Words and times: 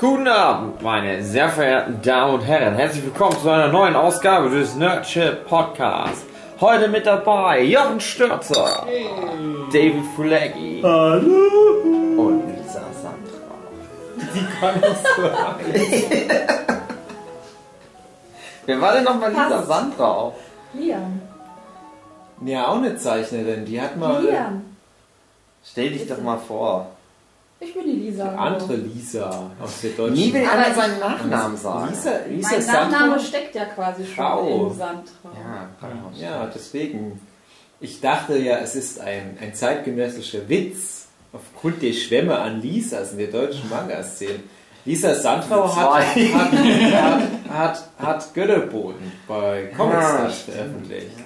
Guten 0.00 0.28
Abend, 0.28 0.80
meine 0.80 1.22
sehr 1.22 1.50
verehrten 1.50 2.00
Damen 2.00 2.36
und 2.36 2.40
Herren. 2.40 2.74
Herzlich 2.74 3.04
willkommen 3.04 3.36
zu 3.38 3.50
einer 3.50 3.68
neuen 3.68 3.94
Ausgabe 3.94 4.48
des 4.48 4.74
Nerdship 4.74 5.46
Podcasts. 5.46 6.24
Heute 6.58 6.88
mit 6.88 7.04
dabei 7.04 7.64
Jochen 7.64 8.00
Stürzer, 8.00 8.86
David 9.70 10.02
Fulegi 10.16 10.80
Hallo. 10.82 11.42
und 12.16 12.44
Lisa 12.48 12.82
Sandra. 13.02 14.32
Wie 14.32 14.46
kann 14.58 14.80
das 14.80 15.02
so? 15.02 15.22
Wer 18.64 18.80
war 18.80 18.94
denn 18.94 19.04
nochmal 19.04 19.30
Lisa. 19.32 19.62
Sandra 19.64 20.10
auch? 20.10 20.34
Liam. 20.72 21.20
Ja, 22.46 22.68
auch 22.68 22.76
eine 22.76 22.96
Zeichnerin. 22.96 23.66
Die 23.66 23.78
hat 23.78 23.98
mal. 23.98 24.22
Liam. 24.22 24.64
Stell 25.62 25.90
dich 25.90 26.08
doch 26.08 26.22
mal 26.22 26.38
vor. 26.38 26.86
Ich 27.62 27.74
bin 27.74 27.84
die 27.84 27.92
Lisa. 27.92 28.34
Andere 28.36 28.74
Lisa 28.76 29.50
aus 29.60 29.82
der 29.82 29.90
deutschen. 29.90 30.14
Nie 30.14 30.32
will 30.32 30.44
Aber 30.44 30.52
einer 30.64 30.74
seinen 30.74 30.98
Nachnamen 30.98 31.56
sagen. 31.58 31.90
Lisa, 31.90 32.12
Lisa 32.28 32.50
Mein 32.52 32.62
Sandra? 32.62 32.82
Nachname 32.88 33.20
steckt 33.20 33.54
ja 33.54 33.64
quasi 33.66 34.06
schon 34.06 34.14
Frau. 34.14 34.66
in 34.68 34.78
Sandra. 34.78 35.12
Ja. 35.34 36.20
Ja, 36.20 36.46
deswegen. 36.54 37.20
Ich 37.82 38.00
dachte 38.00 38.36
ja, 38.38 38.58
es 38.58 38.76
ist 38.76 39.00
ein, 39.00 39.38
ein 39.40 39.54
zeitgenössischer 39.54 40.48
Witz 40.48 41.08
aufgrund 41.32 41.82
der 41.82 41.92
Schwämme 41.92 42.38
an 42.38 42.60
Lisas 42.60 43.12
in 43.12 43.18
der 43.18 43.28
deutschen 43.28 43.68
Manga-Szene. 43.70 44.40
Lisa 44.86 45.14
Sandra 45.14 45.76
hat, 45.76 46.06
hat, 46.06 46.52
hat, 46.52 47.22
hat, 47.50 47.88
hat 47.98 48.34
Götterboden 48.34 49.12
bei 49.28 49.70
Comics 49.76 50.00
Ja, 50.02 50.28
veröffentlicht. 50.28 51.16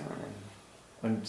Und 1.03 1.23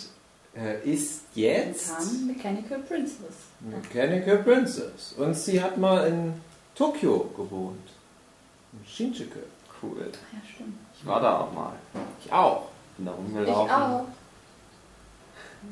äh, 0.56 0.90
ist 0.90 1.22
jetzt 1.36 1.92
Mechanical 2.26 2.80
Princess. 2.80 3.36
Mechanical 3.70 4.38
Princess. 4.40 5.14
Und 5.18 5.34
sie 5.36 5.62
hat 5.62 5.78
mal 5.78 6.08
in 6.08 6.34
Tokio 6.76 7.32
gewohnt. 7.36 7.88
In 8.74 8.86
Shinjuku. 8.88 9.40
Cool. 9.82 9.98
Ja, 10.02 10.40
stimmt. 10.54 10.78
Ich 10.98 11.06
war 11.06 11.20
da 11.22 11.40
auch 11.40 11.52
mal. 11.54 11.74
Ich 12.24 12.32
auch. 12.32 12.68
Bin 12.98 13.06
da 13.06 13.12
Ich 13.14 13.18
rumgelaufen. 13.18 13.72
auch. 13.72 14.06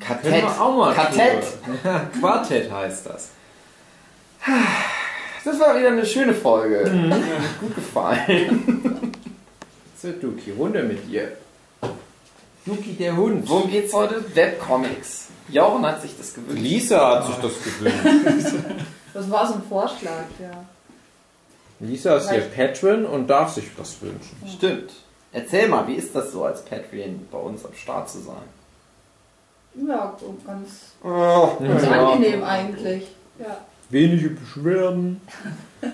Kartett. 0.22 0.42
wir 0.42 0.60
auch 0.60 0.76
mal 0.76 0.94
Kartett. 0.94 1.44
drüber. 1.64 2.00
Quartett 2.20 2.70
heißt 2.72 3.06
das. 3.06 3.30
Das 5.44 5.60
war 5.60 5.78
wieder 5.78 5.88
eine 5.88 6.04
schöne 6.04 6.34
Folge. 6.34 6.84
Hat 6.84 6.92
mir 6.92 7.22
gut 7.60 7.74
gefallen. 7.74 9.12
So, 9.96 10.10
Duki, 10.12 10.50
runter 10.50 10.82
mit 10.82 11.08
dir. 11.10 11.32
Duki, 12.66 12.92
der 12.92 13.16
Hund. 13.16 13.48
Worum 13.48 13.70
geht's 13.70 13.94
heute? 13.94 14.22
Webcomics. 14.34 15.23
Jochen 15.48 15.84
hat 15.86 16.00
sich 16.02 16.16
das 16.16 16.34
gewünscht. 16.34 16.62
Lisa 16.62 17.16
hat 17.16 17.26
sich 17.26 17.36
das 17.36 17.52
gewünscht. 17.62 18.54
Das 19.14 19.30
war 19.30 19.46
so 19.46 19.54
ein 19.54 19.62
Vorschlag, 19.68 20.24
ja. 20.40 20.64
Lisa 21.78 22.16
ist 22.16 22.32
ihr 22.32 22.40
Patron 22.40 23.04
und 23.04 23.28
darf 23.28 23.52
sich 23.54 23.66
das 23.78 24.02
wünschen. 24.02 24.36
Stimmt. 24.56 24.90
Erzähl 25.32 25.68
mal, 25.68 25.86
wie 25.86 25.94
ist 25.94 26.16
das 26.16 26.32
so 26.32 26.44
als 26.44 26.64
Patreon 26.64 27.28
bei 27.30 27.38
uns 27.38 27.64
am 27.64 27.74
Start 27.74 28.10
zu 28.10 28.18
sein? 28.18 28.42
Ja, 29.88 30.16
so 30.20 30.34
ganz, 30.44 30.68
Oh, 31.04 31.56
ganz 31.60 31.84
Ja. 31.84 32.10
angenehm 32.12 32.42
eigentlich. 32.42 33.06
Ja. 33.38 33.58
Wenige 33.90 34.30
Beschwerden. 34.30 35.20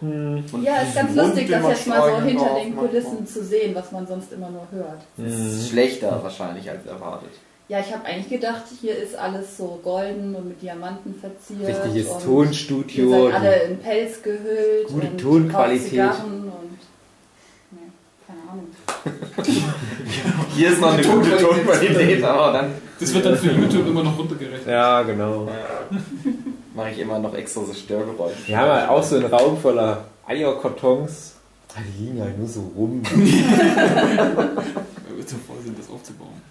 Hm. 0.00 0.44
ja, 0.64 0.78
ist 0.82 0.96
ganz 0.96 1.14
lustig, 1.14 1.48
das 1.48 1.62
man 1.62 1.70
jetzt 1.70 1.86
mal 1.86 2.10
so 2.10 2.20
hinter 2.22 2.54
den. 2.56 2.76
Kulissen 2.76 3.24
zu 3.24 3.44
sehen, 3.44 3.72
was 3.72 3.92
man 3.92 4.04
sonst 4.04 4.32
immer 4.32 4.50
nur 4.50 4.66
hört. 4.72 5.00
Das 5.16 5.32
ist 5.32 5.68
schlechter 5.70 6.20
wahrscheinlich 6.24 6.68
als 6.68 6.84
erwartet. 6.86 7.30
Ja, 7.68 7.78
ich 7.80 7.92
habe 7.92 8.04
eigentlich 8.04 8.28
gedacht, 8.28 8.62
hier 8.80 8.96
ist 8.96 9.14
alles 9.16 9.56
so 9.56 9.78
golden 9.82 10.34
und 10.34 10.48
mit 10.48 10.60
Diamanten 10.60 11.14
verziert. 11.14 11.68
Richtiges 11.68 12.08
und 12.10 12.22
Tonstudio. 12.24 13.04
Ihr 13.04 13.10
seid 13.32 13.40
alle 13.40 13.62
in 13.62 13.78
Pelz 13.78 14.20
gehüllt. 14.22 14.88
Gute 14.88 15.06
und 15.06 15.20
Tonqualität. 15.20 16.00
und. 16.24 16.52
Nee, 17.70 17.78
keine 18.26 18.40
Ahnung. 18.50 18.66
Hier 20.54 20.72
ist 20.72 20.80
noch 20.80 20.92
eine 20.92 21.02
gute 21.02 21.36
Tonqualität, 21.38 22.22
aber 22.32 22.52
dann 22.52 22.72
Das 23.00 23.14
wird 23.14 23.24
dann 23.24 23.36
für 23.38 23.52
YouTube 23.52 23.86
immer 23.86 24.02
noch 24.04 24.18
runtergerechnet. 24.18 24.66
Ja, 24.66 25.00
genau. 25.02 25.48
mache 26.74 26.90
ich 26.90 26.98
immer 26.98 27.18
noch 27.20 27.34
extra 27.34 27.62
so 27.64 27.72
Störgeräusche. 27.72 28.48
Wir 28.48 28.58
haben 28.58 28.70
halt 28.70 28.88
auch 28.90 29.02
so 29.02 29.16
einen 29.16 29.26
Raum 29.26 29.56
voller 29.56 30.04
Eierkartons. 30.26 31.32
Die 31.74 32.04
liegen 32.04 32.20
halt 32.20 32.38
nur 32.38 32.48
so 32.48 32.70
rum. 32.76 33.02
Wir 33.14 35.26
zu 35.26 35.36
voll 35.36 35.56
sind, 35.64 35.78
das 35.78 35.88
aufzubauen. 35.88 36.42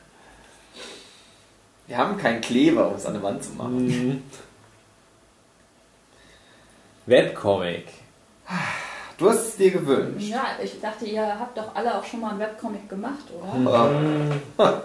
Wir 1.91 1.97
haben 1.97 2.18
keinen 2.18 2.40
Kleber, 2.40 2.88
um 2.88 2.96
es 2.96 3.06
an 3.06 3.16
der 3.16 3.22
Wand 3.24 3.44
zu 3.44 3.52
machen. 3.52 3.85
Mhm. 3.85 4.24
Webcomic. 7.06 7.85
Du 9.18 9.29
hast 9.29 9.40
es 9.50 9.56
dir 9.57 9.72
gewünscht. 9.72 10.25
Ja, 10.29 10.46
ich 10.63 10.79
dachte, 10.79 11.03
ihr 11.03 11.22
habt 11.38 11.57
doch 11.57 11.75
alle 11.75 11.94
auch 11.97 12.06
schon 12.06 12.22
mal 12.22 12.29
einen 12.29 12.40
Webcomic 12.40 12.88
gemacht, 12.88 13.25
oder? 13.38 14.00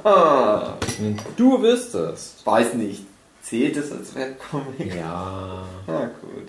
Ah, 0.02 0.74
Du 1.36 1.62
wüsstest. 1.62 2.44
weiß 2.44 2.74
nicht. 2.74 3.04
Zählt 3.40 3.76
es 3.76 3.92
als 3.92 4.12
Webcomic? 4.16 4.92
Ja. 4.96 5.62
Ah, 5.86 6.06
gut. 6.20 6.48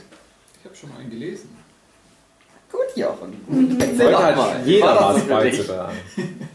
Ich 0.59 0.66
habe 0.66 0.75
schon 0.75 0.89
mal 0.89 0.97
einen 1.01 1.12
gelesen. 1.12 1.56
Gut, 2.72 2.95
Jochen. 2.97 3.78
Erzähl 3.79 4.00
Heute 4.07 4.12
doch 4.12 4.24
hat 4.24 4.35
mal. 4.38 4.62
jeder 4.66 4.95
War 4.95 5.13
dich? 5.13 5.28
beizutragen. 5.28 5.97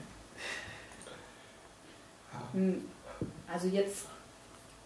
Hm, 2.54 2.82
Also 3.52 3.68
jetzt, 3.68 4.06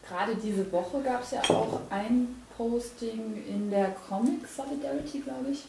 gerade 0.09 0.34
diese 0.37 0.71
Woche 0.72 1.00
gab 1.03 1.22
es 1.22 1.31
ja 1.31 1.41
auch 1.49 1.81
ein 1.91 2.43
Posting 2.56 3.44
in 3.49 3.71
der 3.71 3.94
Comic 4.09 4.41
Solidarity, 4.49 5.21
glaube 5.21 5.50
ich, 5.53 5.65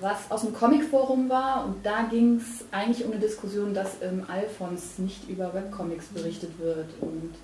was 0.00 0.30
aus 0.30 0.42
dem 0.42 0.52
Comic-Forum 0.54 1.28
war 1.28 1.64
und 1.64 1.84
da 1.84 2.02
ging 2.10 2.36
es 2.36 2.64
eigentlich 2.70 3.04
um 3.06 3.12
eine 3.12 3.20
Diskussion, 3.20 3.72
dass 3.72 4.00
im 4.00 4.24
Alphons 4.28 4.98
nicht 4.98 5.28
über 5.28 5.54
Webcomics 5.54 6.06
berichtet 6.06 6.58
wird 6.58 6.88
und 7.00 7.34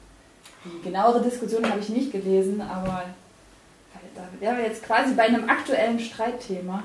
die 0.64 0.82
genauere 0.82 1.22
Diskussion 1.22 1.68
habe 1.68 1.80
ich 1.80 1.88
nicht 1.88 2.12
gelesen, 2.12 2.60
aber 2.60 3.04
da 4.14 4.22
wären 4.40 4.58
wir 4.58 4.64
jetzt 4.64 4.82
quasi 4.82 5.14
bei 5.14 5.24
einem 5.24 5.48
aktuellen 5.48 5.98
Streitthema. 5.98 6.82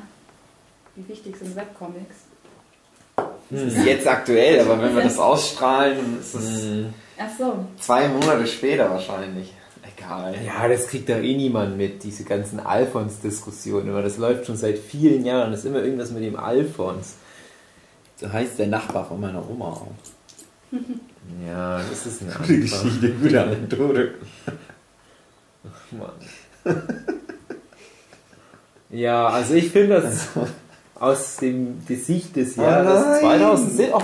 Wie 0.95 1.07
wichtig 1.07 1.35
sind 1.37 1.55
Webcomics? 1.55 2.15
Das 3.49 3.61
ist 3.61 3.85
jetzt 3.85 4.07
aktuell, 4.07 4.59
aber 4.61 4.81
wenn 4.81 4.95
wir 4.95 5.03
das 5.03 5.17
ausstrahlen, 5.17 6.19
ist 6.19 6.35
es 6.35 6.63
Mhm. 6.63 6.93
Ach 7.21 7.29
so, 7.37 7.65
zwei 7.79 8.07
Monate 8.07 8.47
später 8.47 8.89
wahrscheinlich. 8.89 9.53
Egal. 9.97 10.35
Ja, 10.45 10.67
das 10.67 10.87
kriegt 10.87 11.09
doch 11.09 11.15
eh 11.15 11.35
niemand 11.35 11.75
mit, 11.77 12.03
diese 12.03 12.23
ganzen 12.23 12.59
Alphons-Diskussionen. 12.61 13.89
Aber 13.89 14.01
das 14.01 14.17
läuft 14.17 14.45
schon 14.45 14.55
seit 14.55 14.77
vielen 14.77 15.25
Jahren. 15.25 15.51
Das 15.51 15.61
ist 15.61 15.65
immer 15.65 15.83
irgendwas 15.83 16.11
mit 16.11 16.23
dem 16.23 16.37
Alphons. 16.37 17.15
So 18.15 18.31
heißt 18.31 18.59
der 18.59 18.67
Nachbar 18.67 19.05
von 19.05 19.19
meiner 19.19 19.47
Oma 19.49 19.65
auch. 19.65 19.87
Ja, 21.47 21.79
das 21.87 22.07
ist 22.07 22.23
eine 22.23 22.35
andere 22.35 22.57
Geschichte, 22.57 23.11
gute 23.11 23.43
Anekdote. 23.43 24.15
Ach, 25.63 25.91
Mann. 25.91 26.79
Ja, 28.89 29.27
also 29.27 29.53
ich 29.53 29.69
finde 29.69 30.01
das 30.01 30.29
aus 30.95 31.37
dem 31.37 31.85
die 31.87 31.97
Sicht 31.97 32.35
des 32.35 32.55
Jahres 32.55 33.21
nein. 33.21 33.39
2007. 33.39 33.93
Oh, 33.93 34.01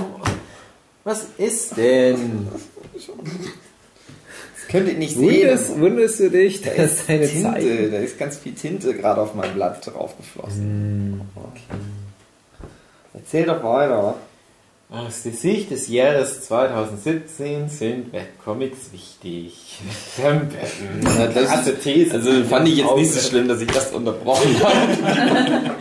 was 1.03 1.25
ist 1.37 1.75
denn? 1.77 2.47
Das 2.95 4.67
könnt 4.69 4.87
ihr 4.87 4.95
nicht 4.95 5.17
Wunderst, 5.17 5.67
sehen. 5.67 5.81
wunderst 5.81 6.19
du 6.19 6.29
dich, 6.29 6.61
Da 6.61 6.71
ist 6.71 7.07
deine 7.07 7.27
Tinte, 7.27 7.43
Zeit. 7.51 7.63
da 7.93 7.97
ist 7.99 8.17
ganz 8.17 8.37
viel 8.37 8.53
Tinte 8.53 8.93
gerade 8.93 9.21
auf 9.21 9.35
mein 9.35 9.53
Blatt 9.53 9.85
draufgeflossen. 9.85 11.21
Okay. 11.35 11.79
Erzähl 13.13 13.45
doch 13.45 13.63
weiter. 13.63 14.15
Aus 14.89 15.23
der 15.23 15.31
Sicht 15.33 15.71
des 15.71 15.87
Jahres 15.87 16.41
2017 16.41 17.69
sind 17.69 18.13
Webcomics 18.13 18.91
wichtig. 18.91 19.79
Das- 21.33 21.79
These. 21.83 22.13
Also 22.13 22.43
fand 22.45 22.67
ich 22.67 22.77
jetzt 22.77 22.95
nicht 22.95 23.11
so 23.13 23.19
schlimm, 23.19 23.47
dass 23.47 23.61
ich 23.61 23.67
das 23.67 23.91
unterbrochen 23.93 24.55
habe. 24.63 25.75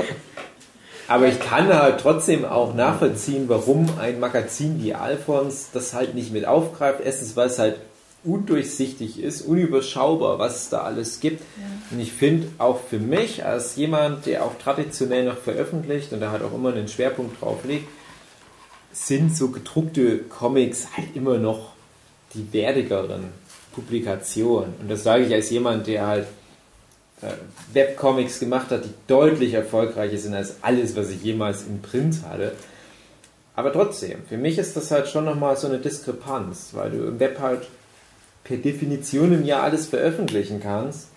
Aber 1.07 1.27
ich 1.29 1.39
kann 1.39 1.69
halt 1.69 2.01
trotzdem 2.01 2.45
auch 2.45 2.75
nachvollziehen, 2.75 3.49
warum 3.49 3.87
ein 3.99 4.21
Magazin 4.21 4.83
wie 4.83 4.95
Alphons 4.95 5.69
das 5.73 5.93
halt 5.93 6.15
nicht 6.15 6.33
mit 6.33 6.47
aufgreift. 6.47 7.01
Erstens, 7.05 7.37
weil 7.37 7.49
es 7.49 7.59
halt 7.59 7.77
undurchsichtig 8.25 9.23
ist, 9.23 9.43
unüberschaubar, 9.43 10.39
was 10.39 10.63
es 10.63 10.69
da 10.71 10.81
alles 10.81 11.21
gibt. 11.21 11.43
Und 11.91 12.01
ich 12.01 12.13
finde 12.13 12.49
auch 12.59 12.81
für 12.81 12.99
mich, 12.99 13.45
als 13.45 13.77
jemand, 13.77 14.25
der 14.25 14.45
auch 14.45 14.55
traditionell 14.59 15.27
noch 15.27 15.37
veröffentlicht 15.37 16.13
und 16.13 16.21
da 16.21 16.31
halt 16.31 16.43
auch 16.43 16.55
immer 16.55 16.73
einen 16.73 16.89
Schwerpunkt 16.89 17.41
drauf 17.41 17.65
legt, 17.65 17.87
sind 18.93 19.37
so 19.37 19.49
gedruckte 19.49 20.19
Comics 20.19 20.89
halt 20.97 21.15
immer 21.15 21.37
noch 21.37 21.73
die 22.33 22.51
wertigeren 22.53 23.25
Publikationen. 23.75 24.73
Und 24.81 24.91
das 24.91 25.03
sage 25.03 25.25
ich 25.25 25.35
als 25.35 25.51
jemand, 25.51 25.87
der 25.87 26.07
halt 26.07 26.27
Webcomics 27.73 28.41
gemacht 28.41 28.71
hat, 28.71 28.85
die 28.85 28.95
deutlich 29.07 29.55
erfolgreicher 29.55 30.19
sind 30.19 30.35
als 30.35 30.57
alles, 30.63 30.97
was 30.97 31.11
ich 31.11 31.23
jemals 31.23 31.63
im 31.63 31.83
Print 31.83 32.17
hatte. 32.29 32.53
Aber 33.57 33.73
trotzdem, 33.73 34.19
für 34.29 34.37
mich 34.37 34.59
ist 34.59 34.77
das 34.77 34.91
halt 34.91 35.09
schon 35.09 35.25
nochmal 35.25 35.57
so 35.57 35.69
eine 35.69 35.79
Diskrepanz, 35.79 36.71
weil 36.73 36.91
du 36.91 37.05
im 37.07 37.21
Web 37.21 37.39
halt 37.41 37.69
per 38.43 38.57
Definition 38.57 39.33
im 39.33 39.45
Jahr 39.45 39.63
alles 39.63 39.87
veröffentlichen 39.87 40.61
kannst. 40.61 41.09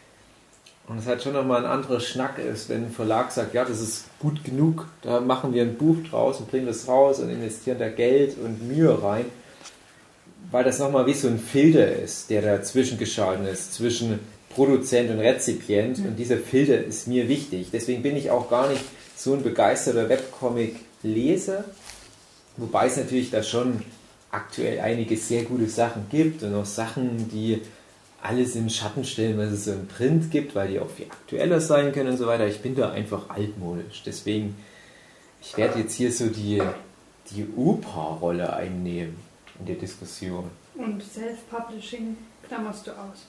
Und 0.87 0.99
es 0.99 1.05
halt 1.05 1.21
schon 1.21 1.33
nochmal 1.33 1.65
ein 1.65 1.69
anderer 1.69 1.99
Schnack 1.99 2.39
ist, 2.39 2.69
wenn 2.69 2.85
ein 2.85 2.91
Verlag 2.91 3.31
sagt, 3.31 3.53
ja, 3.53 3.65
das 3.65 3.81
ist 3.81 4.05
gut 4.19 4.45
genug, 4.45 4.85
da 5.01 5.19
machen 5.19 5.53
wir 5.53 5.63
ein 5.63 5.75
Buch 5.75 5.97
draus 6.09 6.39
und 6.39 6.49
bringen 6.49 6.65
das 6.65 6.87
raus 6.87 7.19
und 7.19 7.29
investieren 7.29 7.77
da 7.77 7.89
Geld 7.89 8.37
und 8.37 8.65
Mühe 8.65 9.03
rein, 9.03 9.25
weil 10.49 10.63
das 10.63 10.79
nochmal 10.79 11.05
wie 11.05 11.13
so 11.13 11.27
ein 11.27 11.39
Filter 11.39 11.91
ist, 11.91 12.29
der 12.29 12.41
dazwischen 12.41 12.97
geschalten 12.97 13.45
ist, 13.45 13.73
zwischen 13.73 14.19
Produzent 14.57 15.11
und 15.11 15.19
Rezipient 15.19 15.99
und 15.99 16.15
dieser 16.15 16.37
Filter 16.37 16.83
ist 16.83 17.07
mir 17.07 17.29
wichtig. 17.29 17.67
Deswegen 17.71 18.01
bin 18.01 18.17
ich 18.17 18.31
auch 18.31 18.49
gar 18.49 18.67
nicht 18.69 18.83
so 19.15 19.35
ein 19.35 19.43
begeisterter 19.43 20.09
Webcomic-Leser, 20.09 21.63
wobei 22.57 22.87
es 22.87 22.97
natürlich 22.97 23.29
da 23.29 23.43
schon 23.43 23.83
aktuell 24.31 24.79
einige 24.79 25.15
sehr 25.15 25.43
gute 25.43 25.69
Sachen 25.69 26.07
gibt 26.09 26.41
und 26.41 26.55
auch 26.55 26.65
Sachen, 26.65 27.29
die 27.29 27.61
alles 28.19 28.55
in 28.55 28.71
Schatten 28.71 29.05
stellen, 29.05 29.37
was 29.37 29.51
es 29.51 29.65
so 29.65 29.73
im 29.73 29.87
Print 29.87 30.31
gibt, 30.31 30.55
weil 30.55 30.69
die 30.69 30.79
auch 30.79 30.89
viel 30.89 31.05
aktueller 31.05 31.61
sein 31.61 31.91
können 31.91 32.09
und 32.09 32.17
so 32.17 32.25
weiter. 32.25 32.47
Ich 32.47 32.59
bin 32.59 32.75
da 32.75 32.89
einfach 32.89 33.29
altmodisch. 33.29 34.01
Deswegen, 34.07 34.55
ich 35.39 35.55
werde 35.55 35.77
jetzt 35.77 35.93
hier 35.93 36.11
so 36.11 36.25
die, 36.25 36.63
die 37.29 37.45
Opa-Rolle 37.55 38.53
einnehmen 38.53 39.17
in 39.59 39.67
der 39.67 39.75
Diskussion. 39.75 40.49
Und 40.73 41.03
Self-Publishing 41.03 42.17
klammerst 42.47 42.87
du 42.87 42.91
aus. 42.93 43.27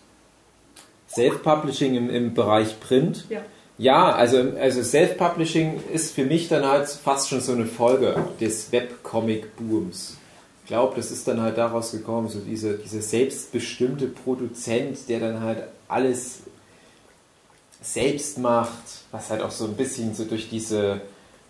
Self-Publishing 1.08 1.94
im, 1.94 2.10
im 2.10 2.34
Bereich 2.34 2.78
Print. 2.80 3.24
Ja. 3.28 3.40
Ja, 3.78 4.12
also, 4.12 4.54
also 4.60 4.82
Self-Publishing 4.82 5.80
ist 5.92 6.12
für 6.12 6.24
mich 6.24 6.48
dann 6.48 6.66
halt 6.66 6.88
fast 6.88 7.28
schon 7.28 7.40
so 7.40 7.52
eine 7.52 7.66
Folge 7.66 8.16
des 8.40 8.72
Webcomic-Booms. 8.72 10.16
Ich 10.64 10.68
glaube, 10.68 10.96
das 10.96 11.12
ist 11.12 11.28
dann 11.28 11.40
halt 11.40 11.56
daraus 11.56 11.92
gekommen, 11.92 12.28
so 12.28 12.40
diese, 12.40 12.74
dieser 12.76 13.00
selbstbestimmte 13.00 14.08
Produzent, 14.08 15.08
der 15.08 15.20
dann 15.20 15.40
halt 15.40 15.62
alles 15.86 16.40
selbst 17.80 18.38
macht, 18.38 18.82
was 19.12 19.30
halt 19.30 19.42
auch 19.42 19.52
so 19.52 19.64
ein 19.64 19.74
bisschen 19.74 20.12
so 20.12 20.24
durch 20.24 20.50
diese 20.50 21.00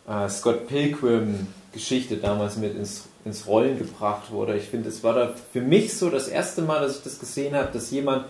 äh, 0.07 0.29
Scott 0.29 0.69
Pilgrim-Geschichte 0.69 2.19
damals 2.19 2.59
mit 2.59 2.77
ins, 2.77 3.05
ins 3.25 3.47
Rollen 3.47 3.79
gebracht 3.79 4.31
wurde. 4.31 4.57
Ich 4.57 4.65
finde, 4.65 4.91
es 4.91 5.03
war 5.03 5.15
da 5.15 5.35
für 5.53 5.63
mich 5.63 5.97
so 5.97 6.11
das 6.11 6.29
erste 6.29 6.61
Mal, 6.61 6.81
dass 6.81 6.99
ich 6.99 7.03
das 7.03 7.19
gesehen 7.19 7.55
habe, 7.55 7.71
dass 7.73 7.91
jemand 7.91 8.27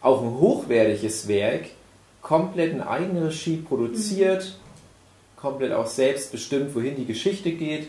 auch 0.00 0.22
ein 0.22 0.38
hochwertiges 0.38 1.28
Werk 1.28 1.66
komplett 2.22 2.72
in 2.72 2.80
Eigenregie 2.80 3.56
produziert, 3.56 4.56
komplett 5.36 5.72
auch 5.72 5.86
selbst 5.86 6.32
bestimmt, 6.32 6.74
wohin 6.74 6.96
die 6.96 7.06
Geschichte 7.06 7.52
geht, 7.52 7.88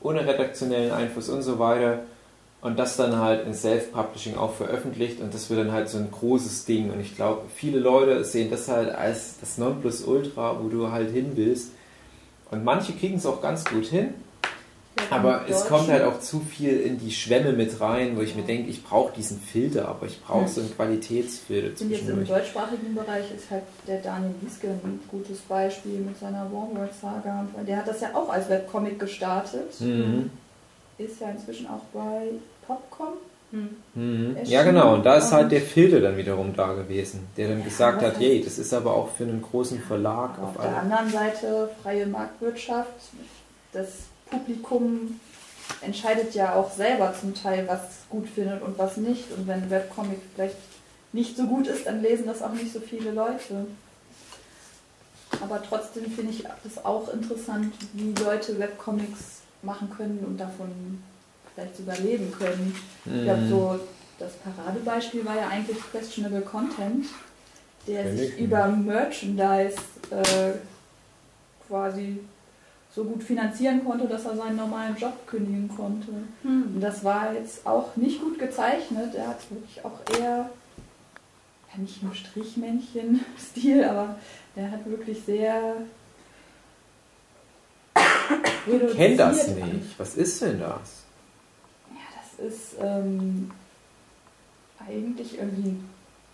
ohne 0.00 0.26
redaktionellen 0.26 0.92
Einfluss 0.92 1.28
und 1.28 1.42
so 1.42 1.58
weiter. 1.58 2.00
Und 2.60 2.78
das 2.78 2.96
dann 2.96 3.16
halt 3.16 3.44
in 3.44 3.54
Self-Publishing 3.54 4.36
auch 4.36 4.54
veröffentlicht 4.54 5.20
und 5.20 5.34
das 5.34 5.50
wird 5.50 5.58
dann 5.58 5.72
halt 5.72 5.88
so 5.88 5.98
ein 5.98 6.12
großes 6.12 6.64
Ding. 6.64 6.92
Und 6.92 7.00
ich 7.00 7.16
glaube, 7.16 7.42
viele 7.52 7.80
Leute 7.80 8.24
sehen 8.24 8.50
das 8.50 8.68
halt 8.68 8.94
als 8.94 9.40
das 9.40 9.58
Nonplusultra, 9.58 10.62
wo 10.62 10.68
du 10.68 10.92
halt 10.92 11.10
hin 11.10 11.32
willst. 11.34 11.72
Und 12.52 12.62
manche 12.62 12.92
kriegen 12.92 13.16
es 13.16 13.26
auch 13.26 13.42
ganz 13.42 13.64
gut 13.64 13.86
hin, 13.86 14.14
aber 15.10 15.44
es 15.48 15.66
kommt 15.66 15.88
halt 15.88 16.02
auch 16.04 16.20
zu 16.20 16.40
viel 16.40 16.80
in 16.80 16.98
die 16.98 17.10
Schwemme 17.10 17.52
mit 17.52 17.80
rein, 17.80 18.16
wo 18.16 18.20
ich 18.22 18.34
mir 18.34 18.42
denke, 18.42 18.70
ich 18.70 18.82
brauche 18.84 19.12
diesen 19.14 19.40
Filter, 19.40 19.88
aber 19.88 20.06
ich 20.06 20.20
brauche 20.22 20.48
so 20.48 20.60
einen 20.60 20.74
Qualitätsfilter 20.74 21.76
finde 21.76 21.94
jetzt 21.96 22.08
im 22.08 22.26
deutschsprachigen 22.26 22.94
Bereich 22.94 23.24
ist 23.34 23.50
halt 23.50 23.62
der 23.86 23.98
Daniel 24.00 24.34
Lieske 24.42 24.68
ein 24.68 25.00
gutes 25.10 25.38
Beispiel 25.40 26.00
mit 26.00 26.18
seiner 26.18 26.44
Warworld-Saga. 26.52 27.46
Weil 27.54 27.64
Der 27.64 27.78
hat 27.78 27.88
das 27.88 28.00
ja 28.00 28.08
auch 28.14 28.28
als 28.28 28.48
Webcomic 28.48 28.98
gestartet. 28.98 29.80
Mhm. 29.80 30.30
Ist 30.98 31.20
ja 31.20 31.30
inzwischen 31.30 31.66
auch 31.68 31.82
bei 31.92 32.28
Popcom. 32.66 33.14
Hm. 33.50 33.68
Mhm. 33.94 34.36
Ja, 34.44 34.62
genau. 34.62 34.94
Und 34.94 35.04
da 35.04 35.16
ist 35.16 35.30
halt 35.32 35.44
Und- 35.44 35.52
der 35.52 35.60
Filter 35.60 36.00
dann 36.00 36.16
wiederum 36.16 36.54
da 36.56 36.72
gewesen, 36.72 37.26
der 37.36 37.48
dann 37.48 37.62
gesagt 37.64 38.00
was 38.02 38.12
hat, 38.14 38.20
yay, 38.20 38.42
das 38.42 38.58
ist 38.58 38.72
aber 38.72 38.94
auch 38.94 39.10
für 39.10 39.24
einen 39.24 39.42
großen 39.42 39.78
Verlag 39.80 40.38
auf 40.38 40.50
auf 40.50 40.56
der 40.56 40.64
alle. 40.64 40.76
anderen 40.76 41.10
Seite 41.10 41.70
freie 41.82 42.06
Marktwirtschaft. 42.06 42.88
Das 43.72 43.88
Publikum 44.32 45.20
entscheidet 45.82 46.34
ja 46.34 46.54
auch 46.54 46.72
selber 46.72 47.14
zum 47.18 47.34
Teil, 47.34 47.66
was 47.68 47.80
es 47.82 48.08
gut 48.08 48.26
findet 48.28 48.62
und 48.62 48.78
was 48.78 48.96
nicht. 48.96 49.30
Und 49.36 49.46
wenn 49.46 49.62
ein 49.62 49.70
Webcomic 49.70 50.18
vielleicht 50.34 50.56
nicht 51.12 51.36
so 51.36 51.46
gut 51.46 51.66
ist, 51.66 51.86
dann 51.86 52.02
lesen 52.02 52.26
das 52.26 52.42
auch 52.42 52.52
nicht 52.52 52.72
so 52.72 52.80
viele 52.80 53.12
Leute. 53.12 53.66
Aber 55.40 55.62
trotzdem 55.62 56.10
finde 56.10 56.32
ich 56.32 56.44
das 56.64 56.84
auch 56.84 57.12
interessant, 57.12 57.74
wie 57.94 58.12
Leute 58.22 58.58
Webcomics 58.58 59.40
machen 59.62 59.90
können 59.96 60.24
und 60.26 60.38
davon 60.38 61.02
vielleicht 61.54 61.76
sogar 61.76 61.98
leben 61.98 62.32
können. 62.32 62.74
Ich 63.04 63.24
glaube, 63.24 63.42
Mhm. 63.42 63.48
so 63.50 63.80
das 64.18 64.32
Paradebeispiel 64.36 65.24
war 65.24 65.36
ja 65.36 65.48
eigentlich 65.48 65.78
Questionable 65.90 66.42
Content, 66.42 67.06
der 67.86 68.14
sich 68.16 68.34
ich 68.34 68.38
über 68.38 68.68
Merchandise 68.68 69.76
äh, 70.10 70.52
quasi 71.68 72.20
so 72.94 73.04
gut 73.04 73.22
finanzieren 73.22 73.84
konnte, 73.84 74.06
dass 74.06 74.26
er 74.26 74.36
seinen 74.36 74.56
normalen 74.56 74.96
Job 74.96 75.26
kündigen 75.26 75.68
konnte. 75.74 76.12
Und 76.44 76.80
das 76.80 77.02
war 77.02 77.32
jetzt 77.32 77.66
auch 77.66 77.96
nicht 77.96 78.20
gut 78.20 78.38
gezeichnet. 78.38 79.14
Er 79.14 79.28
hat 79.28 79.50
wirklich 79.50 79.82
auch 79.84 79.98
eher, 80.18 80.50
ja 81.72 81.78
nicht 81.78 82.02
im 82.02 82.12
Strichmännchen-Stil, 82.12 83.84
aber 83.88 84.16
der 84.56 84.70
hat 84.70 84.86
wirklich 84.86 85.22
sehr. 85.24 85.76
Ich 88.64 88.94
kenn 88.94 89.16
das 89.16 89.48
nicht. 89.48 89.98
Was 89.98 90.16
ist 90.16 90.40
denn 90.40 90.60
das? 90.60 91.02
ja, 91.90 92.00
das 92.16 92.52
ist 92.52 92.76
ähm, 92.80 93.50
eigentlich 94.78 95.36
irgendwie. 95.36 95.76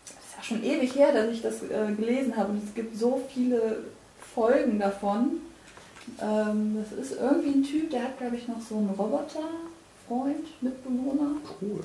Das 0.05 0.11
ist 0.13 0.37
ja 0.37 0.43
schon 0.43 0.63
ewig 0.63 0.95
her, 0.95 1.13
dass 1.13 1.31
ich 1.31 1.41
das 1.41 1.63
äh, 1.63 1.93
gelesen 1.97 2.37
habe. 2.37 2.53
Und 2.53 2.63
es 2.63 2.75
gibt 2.75 2.99
so 2.99 3.23
viele 3.33 3.85
Folgen 4.35 4.79
davon. 4.79 5.41
Ähm, 6.21 6.77
das 6.79 6.99
ist 6.99 7.21
irgendwie 7.21 7.59
ein 7.59 7.63
Typ, 7.63 7.91
der 7.91 8.05
hat, 8.05 8.19
glaube 8.19 8.37
ich, 8.37 8.49
noch 8.49 8.61
so 8.61 8.77
einen 8.77 8.91
Roboter-Freund, 8.91 10.63
Mitbewohner. 10.63 11.37
Cool. 11.61 11.85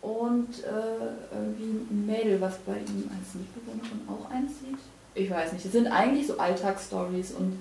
Und 0.00 0.64
äh, 0.64 1.34
irgendwie 1.34 1.86
ein 1.90 2.06
Mädel, 2.06 2.40
was 2.40 2.58
bei 2.58 2.78
ihm 2.78 3.10
als 3.10 3.34
Mitbewohnerin 3.34 4.08
auch 4.08 4.30
einzieht. 4.30 4.78
Ich 5.14 5.30
weiß 5.30 5.52
nicht. 5.52 5.64
Das 5.64 5.72
sind 5.72 5.88
eigentlich 5.88 6.26
so 6.26 6.38
Alltagsstories 6.38 7.32
und 7.32 7.58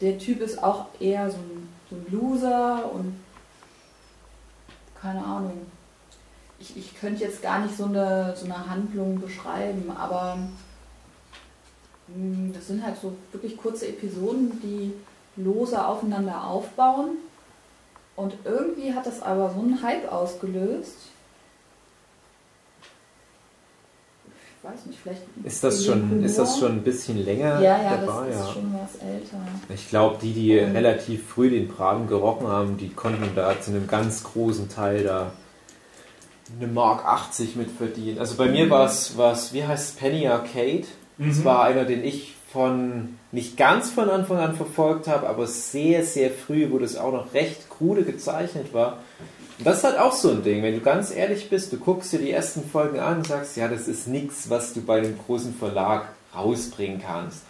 der 0.00 0.18
Typ 0.18 0.40
ist 0.40 0.62
auch 0.62 0.86
eher 1.00 1.30
so 1.30 1.38
ein, 1.38 1.68
so 1.90 1.96
ein 1.96 2.06
Loser 2.10 2.92
und 2.92 3.16
keine 5.00 5.24
Ahnung. 5.24 5.66
Ich, 6.58 6.76
ich 6.76 6.98
könnte 6.98 7.24
jetzt 7.24 7.42
gar 7.42 7.60
nicht 7.60 7.76
so 7.76 7.84
eine, 7.84 8.34
so 8.36 8.46
eine 8.46 8.70
Handlung 8.70 9.20
beschreiben, 9.20 9.90
aber 9.96 10.38
das 12.08 12.68
sind 12.68 12.84
halt 12.84 12.96
so 13.00 13.14
wirklich 13.32 13.56
kurze 13.56 13.88
Episoden, 13.88 14.60
die 14.62 14.92
lose 15.36 15.84
aufeinander 15.84 16.44
aufbauen. 16.44 17.10
Und 18.14 18.34
irgendwie 18.44 18.94
hat 18.94 19.06
das 19.06 19.22
aber 19.22 19.50
so 19.52 19.60
einen 19.60 19.82
Hype 19.82 20.10
ausgelöst. 20.10 20.96
Ich 24.58 24.70
weiß 24.72 24.86
nicht, 24.86 24.98
vielleicht. 25.00 25.22
Ist 25.44 25.62
das 25.62 25.84
schon, 25.84 26.24
ist 26.24 26.38
das 26.38 26.58
schon 26.58 26.72
ein 26.72 26.82
bisschen 26.82 27.24
länger 27.24 27.60
Ja, 27.60 27.80
ja, 27.80 27.96
das 27.98 28.28
ist 28.28 28.38
ja. 28.40 28.52
schon 28.52 28.74
was 28.74 28.96
älter. 29.02 29.36
Ich 29.72 29.88
glaube, 29.90 30.16
die, 30.20 30.32
die 30.32 30.52
Ähm. 30.56 30.72
relativ 30.72 31.26
früh 31.28 31.50
den 31.50 31.68
Braten 31.68 32.08
gerochen 32.08 32.48
haben, 32.48 32.76
die 32.76 32.88
konnten 32.88 33.28
da 33.36 33.60
zu 33.60 33.70
einem 33.70 33.86
ganz 33.86 34.24
großen 34.24 34.68
Teil 34.68 35.04
da 35.04 35.32
eine 36.58 36.68
Mark 36.68 37.04
80 37.04 37.54
mit 37.56 37.70
verdienen. 37.70 38.18
Also 38.18 38.36
bei 38.36 38.48
mir 38.48 38.70
war 38.70 38.86
es, 38.86 39.52
wie 39.52 39.64
heißt 39.64 39.90
es, 39.90 39.96
Penny 39.96 40.26
Arcade. 40.26 40.84
Das 41.18 41.38
Mhm. 41.38 41.44
war 41.44 41.62
einer, 41.64 41.84
den 41.84 42.04
ich 42.04 42.34
von, 42.52 43.18
nicht 43.32 43.56
ganz 43.56 43.90
von 43.90 44.08
Anfang 44.08 44.38
an 44.38 44.54
verfolgt 44.54 45.08
habe, 45.08 45.28
aber 45.28 45.46
sehr, 45.46 46.04
sehr 46.04 46.30
früh, 46.30 46.68
wo 46.70 46.78
das 46.78 46.96
auch 46.96 47.12
noch 47.12 47.34
recht 47.34 47.68
krude 47.70 48.02
gezeichnet 48.04 48.72
war. 48.72 48.98
Und 49.58 49.66
das 49.66 49.78
ist 49.78 49.84
halt 49.84 49.98
auch 49.98 50.12
so 50.12 50.30
ein 50.30 50.42
Ding, 50.42 50.62
wenn 50.62 50.74
du 50.74 50.80
ganz 50.80 51.14
ehrlich 51.14 51.48
bist, 51.48 51.72
du 51.72 51.78
guckst 51.78 52.12
dir 52.12 52.18
die 52.18 52.30
ersten 52.30 52.68
Folgen 52.68 52.98
an 52.98 53.18
und 53.18 53.26
sagst, 53.26 53.56
ja, 53.56 53.68
das 53.68 53.88
ist 53.88 54.06
nichts, 54.08 54.50
was 54.50 54.74
du 54.74 54.82
bei 54.82 54.98
einem 54.98 55.18
großen 55.26 55.54
Verlag 55.54 56.08
rausbringen 56.34 57.00
kannst. 57.00 57.42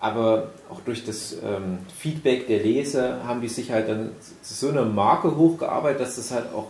Aber 0.00 0.50
auch 0.70 0.80
durch 0.80 1.04
das 1.04 1.32
ähm, 1.42 1.78
Feedback 1.98 2.46
der 2.46 2.60
Leser 2.62 3.24
haben 3.26 3.40
die 3.40 3.48
sich 3.48 3.72
halt 3.72 3.88
dann 3.88 4.10
zu 4.42 4.54
so 4.54 4.68
einer 4.68 4.84
Marke 4.84 5.36
hochgearbeitet, 5.36 6.00
dass 6.00 6.16
das 6.16 6.30
halt 6.30 6.52
auch 6.54 6.68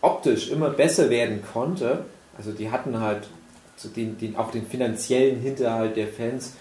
optisch 0.00 0.50
immer 0.50 0.70
besser 0.70 1.10
werden 1.10 1.42
konnte. 1.52 2.04
Also 2.38 2.52
die 2.52 2.70
hatten 2.70 3.00
halt 3.00 3.28
so 3.76 3.88
den, 3.88 4.18
den, 4.18 4.36
auch 4.36 4.50
den 4.50 4.66
finanziellen 4.66 5.40
Hinterhalt 5.40 5.96
der 5.96 6.08
Fans. 6.08 6.54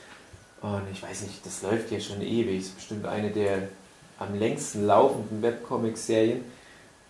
Und 0.62 0.84
ich 0.92 1.02
weiß 1.02 1.24
nicht, 1.24 1.46
das 1.46 1.62
läuft 1.62 1.92
ja 1.92 2.00
schon 2.00 2.22
ewig. 2.22 2.60
Das 2.60 2.68
ist 2.68 2.76
bestimmt 2.76 3.06
eine 3.06 3.30
der 3.32 3.70
am 4.18 4.38
längsten 4.38 4.86
laufenden 4.86 5.42
Webcomic-Serien. 5.42 6.42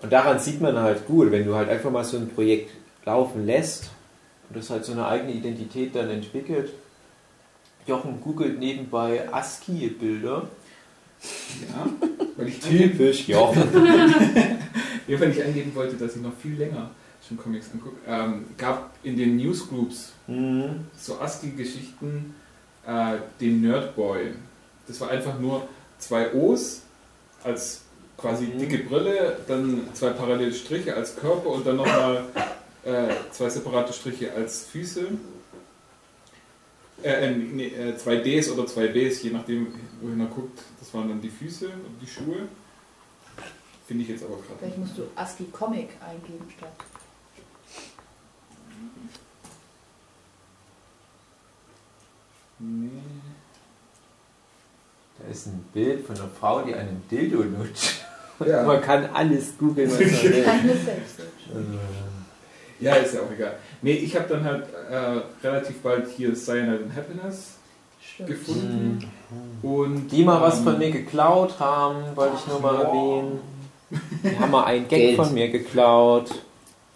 Und 0.01 0.11
daran 0.11 0.39
sieht 0.39 0.61
man 0.61 0.77
halt 0.77 1.05
gut, 1.07 1.31
wenn 1.31 1.45
du 1.45 1.55
halt 1.55 1.69
einfach 1.69 1.91
mal 1.91 2.03
so 2.03 2.17
ein 2.17 2.29
Projekt 2.29 2.71
laufen 3.05 3.45
lässt 3.45 3.89
und 4.49 4.57
das 4.57 4.69
halt 4.69 4.85
so 4.85 4.91
eine 4.91 5.07
eigene 5.07 5.31
Identität 5.31 5.95
dann 5.95 6.09
entwickelt. 6.09 6.73
Jochen 7.87 8.19
googelt 8.21 8.59
nebenbei 8.59 9.31
ASCII-Bilder. 9.31 10.47
Ja, 11.61 11.89
weil 12.35 12.47
ich, 12.47 12.59
Typisch 12.59 13.27
Jochen. 13.27 13.63
ja, 15.07 15.19
weil 15.19 15.31
ich 15.31 15.43
angeben 15.43 15.73
wollte, 15.75 15.95
dass 15.95 16.15
ich 16.15 16.21
noch 16.21 16.35
viel 16.41 16.55
länger 16.55 16.89
schon 17.27 17.37
Comics 17.37 17.67
angucke, 17.73 17.97
ähm, 18.07 18.45
gab 18.57 18.91
in 19.03 19.17
den 19.17 19.37
Newsgroups 19.37 20.13
Mhm. 20.27 20.85
so 20.97 21.19
ASCII-Geschichten 21.19 22.35
äh, 22.87 23.17
den 23.41 23.61
Nerdboy. 23.61 24.33
Das 24.87 25.01
war 25.01 25.09
einfach 25.09 25.39
nur 25.39 25.67
zwei 25.97 26.33
O's 26.33 26.81
als 27.43 27.81
quasi 28.17 28.45
Mhm. 28.45 28.59
dicke 28.59 28.77
Brille, 28.79 29.37
dann 29.47 29.87
zwei 29.93 30.11
parallele 30.11 30.53
Striche 30.53 30.95
als 30.95 31.15
Körper 31.15 31.47
und 31.49 31.65
dann 31.65 31.77
nochmal 31.77 32.25
äh, 32.83 33.07
zwei 33.31 33.49
separate 33.49 33.91
Striche 33.93 34.31
als 34.33 34.65
Füße. 34.65 35.07
Äh, 37.03 37.27
äh, 37.27 37.31
nee, 37.35 37.67
äh, 37.67 37.97
zwei 37.97 38.17
Ds 38.17 38.51
oder 38.51 38.67
zwei 38.67 38.87
Bs, 38.87 39.23
je 39.23 39.31
nachdem, 39.31 39.73
wohin 40.01 40.19
er 40.19 40.27
guckt. 40.27 40.59
Das 40.79 40.93
waren 40.93 41.09
dann 41.09 41.21
die 41.21 41.29
Füße 41.29 41.65
und 41.67 41.99
die 42.01 42.07
Schuhe. 42.07 42.47
Finde 43.87 44.03
ich 44.03 44.09
jetzt 44.09 44.23
aber 44.23 44.35
gerade 44.37 44.53
Vielleicht 44.59 44.77
musst 44.77 44.97
du 44.97 45.03
ASCII 45.15 45.45
Comic 45.51 45.89
eingeben 46.07 46.45
statt. 46.57 46.73
Nee. 52.59 52.89
Da 55.19 55.31
ist 55.31 55.47
ein 55.47 55.63
Bild 55.73 56.05
von 56.05 56.15
einer 56.15 56.29
Frau, 56.39 56.61
die 56.61 56.73
einen 56.75 57.03
Dildo 57.09 57.41
lutscht. 57.43 58.01
Ja. 58.45 58.63
Man 58.67 58.81
kann 58.81 59.09
alles 59.13 59.57
googeln, 59.57 59.89
was 59.89 59.99
man 59.99 60.09
will. 60.09 60.33
Äh, 60.43 60.45
Ja, 62.83 62.95
ist 62.95 63.13
ja 63.13 63.21
auch 63.21 63.31
egal. 63.31 63.55
Nee, 63.81 63.93
ich 63.93 64.13
habe 64.15 64.27
dann 64.27 64.43
halt 64.43 64.65
äh, 64.89 65.21
relativ 65.47 65.81
bald 65.81 66.09
hier 66.09 66.35
Cyanide 66.35 66.83
and 66.83 66.95
Happiness 66.95 67.53
Stimmt. 68.01 68.29
gefunden. 68.29 69.11
Und, 69.61 70.09
Die 70.09 70.23
mal 70.25 70.41
was 70.41 70.57
ähm, 70.57 70.63
von 70.65 70.77
mir 70.77 70.91
geklaut 70.91 71.57
haben, 71.59 72.03
wollte 72.15 72.35
ich 72.37 72.47
nur 72.47 72.59
mal 72.59 72.81
erwähnen. 72.81 73.39
Die 74.23 74.37
haben 74.37 74.51
mal 74.51 74.65
einen 74.65 74.87
Gag 74.89 74.99
Geld. 74.99 75.15
von 75.15 75.33
mir 75.33 75.49
geklaut. 75.49 76.29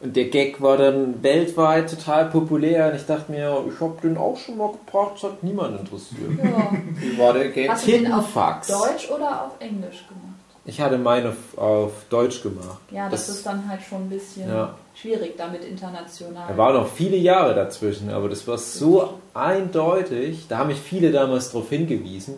Und 0.02 0.16
der 0.16 0.26
Gag 0.30 0.62
war 0.62 0.78
dann 0.78 1.22
weltweit 1.22 1.90
total 1.90 2.26
populär. 2.30 2.88
Und 2.90 2.96
ich 2.96 3.06
dachte 3.06 3.32
mir, 3.32 3.64
ich 3.74 3.82
habe 3.82 3.96
den 4.02 4.18
auch 4.18 4.38
schon 4.38 4.58
mal 4.58 4.72
gebracht, 4.72 5.12
das 5.16 5.24
hat 5.24 5.44
niemand 5.44 5.80
interessiert. 5.80 6.32
Ja. 6.42 6.72
Wie 6.96 7.18
war 7.20 7.34
der 7.34 7.50
Game? 7.50 7.70
Hast 7.70 7.86
du 7.86 7.92
den 7.92 8.12
auf. 8.12 8.34
Deutsch 8.34 9.10
oder 9.14 9.46
auf 9.48 9.52
Englisch 9.60 10.06
gemacht? 10.08 10.24
Ich 10.66 10.80
hatte 10.80 10.98
meine 10.98 11.30
auf, 11.30 11.58
auf 11.58 11.92
Deutsch 12.10 12.44
gemacht. 12.44 12.78
Ja, 12.92 13.10
das, 13.10 13.28
Das- 13.28 13.38
ist 13.38 13.46
dann 13.46 13.68
halt 13.68 13.82
schon 13.82 14.04
ein 14.04 14.10
bisschen 14.10 14.48
Ja. 14.50 14.76
schwierig 14.94 15.36
damit 15.38 15.66
international. 15.66 16.46
Da 16.48 16.58
waren 16.58 16.76
noch 16.76 16.88
viele 16.88 17.18
Jahre 17.18 17.54
dazwischen, 17.56 18.10
aber 18.12 18.30
das 18.30 18.48
war 18.48 18.58
so 18.58 19.16
eindeutig. 19.34 20.46
Da 20.48 20.60
haben 20.60 20.68
mich 20.68 20.80
viele 20.80 21.12
damals 21.12 21.52
darauf 21.52 21.70
hingewiesen. 21.70 22.38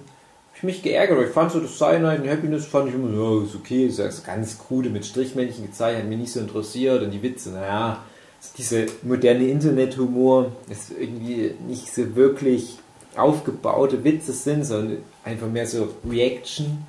Ich 0.62 0.64
mich 0.64 0.84
geärgert, 0.84 1.26
ich 1.26 1.34
fand 1.34 1.52
so 1.52 1.60
das 1.60 1.76
Cyanide 1.76 2.22
und 2.22 2.30
Happiness 2.30 2.68
fand 2.68 2.90
ich 2.90 2.94
immer, 2.94 3.10
ja, 3.10 3.44
ist 3.44 3.56
okay, 3.56 3.88
ist 3.88 3.98
ja 3.98 4.08
ganz 4.24 4.60
krude 4.60 4.92
mit 4.92 5.04
Strichmännchen 5.04 5.66
gezeichnet, 5.66 6.04
hat 6.04 6.10
mich 6.10 6.20
nicht 6.20 6.32
so 6.32 6.40
interessiert 6.40 7.02
und 7.02 7.10
die 7.10 7.24
Witze, 7.24 7.50
naja, 7.50 8.04
diese 8.60 8.86
moderne 9.02 9.48
Internethumor 9.48 10.52
ist 10.70 10.92
irgendwie 10.92 11.56
nicht 11.68 11.92
so 11.92 12.16
wirklich 12.16 12.78
aufgebaute 13.18 14.04
Witze 14.04 14.34
sind, 14.34 14.64
sondern 14.64 14.98
einfach 15.24 15.48
mehr 15.48 15.66
so 15.66 15.96
Reaction. 16.08 16.86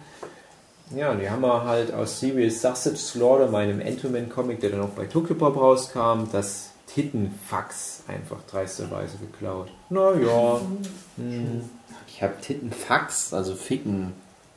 Ja, 0.94 1.12
und 1.12 1.20
die 1.20 1.30
haben 1.30 1.40
wir 1.40 1.64
halt 1.64 1.94
aus 1.94 2.20
Serious 2.20 2.60
Sausage 2.60 2.98
Slaughter, 2.98 3.48
meinem 3.48 3.80
Entoman-Comic, 3.80 4.60
der 4.60 4.68
dann 4.68 4.82
auch 4.82 4.90
bei 4.90 5.06
Tokyo 5.06 5.34
Pop 5.34 5.56
rauskam, 5.56 6.24
das 6.30 6.72
Tittenfax 6.88 8.02
einfach 8.06 8.36
dreisterweise 8.50 9.16
geklaut. 9.16 9.68
Naja. 9.88 10.60
Hm. 11.16 11.68
Ich 12.14 12.22
habe 12.22 12.34
Tittenfax, 12.40 13.32
also 13.32 13.54
Ficken. 13.54 14.12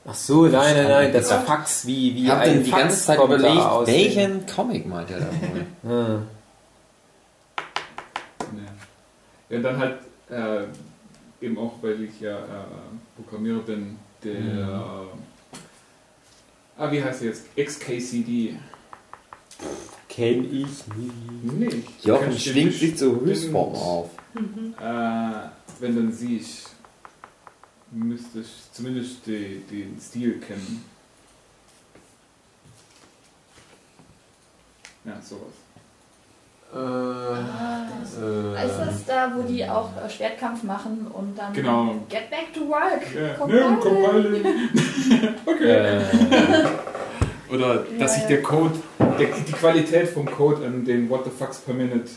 Ach 0.07 0.13
so, 0.13 0.45
nein, 0.45 0.75
nein, 0.75 0.87
nein, 0.87 1.13
das 1.13 1.31
Fax 1.31 1.87
wie, 1.87 2.13
wie 2.15 2.25
Ich 2.25 2.29
habe 2.29 2.41
ein 2.41 2.63
die 2.63 2.69
ganze 2.69 3.01
Zeit 3.05 3.17
kommt 3.17 3.31
da 3.31 3.37
überlegt, 3.37 3.61
aus 3.61 3.85
dem- 3.87 3.95
welchen 3.95 4.45
Comic 4.45 4.85
meint 4.85 5.09
er 5.09 5.19
da 5.21 5.25
wohl? 5.25 5.65
Ah. 5.91 6.21
Ja, 9.49 9.57
und 9.57 9.63
dann 9.63 9.77
halt 9.79 9.95
äh, 10.29 10.65
eben 11.45 11.57
auch, 11.57 11.73
weil 11.81 12.03
ich 12.03 12.19
ja 12.19 12.37
äh, 12.37 12.43
Programmierer 13.21 13.59
bin, 13.59 13.97
der. 14.23 14.33
Mhm. 14.33 15.07
Ah, 16.77 16.91
wie 16.91 17.01
heißt 17.03 17.21
der 17.21 17.29
jetzt? 17.29 17.55
XKCD. 17.55 18.57
Kenn 20.09 20.43
ich 20.45 20.67
nie. 20.97 21.11
Nee. 21.41 21.83
Jochen 22.03 22.37
schwingt 22.37 22.73
sich 22.73 22.97
zur 22.97 23.15
den- 23.17 23.25
Höchstform 23.27 23.73
auf. 23.75 24.09
Äh, 24.35 25.49
wenn 25.79 25.95
dann 25.95 26.11
siehst, 26.11 26.71
müsste 27.95 28.39
ich 28.41 28.47
zumindest 28.73 29.25
die, 29.25 29.61
den 29.71 29.97
Stil 29.99 30.39
kennen. 30.39 30.83
Ja, 35.05 35.13
sowas. 35.21 35.41
Äh, 36.73 36.77
Ah, 36.77 37.87
äh, 38.21 38.65
ist 38.65 38.77
das 38.79 39.05
da, 39.05 39.31
wo 39.35 39.43
die 39.43 39.63
auch 39.65 39.89
äh, 40.03 40.09
Schwertkampf 40.09 40.63
machen 40.63 41.07
und 41.13 41.37
dann 41.37 41.53
Genau. 41.53 41.93
Get 42.09 42.29
back 42.29 42.53
to 42.53 42.67
work? 42.67 43.01
Ja, 43.15 43.35
Komm 43.37 43.51
nee, 43.51 43.59
rein. 43.59 43.79
komm 43.79 44.03
rein. 44.05 44.35
okay. 45.45 45.69
äh, 45.69 47.53
Oder 47.53 47.75
dass 47.97 47.99
Ja, 47.99 48.07
sich 48.07 48.23
der 48.25 48.41
Code, 48.41 48.73
der, 48.99 49.27
die 49.27 49.51
Qualität 49.53 50.09
vom 50.09 50.25
Code 50.25 50.65
an 50.65 50.83
den 50.83 51.07
What 51.09 51.23
the 51.25 51.29
fucks 51.31 51.59
per 51.59 51.75
Minute 51.75 52.09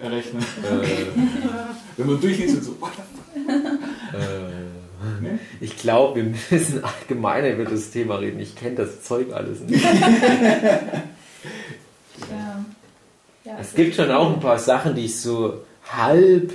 errechnet. 0.00 0.42
äh, 0.42 1.06
Wenn 1.96 2.06
man 2.06 2.20
durchliest 2.20 2.56
und 2.56 2.64
so, 2.64 2.80
what 2.80 2.90
the 2.96 3.40
fuck? 3.40 3.50
äh. 5.20 5.32
Ne? 5.32 5.38
Ich 5.60 5.76
glaube, 5.76 6.22
wir 6.22 6.34
müssen 6.50 6.82
allgemeiner 7.00 7.50
über 7.50 7.64
das 7.64 7.90
Thema 7.90 8.16
reden. 8.16 8.40
Ich 8.40 8.56
kenne 8.56 8.76
das 8.76 9.02
Zeug 9.02 9.32
alles 9.32 9.60
nicht. 9.60 9.84
Ja. 12.30 12.64
Ja, 13.44 13.56
Es 13.58 13.74
gibt 13.74 13.94
schon 13.94 14.10
auch 14.10 14.34
ein 14.34 14.40
paar 14.40 14.58
Sachen, 14.58 14.94
die 14.94 15.06
ich 15.06 15.18
so 15.18 15.54
halb 15.90 16.52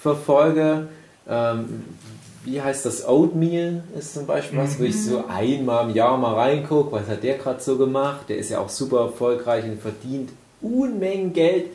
verfolge. 0.00 0.88
Ähm, 1.28 1.84
wie 2.44 2.60
heißt 2.60 2.86
das? 2.86 3.06
Oatmeal 3.06 3.82
ist 3.98 4.14
zum 4.14 4.26
Beispiel 4.26 4.58
was, 4.58 4.78
wo 4.78 4.84
ich 4.84 5.00
so 5.00 5.24
einmal 5.28 5.88
im 5.88 5.94
Jahr 5.94 6.16
mal 6.16 6.34
reingucke, 6.34 6.92
was 6.92 7.08
hat 7.08 7.22
der 7.22 7.38
gerade 7.38 7.60
so 7.60 7.76
gemacht? 7.76 8.28
Der 8.28 8.38
ist 8.38 8.50
ja 8.50 8.58
auch 8.60 8.68
super 8.68 9.00
erfolgreich 9.00 9.64
und 9.64 9.80
verdient 9.80 10.30
Unmengen 10.62 11.32
Geld, 11.32 11.66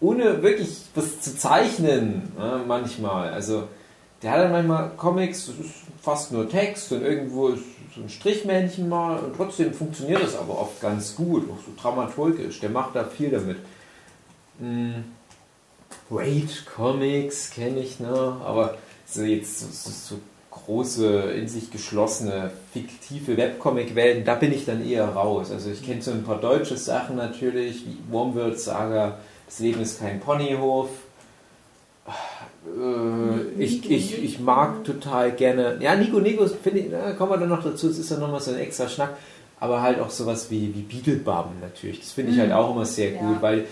ohne 0.00 0.42
wirklich 0.42 0.82
was 0.94 1.20
zu 1.20 1.36
zeichnen, 1.36 2.32
ne, 2.36 2.60
manchmal. 2.66 3.30
Also 3.32 3.64
der 4.24 4.32
hat 4.32 4.40
dann 4.40 4.52
manchmal 4.52 4.90
Comics, 4.96 5.46
das 5.46 5.66
ist 5.66 5.74
fast 6.02 6.32
nur 6.32 6.48
Text 6.48 6.90
und 6.92 7.02
irgendwo 7.02 7.48
ist 7.48 7.62
so 7.94 8.00
ein 8.00 8.08
Strichmännchen 8.08 8.88
mal 8.88 9.18
und 9.18 9.36
trotzdem 9.36 9.72
funktioniert 9.72 10.22
das 10.22 10.36
aber 10.36 10.58
oft 10.60 10.80
ganz 10.80 11.14
gut, 11.14 11.48
auch 11.50 11.62
so 11.64 11.70
dramaturgisch. 11.80 12.58
Der 12.60 12.70
macht 12.70 12.96
da 12.96 13.04
viel 13.04 13.30
damit. 13.30 13.58
Hm. 14.58 15.04
Rage 16.10 16.64
Comics 16.74 17.50
kenne 17.50 17.80
ich 17.80 18.00
noch, 18.00 18.40
aber 18.44 18.76
so 19.06 19.22
jetzt 19.22 19.60
so, 19.60 19.66
so, 19.70 19.90
so 19.90 20.20
große, 20.50 21.32
in 21.32 21.48
sich 21.48 21.70
geschlossene, 21.70 22.50
fiktive 22.72 23.36
Webcomic-Welten, 23.36 24.24
da 24.24 24.34
bin 24.36 24.52
ich 24.52 24.64
dann 24.64 24.86
eher 24.86 25.08
raus. 25.08 25.50
Also 25.50 25.70
ich 25.70 25.84
kenne 25.84 26.00
so 26.00 26.12
ein 26.12 26.24
paar 26.24 26.40
deutsche 26.40 26.76
Sachen 26.76 27.16
natürlich, 27.16 27.84
wie 27.84 27.98
Wormwood 28.10 28.58
Saga, 28.58 29.18
Das 29.46 29.58
Leben 29.58 29.80
ist 29.80 30.00
kein 30.00 30.20
Ponyhof. 30.20 30.88
Äh, 32.66 33.62
ich, 33.62 33.90
ich, 33.90 34.22
ich 34.22 34.40
mag 34.40 34.84
total 34.84 35.32
gerne, 35.32 35.76
ja, 35.80 35.94
Nico 35.96 36.18
Nico, 36.18 36.46
finde 36.46 36.80
ich, 36.80 36.90
da 36.90 37.12
kommen 37.12 37.32
wir 37.32 37.38
dann 37.38 37.48
noch 37.50 37.62
dazu, 37.62 37.88
es 37.88 37.98
ist 37.98 38.10
ja 38.10 38.18
nochmal 38.18 38.40
so 38.40 38.52
ein 38.52 38.58
extra 38.58 38.88
Schnack, 38.88 39.10
aber 39.60 39.82
halt 39.82 40.00
auch 40.00 40.10
sowas 40.10 40.50
wie, 40.50 40.74
wie 40.74 40.82
Beetlebum 40.82 41.60
natürlich, 41.60 42.00
das 42.00 42.12
finde 42.12 42.30
ich 42.32 42.36
Mhm. 42.38 42.42
halt 42.42 42.52
auch 42.52 42.74
immer 42.74 42.86
sehr 42.86 43.12
Ja. 43.12 43.20
gut, 43.20 43.42
weil 43.42 43.66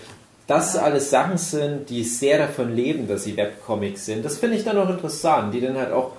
das 0.47 0.75
alles 0.75 1.09
Sachen 1.09 1.37
sind, 1.37 1.89
die 1.89 2.03
sehr 2.03 2.37
davon 2.37 2.75
leben, 2.75 3.07
dass 3.07 3.23
sie 3.23 3.35
Webcomics 3.37 4.05
sind. 4.05 4.25
Das 4.25 4.37
finde 4.37 4.57
ich 4.57 4.63
dann 4.65 4.77
auch 4.77 4.89
interessant, 4.89 5.53
die 5.53 5.61
dann 5.61 5.77
halt 5.77 5.91
auch 5.93 6.11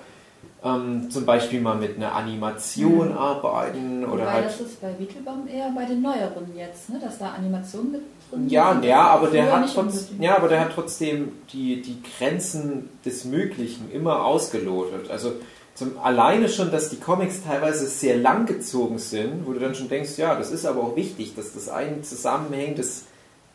ähm, 0.63 1.11
zum 1.11 1.25
Beispiel 1.27 1.61
mal 1.61 1.75
mit 1.75 1.95
einer 1.95 2.13
Animation 2.15 3.13
arbeiten 3.13 4.03
oder 4.03 4.23
Wobei 4.23 4.31
halt. 4.31 4.45
das 4.45 4.61
ist 4.61 4.81
bei 4.81 4.97
Wickelbaum 4.97 5.47
eher 5.47 5.69
bei 5.75 5.85
den 5.85 6.01
neueren 6.01 6.55
jetzt, 6.55 6.89
ne? 6.89 6.99
dass 6.99 7.19
da 7.19 7.33
Animationen 7.37 7.91
mit 7.91 8.01
Ja, 8.47 8.79
ja, 8.81 9.01
aber 9.07 9.27
der 9.27 9.51
hat 9.51 9.77
unbedingt. 9.77 10.21
ja, 10.21 10.35
aber 10.35 10.47
der 10.49 10.59
hat 10.61 10.71
trotzdem 10.73 11.31
die, 11.53 11.81
die 11.81 11.97
Grenzen 12.17 12.89
des 13.05 13.23
Möglichen 13.25 13.91
immer 13.91 14.25
ausgelotet. 14.25 15.09
Also 15.09 15.33
zum, 15.73 15.97
alleine 15.99 16.49
schon, 16.49 16.71
dass 16.71 16.89
die 16.89 16.99
Comics 16.99 17.43
teilweise 17.43 17.87
sehr 17.87 18.17
lang 18.17 18.45
gezogen 18.45 18.97
sind, 18.97 19.45
wo 19.45 19.53
du 19.53 19.59
dann 19.59 19.75
schon 19.75 19.89
denkst, 19.89 20.17
ja, 20.17 20.35
das 20.35 20.51
ist 20.51 20.65
aber 20.65 20.81
auch 20.83 20.95
wichtig, 20.95 21.35
dass 21.35 21.53
das 21.53 21.69
ein 21.69 22.03
zusammenhängendes 22.03 23.05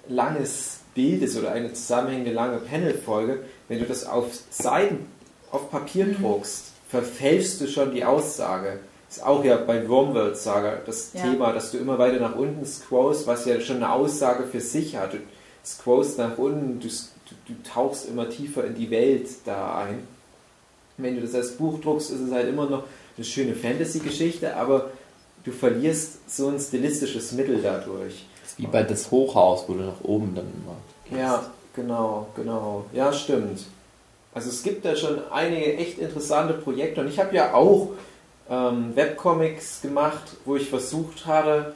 langes 0.09 0.79
Bild 0.95 1.23
ist 1.23 1.37
oder 1.39 1.53
eine 1.53 1.73
zusammenhängende 1.73 2.33
lange 2.33 2.59
Panelfolge. 2.59 3.41
Wenn 3.69 3.79
du 3.81 3.85
das 3.87 4.07
auf 4.07 4.27
Seiten, 4.51 5.07
auf 5.51 5.71
Papier 5.71 6.07
Mhm. 6.07 6.23
druckst, 6.23 6.65
verfälschst 6.89 7.61
du 7.61 7.69
schon 7.69 7.93
die 7.93 8.05
Aussage. 8.05 8.81
Ist 9.11 9.27
auch 9.27 9.45
ja 9.45 9.57
bei 9.57 9.89
Wormworld 9.89 10.37
Saga 10.37 10.79
das 10.87 11.11
Ja. 11.13 11.23
Thema, 11.23 11.53
dass 11.53 11.73
du 11.73 11.79
immer 11.79 11.99
weiter 11.99 12.21
nach 12.21 12.37
unten 12.37 12.65
scrollst, 12.65 13.27
was 13.27 13.45
ja 13.45 13.61
schon 13.61 13.77
eine 13.77 13.93
Aussage 13.93 14.45
für 14.45 14.61
sich 14.61 14.97
hat. 14.97 15.15
Du 15.15 15.19
scrollst 15.65 16.17
nach 16.19 16.39
unten, 16.39 16.79
du, 16.79 16.87
du, 16.87 17.35
du 17.53 17.55
tauchst 17.69 18.09
immer 18.09 18.31
tiefer 18.31 18.65
in 18.65 18.77
die 18.77 18.89
Welt 18.91 19.29
da 19.45 19.79
ein. 19.79 20.07
Wenn 20.97 21.17
du 21.17 21.23
das 21.23 21.35
als 21.35 21.53
Buch 21.53 21.81
druckst, 21.81 22.11
ist 22.11 22.21
es 22.21 22.33
halt 22.33 22.49
immer 22.49 22.71
noch 22.71 22.85
eine 23.17 23.25
schöne 23.25 23.55
Fantasy-Geschichte, 23.55 24.57
aber 24.57 24.91
du 25.45 25.51
verlierst 25.51 26.31
so 26.31 26.49
ein 26.49 26.61
stilistisches 26.61 27.33
Mittel 27.33 27.61
dadurch. 27.63 28.27
Wie 28.59 28.67
bei 28.67 28.83
das 28.83 29.11
Hochhaus, 29.11 29.65
wo 29.67 29.73
du 29.73 29.81
nach 29.81 30.05
oben 30.05 30.35
dann 30.35 30.47
immer. 30.55 31.19
Ja, 31.21 31.51
genau, 31.75 32.29
genau. 32.37 32.85
Ja, 32.93 33.13
stimmt. 33.13 33.63
Also 34.35 34.51
es 34.51 34.63
gibt 34.63 34.85
da 34.85 34.95
schon 34.95 35.19
einige 35.33 35.77
echt 35.77 35.99
interessante 35.99 36.55
Projekte 36.55 37.01
und 37.01 37.09
ich 37.09 37.19
habe 37.19 37.35
ja 37.35 37.55
auch 37.55 37.89
ähm, 38.51 38.95
Webcomics 38.97 39.81
gemacht, 39.81 40.37
wo 40.45 40.57
ich 40.57 40.69
versucht 40.69 41.27
habe, 41.27 41.75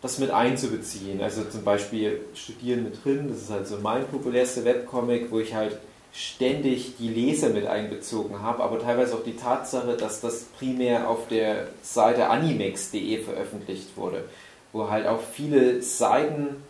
das 0.00 0.18
mit 0.18 0.30
einzubeziehen. 0.30 1.20
Also 1.20 1.44
zum 1.44 1.64
Beispiel 1.64 2.20
Studieren 2.34 2.84
mit 2.84 3.04
drin, 3.04 3.28
das 3.28 3.38
ist 3.38 3.50
halt 3.50 3.66
so 3.66 3.78
mein 3.78 4.06
populärster 4.06 4.64
Webcomic, 4.64 5.30
wo 5.30 5.40
ich 5.40 5.54
halt 5.54 5.78
ständig 6.12 6.96
die 6.98 7.08
Leser 7.08 7.50
mit 7.50 7.66
einbezogen 7.66 8.40
habe, 8.40 8.62
aber 8.62 8.80
teilweise 8.80 9.14
auch 9.14 9.22
die 9.24 9.36
Tatsache, 9.36 9.96
dass 9.96 10.22
das 10.22 10.44
primär 10.58 11.10
auf 11.10 11.28
der 11.28 11.66
Seite 11.82 12.30
animex.de 12.30 13.22
veröffentlicht 13.22 13.96
wurde, 13.96 14.24
wo 14.72 14.88
halt 14.88 15.06
auch 15.06 15.20
viele 15.20 15.82
Seiten 15.82 16.62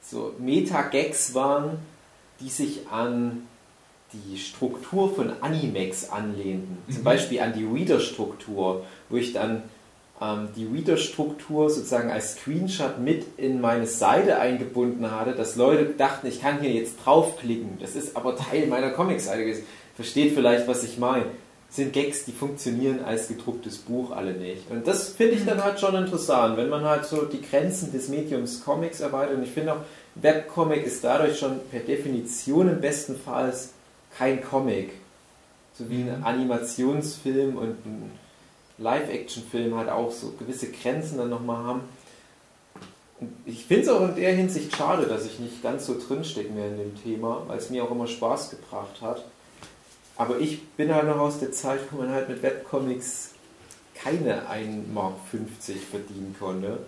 so 0.00 0.32
Meta-Gags 0.38 1.34
waren, 1.34 1.78
die 2.40 2.50
sich 2.50 2.86
an 2.88 3.48
die 4.12 4.38
Struktur 4.38 5.14
von 5.14 5.32
Animex 5.40 6.08
anlehnten. 6.10 6.78
Zum 6.90 7.00
Mhm. 7.00 7.04
Beispiel 7.04 7.40
an 7.40 7.52
die 7.52 7.64
Reader-Struktur, 7.64 8.84
wo 9.10 9.16
ich 9.16 9.32
dann 9.32 9.64
ähm, 10.20 10.48
die 10.56 10.64
Reader-Struktur 10.66 11.70
sozusagen 11.70 12.10
als 12.10 12.32
Screenshot 12.36 12.98
mit 13.00 13.24
in 13.36 13.60
meine 13.60 13.86
Seite 13.86 14.38
eingebunden 14.38 15.10
hatte, 15.10 15.32
dass 15.32 15.56
Leute 15.56 15.84
dachten, 15.96 16.26
ich 16.26 16.40
kann 16.40 16.60
hier 16.60 16.70
jetzt 16.72 16.96
draufklicken. 17.04 17.78
Das 17.80 17.94
ist 17.96 18.16
aber 18.16 18.34
Teil 18.36 18.66
meiner 18.66 18.90
Comic-Seite 18.90 19.44
gewesen. 19.44 19.64
Versteht 19.94 20.32
vielleicht, 20.34 20.66
was 20.66 20.82
ich 20.84 20.98
meine. 20.98 21.26
Das 21.68 21.76
sind 21.76 21.92
Gags, 21.92 22.24
die 22.24 22.32
funktionieren 22.32 23.04
als 23.04 23.28
gedrucktes 23.28 23.76
Buch 23.76 24.10
alle 24.10 24.32
nicht. 24.32 24.70
Und 24.70 24.86
das 24.88 25.08
finde 25.10 25.34
ich 25.34 25.44
dann 25.44 25.62
halt 25.62 25.78
schon 25.78 25.94
interessant, 25.94 26.56
wenn 26.56 26.70
man 26.70 26.82
halt 26.84 27.04
so 27.04 27.26
die 27.26 27.42
Grenzen 27.42 27.92
des 27.92 28.08
Mediums 28.08 28.64
Comics 28.64 29.00
erweitert. 29.00 29.36
Und 29.36 29.42
ich 29.42 29.50
finde 29.50 29.74
auch, 29.74 29.80
Webcomic 30.14 30.84
ist 30.86 31.04
dadurch 31.04 31.38
schon 31.38 31.60
per 31.70 31.80
Definition 31.80 32.68
im 32.70 32.80
besten 32.80 33.16
Fall 33.16 33.52
kein 34.16 34.42
Comic. 34.42 34.92
So 35.74 35.88
wie 35.90 36.02
ein 36.02 36.22
Animationsfilm 36.24 37.56
und 37.56 37.86
ein 37.86 38.10
Live-Action-Film 38.78 39.76
halt 39.76 39.88
auch 39.88 40.10
so 40.10 40.32
gewisse 40.38 40.70
Grenzen 40.70 41.18
dann 41.18 41.30
nochmal 41.30 41.64
haben. 41.64 41.80
Und 43.20 43.32
ich 43.46 43.64
finde 43.64 43.82
es 43.82 43.88
auch 43.88 44.08
in 44.08 44.16
der 44.16 44.32
Hinsicht 44.32 44.76
schade, 44.76 45.06
dass 45.06 45.26
ich 45.26 45.38
nicht 45.38 45.62
ganz 45.62 45.86
so 45.86 45.96
drinstecke 45.98 46.50
mehr 46.50 46.68
in 46.68 46.78
dem 46.78 47.02
Thema, 47.02 47.42
weil 47.48 47.58
es 47.58 47.70
mir 47.70 47.84
auch 47.84 47.90
immer 47.90 48.06
Spaß 48.06 48.50
gebracht 48.50 49.00
hat. 49.00 49.24
Aber 50.16 50.38
ich 50.38 50.66
bin 50.70 50.92
halt 50.92 51.06
noch 51.06 51.18
aus 51.18 51.38
der 51.38 51.52
Zeit, 51.52 51.80
wo 51.90 51.98
man 51.98 52.10
halt 52.10 52.28
mit 52.28 52.42
Webcomics 52.42 53.30
keine 53.94 54.48
1,50 54.48 54.92
Mark 54.92 55.14
verdienen 55.90 56.34
konnte. 56.38 56.78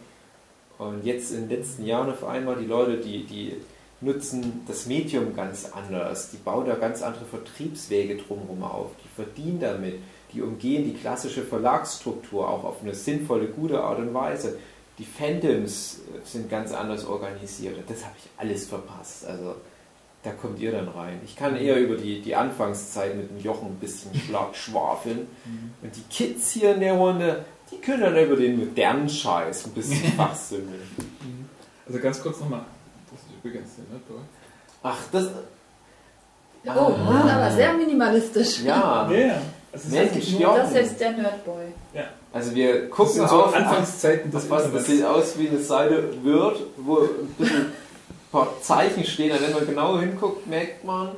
Und 0.78 1.04
jetzt 1.04 1.32
in 1.32 1.48
den 1.48 1.58
letzten 1.58 1.84
Jahren 1.84 2.10
auf 2.10 2.24
einmal 2.24 2.56
die 2.56 2.66
Leute, 2.66 2.96
die, 2.96 3.24
die 3.24 3.56
nutzen 4.00 4.62
das 4.66 4.86
Medium 4.86 5.34
ganz 5.34 5.70
anders. 5.72 6.30
Die 6.30 6.38
bauen 6.38 6.66
da 6.66 6.74
ganz 6.74 7.02
andere 7.02 7.24
Vertriebswege 7.24 8.16
drumherum 8.16 8.62
auf. 8.62 8.90
Die 9.04 9.08
verdienen 9.14 9.60
damit. 9.60 10.00
Die 10.32 10.42
umgehen 10.42 10.84
die 10.84 10.94
klassische 10.94 11.42
Verlagsstruktur 11.42 12.48
auch 12.48 12.64
auf 12.64 12.82
eine 12.82 12.94
sinnvolle, 12.94 13.48
gute 13.48 13.82
Art 13.82 13.98
und 13.98 14.14
Weise. 14.14 14.58
Die 14.98 15.04
Fandoms 15.04 16.00
äh, 16.14 16.26
sind 16.26 16.48
ganz 16.48 16.72
anders 16.72 17.04
organisiert. 17.04 17.78
Das 17.88 18.04
habe 18.04 18.14
ich 18.18 18.30
alles 18.36 18.66
verpasst. 18.66 19.26
Also 19.26 19.56
da 20.22 20.32
kommt 20.32 20.58
ihr 20.60 20.72
dann 20.72 20.88
rein. 20.88 21.20
Ich 21.24 21.34
kann 21.34 21.56
eher 21.56 21.80
über 21.80 21.96
die, 21.96 22.20
die 22.20 22.34
Anfangszeit 22.34 23.16
mit 23.16 23.30
dem 23.30 23.40
Jochen 23.40 23.68
ein 23.68 23.78
bisschen 23.78 24.12
schwafeln. 24.52 25.26
Und 25.82 25.96
die 25.96 26.04
Kids 26.10 26.52
hier 26.52 26.74
in 26.74 26.80
der 26.80 26.94
Runde, 26.94 27.44
die 27.72 27.78
können 27.78 28.02
dann 28.02 28.16
über 28.24 28.36
den 28.36 28.58
modernen 28.58 29.08
Scheiß 29.08 29.66
ein 29.66 29.72
bisschen 29.72 30.12
fachsümmeln. 30.16 30.82
Also 31.86 31.98
ganz 31.98 32.22
kurz 32.22 32.40
nochmal. 32.40 32.64
Das 33.42 33.44
ist 33.44 33.54
übrigens 33.56 33.70
der 33.76 33.84
Nerdboy. 33.92 34.18
Ach, 34.82 34.98
das. 35.12 35.26
Oh, 36.66 36.94
das 37.12 37.24
ist 37.24 37.30
aber 37.32 37.50
sehr 37.52 37.72
minimalistisch. 37.74 38.60
Ja. 38.62 39.10
Ja, 39.10 39.16
ja. 39.16 39.42
Also 39.72 39.86
es 39.86 40.12
Mensch, 40.12 40.30
nur, 40.32 40.40
ja. 40.40 40.56
Das 40.56 40.68
ist 40.70 40.76
jetzt 40.76 41.00
der 41.00 41.12
Nerdboy. 41.12 41.64
Also 42.32 42.54
wir 42.54 42.82
das 42.82 42.90
gucken 42.90 43.12
sind 43.14 43.28
so 43.28 43.44
auf 43.44 43.54
Anfangszeiten 43.54 44.30
des 44.30 44.42
das, 44.42 44.50
was, 44.50 44.72
das 44.72 44.86
sieht 44.86 45.04
aus 45.04 45.36
wie 45.38 45.48
eine 45.48 45.58
Seite 45.58 46.14
Word, 46.22 46.60
wo 46.76 46.98
ein 46.98 47.26
bisschen 47.38 47.56
ein 47.66 47.72
paar 48.30 48.60
Zeichen 48.62 49.04
stehen. 49.04 49.32
Und 49.32 49.42
wenn 49.42 49.52
man 49.52 49.66
genau 49.66 49.98
hinguckt, 49.98 50.46
merkt 50.46 50.84
man, 50.84 51.08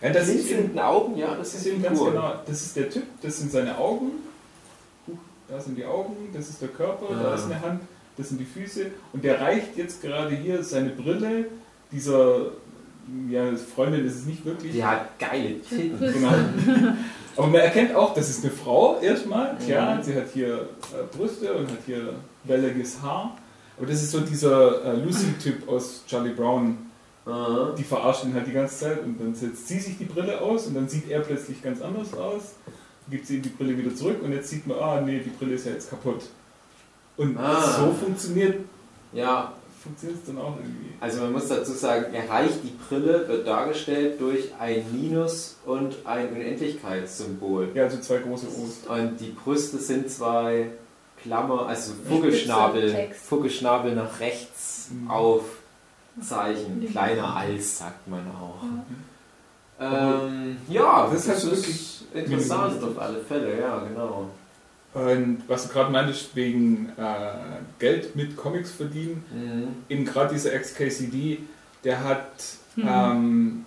Ja, 0.00 0.10
das 0.10 0.28
ist 0.28 0.48
eben, 0.50 0.78
Augen, 0.78 1.16
ja, 1.16 1.28
das 1.28 1.38
das 1.38 1.54
ist 1.54 1.62
sind 1.64 1.72
eben 1.74 1.82
ganz 1.82 1.98
genau, 1.98 2.34
das 2.46 2.62
ist 2.62 2.76
der 2.76 2.88
Typ, 2.88 3.02
das 3.20 3.36
sind 3.38 3.50
seine 3.50 3.76
Augen, 3.78 4.12
da 5.48 5.58
sind 5.60 5.76
die 5.76 5.84
Augen, 5.84 6.14
das 6.32 6.48
ist 6.50 6.62
der 6.62 6.68
Körper, 6.68 7.06
da 7.10 7.30
Ja. 7.30 7.34
ist 7.34 7.44
eine 7.46 7.60
Hand, 7.60 7.80
das 8.18 8.28
sind 8.28 8.38
die 8.40 8.44
Füße 8.44 8.86
und 9.14 9.24
der 9.24 9.40
reicht 9.40 9.76
jetzt 9.76 10.02
gerade 10.02 10.34
hier 10.36 10.62
seine 10.62 10.90
Brille, 10.90 11.46
dieser, 11.92 12.52
ja, 13.30 13.44
Freundin 13.74 14.04
ist 14.04 14.16
es 14.16 14.26
nicht 14.26 14.44
wirklich, 14.44 14.72
Die 14.72 14.84
hat 14.84 15.18
geile 15.18 15.60
Titten. 15.62 15.98
Genau. 15.98 16.32
Aber 17.36 17.46
man 17.46 17.60
erkennt 17.60 17.94
auch, 17.94 18.12
das 18.14 18.28
ist 18.28 18.44
eine 18.44 18.52
Frau 18.52 18.98
erstmal. 19.00 19.56
Klar, 19.64 19.96
Mhm. 19.96 20.02
sie 20.02 20.14
hat 20.16 20.26
hier 20.34 20.54
äh, 20.92 21.16
Brüste 21.16 21.54
und 21.54 21.70
hat 21.70 21.78
hier 21.86 22.14
welliges 22.44 23.00
Haar. 23.00 23.38
Aber 23.78 23.86
das 23.86 24.02
ist 24.02 24.10
so 24.10 24.20
dieser 24.20 24.84
äh, 24.84 24.96
Lucy-Typ 24.96 25.68
aus 25.68 26.02
Charlie 26.08 26.32
Brown. 26.34 26.76
Aha. 27.26 27.74
Die 27.78 27.84
verarscht 27.84 28.24
ihn 28.24 28.34
halt 28.34 28.46
die 28.48 28.52
ganze 28.52 28.76
Zeit 28.76 29.04
und 29.04 29.20
dann 29.20 29.34
setzt 29.34 29.68
sie 29.68 29.78
sich 29.78 29.96
die 29.98 30.04
Brille 30.06 30.40
aus 30.40 30.66
und 30.66 30.74
dann 30.74 30.88
sieht 30.88 31.08
er 31.10 31.20
plötzlich 31.20 31.62
ganz 31.62 31.80
anders 31.80 32.12
aus. 32.14 32.54
Gibt 33.08 33.26
sie 33.26 33.36
ihm 33.36 33.42
die 33.42 33.50
Brille 33.50 33.78
wieder 33.78 33.94
zurück 33.94 34.16
und 34.22 34.32
jetzt 34.32 34.48
sieht 34.50 34.66
man, 34.66 34.78
ah 34.78 35.00
nee, 35.00 35.20
die 35.24 35.30
Brille 35.30 35.54
ist 35.54 35.64
ja 35.66 35.72
jetzt 35.72 35.88
kaputt. 35.90 36.22
Und 37.18 37.36
Ah. 37.38 37.60
so 37.60 37.92
funktioniert 37.92 38.60
Ja, 39.12 39.52
funktioniert 39.82 40.20
es 40.20 40.26
dann 40.26 40.38
auch 40.38 40.56
irgendwie. 40.56 40.92
also 41.00 41.20
man 41.22 41.32
muss 41.32 41.48
dazu 41.48 41.72
sagen, 41.72 42.12
erreicht 42.14 42.58
die 42.62 42.72
Brille 42.88 43.26
wird 43.28 43.46
dargestellt 43.46 44.20
durch 44.20 44.52
ein 44.58 44.84
Minus 44.92 45.56
und 45.66 45.96
ein 46.04 46.28
Unendlichkeitssymbol. 46.30 47.68
Ja, 47.74 47.84
also 47.84 47.98
zwei 48.00 48.18
große 48.18 48.46
O's. 48.48 48.86
Und 48.88 49.18
die 49.18 49.30
Brüste 49.30 49.78
sind 49.78 50.10
zwei 50.10 50.70
Klammer, 51.22 51.66
also 51.66 51.92
Vogelschnabel. 52.08 53.10
Vogelschnabel 53.28 53.94
nach 53.94 54.20
rechts 54.20 54.88
Mhm. 54.90 55.10
auf 55.10 55.42
Zeichen. 56.22 56.86
Kleiner 56.90 57.36
als, 57.36 57.78
sagt 57.78 58.06
man 58.08 58.20
auch. 58.28 58.62
Ähm, 59.80 60.56
ja, 60.68 61.08
Das 61.10 61.26
ist 61.26 61.28
halt 61.28 61.44
wirklich 61.56 62.02
interessant 62.12 62.82
auf 62.82 62.98
alle 62.98 63.20
Fälle, 63.20 63.60
ja, 63.60 63.78
genau. 63.88 64.26
Und 64.94 65.42
was 65.46 65.66
du 65.66 65.72
gerade 65.72 65.90
meintest, 65.92 66.34
wegen 66.34 66.88
äh, 66.96 67.02
Geld 67.78 68.16
mit 68.16 68.36
Comics 68.36 68.72
verdienen, 68.72 69.22
Mhm. 69.32 69.68
eben 69.88 70.04
gerade 70.04 70.34
dieser 70.34 70.58
XKCD, 70.58 71.38
der 71.84 72.02
hat 72.04 72.26
ähm, 72.76 73.64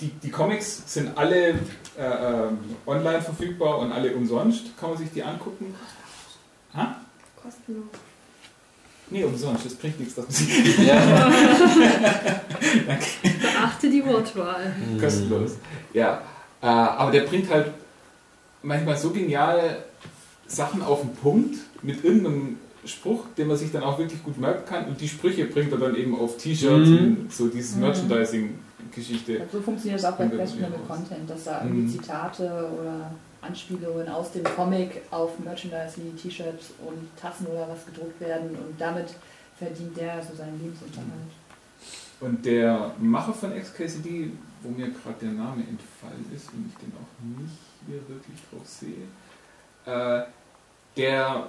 die, 0.00 0.08
die 0.22 0.30
Comics 0.30 0.82
sind 0.86 1.16
alle 1.16 1.50
äh, 1.50 1.56
ähm, 1.98 2.58
online 2.86 3.22
verfügbar 3.22 3.78
und 3.78 3.92
alle 3.92 4.12
umsonst, 4.14 4.76
kann 4.78 4.90
man 4.90 4.98
sich 4.98 5.10
die 5.12 5.22
angucken. 5.22 5.74
Ha? 6.74 6.96
Kostenlos. 7.42 7.84
Nee, 9.08 9.24
umsonst, 9.24 9.64
das 9.66 9.74
bringt 9.74 9.98
nichts, 10.00 10.14
dass 10.16 10.24
man 10.24 10.32
sie 10.34 10.84
Ja. 10.86 11.30
Beachte 13.40 13.90
die 13.90 14.04
Wortwahl. 14.04 14.74
kostenlos. 15.00 15.52
Ja, 15.92 16.22
äh, 16.62 16.66
aber 16.66 17.10
der 17.10 17.22
bringt 17.22 17.50
halt 17.50 17.72
manchmal 18.66 18.96
so 18.96 19.10
geniale 19.10 19.84
Sachen 20.46 20.82
auf 20.82 21.00
den 21.00 21.14
Punkt 21.14 21.56
mit 21.82 22.04
irgendeinem 22.04 22.58
Spruch, 22.84 23.24
den 23.36 23.48
man 23.48 23.56
sich 23.56 23.72
dann 23.72 23.82
auch 23.82 23.98
wirklich 23.98 24.22
gut 24.22 24.38
merken 24.38 24.64
kann. 24.68 24.86
Und 24.86 25.00
die 25.00 25.08
Sprüche 25.08 25.46
bringt 25.46 25.72
er 25.72 25.78
dann 25.78 25.96
eben 25.96 26.16
auf 26.18 26.36
T-Shirts 26.36 26.88
Mhm. 26.88 26.98
und 26.98 27.32
so 27.32 27.48
dieses 27.48 27.74
Mhm. 27.74 27.80
Merchandising-Geschichte. 27.82 29.42
So 29.50 29.60
funktioniert 29.60 29.98
es 30.00 30.04
auch 30.04 30.16
bei 30.16 30.28
Questionable 30.28 30.78
Content, 30.86 31.28
dass 31.28 31.44
da 31.44 31.62
irgendwie 31.64 31.82
Mhm. 31.82 31.90
Zitate 31.92 32.70
oder 32.78 33.10
Anspielungen 33.40 34.08
aus 34.08 34.32
dem 34.32 34.44
Comic 34.44 35.02
auf 35.10 35.38
Merchandise 35.40 35.94
wie 35.98 36.10
T-Shirts 36.16 36.72
und 36.86 36.98
Tassen 37.20 37.46
oder 37.46 37.68
was 37.68 37.84
gedruckt 37.86 38.20
werden 38.20 38.50
und 38.50 38.80
damit 38.80 39.06
verdient 39.58 39.96
der 39.96 40.22
so 40.22 40.34
seinen 40.36 40.58
Lebensunterhalt. 40.60 41.10
Und 42.20 42.44
der 42.44 42.92
Macher 42.98 43.32
von 43.34 43.52
XKCD, 43.54 44.30
wo 44.62 44.70
mir 44.70 44.86
gerade 44.88 45.16
der 45.22 45.32
Name 45.32 45.62
entfallen 45.68 46.24
ist 46.34 46.48
und 46.52 46.66
ich 46.70 46.76
den 46.78 46.92
auch 46.94 47.40
nicht 47.40 47.54
hier 47.86 48.00
wirklich 48.08 48.38
drauf 48.50 48.66
sehe, 48.66 49.06
äh, 49.86 50.24
der 50.96 51.46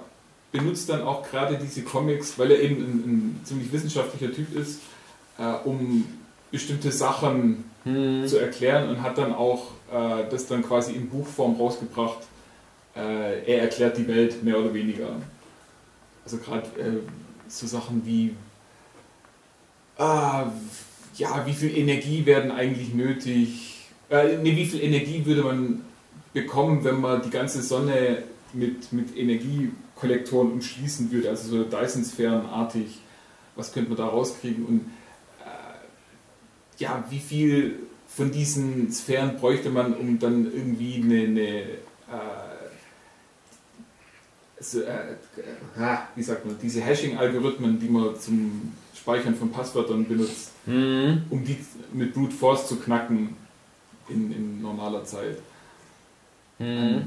benutzt 0.52 0.88
dann 0.88 1.02
auch 1.02 1.28
gerade 1.28 1.58
diese 1.58 1.82
Comics, 1.82 2.38
weil 2.38 2.50
er 2.52 2.60
eben 2.60 2.76
ein, 2.76 2.90
ein 2.90 3.40
ziemlich 3.44 3.72
wissenschaftlicher 3.72 4.32
Typ 4.32 4.54
ist, 4.56 4.80
äh, 5.38 5.52
um 5.64 6.06
bestimmte 6.50 6.90
Sachen 6.90 7.64
Mhm. 7.84 8.26
zu 8.26 8.38
erklären 8.38 8.88
und 8.88 9.02
hat 9.02 9.18
dann 9.18 9.32
auch 9.32 9.70
äh, 9.92 10.28
das 10.30 10.46
dann 10.46 10.62
quasi 10.62 10.92
in 10.92 11.08
Buchform 11.08 11.56
rausgebracht. 11.56 12.18
Äh, 12.94 13.44
er 13.46 13.62
erklärt 13.62 13.96
die 13.96 14.08
Welt 14.08 14.42
mehr 14.42 14.58
oder 14.58 14.74
weniger. 14.74 15.08
Also 16.24 16.38
gerade 16.38 16.66
äh, 16.78 16.98
so 17.48 17.66
Sachen 17.66 18.04
wie 18.04 18.34
ah, 19.96 20.52
ja, 21.14 21.46
wie 21.46 21.52
viel 21.52 21.76
Energie 21.76 22.26
werden 22.26 22.50
eigentlich 22.50 22.94
nötig? 22.94 23.74
Nee, 24.10 24.56
wie 24.56 24.66
viel 24.66 24.82
Energie 24.82 25.24
würde 25.26 25.42
man 25.42 25.84
bekommen, 26.42 26.84
wenn 26.84 27.00
man 27.00 27.22
die 27.22 27.30
ganze 27.30 27.62
Sonne 27.62 28.22
mit, 28.52 28.92
mit 28.92 29.16
Energiekollektoren 29.16 30.52
umschließen 30.52 31.10
würde, 31.10 31.28
also 31.30 31.48
so 31.48 31.64
Dyson-Sphärenartig. 31.64 33.00
Was 33.56 33.72
könnte 33.72 33.90
man 33.90 33.98
da 33.98 34.06
rauskriegen? 34.06 34.64
Und 34.64 34.80
äh, 35.40 36.82
ja, 36.82 37.04
wie 37.10 37.18
viel 37.18 37.80
von 38.06 38.30
diesen 38.30 38.90
Sphären 38.92 39.36
bräuchte 39.36 39.70
man, 39.70 39.94
um 39.94 40.18
dann 40.18 40.46
irgendwie 40.46 41.02
eine, 41.02 41.24
eine 41.24 41.48
äh, 41.48 42.68
so, 44.60 44.80
äh, 44.82 45.12
äh, 45.76 45.96
wie 46.16 46.22
sagt 46.22 46.46
man, 46.46 46.56
diese 46.62 46.80
Hashing-Algorithmen, 46.80 47.78
die 47.80 47.88
man 47.88 48.18
zum 48.18 48.72
Speichern 48.94 49.34
von 49.34 49.50
Passwörtern 49.50 50.06
benutzt, 50.06 50.52
Mhm. 50.66 51.22
um 51.30 51.44
die 51.44 51.56
mit 51.94 52.12
Brute 52.12 52.34
Force 52.34 52.68
zu 52.68 52.76
knacken 52.76 53.36
in, 54.08 54.30
in 54.32 54.60
normaler 54.60 55.02
Zeit. 55.04 55.38
Mhm. 56.58 57.02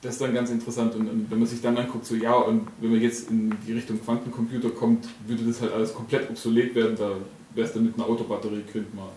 Das 0.00 0.14
ist 0.14 0.20
dann 0.20 0.32
ganz 0.32 0.50
interessant 0.50 0.94
und, 0.94 1.08
und 1.08 1.30
wenn 1.30 1.38
man 1.40 1.48
sich 1.48 1.60
dann 1.60 1.76
anguckt, 1.76 2.06
so 2.06 2.14
ja, 2.14 2.34
und 2.34 2.68
wenn 2.80 2.90
man 2.92 3.00
jetzt 3.00 3.30
in 3.30 3.52
die 3.66 3.72
Richtung 3.72 4.00
Quantencomputer 4.00 4.70
kommt, 4.70 5.08
würde 5.26 5.42
das 5.44 5.60
halt 5.60 5.72
alles 5.72 5.92
komplett 5.92 6.30
obsolet 6.30 6.74
werden, 6.74 6.96
da 6.96 7.16
wäre 7.54 7.66
es 7.66 7.72
dann 7.72 7.84
mit 7.84 7.96
einer 7.96 8.06
Autobatterie, 8.06 8.62
könnte 8.62 8.94
man 8.94 9.08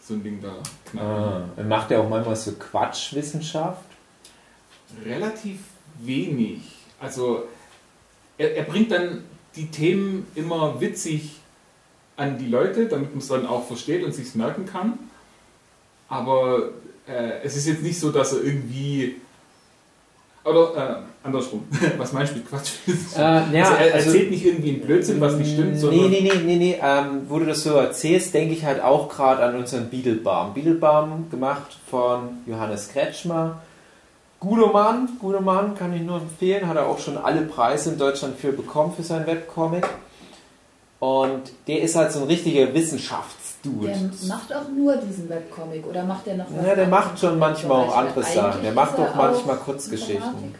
so 0.00 0.14
ein 0.14 0.22
Ding 0.22 0.40
da 0.40 0.54
knacken. 0.90 1.08
Ah, 1.08 1.48
er 1.56 1.64
macht 1.64 1.90
ja 1.90 1.98
auch 1.98 2.08
manchmal 2.08 2.36
so 2.36 2.52
Quatschwissenschaft. 2.52 3.82
Relativ 5.04 5.58
wenig. 6.00 6.60
Also 7.00 7.44
er, 8.38 8.56
er 8.56 8.62
bringt 8.62 8.92
dann 8.92 9.24
die 9.56 9.66
Themen 9.66 10.26
immer 10.34 10.80
witzig 10.80 11.40
an 12.16 12.38
die 12.38 12.46
Leute, 12.46 12.86
damit 12.86 13.10
man 13.10 13.18
es 13.18 13.28
dann 13.28 13.46
auch 13.46 13.66
versteht 13.66 14.04
und 14.04 14.14
sich 14.14 14.34
merken 14.34 14.66
kann. 14.66 14.98
Aber 16.08 16.70
äh, 17.06 17.42
es 17.44 17.56
ist 17.56 17.66
jetzt 17.66 17.82
nicht 17.82 17.98
so, 17.98 18.10
dass 18.10 18.32
er 18.32 18.44
irgendwie 18.44 19.16
oder 20.46 20.76
äh, 20.76 21.26
andersrum. 21.26 21.66
Was 21.98 22.12
meinst 22.12 22.32
du 22.32 22.38
mit 22.38 22.48
Quatsch? 22.48 22.74
Äh, 22.86 23.20
ja, 23.20 23.42
also 23.42 23.74
er 23.74 23.94
also- 23.94 24.10
erzählt 24.10 24.30
nicht 24.30 24.46
irgendwie 24.46 24.70
einen 24.70 24.80
Blödsinn, 24.80 25.20
was 25.20 25.34
nicht 25.34 25.52
stimmt, 25.52 25.78
sondern 25.78 26.08
Nee, 26.08 26.20
nee, 26.20 26.30
nee, 26.32 26.42
nee, 26.44 26.56
nee. 26.56 26.78
Ähm, 26.80 27.22
wo 27.28 27.38
du 27.40 27.46
das 27.46 27.64
so 27.64 27.74
erzählst, 27.74 28.32
denke 28.32 28.54
ich 28.54 28.64
halt 28.64 28.80
auch 28.80 29.08
gerade 29.08 29.42
an 29.42 29.56
unseren 29.56 29.90
Beetlebaum. 29.90 30.54
Beetlebaum 30.54 31.28
gemacht 31.30 31.76
von 31.90 32.38
Johannes 32.46 32.90
Kretschmer. 32.90 33.60
Guter 34.38 34.70
Mann, 34.70 35.08
guter 35.18 35.40
Mann, 35.40 35.74
kann 35.74 35.92
ich 35.94 36.02
nur 36.02 36.20
empfehlen. 36.20 36.68
Hat 36.68 36.76
er 36.76 36.86
auch 36.86 37.00
schon 37.00 37.16
alle 37.16 37.42
Preise 37.42 37.90
in 37.90 37.98
Deutschland 37.98 38.38
für 38.38 38.52
bekommen 38.52 38.92
für 38.94 39.02
seinen 39.02 39.26
Webcomic. 39.26 39.86
Und 41.00 41.52
der 41.66 41.82
ist 41.82 41.96
halt 41.96 42.12
so 42.12 42.20
ein 42.20 42.26
richtiger 42.26 42.72
Wissenschaftsdude. 43.66 44.18
Der 44.22 44.28
macht 44.28 44.54
auch 44.54 44.68
nur 44.76 44.96
diesen 44.96 45.28
Webcomic 45.28 45.86
oder 45.86 46.04
macht 46.04 46.26
der 46.26 46.36
noch 46.36 46.46
was? 46.50 46.66
Ja, 46.66 46.74
der 46.74 46.88
macht 46.88 47.18
schon 47.18 47.38
manchmal 47.38 47.86
auch 47.86 47.96
andere 47.96 48.22
Sachen. 48.22 48.62
Der 48.62 48.72
macht 48.72 48.98
er 48.98 49.10
auch 49.10 49.14
manchmal 49.14 49.56
Kurzgeschichten. 49.56 50.54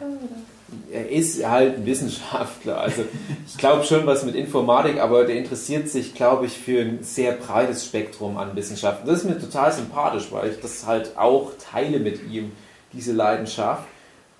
Er 0.91 1.09
ist 1.09 1.45
halt 1.45 1.77
ein 1.77 1.85
Wissenschaftler. 1.85 2.79
Also 2.79 3.03
ich 3.45 3.57
glaube 3.57 3.83
schon 3.83 4.05
was 4.05 4.25
mit 4.25 4.35
Informatik, 4.35 4.99
aber 4.99 5.25
der 5.25 5.35
interessiert 5.35 5.89
sich, 5.89 6.13
glaube 6.13 6.45
ich, 6.45 6.57
für 6.57 6.81
ein 6.81 6.99
sehr 7.03 7.33
breites 7.33 7.85
Spektrum 7.85 8.37
an 8.37 8.55
Wissenschaften. 8.55 9.07
Das 9.07 9.19
ist 9.19 9.25
mir 9.25 9.39
total 9.39 9.71
sympathisch, 9.71 10.27
weil 10.31 10.51
ich 10.51 10.59
das 10.59 10.85
halt 10.85 11.17
auch 11.17 11.51
teile 11.71 11.99
mit 11.99 12.29
ihm, 12.29 12.51
diese 12.93 13.13
Leidenschaft. 13.13 13.83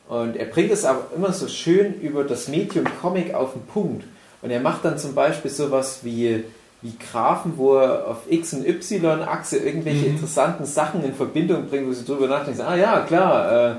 Und 0.07 0.37
er 0.37 0.45
bringt 0.45 0.71
es 0.71 0.85
aber 0.85 1.07
immer 1.15 1.33
so 1.33 1.47
schön 1.47 1.99
über 1.99 2.23
das 2.23 2.47
Medium 2.47 2.85
Comic 3.01 3.33
auf 3.33 3.53
den 3.53 3.65
Punkt. 3.65 4.05
Und 4.41 4.51
er 4.51 4.61
macht 4.61 4.85
dann 4.85 4.97
zum 4.97 5.15
Beispiel 5.15 5.51
sowas 5.51 5.99
wie, 6.03 6.43
wie 6.81 6.93
Graphen, 7.11 7.53
wo 7.57 7.75
er 7.77 8.07
auf 8.07 8.17
X- 8.29 8.53
und 8.53 8.65
Y-Achse 8.67 9.57
irgendwelche 9.57 10.05
interessanten 10.05 10.65
Sachen 10.65 11.03
in 11.03 11.13
Verbindung 11.13 11.67
bringt, 11.67 11.87
wo 11.87 11.91
sie 11.93 12.05
drüber 12.05 12.27
nachdenken, 12.27 12.61
ah 12.61 12.75
ja, 12.75 12.99
klar, 13.01 13.71
äh, 13.71 13.75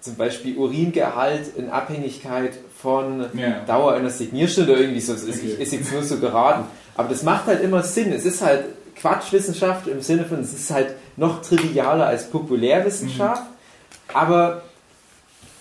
zum 0.00 0.16
Beispiel 0.16 0.56
Uringehalt 0.56 1.56
in 1.56 1.70
Abhängigkeit 1.70 2.54
von 2.80 3.26
Ja. 3.34 3.60
Dauer 3.66 3.92
einer 3.94 4.10
Signierstunde 4.10 4.72
oder 4.72 4.80
irgendwie 4.80 5.00
so. 5.00 5.12
Das 5.12 5.22
ist, 5.22 5.38
Okay. 5.42 5.62
ist 5.62 5.72
jetzt 5.72 5.92
nur 5.92 6.02
so 6.02 6.18
geraten. 6.18 6.64
Aber 6.96 7.08
das 7.08 7.22
macht 7.22 7.46
halt 7.46 7.62
immer 7.62 7.82
Sinn. 7.82 8.12
Es 8.12 8.24
ist 8.24 8.42
halt 8.42 8.64
Quatschwissenschaft 8.96 9.86
im 9.86 10.00
Sinne 10.00 10.24
von, 10.24 10.40
es 10.40 10.52
ist 10.52 10.70
halt 10.70 10.94
noch 11.16 11.42
trivialer 11.42 12.06
als 12.06 12.24
Populärwissenschaft. 12.30 13.42
Aber 14.12 14.62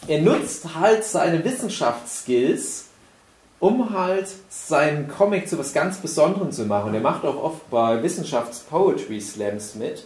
er 0.07 0.21
nutzt 0.21 0.75
halt 0.79 1.03
seine 1.03 1.43
Wissenschaftsskills, 1.43 2.85
um 3.61 3.93
halt 3.93 4.27
seinen 4.49 5.07
Comic 5.07 5.47
zu 5.47 5.57
was 5.57 5.71
ganz 5.71 5.99
Besonderem 5.99 6.51
zu 6.51 6.65
machen. 6.65 6.89
Und 6.89 6.95
er 6.95 7.01
macht 7.01 7.23
auch 7.23 7.41
oft 7.41 7.69
bei 7.69 8.01
Wissenschafts-Poetry-Slams 8.03 9.75
mit, 9.75 10.03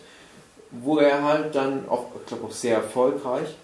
wo 0.72 0.98
er 0.98 1.24
halt 1.24 1.56
dann 1.56 1.88
auch, 1.88 2.08
ich 2.20 2.28
glaube 2.28 2.46
auch 2.46 2.52
sehr 2.52 2.76
erfolgreich, 2.76 3.56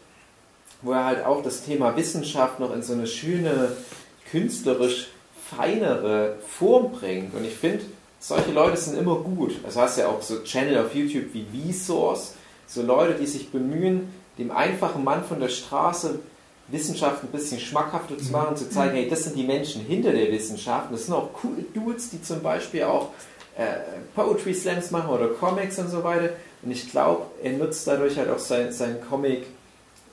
wo 0.82 0.94
er 0.94 1.04
halt 1.04 1.26
auch 1.26 1.44
das 1.44 1.64
Thema 1.64 1.96
Wissenschaft 1.98 2.60
noch 2.60 2.74
in 2.74 2.82
so 2.82 2.94
eine 2.94 3.06
schöne, 3.06 3.74
künstlerisch 4.32 5.10
feinere 5.56 6.38
Form 6.48 6.94
bringt. 6.94 7.36
Und 7.36 7.44
ich 7.44 7.54
finde, 7.54 7.84
solche 8.18 8.54
Leute 8.54 8.78
sind 8.78 8.98
immer 8.98 9.16
gut. 9.18 9.56
Also 9.66 9.82
hast 9.82 9.98
ja 9.98 10.08
auch 10.08 10.22
so 10.22 10.42
Channel 10.44 10.86
auf 10.86 10.96
YouTube 10.96 11.34
wie 11.34 11.74
Vsauce, 11.74 12.36
so 12.66 12.82
Leute, 12.82 13.16
die 13.16 13.28
sich 13.28 13.52
bemühen, 13.52 14.08
dem 14.38 14.52
einfachen 14.52 15.04
Mann 15.04 15.26
von 15.26 15.42
der 15.42 15.50
Straße 15.50 16.20
Wissenschaft 16.72 17.24
ein 17.24 17.30
bisschen 17.30 17.60
schmackhafter 17.60 18.18
zu 18.18 18.32
machen, 18.32 18.56
zu 18.56 18.70
zeigen, 18.70 18.96
hey, 18.96 19.10
das 19.10 19.24
sind 19.24 19.36
die 19.36 19.44
Menschen 19.44 19.82
hinter 19.82 20.12
der 20.12 20.32
Wissenschaft. 20.32 20.90
Und 20.90 20.94
das 20.94 21.06
sind 21.06 21.16
auch 21.16 21.34
coole 21.34 21.64
Dudes, 21.74 22.10
die 22.10 22.22
zum 22.22 22.42
Beispiel 22.42 22.84
auch 22.84 23.10
äh, 23.58 23.66
Poetry 24.16 24.54
Slams 24.54 24.92
machen 24.92 25.10
oder 25.10 25.28
Comics 25.28 25.80
und 25.80 25.90
so 25.90 26.04
weiter. 26.04 26.30
Und 26.64 26.72
ich 26.72 26.90
glaube, 26.90 27.26
er 27.44 27.54
nutzt 27.54 27.88
dadurch 27.88 28.18
halt 28.18 28.30
auch 28.30 28.40
sein, 28.40 28.72
seinen 28.72 29.02
Comic 29.02 29.46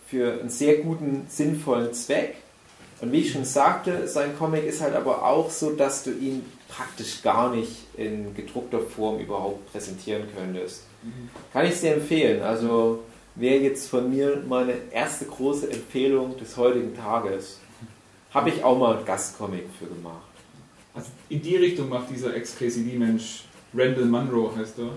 für 0.07 0.41
einen 0.41 0.51
sehr 0.51 0.79
guten, 0.79 1.27
sinnvollen 1.29 1.93
Zweck. 1.93 2.37
Und 3.01 3.13
wie 3.13 3.21
ich 3.21 3.33
schon 3.33 3.45
sagte, 3.45 4.09
sein 4.09 4.37
Comic 4.37 4.65
ist 4.65 4.81
halt 4.81 4.97
aber 4.97 5.25
auch 5.25 5.51
so, 5.51 5.71
dass 5.71 6.03
du 6.03 6.11
ihn 6.11 6.45
praktisch 6.69 7.23
gar 7.23 7.55
nicht 7.55 7.87
in 7.97 8.35
gedruckter 8.35 8.81
Form 8.81 9.19
überhaupt 9.21 9.71
präsentieren 9.73 10.25
könntest. 10.37 10.83
Kann 11.53 11.67
ich 11.67 11.77
sehr 11.77 11.95
empfehlen. 11.95 12.43
Also 12.43 13.05
wäre 13.39 13.63
jetzt 13.63 13.89
von 13.89 14.11
mir 14.11 14.43
meine 14.47 14.75
erste 14.91 15.25
große 15.25 15.71
Empfehlung 15.71 16.37
des 16.39 16.57
heutigen 16.57 16.95
Tages. 16.97 17.59
Habe 18.33 18.51
ich 18.51 18.63
auch 18.63 18.79
mal 18.79 18.97
einen 18.97 19.07
Gastcomic 19.07 19.65
für 19.79 19.87
gemacht. 19.87 20.27
Also 20.95 21.09
in 21.29 21.41
die 21.41 21.57
Richtung 21.57 21.89
macht 21.89 22.11
dieser 22.11 22.35
Ex-KCD-Mensch, 22.35 23.45
Randall 23.75 24.05
Munro 24.07 24.53
heißt 24.57 24.75
er, 24.79 24.91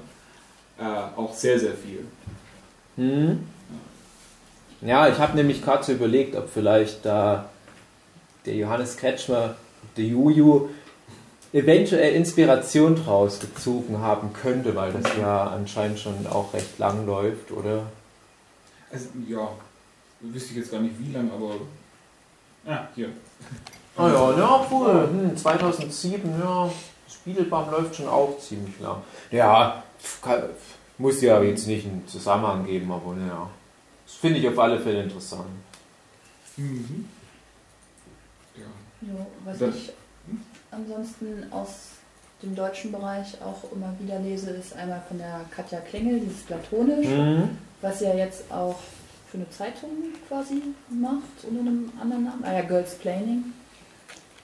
äh, 0.84 1.18
auch 1.18 1.34
sehr, 1.34 1.60
sehr 1.60 1.74
viel. 1.74 2.06
Hm? 2.96 3.40
Ja, 4.82 5.08
ich 5.08 5.20
habe 5.20 5.36
nämlich 5.36 5.64
gerade 5.64 5.84
so 5.84 5.92
überlegt, 5.92 6.36
ob 6.36 6.50
vielleicht 6.50 7.06
da 7.06 7.50
der 8.46 8.56
Johannes 8.56 8.98
Kretschmer, 8.98 9.56
der 9.96 10.06
Juju, 10.06 10.70
eventuell 11.54 12.16
Inspiration 12.16 12.96
draus 12.96 13.40
gezogen 13.40 14.00
haben 14.00 14.34
könnte, 14.34 14.76
weil 14.76 14.92
das 14.94 15.16
ja 15.20 15.48
anscheinend 15.48 16.00
schon 16.00 16.26
auch 16.28 16.54
recht 16.54 16.80
lang 16.80 17.06
läuft, 17.06 17.52
oder? 17.52 17.84
Also 18.92 19.08
ja, 19.28 19.48
wüsste 20.20 20.52
ich 20.52 20.58
jetzt 20.58 20.72
gar 20.72 20.82
nicht 20.82 20.96
wie 21.00 21.12
lang, 21.12 21.30
aber 21.32 21.56
ja, 22.66 22.88
hier. 22.96 23.10
Ah 23.98 24.08
ja, 24.08 24.38
ja, 24.38 24.56
obwohl, 24.62 25.08
hm, 25.10 25.36
2007, 25.36 26.40
ja, 26.40 26.70
Spielbaum 27.10 27.70
läuft 27.72 27.96
schon 27.96 28.08
auch 28.08 28.38
ziemlich 28.40 28.80
lang. 28.80 29.02
Ja, 29.32 29.84
kann, 30.22 30.44
muss 30.98 31.22
ja 31.22 31.42
jetzt 31.42 31.68
nicht 31.68 31.86
einen 31.86 32.08
Zusammenhang 32.08 32.66
geben, 32.66 32.92
aber 32.92 33.16
ja, 33.18 33.50
das 34.06 34.16
finde 34.16 34.40
ich 34.40 34.48
auf 34.48 34.60
alle 34.60 34.80
Fälle 34.80 35.04
interessant. 35.04 35.48
Mhm. 36.58 37.08
Ja. 38.56 38.64
Jo, 39.08 39.26
was 39.46 39.58
Dann- 39.58 39.74
ich 39.76 39.92
ansonsten 40.72 41.52
aus 41.52 41.70
dem 42.44 42.56
deutschen 42.56 42.92
Bereich 42.92 43.42
auch 43.42 43.72
immer 43.72 43.94
wieder 44.00 44.20
lese, 44.20 44.52
ist 44.52 44.74
einmal 44.76 45.02
von 45.08 45.18
der 45.18 45.42
Katja 45.56 45.80
Klingel, 45.80 46.20
dieses 46.22 46.42
Platonisch, 46.44 47.08
Mhm. 47.08 47.58
Was 47.82 48.00
sie 48.00 48.06
ja 48.06 48.16
jetzt 48.16 48.52
auch 48.52 48.76
für 49.30 49.38
eine 49.38 49.50
Zeitung 49.50 49.90
quasi 50.28 50.62
macht, 50.90 51.44
unter 51.44 51.62
einem 51.62 51.92
anderen 52.02 52.24
Namen. 52.26 52.44
Ah 52.44 52.54
ja, 52.54 52.62
Girls 52.62 52.96
Planning. 52.96 53.46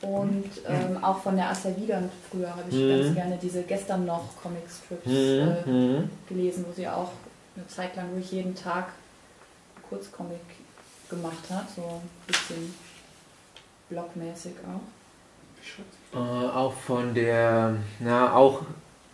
Und 0.01 0.45
ähm, 0.67 1.03
auch 1.03 1.19
von 1.23 1.35
der 1.35 1.49
Assa 1.49 1.75
Wiegand 1.75 2.11
früher 2.29 2.49
habe 2.55 2.63
ich 2.69 2.75
Mhm. 2.75 2.89
ganz 2.89 3.15
gerne 3.15 3.37
diese 3.41 3.63
gestern 3.63 4.05
noch 4.05 4.25
Comic-Strips 4.41 5.07
äh, 5.65 5.69
Mhm. 5.69 6.09
gelesen, 6.29 6.65
wo 6.67 6.73
sie 6.73 6.87
auch 6.87 7.11
eine 7.55 7.67
Zeit 7.67 7.95
lang 7.95 8.05
durch 8.13 8.31
jeden 8.31 8.53
Tag 8.55 8.89
Kurzcomic 9.89 10.39
gemacht 11.09 11.49
hat, 11.49 11.65
so 11.75 11.81
ein 11.81 12.09
bisschen 12.27 12.73
blockmäßig 13.89 14.53
auch. 16.13 16.17
Äh, 16.17 16.49
auch 16.49 16.73
von 16.73 17.13
der, 17.13 17.75
na, 17.99 18.33
auch 18.33 18.61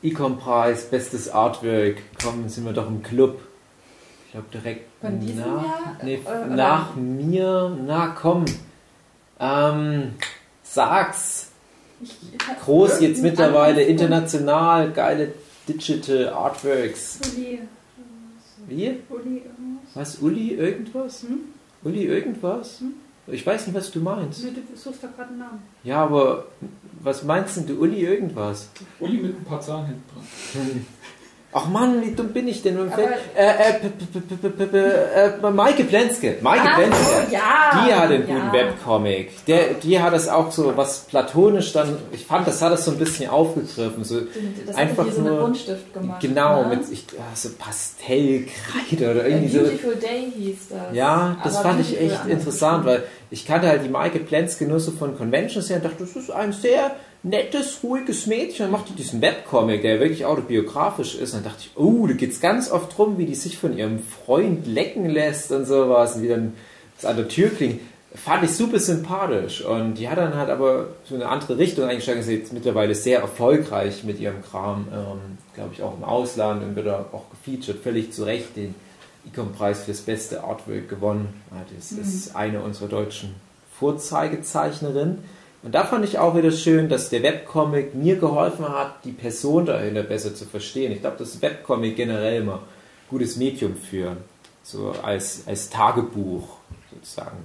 Ecom-Preis, 0.03 0.89
bestes 0.89 1.29
Artwork. 1.29 1.97
Komm, 2.21 2.49
sind 2.49 2.65
wir 2.65 2.73
doch 2.73 2.87
im 2.87 3.01
Club. 3.01 3.39
Ich 4.33 4.39
glaube 4.39 4.47
direkt 4.51 4.89
Von 4.99 5.19
diesem 5.19 5.37
nach, 5.41 5.63
Jahr? 5.63 5.97
Nee, 6.01 6.15
Äh, 6.15 6.19
oder- 6.27 6.45
nach 6.47 6.95
mir. 6.95 7.77
Na 7.85 8.07
komm. 8.19 8.45
Ähm, 9.39 10.13
sag's. 10.63 11.51
Groß 12.65 12.99
jetzt 13.01 13.21
mittlerweile, 13.21 13.83
international, 13.83 14.91
geile 14.91 15.33
Digital 15.69 16.29
Artworks. 16.29 17.19
Uli. 17.35 17.59
Wie? 18.67 18.97
Uli 19.09 19.37
irgendwas. 19.43 19.93
Was, 19.93 20.17
Uli, 20.19 20.53
irgendwas? 20.55 21.21
Hm? 21.21 21.39
Uli 21.83 22.05
irgendwas? 22.05 22.79
Hm? 22.79 22.93
Ich 23.27 23.45
weiß 23.45 23.67
nicht, 23.67 23.75
was 23.75 23.91
du 23.91 23.99
meinst. 23.99 24.43
Nee, 24.43 24.49
Du 24.51 24.75
suchst 24.75 25.03
da 25.03 25.07
gerade 25.15 25.29
einen 25.29 25.39
Namen. 25.39 25.61
Ja, 25.83 26.03
aber 26.05 26.47
was 27.03 27.23
meinst 27.23 27.55
denn 27.57 27.67
du, 27.67 27.75
Uli 27.75 27.99
irgendwas? 28.03 28.67
Uli 28.99 29.17
mit 29.19 29.37
ein 29.39 29.43
paar 29.45 29.61
Zahlen 29.61 29.85
hinten 29.85 30.03
dran. 30.11 30.85
Ach 31.55 31.67
Mann, 31.69 32.01
wie 32.01 32.11
dumm 32.15 32.29
bin 32.29 32.47
ich 32.47 32.63
denn? 32.63 32.77
Maike 35.53 35.83
Plenske. 35.83 36.37
Maike 36.41 36.67
Plenske. 36.75 37.05
so. 37.29 37.37
Die 37.85 37.93
hat 37.93 38.09
einen 38.09 38.27
ja. 38.27 38.35
guten 38.35 38.51
Webcomic. 38.53 39.45
Der, 39.45 39.73
die 39.75 39.99
hat 39.99 40.13
das 40.13 40.27
auch 40.29 40.51
so, 40.51 40.75
was 40.75 41.01
platonisch 41.01 41.71
dann, 41.73 41.97
ich 42.11 42.25
fand, 42.25 42.47
das 42.47 42.61
hat 42.61 42.71
das 42.71 42.85
so 42.85 42.91
ein 42.91 42.97
bisschen 42.97 43.29
aufgegriffen. 43.29 44.03
So, 44.03 44.21
Das 44.65 44.75
Einfach 44.75 45.05
hat 45.05 45.13
hier 45.13 45.15
so 45.15 45.21
nur- 45.21 45.31
mit 45.31 45.41
Buntstift 45.41 45.93
gemacht. 45.93 46.21
genau, 46.21 46.63
ne? 46.63 46.75
mit 46.75 46.91
ich, 46.91 47.05
ah, 47.19 47.35
so 47.35 47.49
Pastellkreide 47.57 49.11
oder 49.11 49.27
irgendwie 49.27 49.53
so. 49.53 49.59
Beautiful 49.59 49.95
Day 49.95 50.31
hieß 50.35 50.57
das. 50.69 50.95
Ja, 50.95 51.37
das 51.43 51.59
fand 51.59 51.79
ich 51.81 51.99
echt 51.99 52.25
interessant, 52.27 52.85
weil 52.85 53.03
ich 53.29 53.45
kannte 53.45 53.67
halt 53.67 53.83
die 53.83 53.89
Maike 53.89 54.19
Plenske 54.19 54.65
nur 54.65 54.79
so 54.79 54.91
von 54.91 55.17
Conventions 55.17 55.69
her 55.69 55.77
und 55.77 55.85
dachte, 55.85 55.97
das 55.99 56.15
ist 56.15 56.31
ein 56.31 56.51
sehr 56.51 56.95
nettes, 57.23 57.79
ruhiges 57.83 58.27
Mädchen 58.27 58.65
und 58.65 58.71
macht 58.71 58.89
die 58.89 58.93
diesen 58.93 59.21
Webcomic, 59.21 59.81
der 59.81 59.99
wirklich 59.99 60.25
autobiografisch 60.25 61.15
ist. 61.15 61.33
Und 61.33 61.45
dann 61.45 61.53
dachte 61.53 61.65
ich, 61.65 61.71
oh, 61.75 62.05
da 62.05 62.13
geht's 62.13 62.41
ganz 62.41 62.69
oft 62.69 62.95
drum, 62.97 63.17
wie 63.17 63.25
die 63.25 63.35
sich 63.35 63.57
von 63.57 63.77
ihrem 63.77 63.99
Freund 63.99 64.67
lecken 64.67 65.09
lässt 65.09 65.51
und 65.51 65.65
sowas 65.65 66.15
und 66.15 66.23
wie 66.23 66.27
dann 66.27 66.53
das 66.95 67.05
an 67.09 67.17
der 67.17 67.29
Tür 67.29 67.49
klingt. 67.49 67.79
Fand 68.15 68.43
ich 68.43 68.51
super 68.51 68.77
sympathisch 68.77 69.65
und 69.65 69.95
die 69.95 70.07
hat 70.07 70.19
dann 70.19 70.35
halt 70.35 70.49
aber 70.51 70.89
so 71.09 71.15
eine 71.15 71.27
andere 71.27 71.57
Richtung 71.57 71.85
eingeschlagen. 71.85 72.21
Sie 72.21 72.35
ist 72.35 72.39
jetzt 72.41 72.53
mittlerweile 72.53 72.93
sehr 72.93 73.21
erfolgreich 73.21 74.03
mit 74.03 74.19
ihrem 74.19 74.43
Kram, 74.43 74.87
ähm, 74.93 75.37
glaube 75.55 75.71
ich 75.73 75.81
auch 75.81 75.97
im 75.97 76.03
Ausland 76.03 76.61
und 76.61 76.75
wird 76.75 76.87
auch 76.89 77.25
gefeatured, 77.31 77.81
völlig 77.81 78.13
zu 78.13 78.23
Recht 78.23 78.55
den 78.55 78.75
Icon-Preis 79.25 79.85
fürs 79.85 80.01
beste 80.01 80.43
Artwork 80.43 80.89
gewonnen. 80.89 81.41
Ja, 81.51 81.65
Das 81.75 81.91
ist 81.91 82.35
eine 82.35 82.61
unserer 82.61 82.87
deutschen 82.87 83.33
Vorzeigezeichnerinnen. 83.79 85.23
Und 85.63 85.73
da 85.73 85.85
fand 85.85 86.03
ich 86.03 86.19
auch 86.19 86.35
wieder 86.35 86.51
schön, 86.51 86.89
dass 86.89 87.09
der 87.09 87.23
Webcomic 87.23 87.95
mir 87.95 88.17
geholfen 88.17 88.67
hat, 88.67 89.03
die 89.05 89.13
Person 89.13 89.65
dahinter 89.65 90.03
besser 90.03 90.35
zu 90.35 90.45
verstehen. 90.45 90.91
Ich 90.91 90.99
glaube, 90.99 91.15
das 91.19 91.41
Webcomic 91.41 91.95
generell 91.95 92.41
immer 92.41 92.55
ein 92.55 92.59
gutes 93.09 93.37
Medium 93.37 93.75
für, 93.77 94.17
so 94.61 94.93
als, 95.01 95.43
als 95.47 95.69
Tagebuch 95.69 96.57
sozusagen. 96.93 97.37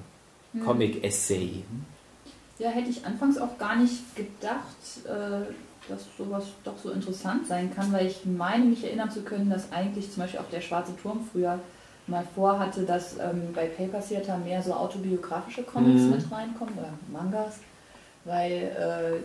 Comic-Essay. 0.65 1.63
Ja, 2.59 2.71
hätte 2.71 2.91
ich 2.91 3.05
anfangs 3.05 3.39
auch 3.39 3.57
gar 3.59 3.77
nicht 3.77 4.17
gedacht, 4.17 4.65
äh, 5.07 5.53
dass 5.89 6.01
sowas 6.17 6.45
doch 6.65 6.77
so 6.83 6.91
interessant 6.91 7.47
sein 7.47 7.73
kann, 7.75 7.93
weil 7.93 8.09
ich 8.09 8.25
meine, 8.25 8.65
mich 8.65 8.83
erinnern 8.83 9.11
zu 9.11 9.23
können, 9.23 9.49
dass 9.49 9.71
eigentlich 9.71 10.11
zum 10.13 10.23
Beispiel 10.23 10.41
auch 10.41 10.51
der 10.51 10.61
Schwarze 10.61 10.93
Turm 11.01 11.21
früher 11.31 11.61
mal 12.09 12.25
vorhatte, 12.35 12.83
dass 12.83 13.17
ähm, 13.19 13.53
bei 13.55 13.67
Paper 13.67 14.01
Theater 14.01 14.39
mehr 14.39 14.63
so 14.63 14.73
autobiografische 14.73 15.63
Comics 15.63 16.03
Mhm. 16.03 16.11
mit 16.11 16.33
reinkommen 16.33 16.75
oder 16.79 16.93
Mangas, 17.13 17.59
weil 18.25 18.53
äh, 18.53 19.23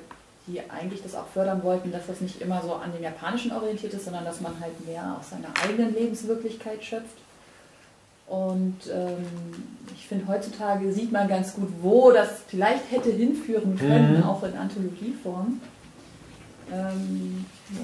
die 0.48 0.60
eigentlich 0.70 1.02
das 1.02 1.16
auch 1.16 1.28
fördern 1.28 1.64
wollten, 1.64 1.92
dass 1.92 2.08
das 2.08 2.20
nicht 2.22 2.42
immer 2.42 2.62
so 2.62 2.74
an 2.74 2.92
dem 2.92 3.02
Japanischen 3.02 3.52
orientiert 3.54 3.94
ist, 3.94 4.06
sondern 4.06 4.26
dass 4.26 4.42
man 4.42 4.60
halt 4.60 4.86
mehr 4.86 5.18
aus 5.20 5.30
seiner 5.30 5.50
eigenen 5.64 5.94
Lebenswirklichkeit 5.94 6.84
schöpft. 6.84 7.18
Und 8.28 8.78
ähm, 8.92 9.26
ich 9.94 10.08
finde, 10.08 10.28
heutzutage 10.28 10.92
sieht 10.92 11.12
man 11.12 11.28
ganz 11.28 11.54
gut, 11.54 11.70
wo 11.82 12.12
das 12.12 12.30
vielleicht 12.48 12.90
hätte 12.92 13.12
hinführen 13.12 13.78
können, 13.78 14.18
Mhm. 14.18 14.24
auch 14.24 14.44
in 14.44 14.58
Anthologieform. 14.58 15.62
Ähm, 16.72 17.46
ja. 17.72 17.80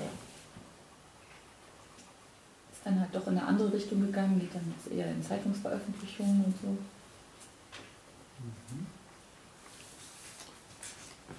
Ist 2.71 2.85
dann 2.85 2.99
halt 2.99 3.13
doch 3.13 3.27
in 3.27 3.37
eine 3.37 3.45
andere 3.45 3.71
Richtung 3.73 4.01
gegangen, 4.01 4.39
geht 4.39 4.55
dann 4.55 4.73
jetzt 4.77 4.97
eher 4.97 5.11
in 5.11 5.21
Zeitungsveröffentlichungen 5.21 6.45
und 6.45 6.53
so. 6.61 6.77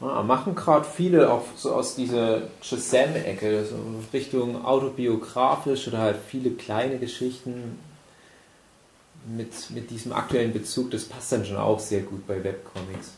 Ja, 0.01 0.23
machen 0.23 0.55
gerade 0.55 0.87
viele 0.87 1.31
auch 1.31 1.45
so 1.57 1.75
aus 1.75 1.95
dieser 1.95 2.43
Shazam-Ecke, 2.63 3.67
so 3.67 3.77
Richtung 4.15 4.65
autobiografisch 4.65 5.89
oder 5.89 5.99
halt 5.99 6.17
viele 6.27 6.51
kleine 6.53 6.99
Geschichten 6.99 7.79
mit, 9.27 9.71
mit 9.71 9.91
diesem 9.91 10.13
aktuellen 10.15 10.55
Bezug. 10.55 10.91
Das 10.91 11.05
passt 11.05 11.33
dann 11.33 11.45
schon 11.45 11.59
auch 11.59 11.79
sehr 11.79 12.01
gut 12.01 12.27
bei 12.27 12.43
Webcomics. 12.43 13.13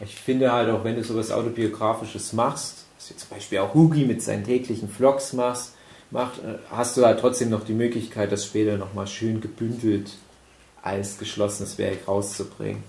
Ich 0.00 0.16
finde 0.16 0.50
halt 0.50 0.70
auch, 0.70 0.82
wenn 0.82 0.96
du 0.96 1.04
sowas 1.04 1.30
autobiografisches 1.30 2.32
machst, 2.32 2.86
was 2.96 3.10
jetzt 3.10 3.28
zum 3.28 3.36
Beispiel 3.36 3.58
auch 3.58 3.74
Hugi 3.74 4.06
mit 4.06 4.22
seinen 4.22 4.44
täglichen 4.44 4.88
Vlogs 4.88 5.34
machst, 5.34 5.74
macht, 6.10 6.38
äh, 6.38 6.58
hast 6.70 6.96
du 6.96 7.04
halt 7.04 7.20
trotzdem 7.20 7.50
noch 7.50 7.64
die 7.64 7.74
Möglichkeit, 7.74 8.32
das 8.32 8.46
später 8.46 8.78
nochmal 8.78 9.06
schön 9.06 9.42
gebündelt 9.42 10.12
als 10.82 11.18
geschlossenes 11.18 11.76
Werk 11.78 12.08
rauszubringen. 12.08 12.82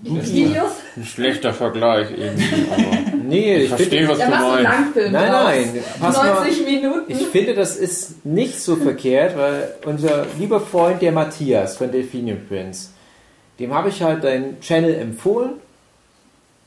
Die 0.00 0.32
Videos, 0.32 0.72
Ein 0.96 1.04
schlechter 1.04 1.52
Vergleich 1.52 2.10
irgendwie, 2.16 2.66
aber 2.70 3.16
Nee, 3.28 3.56
ich 3.56 3.62
ich 3.64 3.68
verstehe, 3.68 4.08
was 4.08 4.18
du 4.18 4.28
meinst. 4.28 4.96
Nein, 4.96 5.12
nein, 5.12 5.84
pass 6.00 6.16
mal. 6.16 6.34
90 6.44 6.64
Minuten. 6.64 7.12
Ich 7.12 7.26
finde, 7.26 7.54
das 7.54 7.76
ist 7.76 8.24
nicht 8.24 8.60
so 8.60 8.76
verkehrt, 8.88 9.36
weil 9.36 9.74
unser 9.84 10.26
lieber 10.38 10.60
Freund, 10.60 11.02
der 11.02 11.12
Matthias 11.12 11.76
von 11.76 11.90
Delphinium 11.90 12.46
Prince, 12.46 12.90
dem 13.58 13.74
habe 13.74 13.88
ich 13.88 14.00
halt 14.02 14.24
deinen 14.24 14.60
Channel 14.60 14.94
empfohlen 14.94 15.54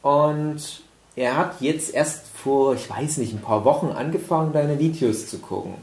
und 0.02 0.82
er 1.16 1.38
hat 1.38 1.62
jetzt 1.62 1.94
erst 1.94 2.26
vor, 2.36 2.76
ich 2.76 2.90
weiß 2.90 3.18
nicht, 3.18 3.34
ein 3.34 3.42
paar 3.42 3.66
Wochen 3.66 3.88
angefangen, 3.88 4.54
deine 4.54 4.78
Videos 4.78 5.28
zu 5.28 5.40
gucken. 5.40 5.76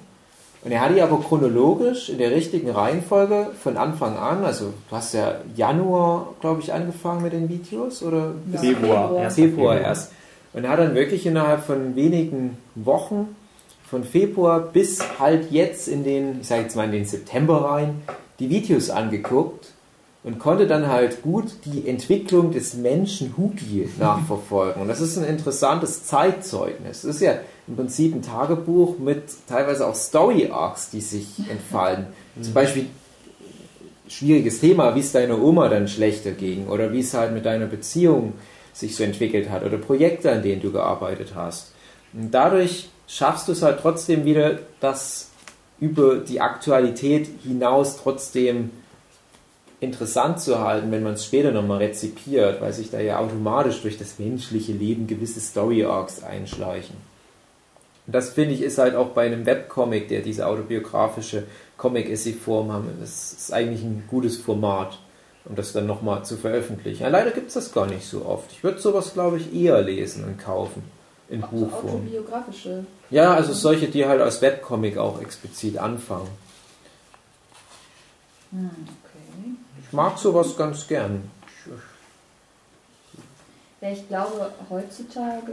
Und 0.68 0.74
er 0.74 0.82
hat 0.82 0.94
die 0.94 1.00
aber 1.00 1.18
chronologisch 1.22 2.10
in 2.10 2.18
der 2.18 2.30
richtigen 2.30 2.68
Reihenfolge 2.68 3.52
von 3.58 3.78
Anfang 3.78 4.18
an, 4.18 4.44
also 4.44 4.66
du 4.66 4.94
hast 4.94 5.14
ja 5.14 5.36
Januar, 5.56 6.34
glaube 6.42 6.60
ich, 6.60 6.74
angefangen 6.74 7.22
mit 7.22 7.32
den 7.32 7.48
Videos 7.48 8.02
oder 8.02 8.32
Ja, 8.52 8.58
Februar, 8.58 9.08
Februar. 9.08 9.22
erst. 9.22 9.36
Februar 9.36 9.80
erst. 9.80 10.12
Und 10.52 10.64
er 10.64 10.70
hat 10.72 10.78
dann 10.78 10.94
wirklich 10.94 11.24
innerhalb 11.24 11.64
von 11.64 11.96
wenigen 11.96 12.58
Wochen, 12.74 13.34
von 13.88 14.04
Februar 14.04 14.60
bis 14.60 15.00
halt 15.18 15.50
jetzt 15.50 15.88
in 15.88 16.04
den, 16.04 16.42
ich 16.42 16.48
sage 16.48 16.64
jetzt 16.64 16.76
mal 16.76 16.84
in 16.84 16.92
den 16.92 17.06
September 17.06 17.64
rein, 17.64 18.02
die 18.38 18.50
Videos 18.50 18.90
angeguckt 18.90 19.72
und 20.24 20.38
konnte 20.38 20.66
dann 20.66 20.88
halt 20.88 21.22
gut 21.22 21.46
die 21.64 21.88
Entwicklung 21.88 22.50
des 22.52 22.74
Menschen 22.74 23.34
Hugi 23.36 23.88
nachverfolgen. 23.98 24.82
Und 24.82 24.88
das 24.88 25.00
ist 25.00 25.16
ein 25.16 25.24
interessantes 25.24 26.04
Zeitzeugnis. 26.04 27.02
Das 27.02 27.16
ist 27.16 27.20
ja 27.20 27.38
im 27.66 27.76
Prinzip 27.76 28.14
ein 28.14 28.22
Tagebuch 28.22 28.98
mit 28.98 29.22
teilweise 29.48 29.86
auch 29.86 29.94
Story-Arcs, 29.94 30.90
die 30.90 31.00
sich 31.00 31.48
entfalten. 31.48 32.06
Zum 32.40 32.52
Beispiel 32.52 32.86
schwieriges 34.08 34.60
Thema, 34.60 34.94
wie 34.94 35.00
es 35.00 35.12
deiner 35.12 35.40
Oma 35.40 35.68
dann 35.68 35.86
schlechter 35.86 36.32
ging 36.32 36.66
oder 36.68 36.92
wie 36.92 37.00
es 37.00 37.14
halt 37.14 37.32
mit 37.32 37.44
deiner 37.44 37.66
Beziehung 37.66 38.34
sich 38.72 38.96
so 38.96 39.04
entwickelt 39.04 39.50
hat 39.50 39.64
oder 39.64 39.76
Projekte, 39.76 40.32
an 40.32 40.42
denen 40.42 40.62
du 40.62 40.72
gearbeitet 40.72 41.32
hast. 41.34 41.72
Und 42.12 42.32
dadurch 42.32 42.88
schaffst 43.06 43.48
du 43.48 43.52
es 43.52 43.62
halt 43.62 43.80
trotzdem 43.80 44.24
wieder, 44.24 44.58
das 44.80 45.30
über 45.80 46.16
die 46.16 46.40
Aktualität 46.40 47.28
hinaus 47.44 47.98
trotzdem 48.02 48.70
interessant 49.80 50.40
zu 50.40 50.60
halten, 50.60 50.90
wenn 50.90 51.02
man 51.02 51.14
es 51.14 51.24
später 51.24 51.52
nochmal 51.52 51.78
rezipiert, 51.78 52.60
weil 52.60 52.72
sich 52.72 52.90
da 52.90 53.00
ja 53.00 53.18
automatisch 53.18 53.80
durch 53.82 53.98
das 53.98 54.18
menschliche 54.18 54.72
Leben 54.72 55.06
gewisse 55.06 55.40
Story-Arcs 55.40 56.24
einschleichen. 56.24 56.96
Und 58.06 58.14
das 58.14 58.30
finde 58.30 58.54
ich 58.54 58.62
ist 58.62 58.78
halt 58.78 58.96
auch 58.96 59.10
bei 59.10 59.26
einem 59.26 59.46
Webcomic, 59.46 60.08
der 60.08 60.22
diese 60.22 60.46
autobiografische 60.46 61.44
Comic-Essay-Form 61.76 62.72
haben, 62.72 62.88
das 63.00 63.32
ist 63.32 63.52
eigentlich 63.52 63.82
ein 63.82 64.04
gutes 64.08 64.36
Format, 64.36 64.98
um 65.44 65.54
das 65.54 65.72
dann 65.72 65.86
nochmal 65.86 66.24
zu 66.24 66.36
veröffentlichen. 66.36 67.02
Ja, 67.02 67.08
leider 67.08 67.30
gibt 67.30 67.48
es 67.48 67.54
das 67.54 67.72
gar 67.72 67.86
nicht 67.86 68.04
so 68.04 68.26
oft. 68.26 68.50
Ich 68.50 68.64
würde 68.64 68.80
sowas, 68.80 69.12
glaube 69.12 69.36
ich, 69.36 69.54
eher 69.54 69.80
lesen 69.82 70.24
und 70.24 70.38
kaufen 70.38 70.82
in 71.28 71.44
Auch 71.44 71.48
Buchform. 71.48 71.96
autobiografische. 71.96 72.84
Ja, 73.10 73.34
also 73.34 73.52
solche, 73.52 73.86
die 73.88 74.06
halt 74.06 74.20
als 74.20 74.42
Webcomic 74.42 74.98
auch 74.98 75.20
explizit 75.20 75.78
anfangen. 75.78 76.28
Hm. 78.50 78.70
Ich 79.88 79.92
mag 79.92 80.18
sowas 80.18 80.56
ganz 80.56 80.86
gern. 80.86 81.30
Ja, 83.80 83.90
ich 83.90 84.06
glaube, 84.08 84.52
heutzutage 84.70 85.52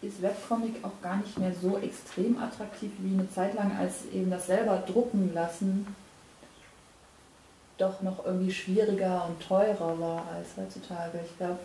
ist 0.00 0.22
Webcomic 0.22 0.84
auch 0.84 1.02
gar 1.02 1.16
nicht 1.16 1.38
mehr 1.38 1.52
so 1.60 1.78
extrem 1.78 2.38
attraktiv 2.38 2.90
wie 2.98 3.14
eine 3.14 3.30
Zeit 3.32 3.54
lang, 3.54 3.76
als 3.76 4.06
eben 4.12 4.30
das 4.30 4.46
selber 4.46 4.82
drucken 4.86 5.32
lassen 5.34 5.86
doch 7.78 8.02
noch 8.02 8.24
irgendwie 8.26 8.52
schwieriger 8.52 9.24
und 9.26 9.40
teurer 9.46 9.98
war 9.98 10.26
als 10.34 10.48
heutzutage. 10.56 11.20
Ich 11.24 11.36
glaube, 11.38 11.60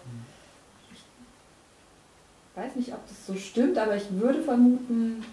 ich 0.91 2.63
weiß 2.63 2.75
nicht, 2.75 2.93
ob 2.93 3.07
das 3.07 3.25
so 3.25 3.35
stimmt, 3.35 3.77
aber 3.77 3.95
ich 3.95 4.11
würde 4.11 4.43
vermuten, 4.43 5.25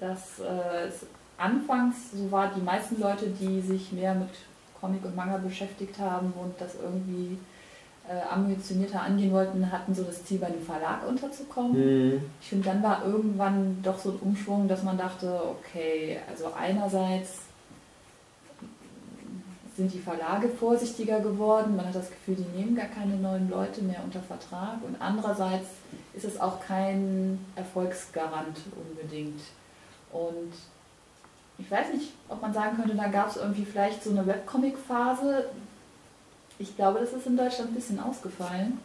dass 0.00 0.40
äh, 0.40 0.88
es 0.88 1.06
anfangs 1.36 2.10
so 2.12 2.32
war, 2.32 2.52
die 2.54 2.62
meisten 2.62 3.00
Leute, 3.00 3.26
die 3.28 3.60
sich 3.60 3.92
mehr 3.92 4.14
mit 4.14 4.30
Comic 4.82 5.04
und 5.04 5.16
Manga 5.16 5.38
beschäftigt 5.38 5.98
haben 5.98 6.32
und 6.36 6.60
das 6.60 6.74
irgendwie 6.74 7.38
äh, 8.08 8.20
ambitionierter 8.28 9.00
angehen 9.00 9.32
wollten, 9.32 9.70
hatten 9.70 9.94
so 9.94 10.02
das 10.02 10.24
Ziel, 10.24 10.38
bei 10.38 10.48
einem 10.48 10.60
Verlag 10.60 11.06
unterzukommen. 11.08 11.74
Hm. 11.74 12.22
Ich 12.40 12.48
finde, 12.48 12.64
dann 12.64 12.82
war 12.82 13.04
irgendwann 13.06 13.80
doch 13.82 13.98
so 13.98 14.10
ein 14.10 14.18
Umschwung, 14.18 14.66
dass 14.66 14.82
man 14.82 14.98
dachte, 14.98 15.40
okay, 15.46 16.18
also 16.28 16.52
einerseits 16.58 17.38
sind 19.76 19.92
die 19.94 20.00
Verlage 20.00 20.48
vorsichtiger 20.48 21.20
geworden. 21.20 21.76
Man 21.76 21.86
hat 21.86 21.94
das 21.94 22.10
Gefühl, 22.10 22.34
die 22.34 22.58
nehmen 22.58 22.76
gar 22.76 22.86
keine 22.86 23.14
neuen 23.14 23.48
Leute 23.48 23.82
mehr 23.82 24.02
unter 24.04 24.20
Vertrag. 24.20 24.78
Und 24.84 24.96
andererseits 25.00 25.68
ist 26.12 26.24
es 26.24 26.40
auch 26.40 26.60
kein 26.60 27.38
Erfolgsgarant 27.56 28.58
unbedingt. 28.76 29.40
Und 30.10 30.52
ich 31.64 31.70
weiß 31.70 31.92
nicht, 31.94 32.12
ob 32.28 32.42
man 32.42 32.52
sagen 32.52 32.76
könnte, 32.76 32.94
da 32.96 33.08
gab 33.08 33.28
es 33.30 33.36
irgendwie 33.36 33.64
vielleicht 33.64 34.02
so 34.02 34.10
eine 34.10 34.26
Webcomic-Phase. 34.26 35.46
Ich 36.58 36.74
glaube, 36.76 37.00
das 37.00 37.12
ist 37.12 37.26
in 37.26 37.36
Deutschland 37.36 37.70
ein 37.70 37.74
bisschen 37.74 38.00
ausgefallen. 38.00 38.78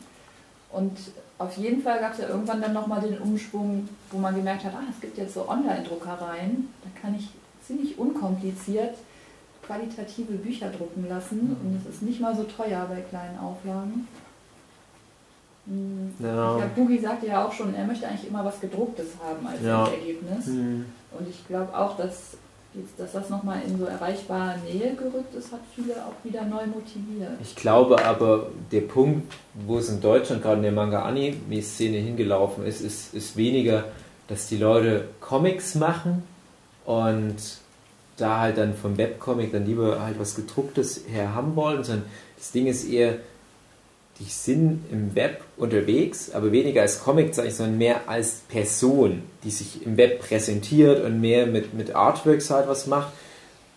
Und 0.72 0.98
auf 1.38 1.56
jeden 1.58 1.82
Fall 1.82 2.00
gab 2.00 2.14
es 2.14 2.20
ja 2.20 2.28
irgendwann 2.28 2.62
dann 2.62 2.74
nochmal 2.74 3.02
den 3.02 3.18
Umschwung, 3.20 3.88
wo 4.12 4.18
man 4.18 4.36
gemerkt 4.36 4.64
hat, 4.66 4.74
ah, 4.76 4.84
es 4.94 5.00
gibt 5.02 5.18
jetzt 5.18 5.34
so 5.34 5.48
Online-Druckereien. 5.48 6.70
Da 6.84 7.02
kann 7.02 7.16
ich 7.16 7.30
ziemlich 7.66 7.98
unkompliziert 7.98 8.96
qualitative 9.66 10.34
Bücher 10.34 10.70
drucken 10.70 11.08
lassen. 11.10 11.58
Und 11.62 11.82
es 11.86 11.96
ist 11.96 12.02
nicht 12.02 12.22
mal 12.22 12.36
so 12.36 12.44
teuer 12.44 12.86
bei 12.90 13.02
kleinen 13.02 13.38
Auflagen. 13.40 14.08
Hm, 15.66 16.14
Ja. 16.20 16.52
Ich 16.54 16.58
glaube, 16.58 16.72
Boogie 16.76 17.00
sagte 17.00 17.28
ja 17.28 17.46
auch 17.46 17.52
schon, 17.52 17.74
er 17.76 17.86
möchte 17.86 18.08
eigentlich 18.08 18.28
immer 18.30 18.46
was 18.46 18.60
gedrucktes 18.62 19.08
haben 19.22 19.46
als 19.46 19.62
Ja. 19.62 19.88
Ergebnis. 19.88 20.46
Hm. 20.46 20.86
Und 21.20 21.28
ich 21.30 21.46
glaube 21.48 21.78
auch, 21.78 21.98
dass, 21.98 22.38
dass 22.98 23.12
das 23.14 23.30
nochmal 23.30 23.62
in 23.68 23.78
so 23.78 23.86
erreichbare 23.86 24.60
Nähe 24.60 24.96
gerückt 24.96 25.34
ist, 25.36 25.52
hat 25.52 25.62
viele 25.74 25.94
auch 25.96 26.14
wieder 26.24 26.44
neu 26.44 26.66
motiviert. 26.68 27.32
Ich 27.42 27.56
glaube 27.56 28.04
aber, 28.06 28.48
der 28.72 28.82
Punkt, 28.82 29.34
wo 29.66 29.78
es 29.78 29.90
in 29.90 30.02
Deutschland 30.02 30.42
gerade 30.44 30.58
in 30.58 30.64
der 30.64 30.72
Manga-Anime-Szene 30.72 31.98
hingelaufen 31.98 32.66
ist, 32.66 32.82
ist, 32.82 33.14
ist 33.14 33.36
weniger, 33.36 33.86
dass 34.28 34.48
die 34.48 34.58
Leute 34.58 35.06
Comics 35.22 35.76
machen 35.76 36.24
und 36.86 37.36
da 38.18 38.40
halt 38.40 38.58
dann 38.58 38.76
vom 38.76 38.98
Webcomic 38.98 39.52
dann 39.52 39.66
lieber 39.66 40.02
halt 40.02 40.20
was 40.20 40.36
gedrucktes 40.36 41.04
her 41.08 41.34
haben 41.34 41.56
wollen, 41.56 41.84
sondern 41.84 42.06
das 42.38 42.52
Ding 42.52 42.68
ist 42.68 42.86
eher, 42.86 43.18
die 44.20 44.30
sind 44.30 44.86
im 44.92 45.16
Web 45.16 45.42
unterwegs, 45.58 46.32
aber 46.32 46.52
weniger 46.52 46.82
als 46.82 47.04
Comiczeichen, 47.04 47.54
sondern 47.54 47.78
mehr 47.78 48.10
als 48.10 48.42
Person, 48.48 49.24
die 49.44 49.52
sich 49.52 49.86
im 49.86 49.98
Web 49.98 50.20
präsentiert 50.20 51.04
und 51.04 51.22
mehr 51.22 51.46
mit, 51.46 51.74
mit 51.74 51.96
Artworks 51.96 52.50
halt 52.50 52.68
was 52.68 52.88
macht 52.88 53.12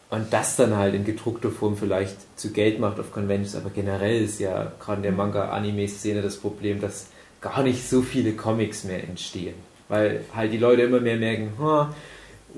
und 0.09 0.33
das 0.33 0.57
dann 0.57 0.77
halt 0.77 0.95
in 0.95 1.05
gedruckter 1.05 1.51
Form 1.51 1.77
vielleicht 1.77 2.17
zu 2.39 2.53
Geld 2.53 2.81
macht 2.81 2.99
auf 2.99 3.13
Conventions, 3.13 3.55
aber 3.55 3.71
generell 3.71 4.23
ist 4.23 4.41
ja 4.41 4.73
gerade 4.81 4.99
in 4.99 5.03
der 5.03 5.13
Manga-Anime-Szene 5.13 6.23
das 6.23 6.37
Problem, 6.37 6.81
dass 6.81 7.07
gar 7.41 7.63
nicht 7.63 7.89
so 7.89 8.03
viele 8.03 8.33
Comics 8.33 8.85
mehr 8.85 9.03
entstehen. 9.03 9.55
Weil 9.89 10.25
halt 10.35 10.53
die 10.53 10.59
Leute 10.59 10.83
immer 10.83 11.01
mehr 11.01 11.17
merken, 11.17 11.53
"Ha, 11.59 11.95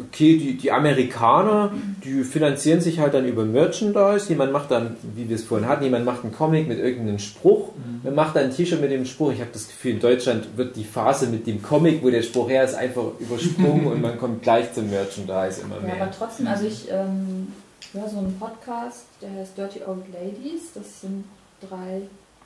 okay, 0.00 0.36
die, 0.38 0.56
die 0.56 0.70
Amerikaner, 0.72 1.72
die 2.04 2.24
finanzieren 2.24 2.80
sich 2.80 2.98
halt 3.00 3.14
dann 3.14 3.26
über 3.26 3.44
Merchandise. 3.44 4.28
Jemand 4.28 4.52
macht 4.52 4.70
dann, 4.70 4.96
wie 5.14 5.28
wir 5.28 5.36
es 5.36 5.44
vorhin 5.44 5.68
hatten, 5.68 5.84
jemand 5.84 6.04
macht 6.04 6.24
einen 6.24 6.32
Comic 6.32 6.68
mit 6.68 6.78
irgendeinem 6.78 7.18
Spruch. 7.18 7.70
Man 8.02 8.14
macht 8.14 8.36
dann 8.36 8.44
ein 8.44 8.50
T-Shirt 8.50 8.80
mit 8.80 8.90
dem 8.90 9.04
Spruch. 9.04 9.32
Ich 9.32 9.40
habe 9.40 9.50
das 9.52 9.66
Gefühl, 9.68 9.92
in 9.92 10.00
Deutschland 10.00 10.56
wird 10.56 10.76
die 10.76 10.84
Phase 10.84 11.26
mit 11.28 11.46
dem 11.46 11.62
Comic, 11.62 12.02
wo 12.02 12.10
der 12.10 12.22
Spruch 12.22 12.48
her 12.48 12.64
ist, 12.64 12.74
einfach 12.74 13.04
übersprungen 13.18 13.86
und 13.92 14.00
man 14.02 14.18
kommt 14.18 14.42
gleich 14.42 14.72
zum 14.72 14.88
Merchandise 14.90 15.62
immer 15.62 15.76
Ja, 15.76 15.94
mehr. 15.94 16.02
aber 16.02 16.10
trotzdem, 16.10 16.46
also 16.46 16.66
ich 16.66 16.88
ähm, 16.90 17.48
höre 17.92 18.08
so 18.08 18.18
einen 18.18 18.36
Podcast, 18.38 19.04
der 19.20 19.30
heißt 19.32 19.56
Dirty 19.58 19.80
Old 19.86 20.04
Ladies. 20.12 20.72
Das 20.74 21.02
sind 21.02 21.24
drei 21.60 22.02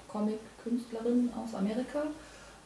Comic-Künstlerinnen 0.08 1.30
aus 1.34 1.54
Amerika. 1.58 2.02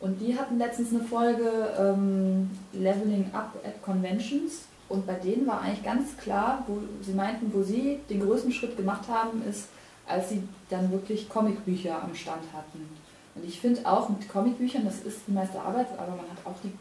Und 0.01 0.19
die 0.21 0.35
hatten 0.35 0.57
letztens 0.59 0.91
eine 0.95 1.03
Folge 1.03 1.45
ähm, 1.79 2.49
Leveling 2.73 3.27
Up 3.35 3.55
at 3.65 3.83
Conventions. 3.83 4.63
Und 4.91 5.07
bei 5.07 5.15
denen 5.15 5.47
war 5.47 5.63
eigentlich 5.63 5.83
ganz 5.85 6.17
klar, 6.19 6.65
wo 6.67 6.79
sie 7.03 7.13
meinten, 7.13 7.51
wo 7.55 7.63
sie 7.63 8.01
den 8.11 8.21
größten 8.21 8.53
Schritt 8.53 8.77
gemacht 8.77 9.05
haben, 9.09 9.43
ist, 9.49 9.69
als 10.07 10.29
sie 10.31 10.43
dann 10.69 10.91
wirklich 10.93 11.29
Comicbücher 11.29 12.03
am 12.03 12.15
Stand 12.15 12.43
hatten. 12.53 12.87
Und 13.37 13.45
ich 13.49 13.61
finde 13.61 13.81
auch 13.87 14.09
mit 14.09 14.29
Comicbüchern, 14.29 14.85
das 14.85 14.97
ist 15.01 15.21
die 15.29 15.33
meiste 15.33 15.59
Arbeit, 15.61 15.87
aber 15.97 16.09
man 16.17 16.27
hat 16.29 16.45
auch 16.45 16.57
die 16.65 16.73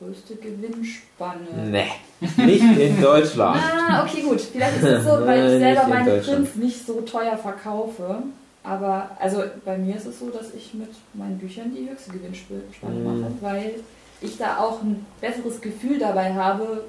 größte 0.00 0.34
Gewinnspanne. 0.34 1.70
Nee, 1.70 1.86
nicht 2.44 2.78
in 2.78 3.00
Deutschland. 3.00 3.60
Ah, 3.88 4.02
okay, 4.04 4.22
gut. 4.22 4.40
Vielleicht 4.40 4.78
ist 4.78 4.82
es 4.82 5.04
so, 5.04 5.10
weil 5.24 5.44
ich 5.54 5.60
selber 5.60 5.86
meine. 5.86 6.18
Prints 6.20 6.56
nicht 6.56 6.84
so 6.86 7.00
teuer 7.02 7.36
verkaufe. 7.36 8.22
Aber 8.64 9.10
also 9.20 9.44
bei 9.64 9.76
mir 9.78 9.94
ist 9.96 10.06
es 10.06 10.18
so, 10.18 10.30
dass 10.30 10.52
ich 10.54 10.72
mit 10.74 10.88
meinen 11.12 11.38
Büchern 11.38 11.72
die 11.74 11.88
höchste 11.88 12.12
Gewinnspanne 12.12 12.94
Mhm. 12.94 13.04
mache, 13.04 13.32
weil 13.42 13.74
ich 14.22 14.38
da 14.38 14.56
auch 14.58 14.82
ein 14.82 15.04
besseres 15.20 15.60
Gefühl 15.60 15.98
dabei 15.98 16.32
habe, 16.34 16.84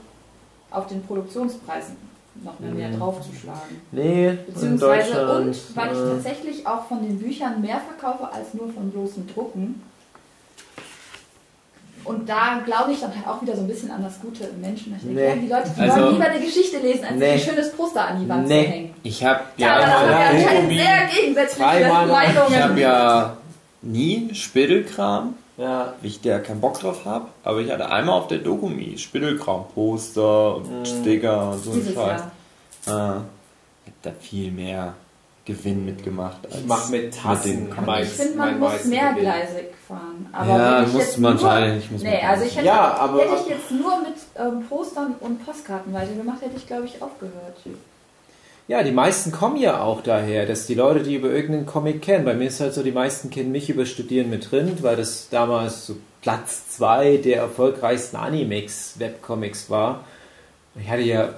auf 0.76 0.88
den 0.88 1.04
Produktionspreisen 1.06 1.96
noch 2.44 2.60
mal 2.60 2.72
mehr 2.72 2.90
Mhm. 2.90 3.00
draufzuschlagen. 3.00 3.82
Nee, 3.92 4.28
in 4.30 4.46
Beziehungsweise 4.54 5.12
Deutschland. 5.14 5.48
und 5.48 5.76
weil 5.78 5.92
ich 5.94 5.98
äh, 6.00 6.10
tatsächlich 6.16 6.68
auch 6.68 6.86
von 6.88 7.02
den 7.02 7.18
Büchern 7.20 7.62
mehr 7.62 7.80
verkaufe 7.80 8.32
als 8.32 8.54
nur 8.54 8.70
von 8.74 8.92
bloßen 8.92 9.28
Drucken. 9.34 9.82
Und 12.04 12.30
da 12.30 12.62
glaube 12.64 12.92
ich 12.92 13.00
dann 13.00 13.16
halt 13.16 13.26
auch 13.28 13.42
wieder 13.42 13.56
so 13.56 13.62
ein 13.62 13.68
bisschen 13.68 13.90
an 13.90 14.04
das 14.04 14.20
Gute 14.20 14.44
im 14.44 14.62
Menschen. 14.62 14.96
Ich 14.96 15.02
denke, 15.04 15.20
Nee. 15.20 15.28
ja, 15.30 15.36
die 15.36 15.48
Leute 15.48 15.72
die 15.76 15.82
Also- 15.82 16.02
wollen 16.04 16.14
lieber 16.14 16.26
eine 16.26 16.40
Geschichte 16.46 16.78
lesen, 16.78 17.04
als 17.06 17.16
Nee. 17.16 17.32
ein 17.32 17.40
schönes 17.40 17.72
Poster 17.72 18.08
an 18.08 18.22
die 18.22 18.30
Wand 18.30 18.48
Nee. 18.48 18.64
zu 18.66 18.70
hängen. 18.72 18.94
Ich 19.02 19.24
habe 19.26 19.40
Ja, 19.58 19.80
ja, 19.80 19.86
anscheinend 20.30 20.72
Dokumi- 20.72 20.78
sehr 20.78 21.06
gegensätzliche 21.22 21.64
Meinungen. 21.88 22.22
ich 22.50 22.62
habe 22.62 22.80
ja 22.80 23.38
nie 23.82 24.30
Spittelkram, 24.36 25.34
ja, 25.58 25.94
ich 26.02 26.22
da 26.22 26.39
keinen 26.39 26.62
Bock 26.62 26.80
drauf 26.80 27.06
habe. 27.06 27.28
Aber 27.44 27.60
ich 27.62 27.72
hatte 27.72 27.89
einmal 27.89 28.20
auf 28.20 28.28
der 28.28 28.39
Dokumi 28.39 28.98
Spittelkram, 28.98 29.65
Poster 29.74 30.56
und 30.58 30.70
Mhm. 30.82 30.86
Sticker 30.86 31.52
und 31.52 31.63
so 31.63 31.72
ein 31.72 31.86
Scheiß. 31.94 32.22
Äh, 32.22 32.88
ich 32.88 32.91
hab 32.91 34.02
da 34.04 34.12
viel 34.20 34.52
mehr 34.52 34.94
Gewinn 35.46 35.86
mitgemacht. 35.86 36.38
Als 36.46 36.56
ich 36.60 36.65
mache 36.65 36.91
mit 36.91 37.15
Tassen 37.15 37.52
den 37.52 37.70
Comics. 37.70 37.86
meist- 37.88 38.12
Ich 38.12 38.22
finde, 38.26 38.38
man 38.38 38.60
muss 38.60 38.86
mehrgleisig 38.86 39.65
fahren. 39.88 40.28
Aber 40.32 40.50
Ja, 40.50 40.78
wenn 40.80 40.88
ich 40.88 40.94
muss 40.94 41.02
jetzt 41.04 41.20
man 41.20 41.34
nur, 41.36 41.44
wahrscheinlich, 41.44 41.91
Nee, 41.91 42.22
also 42.28 42.44
ich 42.46 42.56
hätte, 42.56 42.65
Ja, 42.65 42.94
aber- 42.96 43.20
hätte 43.20 43.36
ich 43.44 43.50
jetzt 43.50 43.72
nur 43.72 44.00
mit 44.02 44.15
ähm, 44.38 44.65
Postern 44.68 45.15
und 45.20 45.46
Postkarten 45.46 45.94
weitergemacht, 45.94 46.41
hätte 46.41 46.58
ich, 46.58 46.65
glaube 46.65 46.86
ich, 46.86 47.00
aufgehört. 47.02 47.58
Ja, 48.67 48.82
die 48.82 48.91
meisten 48.91 49.32
kommen 49.32 49.58
ja 49.58 49.82
auch 49.82 50.01
daher, 50.01 50.47
dass 50.47 50.65
die 50.65 50.73
Leute, 50.73 51.04
die 51.04 51.13
über 51.13 51.30
irgendeinen 51.30 51.67
Comic 51.67 52.01
kennen, 52.01 52.25
bei 52.25 52.34
mir 52.34 52.47
ist 52.47 52.60
halt 52.60 52.73
so, 52.73 52.82
die 52.82 52.91
meisten 52.91 53.30
kennen 53.30 53.51
mich 53.51 53.69
über 53.69 53.86
Studieren 53.86 54.32
mit 54.32 54.51
Rind, 54.51 54.82
weil 54.82 54.95
das 54.95 55.30
damals 55.30 55.86
so 55.86 55.97
Platz 56.23 56.71
zwei 56.71 57.17
der 57.17 57.38
erfolgreichsten 57.38 58.17
Animex 58.17 58.95
Webcomics 58.97 59.69
war. 59.69 60.04
Ich 60.82 60.89
hatte 60.89 61.04
ja 61.04 61.36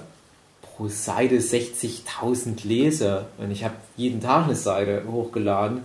pro 0.62 0.88
Seite 0.88 1.36
60.000 1.36 2.66
Leser 2.66 3.26
und 3.36 3.50
ich 3.50 3.62
habe 3.62 3.74
jeden 3.98 4.22
Tag 4.22 4.46
eine 4.46 4.54
Seite 4.54 5.02
hochgeladen. 5.12 5.82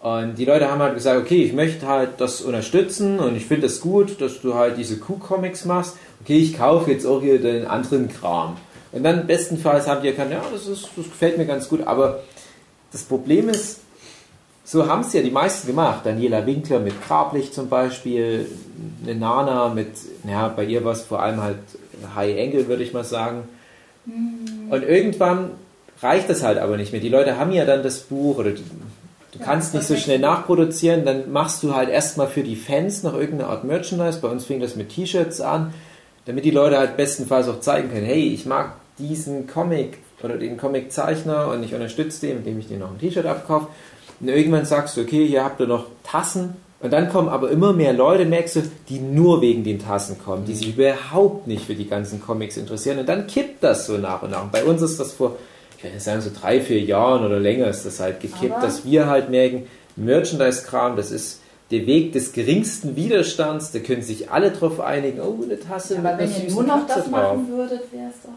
Und 0.00 0.36
die 0.36 0.46
Leute 0.46 0.70
haben 0.70 0.80
halt 0.80 0.94
gesagt, 0.94 1.20
okay, 1.20 1.44
ich 1.44 1.52
möchte 1.52 1.86
halt 1.86 2.12
das 2.16 2.40
unterstützen 2.40 3.18
und 3.18 3.36
ich 3.36 3.44
finde 3.44 3.66
es 3.66 3.74
das 3.74 3.82
gut, 3.82 4.22
dass 4.22 4.40
du 4.40 4.54
halt 4.54 4.78
diese 4.78 4.96
Q-Comics 4.96 5.66
machst. 5.66 5.98
Okay, 6.22 6.38
ich 6.38 6.56
kaufe 6.56 6.90
jetzt 6.90 7.04
auch 7.04 7.20
hier 7.20 7.38
den 7.38 7.66
anderen 7.66 8.08
Kram. 8.08 8.56
Und 8.92 9.02
dann 9.02 9.26
bestenfalls 9.26 9.86
haben 9.86 10.02
die 10.02 10.08
erkannt, 10.08 10.32
ja, 10.32 10.42
das, 10.52 10.66
ist, 10.66 10.88
das 10.96 11.06
gefällt 11.06 11.38
mir 11.38 11.46
ganz 11.46 11.68
gut. 11.68 11.86
Aber 11.86 12.20
das 12.92 13.02
Problem 13.02 13.48
ist, 13.48 13.80
so 14.64 14.86
haben 14.86 15.00
es 15.00 15.12
ja 15.12 15.22
die 15.22 15.30
meisten 15.30 15.66
gemacht. 15.66 16.04
Daniela 16.04 16.46
Winkler 16.46 16.78
mit 16.78 16.94
Grablicht 17.06 17.54
zum 17.54 17.68
Beispiel, 17.68 18.46
eine 19.02 19.14
Nana 19.14 19.68
mit, 19.70 19.88
ja, 20.28 20.48
bei 20.48 20.64
ihr 20.64 20.84
war 20.84 20.92
es 20.92 21.02
vor 21.02 21.22
allem 21.22 21.42
halt 21.42 21.58
High 22.14 22.38
Angle, 22.38 22.68
würde 22.68 22.82
ich 22.82 22.92
mal 22.92 23.04
sagen. 23.04 23.44
Und 24.06 24.82
irgendwann 24.82 25.52
reicht 26.00 26.28
das 26.28 26.42
halt 26.42 26.58
aber 26.58 26.76
nicht 26.76 26.92
mehr. 26.92 27.00
Die 27.00 27.08
Leute 27.08 27.38
haben 27.38 27.52
ja 27.52 27.64
dann 27.64 27.82
das 27.82 28.00
Buch 28.00 28.38
oder 28.38 28.50
du, 28.50 28.60
du 29.32 29.38
Ja, 29.38 29.44
kannst 29.44 29.74
nicht 29.74 29.86
so 29.86 29.96
schnell 29.96 30.18
nachproduzieren, 30.18 31.04
dann 31.04 31.32
machst 31.32 31.62
du 31.62 31.74
halt 31.74 31.88
erstmal 31.88 32.28
für 32.28 32.42
die 32.42 32.56
Fans 32.56 33.02
noch 33.02 33.14
irgendeine 33.14 33.50
Art 33.50 33.64
Merchandise. 33.64 34.20
Bei 34.20 34.28
uns 34.28 34.44
fing 34.44 34.60
das 34.60 34.76
mit 34.76 34.90
T-Shirts 34.90 35.40
an, 35.40 35.72
damit 36.26 36.44
die 36.44 36.50
Leute 36.50 36.78
halt 36.78 36.96
bestenfalls 36.96 37.48
auch 37.48 37.60
zeigen 37.60 37.90
können, 37.90 38.06
hey, 38.06 38.28
ich 38.32 38.46
mag 38.46 38.74
diesen 38.98 39.46
Comic 39.46 39.98
oder 40.22 40.36
den 40.36 40.56
Comiczeichner 40.56 41.48
und 41.48 41.62
ich 41.62 41.74
unterstütze 41.74 42.26
den, 42.26 42.38
indem 42.38 42.58
ich 42.58 42.68
dir 42.68 42.78
noch 42.78 42.90
ein 42.90 42.98
T-Shirt 42.98 43.26
abkaufe. 43.26 43.68
Und 44.20 44.28
irgendwann 44.28 44.64
sagst 44.64 44.96
du, 44.96 45.00
okay, 45.00 45.26
hier 45.26 45.44
habt 45.44 45.60
ihr 45.60 45.66
noch 45.66 45.86
Tassen. 46.04 46.54
Und 46.80 46.92
dann 46.92 47.08
kommen 47.08 47.28
aber 47.28 47.50
immer 47.50 47.72
mehr 47.72 47.92
Leute, 47.92 48.24
merkst 48.24 48.56
du, 48.56 48.62
die 48.88 48.98
nur 48.98 49.40
wegen 49.40 49.62
den 49.62 49.78
Tassen 49.78 50.18
kommen, 50.18 50.44
die 50.44 50.54
sich 50.54 50.76
überhaupt 50.76 51.46
nicht 51.46 51.66
für 51.66 51.74
die 51.74 51.88
ganzen 51.88 52.20
Comics 52.20 52.56
interessieren. 52.56 52.98
Und 52.98 53.08
dann 53.08 53.26
kippt 53.26 53.62
das 53.62 53.86
so 53.86 53.98
nach 53.98 54.22
und 54.22 54.30
nach. 54.30 54.42
Und 54.42 54.52
bei 54.52 54.64
uns 54.64 54.82
ist 54.82 54.98
das 54.98 55.12
vor, 55.12 55.36
ich 55.78 55.84
würde 55.84 56.00
sagen, 56.00 56.20
so 56.20 56.30
drei, 56.38 56.60
vier 56.60 56.80
Jahren 56.80 57.24
oder 57.24 57.38
länger 57.38 57.68
ist 57.68 57.86
das 57.86 58.00
halt 58.00 58.20
gekippt, 58.20 58.52
Aber- 58.52 58.62
dass 58.66 58.84
wir 58.84 59.06
halt 59.06 59.30
merken, 59.30 59.66
Merchandise-Kram, 59.96 60.96
das 60.96 61.10
ist 61.10 61.40
der 61.70 61.86
Weg 61.86 62.12
des 62.12 62.32
geringsten 62.32 62.96
Widerstands, 62.96 63.72
da 63.72 63.78
können 63.78 64.02
sich 64.02 64.30
alle 64.30 64.50
drauf 64.50 64.80
einigen, 64.80 65.20
oh, 65.20 65.38
eine 65.42 65.58
Tasse 65.58 65.98
Aber 65.98 66.16
mit 66.16 66.34
wenn 66.34 66.46
ihr 66.46 66.52
nur 66.52 66.62
noch 66.64 66.86
das 66.86 67.06
machen 67.08 67.48
würdet, 67.48 67.92
wäre 67.92 68.08
es 68.08 68.22
doch. 68.22 68.30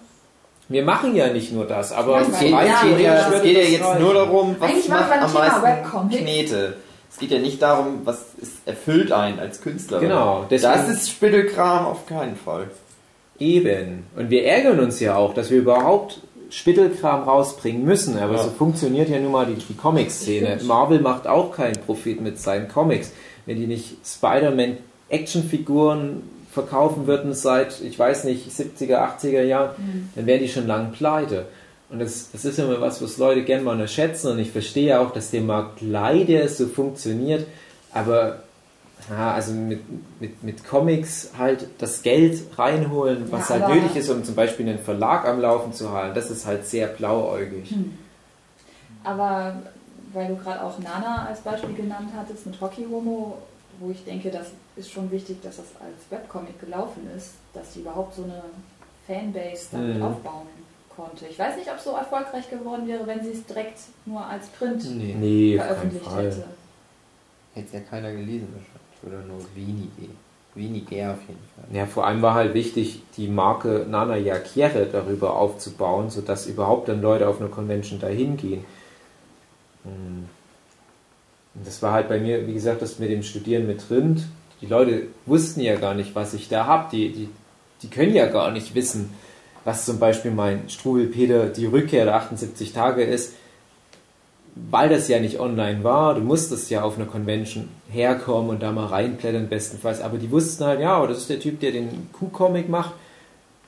Wir 0.67 0.83
machen 0.83 1.15
ja 1.15 1.27
nicht 1.31 1.51
nur 1.53 1.65
das, 1.65 1.91
aber 1.91 2.21
Es 2.21 2.39
geht, 2.39 2.49
Ja, 2.51 2.61
es 2.63 2.81
geht, 2.81 2.99
ja, 2.99 3.13
ja, 3.15 3.29
es 3.33 3.41
geht 3.43 3.57
ja 3.57 3.63
jetzt 3.63 3.99
nur 3.99 4.13
darum, 4.13 4.55
was 4.59 4.69
Eigentlich 4.71 4.89
macht 4.89 5.11
am 5.11 5.33
meisten 5.33 5.61
Webcomic. 5.63 6.17
Knete. 6.19 6.73
Es 7.11 7.17
geht 7.19 7.31
ja 7.31 7.39
nicht 7.39 7.61
darum, 7.61 8.01
was 8.03 8.25
ist, 8.41 8.53
erfüllt 8.65 9.11
einen 9.11 9.39
als 9.39 9.61
Künstler. 9.61 9.99
Genau, 9.99 10.45
Das 10.49 10.89
ist 10.89 11.09
Spittelkram 11.09 11.85
auf 11.85 12.05
keinen 12.07 12.35
Fall. 12.35 12.69
Eben. 13.39 14.05
Und 14.15 14.29
wir 14.29 14.45
ärgern 14.45 14.79
uns 14.79 14.99
ja 14.99 15.15
auch, 15.15 15.33
dass 15.33 15.49
wir 15.51 15.59
überhaupt 15.59 16.21
Spittelkram 16.49 17.23
rausbringen 17.23 17.83
müssen, 17.85 18.17
aber 18.17 18.35
Ja. 18.35 18.43
so 18.43 18.49
funktioniert 18.49 19.09
ja 19.09 19.19
nun 19.19 19.31
mal 19.31 19.45
die, 19.45 19.55
die 19.55 19.75
Comic-Szene. 19.75 20.59
Marvel 20.63 20.99
macht 20.99 21.27
auch 21.27 21.51
keinen 21.51 21.75
Profit 21.85 22.21
mit 22.21 22.39
seinen 22.39 22.67
Comics. 22.67 23.11
Wenn 23.45 23.57
die 23.57 23.67
nicht 23.67 23.97
Spider-Man 24.05 24.77
Actionfiguren 25.09 26.23
verkaufen 26.55 27.05
würden 27.05 27.33
seit, 27.33 27.81
ich 27.81 27.99
weiß 27.99 28.23
nicht, 28.23 28.49
70er, 28.49 28.97
80er 28.97 29.43
Jahren, 29.43 29.75
dann 30.15 30.25
wären 30.25 30.39
die 30.39 30.47
schon 30.47 30.65
lang 30.65 30.91
pleite. 30.93 31.45
Und 31.89 31.99
das, 31.99 32.31
das 32.31 32.45
ist 32.45 32.57
immer 32.57 32.81
was, 32.81 33.01
was 33.03 33.17
Leute 33.17 33.43
gerne 33.43 33.63
mal 33.63 33.73
unterschätzen 33.73 34.31
und 34.31 34.39
ich 34.39 34.51
verstehe 34.51 34.99
auch, 34.99 35.11
dass 35.11 35.29
der 35.29 35.41
Markt 35.41 35.81
leider 35.81 36.47
so 36.47 36.65
funktioniert, 36.65 37.45
aber 37.93 38.37
ja, 39.09 39.33
also 39.33 39.51
mit, 39.53 39.81
mit, 40.19 40.41
mit 40.41 40.65
Comics 40.65 41.31
halt 41.37 41.67
das 41.77 42.01
Geld 42.01 42.41
reinholen, 42.57 43.31
was 43.31 43.49
Ja, 43.49 43.59
halt 43.59 43.75
nötig 43.75 43.97
ist, 43.97 44.09
um 44.09 44.23
zum 44.23 44.33
Beispiel 44.33 44.67
einen 44.67 44.79
Verlag 44.79 45.27
am 45.27 45.39
Laufen 45.39 45.73
zu 45.73 45.91
halten, 45.91 46.15
das 46.15 46.31
ist 46.31 46.47
halt 46.47 46.65
sehr 46.65 46.87
blauäugig. 46.87 47.75
Aber 49.03 49.57
weil 50.13 50.29
du 50.29 50.35
gerade 50.37 50.63
auch 50.63 50.79
Nana 50.79 51.27
als 51.27 51.41
Beispiel 51.41 51.75
genannt 51.75 52.09
hattest 52.17 52.47
mit 52.47 52.59
Rocky 52.59 52.85
Homo, 52.89 53.37
wo 53.79 53.91
ich 53.91 54.03
denke, 54.05 54.29
das 54.31 54.47
ist 54.75 54.91
schon 54.91 55.09
wichtig, 55.11 55.41
dass 55.41 55.57
das 55.57 55.65
als 55.79 55.95
Webcomic 56.09 56.59
gelaufen 56.59 57.07
ist, 57.15 57.31
dass 57.53 57.71
die 57.73 57.79
überhaupt 57.81 58.15
so 58.15 58.23
eine 58.23 58.41
Fanbase 59.07 59.67
damit 59.71 59.97
Mhm. 59.97 60.03
aufbauen 60.03 60.47
konnte. 60.95 61.25
Ich 61.27 61.37
weiß 61.37 61.57
nicht, 61.57 61.69
ob 61.69 61.77
es 61.77 61.83
so 61.83 61.91
erfolgreich 61.91 62.49
geworden 62.49 62.87
wäre, 62.87 63.05
wenn 63.05 63.23
sie 63.23 63.31
es 63.31 63.45
direkt 63.45 63.79
nur 64.05 64.25
als 64.25 64.47
Print 64.47 64.83
Nee. 64.97 65.15
Nee, 65.19 65.57
veröffentlicht 65.57 66.05
Fall. 66.05 66.25
hätte. 66.25 66.43
Hätte 67.53 67.77
ja 67.77 67.79
keiner 67.83 68.11
gelesen 68.11 68.47
wahrscheinlich. 68.53 68.81
Oder 69.05 69.21
nur 69.27 69.39
wenige. 69.55 70.11
Weniger 70.55 71.11
auf 71.11 71.19
jeden 71.27 71.39
Fall. 71.53 71.75
Ja, 71.75 71.85
vor 71.85 72.07
allem 72.07 72.21
war 72.21 72.33
halt 72.33 72.53
wichtig, 72.53 73.01
die 73.17 73.27
Marke 73.27 73.85
Nana 73.89 74.15
Yakiere 74.15 74.85
darüber 74.89 75.35
aufzubauen, 75.35 76.09
sodass 76.09 76.47
überhaupt 76.47 76.87
dann 76.87 77.01
Leute 77.01 77.27
auf 77.27 77.41
eine 77.41 77.49
Convention 77.49 77.99
dahin 77.99 78.37
gehen. 78.37 78.63
Hm. 79.83 80.29
Und 81.55 81.65
das 81.65 81.81
war 81.81 81.93
halt 81.93 82.09
bei 82.09 82.19
mir, 82.19 82.47
wie 82.47 82.53
gesagt, 82.53 82.81
das 82.81 82.99
mit 82.99 83.09
dem 83.09 83.23
Studieren 83.23 83.67
mit 83.67 83.89
Rind. 83.89 84.23
Die 84.61 84.67
Leute 84.67 85.03
wussten 85.25 85.61
ja 85.61 85.75
gar 85.75 85.93
nicht, 85.93 86.15
was 86.15 86.33
ich 86.33 86.49
da 86.49 86.65
habe. 86.65 86.87
Die, 86.91 87.11
die, 87.11 87.29
die 87.81 87.89
können 87.89 88.13
ja 88.13 88.27
gar 88.27 88.51
nicht 88.51 88.75
wissen, 88.75 89.13
was 89.63 89.85
zum 89.85 89.99
Beispiel 89.99 90.31
mein 90.31 90.69
Strubelpeter 90.69 91.47
die 91.47 91.65
Rückkehr 91.65 92.05
der 92.05 92.15
78 92.15 92.73
Tage 92.73 93.03
ist, 93.03 93.33
weil 94.55 94.89
das 94.89 95.07
ja 95.07 95.19
nicht 95.19 95.39
online 95.39 95.83
war. 95.83 96.15
Du 96.15 96.21
musstest 96.21 96.69
ja 96.69 96.83
auf 96.83 96.97
einer 96.97 97.07
Convention 97.07 97.69
herkommen 97.89 98.49
und 98.49 98.63
da 98.63 98.71
mal 98.71 98.87
reinblättern 98.87 99.49
bestenfalls. 99.49 100.01
Aber 100.01 100.17
die 100.17 100.31
wussten 100.31 100.65
halt, 100.65 100.79
ja, 100.81 100.93
aber 100.93 101.07
das 101.07 101.19
ist 101.19 101.29
der 101.29 101.39
Typ, 101.39 101.59
der 101.59 101.71
den 101.71 102.09
Q-Comic 102.13 102.69
macht. 102.69 102.93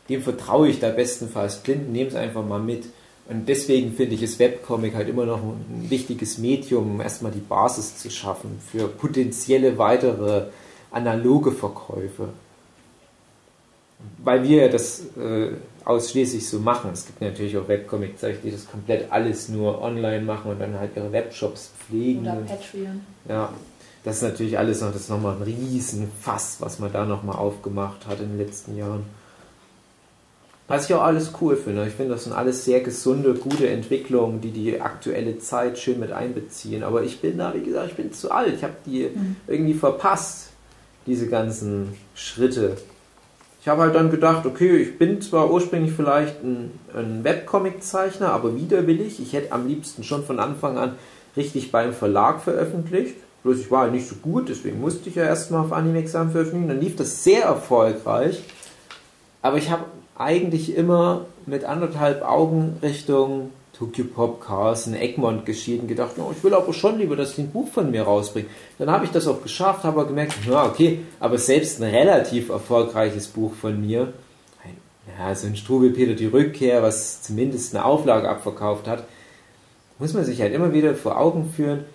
Dem 0.09 0.21
vertraue 0.21 0.69
ich 0.69 0.79
da 0.79 0.89
bestenfalls 0.89 1.57
blind, 1.57 1.91
nehme 1.91 2.09
es 2.09 2.15
einfach 2.15 2.45
mal 2.45 2.59
mit. 2.59 2.85
Und 3.29 3.49
deswegen 3.49 3.93
finde 3.93 4.15
ich 4.15 4.23
es 4.23 4.39
Webcomic 4.39 4.95
halt 4.95 5.09
immer 5.09 5.25
noch 5.25 5.41
ein 5.41 5.87
wichtiges 5.89 6.37
Medium, 6.37 6.91
um 6.91 7.01
erstmal 7.01 7.31
die 7.31 7.39
Basis 7.39 7.97
zu 7.97 8.09
schaffen 8.09 8.59
für 8.71 8.87
potenzielle 8.87 9.77
weitere 9.77 10.45
analoge 10.91 11.51
Verkäufe. 11.51 12.29
Weil 14.19 14.43
wir 14.43 14.63
ja 14.63 14.67
das 14.69 15.01
äh, 15.17 15.51
ausschließlich 15.83 16.47
so 16.47 16.59
machen. 16.59 16.91
Es 16.93 17.05
gibt 17.05 17.19
natürlich 17.19 17.57
auch 17.57 17.67
Webcomic-Zeichen, 17.67 18.41
die 18.43 18.51
das 18.51 18.69
komplett 18.69 19.11
alles 19.11 19.49
nur 19.49 19.81
online 19.81 20.23
machen 20.23 20.51
und 20.51 20.59
dann 20.59 20.79
halt 20.79 20.91
ihre 20.95 21.11
Webshops 21.11 21.71
pflegen. 21.79 22.21
Oder 22.21 22.35
Patreon. 22.35 23.01
Ja, 23.27 23.51
das 24.03 24.17
ist 24.17 24.21
natürlich 24.21 24.57
alles 24.57 24.81
noch, 24.81 24.93
das 24.93 25.01
ist 25.01 25.09
nochmal 25.09 25.35
ein 25.35 25.41
Riesenfass, 25.41 26.57
was 26.59 26.79
man 26.79 26.93
da 26.93 27.05
nochmal 27.05 27.35
aufgemacht 27.35 28.07
hat 28.07 28.21
in 28.21 28.29
den 28.29 28.37
letzten 28.37 28.77
Jahren. 28.77 29.03
Was 30.67 30.89
ich 30.89 30.93
auch 30.95 31.01
alles 31.01 31.31
cool 31.39 31.55
finde. 31.55 31.87
Ich 31.87 31.93
finde, 31.93 32.13
das 32.13 32.25
sind 32.25 32.33
alles 32.33 32.65
sehr 32.65 32.81
gesunde, 32.81 33.35
gute 33.35 33.69
Entwicklungen, 33.69 34.41
die 34.41 34.51
die 34.51 34.81
aktuelle 34.81 35.39
Zeit 35.39 35.79
schön 35.79 35.99
mit 35.99 36.11
einbeziehen. 36.11 36.83
Aber 36.83 37.03
ich 37.03 37.21
bin 37.21 37.37
da, 37.37 37.53
wie 37.53 37.63
gesagt, 37.63 37.91
ich 37.91 37.95
bin 37.95 38.11
zu 38.11 38.31
alt. 38.31 38.53
Ich 38.53 38.63
habe 38.63 38.73
die 38.85 39.09
irgendwie 39.47 39.73
verpasst, 39.73 40.49
diese 41.05 41.27
ganzen 41.29 41.93
Schritte. 42.15 42.75
Ich 43.61 43.69
habe 43.69 43.83
halt 43.83 43.95
dann 43.95 44.11
gedacht, 44.11 44.45
okay, 44.45 44.75
ich 44.77 44.97
bin 44.97 45.21
zwar 45.21 45.49
ursprünglich 45.51 45.93
vielleicht 45.93 46.43
ein, 46.43 46.71
ein 46.93 47.23
Webcomic-Zeichner, 47.23 48.31
aber 48.33 48.55
widerwillig. 48.55 49.21
Ich 49.21 49.31
hätte 49.31 49.53
am 49.53 49.67
liebsten 49.67 50.03
schon 50.03 50.25
von 50.25 50.39
Anfang 50.39 50.77
an 50.77 50.95
richtig 51.37 51.71
beim 51.71 51.93
Verlag 51.93 52.41
veröffentlicht. 52.41 53.15
Bloß 53.43 53.59
ich 53.59 53.71
war 53.71 53.83
halt 53.83 53.93
nicht 53.93 54.07
so 54.07 54.15
gut, 54.15 54.49
deswegen 54.49 54.81
musste 54.81 55.07
ich 55.07 55.15
ja 55.15 55.23
erstmal 55.23 55.61
auf 55.61 55.71
Animexam 55.71 56.31
veröffentlichen. 56.31 56.67
Dann 56.67 56.81
lief 56.81 56.97
das 56.97 57.23
sehr 57.23 57.43
erfolgreich. 57.43 58.43
Aber 59.41 59.57
ich 59.57 59.69
habe 59.69 59.85
eigentlich 60.17 60.75
immer 60.75 61.25
mit 61.45 61.63
anderthalb 61.63 62.23
Augen 62.23 62.77
Richtung 62.81 63.51
Tokyo 63.77 64.05
Pop, 64.05 64.41
Carlsen, 64.41 64.95
Egmont 64.95 65.45
geschieden, 65.45 65.87
gedacht, 65.87 66.15
oh, 66.17 66.33
ich 66.35 66.43
will 66.43 66.55
aber 66.55 66.73
schon 66.73 66.97
lieber, 66.97 67.15
dass 67.15 67.35
die 67.35 67.41
ein 67.41 67.51
Buch 67.51 67.67
von 67.67 67.91
mir 67.91 68.03
rausbringen. 68.03 68.49
Dann 68.79 68.89
habe 68.89 69.05
ich 69.05 69.11
das 69.11 69.27
auch 69.27 69.43
geschafft, 69.43 69.83
habe 69.83 69.99
aber 69.99 70.07
gemerkt, 70.07 70.33
ja, 70.47 70.65
okay, 70.65 71.01
aber 71.19 71.37
selbst 71.37 71.81
ein 71.81 71.93
relativ 71.93 72.49
erfolgreiches 72.49 73.27
Buch 73.27 73.53
von 73.53 73.79
mir, 73.79 74.13
ja, 75.19 75.35
so 75.35 75.47
ein 75.47 75.55
Strubelpeter 75.55 76.13
die 76.13 76.25
Rückkehr, 76.25 76.81
was 76.81 77.21
zumindest 77.21 77.75
eine 77.75 77.85
Auflage 77.85 78.27
abverkauft 78.27 78.87
hat, 78.87 79.03
muss 79.99 80.13
man 80.13 80.25
sich 80.25 80.41
halt 80.41 80.53
immer 80.53 80.73
wieder 80.73 80.95
vor 80.95 81.19
Augen 81.19 81.53
führen, 81.55 81.85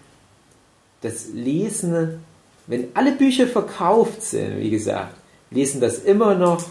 das 1.02 1.28
Lesen, 1.34 2.20
wenn 2.68 2.88
alle 2.94 3.12
Bücher 3.12 3.48
verkauft 3.48 4.22
sind, 4.22 4.60
wie 4.60 4.70
gesagt, 4.70 5.14
lesen 5.50 5.80
das 5.80 5.98
immer 5.98 6.36
noch 6.36 6.62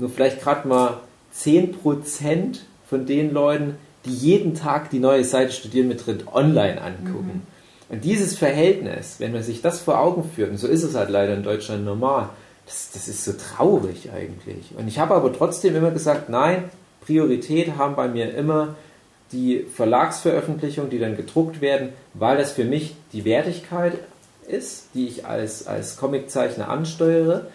nur 0.00 0.10
vielleicht 0.10 0.42
gerade 0.42 0.66
mal 0.66 1.00
10% 1.36 2.58
von 2.88 3.06
den 3.06 3.32
Leuten, 3.32 3.76
die 4.04 4.14
jeden 4.14 4.54
Tag 4.54 4.90
die 4.90 4.98
neue 4.98 5.24
Seite 5.24 5.52
Studieren 5.52 5.88
mit 5.88 6.06
drin 6.06 6.24
online 6.32 6.80
angucken. 6.80 7.46
Und 7.88 8.04
dieses 8.04 8.36
Verhältnis, 8.36 9.16
wenn 9.18 9.32
man 9.32 9.42
sich 9.42 9.62
das 9.62 9.80
vor 9.80 10.00
Augen 10.00 10.24
führt, 10.24 10.50
und 10.50 10.58
so 10.58 10.68
ist 10.68 10.82
es 10.82 10.94
halt 10.94 11.10
leider 11.10 11.34
in 11.34 11.42
Deutschland 11.42 11.84
normal, 11.84 12.30
das, 12.66 12.90
das 12.92 13.08
ist 13.08 13.24
so 13.24 13.32
traurig 13.32 14.10
eigentlich. 14.12 14.72
Und 14.76 14.88
ich 14.88 14.98
habe 14.98 15.14
aber 15.14 15.32
trotzdem 15.32 15.74
immer 15.74 15.90
gesagt, 15.90 16.28
nein, 16.28 16.70
Priorität 17.00 17.76
haben 17.76 17.96
bei 17.96 18.08
mir 18.08 18.32
immer 18.34 18.76
die 19.32 19.64
Verlagsveröffentlichungen, 19.74 20.90
die 20.90 20.98
dann 20.98 21.16
gedruckt 21.16 21.60
werden, 21.60 21.90
weil 22.14 22.36
das 22.36 22.52
für 22.52 22.64
mich 22.64 22.94
die 23.12 23.24
Wertigkeit 23.24 23.94
ist, 24.46 24.88
die 24.94 25.06
ich 25.06 25.26
als, 25.26 25.66
als 25.66 25.96
Comiczeichner 25.96 26.68
ansteuere, 26.68 27.46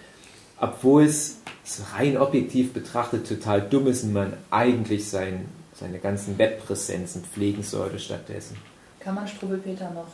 obwohl 0.60 1.03
es 1.03 1.38
so 1.64 1.84
rein 1.95 2.18
objektiv 2.18 2.74
betrachtet 2.74 3.28
total 3.28 3.62
dumm 3.62 3.88
ist 3.88 4.03
und 4.03 4.14
man 4.14 4.34
eigentlich 4.51 5.10
sein, 5.10 5.45
seine 5.74 5.99
ganzen 5.99 6.38
Webpräsenzen 6.38 7.24
pflegen 7.24 7.64
sollte 7.64 7.99
stattdessen. 7.99 8.58
Kann 8.99 9.16
man 9.16 9.28
Strubbelpeter 9.28 9.91
noch 9.91 10.08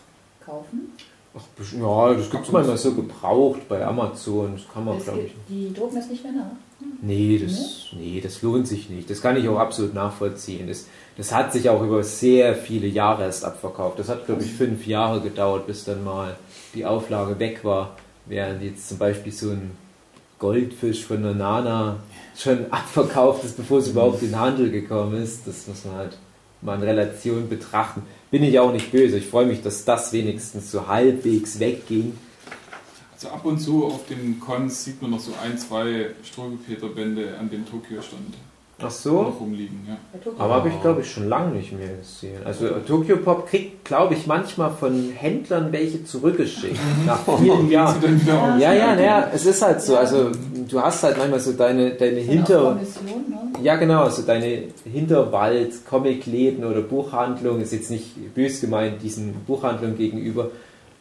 kaufen? 0.46 0.94
Ach, 1.34 1.42
ja, 1.80 2.14
das 2.14 2.30
gibt 2.30 2.46
es 2.46 2.52
manchmal 2.52 2.78
so 2.78 2.94
gebraucht 2.94 3.68
bei 3.70 3.86
Amazon, 3.86 4.54
das 4.54 4.68
kann 4.74 4.84
man 4.84 5.02
glaube 5.02 5.22
ich. 5.22 5.34
die 5.48 5.74
drucken 5.74 5.96
das 5.96 6.10
nicht 6.10 6.24
mehr 6.24 6.34
nach. 6.34 6.52
Nee 7.02 7.40
das, 7.40 7.88
nee, 7.94 8.20
das 8.22 8.42
lohnt 8.42 8.68
sich 8.68 8.90
nicht. 8.90 9.10
Das 9.10 9.22
kann 9.22 9.38
ich 9.38 9.48
auch 9.48 9.60
absolut 9.60 9.94
nachvollziehen. 9.94 10.68
Das, 10.68 10.88
das 11.18 11.34
hat 11.34 11.54
sich 11.54 11.70
auch 11.70 11.82
über 11.82 12.04
sehr 12.04 12.56
viele 12.56 12.88
Jahre 12.88 13.24
erst 13.24 13.46
abverkauft. 13.46 14.00
Das 14.00 14.10
hat, 14.10 14.26
glaube 14.26 14.44
ich, 14.44 14.52
fünf 14.52 14.86
Jahre 14.86 15.22
gedauert, 15.22 15.68
bis 15.68 15.86
dann 15.86 16.04
mal 16.04 16.36
die 16.74 16.86
Auflage 16.86 17.40
weg 17.40 17.64
war. 17.64 17.96
Während 18.26 18.62
jetzt 18.62 18.90
zum 18.90 18.98
Beispiel 18.98 19.32
so 19.32 19.52
ein 19.52 19.72
Goldfisch 20.42 21.06
von 21.06 21.22
der 21.22 21.36
Nana 21.36 22.00
schon 22.36 22.66
abverkauft 22.72 23.46
ist, 23.46 23.56
bevor 23.56 23.78
es 23.80 23.88
überhaupt 23.88 24.24
in 24.24 24.30
den 24.30 24.40
Handel 24.40 24.72
gekommen 24.72 25.22
ist. 25.22 25.48
Das 25.48 25.68
muss 25.68 25.86
man 25.86 25.96
halt 25.96 26.18
mal 26.62 26.76
in 26.76 26.84
Relation 26.84 27.48
betrachten. 27.48 28.02
Bin 28.32 28.44
ich 28.44 28.60
auch 28.60 28.74
nicht 28.74 28.92
böse. 28.92 29.20
Ich 29.20 29.28
freue 29.28 29.46
mich, 29.46 29.62
dass 29.62 29.86
das 29.86 30.12
wenigstens 30.12 30.72
so 30.72 30.88
halbwegs 30.88 31.60
wegging. 31.60 32.18
Also 33.14 33.30
ab 33.30 33.46
und 33.46 33.60
zu 33.60 33.86
auf 33.86 34.08
den 34.08 34.40
Cons 34.40 34.84
sieht 34.84 35.02
man 35.02 35.12
noch 35.12 35.20
so 35.20 35.32
ein, 35.44 35.58
zwei 35.60 36.08
Strögepeter-Bände 36.24 37.38
an 37.40 37.50
dem 37.50 37.70
Tokio-Stand 37.70 38.34
Ach 38.88 38.92
so? 38.92 39.24
noch 39.24 39.40
rumliegen. 39.40 39.88
Ja. 39.88 39.98
Aber 40.38 40.56
habe 40.56 40.70
ich, 40.70 40.82
glaube 40.82 41.02
ich, 41.02 41.12
schon 41.12 41.28
lange 41.30 41.56
nicht 41.56 41.72
mehr 41.72 41.98
gesehen. 41.98 42.40
Also 42.46 42.70
Tokyo 42.88 43.18
Pop 43.18 43.48
kriegt, 43.48 43.86
glaube 43.86 44.14
ich, 44.14 44.28
manchmal 44.28 44.72
von 44.72 45.12
Händlern 45.16 45.72
welche 45.72 46.04
zurückgeschickt. 46.04 46.80
nach 47.06 47.20
vielen 47.40 47.70
Jahren. 47.70 48.02
Ja, 48.60 48.74
ja, 48.74 48.96
naja, 48.96 49.30
es 49.34 49.46
ist 49.46 49.62
halt 49.62 49.82
so. 49.82 49.98
Also 49.98 50.32
du 50.70 50.82
hast 50.82 51.04
halt 51.04 51.18
manchmal 51.18 51.40
so 51.40 51.54
deine, 51.54 51.92
deine 51.92 52.20
Hinter... 52.20 52.76
ne? 52.76 52.82
Ja, 53.62 53.76
genau, 53.76 54.10
so 54.10 54.24
deine 54.24 54.64
Hinterwald, 54.92 55.86
Comicläden 55.86 56.66
oder 56.66 56.82
Buchhandlungen, 56.82 57.62
ist 57.62 57.74
jetzt 57.74 57.92
nicht 57.92 58.34
bös 58.34 58.60
gemeint 58.60 59.04
diesen 59.04 59.34
Buchhandlungen 59.46 59.98
gegenüber, 59.98 60.50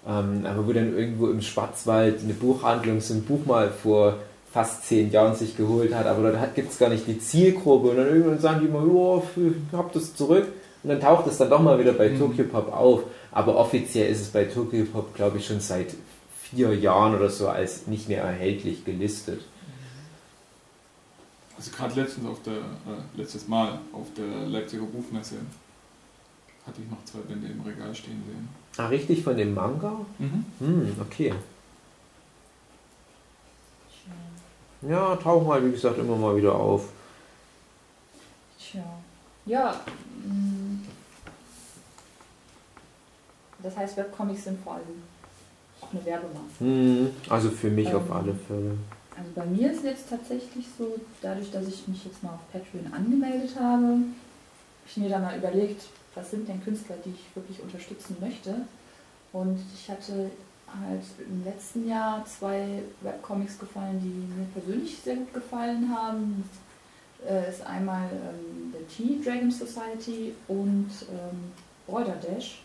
ähm, 0.06 0.44
aber 0.44 0.66
wo 0.66 0.72
dann 0.72 0.96
irgendwo 0.96 1.28
im 1.28 1.40
Schwarzwald 1.40 2.20
eine 2.22 2.34
Buchhandlung 2.34 3.00
so 3.00 3.14
ein 3.14 3.22
Buch 3.22 3.46
mal 3.46 3.70
vor 3.70 4.16
fast 4.52 4.84
zehn 4.84 5.10
Jahren 5.10 5.34
sich 5.34 5.56
geholt 5.56 5.94
hat, 5.94 6.06
aber 6.06 6.32
da 6.32 6.46
gibt 6.46 6.72
es 6.72 6.78
gar 6.78 6.88
nicht 6.88 7.06
die 7.06 7.18
Zielgruppe 7.18 7.90
und 7.90 7.96
dann 7.96 8.08
irgendwann 8.08 8.40
sagen 8.40 8.60
die 8.60 8.66
immer, 8.66 9.22
ich 9.36 9.76
hab 9.76 9.92
das 9.92 10.14
zurück 10.14 10.48
und 10.82 10.90
dann 10.90 11.00
taucht 11.00 11.26
es 11.26 11.38
dann 11.38 11.50
doch 11.50 11.62
mal 11.62 11.78
wieder 11.78 11.92
bei 11.92 12.08
Tokyo 12.08 12.44
Pop 12.44 12.72
auf, 12.72 13.04
aber 13.30 13.56
offiziell 13.56 14.10
ist 14.10 14.20
es 14.20 14.28
bei 14.28 14.44
Tokyo 14.44 14.84
Pop, 14.86 15.14
glaube 15.14 15.38
ich, 15.38 15.46
schon 15.46 15.60
seit 15.60 15.94
vier 16.42 16.74
Jahren 16.74 17.14
oder 17.14 17.30
so 17.30 17.48
als 17.48 17.86
nicht 17.86 18.08
mehr 18.08 18.24
erhältlich 18.24 18.84
gelistet. 18.84 19.40
Also 21.56 21.70
gerade 21.76 22.00
letztens 22.00 22.26
auf 22.26 22.42
der, 22.42 22.54
äh, 22.54 23.18
letztes 23.18 23.46
Mal 23.46 23.78
auf 23.92 24.06
der 24.16 24.48
Leipziger 24.48 24.84
Buchmesse 24.84 25.36
hatte 26.66 26.80
ich 26.82 26.90
noch 26.90 27.04
zwei 27.04 27.20
Bände 27.20 27.48
im 27.48 27.60
Regal 27.60 27.94
stehen 27.94 28.22
sehen. 28.26 28.48
Ah, 28.78 28.86
richtig 28.86 29.22
von 29.22 29.36
dem 29.36 29.54
Manga? 29.54 29.92
Hm, 30.18 30.96
okay. 31.00 31.34
Ja, 34.82 35.16
tauchen 35.16 35.46
halt, 35.48 35.64
wie 35.64 35.72
gesagt, 35.72 35.98
immer 35.98 36.16
mal 36.16 36.36
wieder 36.36 36.54
auf. 36.54 36.88
Tja. 38.58 38.82
Ja. 39.46 39.80
mm. 40.24 40.86
Das 43.62 43.76
heißt, 43.76 43.96
Webcomics 43.96 44.44
sind 44.44 44.62
vor 44.64 44.74
allem 44.74 45.02
auch 45.80 45.92
eine 45.92 46.04
Werbemaßnahme. 46.04 46.50
Hm, 46.60 47.10
also 47.28 47.50
für 47.50 47.70
mich 47.70 47.92
auf 47.94 48.06
Ähm. 48.06 48.12
alle 48.12 48.34
Fälle. 48.34 48.76
Also 49.16 49.30
bei 49.34 49.44
mir 49.44 49.70
ist 49.72 49.84
jetzt 49.84 50.08
tatsächlich 50.08 50.64
so, 50.78 50.96
dadurch, 51.20 51.50
dass 51.50 51.66
ich 51.66 51.86
mich 51.88 52.04
jetzt 52.06 52.22
mal 52.22 52.30
auf 52.30 52.52
Patreon 52.52 52.90
angemeldet 52.92 53.50
habe, 53.56 53.84
habe 53.84 54.04
ich 54.86 54.96
mir 54.96 55.10
dann 55.10 55.22
mal 55.22 55.36
überlegt, 55.36 55.82
was 56.14 56.30
sind 56.30 56.48
denn 56.48 56.64
Künstler, 56.64 56.96
die 57.04 57.10
ich 57.10 57.36
wirklich 57.36 57.60
unterstützen 57.60 58.16
möchte. 58.18 58.54
Und 59.32 59.60
ich 59.74 59.90
hatte 59.90 60.30
halt 60.78 61.02
im 61.18 61.44
letzten 61.44 61.88
Jahr 61.88 62.24
zwei 62.24 62.82
Webcomics 63.00 63.58
gefallen, 63.58 64.00
die 64.00 64.40
mir 64.40 64.46
persönlich 64.54 64.96
sehr 64.98 65.16
gut 65.16 65.34
gefallen 65.34 65.94
haben. 65.94 66.48
Äh, 67.28 67.50
ist 67.50 67.66
einmal 67.66 68.08
ähm, 68.12 68.72
The 68.72 68.84
Tea 68.94 69.22
Dragon 69.22 69.50
Society 69.50 70.34
und 70.48 70.90
ähm, 71.10 71.52
Border 71.86 72.16
Dash. 72.16 72.62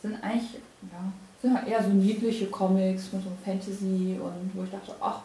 Sind 0.00 0.22
eigentlich 0.22 0.60
ja, 0.92 1.12
sind 1.42 1.56
halt 1.56 1.68
eher 1.68 1.82
so 1.82 1.90
niedliche 1.90 2.46
Comics 2.46 3.12
mit 3.12 3.22
so 3.22 3.30
Fantasy 3.44 4.18
und 4.20 4.50
wo 4.54 4.64
ich 4.64 4.70
dachte, 4.70 4.92
ach, 5.00 5.20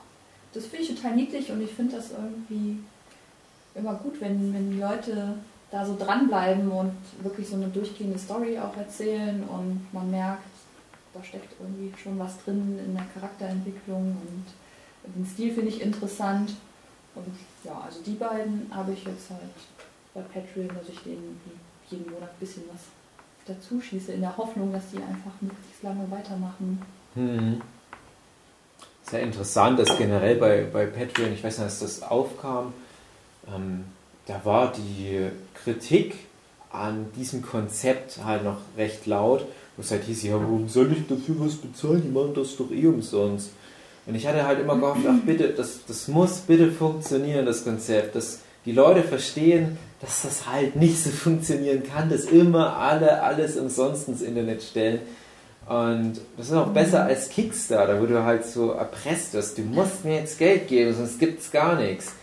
das 0.54 0.66
finde 0.66 0.86
ich 0.86 0.96
total 0.96 1.16
niedlich 1.16 1.52
und 1.52 1.62
ich 1.62 1.72
finde 1.72 1.96
das 1.96 2.12
irgendwie 2.12 2.80
immer 3.76 3.94
gut, 3.96 4.20
wenn, 4.20 4.54
wenn 4.54 4.72
die 4.72 4.80
Leute 4.80 5.36
da 5.72 5.86
so 5.86 5.96
dranbleiben 5.98 6.70
und 6.70 6.92
wirklich 7.24 7.48
so 7.48 7.56
eine 7.56 7.68
durchgehende 7.68 8.20
Story 8.20 8.60
auch 8.60 8.76
erzählen 8.76 9.42
und 9.44 9.88
man 9.94 10.12
merkt, 10.12 10.44
da 11.14 11.24
steckt 11.24 11.54
irgendwie 11.60 11.92
schon 12.02 12.18
was 12.20 12.44
drin 12.44 12.80
in 12.86 12.94
der 12.94 13.06
Charakterentwicklung 13.14 14.18
und 14.22 14.46
den 15.16 15.26
Stil 15.26 15.54
finde 15.54 15.70
ich 15.70 15.82
interessant. 15.82 16.56
Und 17.16 17.36
ja, 17.64 17.82
also 17.86 18.02
die 18.02 18.14
beiden 18.14 18.72
habe 18.74 18.94
ich 18.94 19.04
jetzt 19.04 19.30
halt 19.30 19.42
bei 20.14 20.22
Patreon, 20.22 20.70
dass 20.70 20.88
ich 20.90 21.00
denen 21.02 21.40
jeden 21.90 22.10
Monat 22.12 22.30
ein 22.30 22.40
bisschen 22.40 22.64
was 22.72 22.82
dazu 23.46 23.82
schieße, 23.82 24.14
in 24.14 24.22
der 24.22 24.38
Hoffnung, 24.38 24.72
dass 24.72 24.90
die 24.92 24.98
einfach 24.98 25.32
möglichst 25.42 25.84
lange 25.84 26.10
weitermachen. 26.10 26.82
Hm. 27.16 27.62
Sehr 29.04 29.22
interessant, 29.22 29.80
dass 29.80 29.98
generell 29.98 30.36
bei, 30.36 30.64
bei 30.72 30.86
Patreon, 30.86 31.34
ich 31.34 31.44
weiß 31.44 31.58
nicht, 31.58 31.68
dass 31.68 31.80
das 31.80 32.04
aufkam, 32.04 32.74
ähm, 33.54 33.86
da 34.28 34.46
war 34.46 34.72
die 34.72 35.30
Kritik 35.54 36.16
an 36.72 37.12
diesem 37.18 37.42
Konzept 37.42 38.24
halt 38.24 38.44
noch 38.44 38.60
recht 38.78 39.06
laut, 39.06 39.46
wo 39.82 39.84
es 39.84 39.90
halt 39.90 40.04
hieß, 40.04 40.24
ja, 40.24 40.34
warum 40.34 40.70
soll 40.70 40.92
ich 40.92 41.08
dafür 41.08 41.36
was 41.40 41.56
bezahlen? 41.56 42.04
Die 42.06 42.12
machen 42.12 42.34
das 42.36 42.56
doch 42.56 42.70
eh 42.70 42.86
umsonst. 42.86 43.50
Und 44.06 44.14
ich 44.14 44.28
hatte 44.28 44.46
halt 44.46 44.60
immer 44.60 44.76
gehofft, 44.76 45.02
ach 45.08 45.20
bitte, 45.26 45.50
das, 45.50 45.80
das 45.88 46.08
muss 46.08 46.42
bitte 46.42 46.72
funktionieren, 46.72 47.48
das 47.48 47.64
Konzept, 47.64 48.16
dass 48.16 48.42
die 48.66 48.74
Leute 48.74 49.02
verstehen, 49.02 49.80
dass 50.00 50.22
das 50.22 50.48
halt 50.48 50.76
nicht 50.76 51.04
so 51.04 51.10
funktionieren 51.10 51.82
kann, 51.84 52.10
dass 52.10 52.26
immer 52.26 52.78
alle 52.78 53.24
alles 53.24 53.58
umsonst 53.58 54.08
ins 54.08 54.22
Internet 54.22 54.62
stellen. 54.62 55.00
Und 55.68 56.22
das 56.38 56.48
ist 56.48 56.54
auch 56.54 56.68
besser 56.68 57.06
als 57.06 57.30
Kickstarter, 57.30 58.00
wo 58.00 58.06
du 58.06 58.24
halt 58.24 58.46
so 58.46 58.72
erpresst 58.72 59.34
wirst. 59.34 59.58
Du 59.58 59.64
musst 59.64 60.06
mir 60.06 60.18
jetzt 60.18 60.38
Geld 60.38 60.68
geben, 60.68 60.94
sonst 60.94 61.20
gibt 61.20 61.42
es 61.42 61.52
gar 61.52 61.76
nichts. 61.76 62.14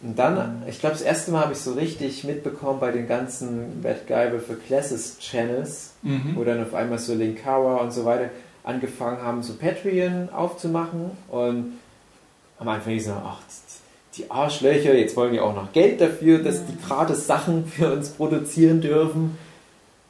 Und 0.00 0.16
dann, 0.16 0.62
ich 0.68 0.78
glaube, 0.78 0.94
das 0.94 1.02
erste 1.02 1.32
Mal 1.32 1.42
habe 1.42 1.52
ich 1.54 1.58
so 1.58 1.72
richtig 1.72 2.22
mitbekommen 2.22 2.78
bei 2.78 2.92
den 2.92 3.08
ganzen 3.08 3.82
Bad 3.82 4.06
Guy 4.06 4.38
für 4.38 4.54
Classes 4.54 5.18
Channels, 5.18 5.90
Mhm. 6.02 6.36
wo 6.36 6.44
dann 6.44 6.62
auf 6.62 6.72
einmal 6.74 6.98
so 6.98 7.14
Linkara 7.14 7.76
und 7.78 7.92
so 7.92 8.04
weiter 8.04 8.30
angefangen 8.62 9.20
haben, 9.22 9.42
so 9.42 9.54
Patreon 9.54 10.28
aufzumachen. 10.32 11.10
Und 11.28 11.78
am 12.60 12.68
Anfang 12.68 12.92
hieß 12.92 13.08
es 13.08 13.14
noch, 13.14 13.22
ach, 13.24 13.40
die 14.16 14.30
Arschlöcher, 14.30 14.94
jetzt 14.94 15.16
wollen 15.16 15.32
die 15.32 15.40
auch 15.40 15.54
noch 15.54 15.72
Geld 15.72 16.00
dafür, 16.00 16.38
dass 16.38 16.64
die 16.66 16.76
gratis 16.86 17.26
Sachen 17.26 17.66
für 17.66 17.92
uns 17.92 18.10
produzieren 18.10 18.80
dürfen. 18.80 19.36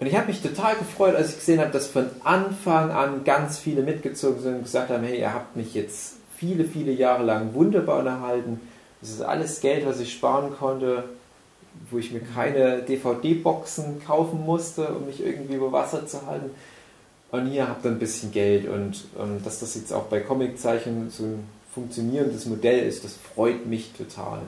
Und 0.00 0.06
ich 0.06 0.14
habe 0.16 0.26
mich 0.28 0.42
total 0.42 0.76
gefreut, 0.76 1.14
als 1.16 1.30
ich 1.30 1.36
gesehen 1.36 1.60
habe, 1.60 1.70
dass 1.72 1.86
von 1.88 2.06
Anfang 2.24 2.90
an 2.90 3.24
ganz 3.24 3.58
viele 3.58 3.82
mitgezogen 3.82 4.40
sind 4.42 4.54
und 4.56 4.62
gesagt 4.64 4.90
haben, 4.90 5.02
hey, 5.02 5.18
ihr 5.18 5.32
habt 5.34 5.56
mich 5.56 5.74
jetzt 5.74 6.16
viele, 6.36 6.64
viele 6.64 6.92
Jahre 6.92 7.24
lang 7.24 7.54
wunderbar 7.54 7.98
unterhalten. 8.00 8.60
Das 9.00 9.10
ist 9.10 9.22
alles 9.22 9.60
Geld, 9.60 9.86
was 9.86 10.00
ich 10.00 10.12
sparen 10.12 10.52
konnte, 10.58 11.04
wo 11.90 11.98
ich 11.98 12.12
mir 12.12 12.20
keine 12.20 12.82
DVD-Boxen 12.82 14.02
kaufen 14.04 14.44
musste, 14.44 14.88
um 14.88 15.06
mich 15.06 15.24
irgendwie 15.24 15.54
über 15.54 15.70
Wasser 15.70 16.06
zu 16.06 16.26
halten. 16.26 16.50
Und 17.30 17.46
hier 17.46 17.68
habt 17.68 17.84
ihr 17.84 17.90
ein 17.90 17.98
bisschen 17.98 18.32
Geld 18.32 18.68
und 18.68 19.04
ähm, 19.18 19.42
dass 19.44 19.60
das 19.60 19.74
jetzt 19.74 19.92
auch 19.92 20.04
bei 20.04 20.20
Comiczeichen 20.20 21.10
so 21.10 21.24
ein 21.24 21.48
funktionierendes 21.74 22.46
Modell 22.46 22.86
ist, 22.86 23.04
das 23.04 23.16
freut 23.34 23.66
mich 23.66 23.92
total. 23.92 24.40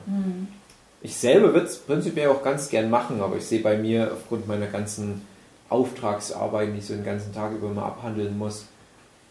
Ich 1.01 1.15
selber 1.15 1.53
würde 1.53 1.67
es 1.67 1.77
prinzipiell 1.77 2.29
auch 2.29 2.43
ganz 2.43 2.69
gern 2.69 2.89
machen, 2.89 3.21
aber 3.21 3.37
ich 3.37 3.45
sehe 3.45 3.61
bei 3.61 3.77
mir 3.77 4.11
aufgrund 4.11 4.47
meiner 4.47 4.67
ganzen 4.67 5.21
Auftragsarbeiten, 5.69 6.73
die 6.73 6.79
ich 6.79 6.87
so 6.87 6.93
den 6.93 7.05
ganzen 7.05 7.33
Tag 7.33 7.53
über 7.53 7.69
mal 7.69 7.85
abhandeln 7.85 8.37
muss, 8.37 8.65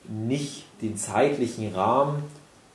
nicht 0.09 0.65
den 0.81 0.97
zeitlichen 0.97 1.75
Rahmen, 1.75 2.23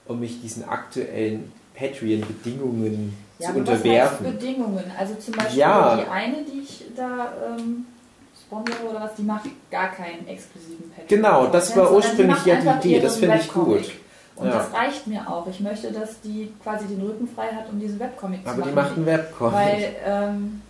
um 0.08 0.20
mich 0.20 0.42
diesen 0.42 0.68
aktuellen 0.68 1.52
Patreon-Bedingungen 1.78 3.16
Ja, 3.40 3.48
zu 3.48 3.52
aber 3.54 3.62
was 3.68 3.70
unterwerfen. 3.80 4.26
Bedingungen? 4.26 4.84
Also 4.98 5.16
zum 5.16 5.34
Beispiel 5.36 5.60
Ja. 5.60 5.98
die 5.98 6.10
eine, 6.10 6.38
die 6.44 6.60
ich 6.62 6.86
da 6.96 7.34
ähm, 7.58 7.86
sponsere 8.46 8.84
oder 8.90 9.02
was, 9.02 9.16
die 9.16 9.24
macht 9.24 9.50
gar 9.72 9.90
keinen 9.92 10.28
exklusiven 10.28 10.90
Patreon. 10.92 11.08
Genau, 11.08 11.48
das 11.48 11.76
war 11.76 11.86
sondern 11.88 11.96
ursprünglich 11.96 12.46
ja 12.46 12.56
die 12.56 12.88
Idee, 12.90 13.00
das 13.02 13.18
finde 13.18 13.38
ich 13.38 13.52
gut. 13.52 13.92
Und 14.38 14.48
Ja. 14.48 14.54
das 14.54 14.74
reicht 14.74 15.08
mir 15.08 15.30
auch. 15.30 15.48
Ich 15.48 15.60
möchte, 15.62 15.92
dass 15.92 16.20
die 16.22 16.52
quasi 16.62 16.86
den 16.88 17.02
Rücken 17.02 17.28
frei 17.28 17.48
hat, 17.48 17.70
um 17.72 17.80
diesen 17.80 18.00
Webcomic 18.00 18.44
zu 18.44 18.50
Aber 18.50 18.60
machen. 18.60 18.70
die 18.70 18.76
macht 18.76 18.92
einen 18.98 19.06
Webcomic. 19.06 19.54
Weil, 19.54 19.96
ähm, 20.06 20.62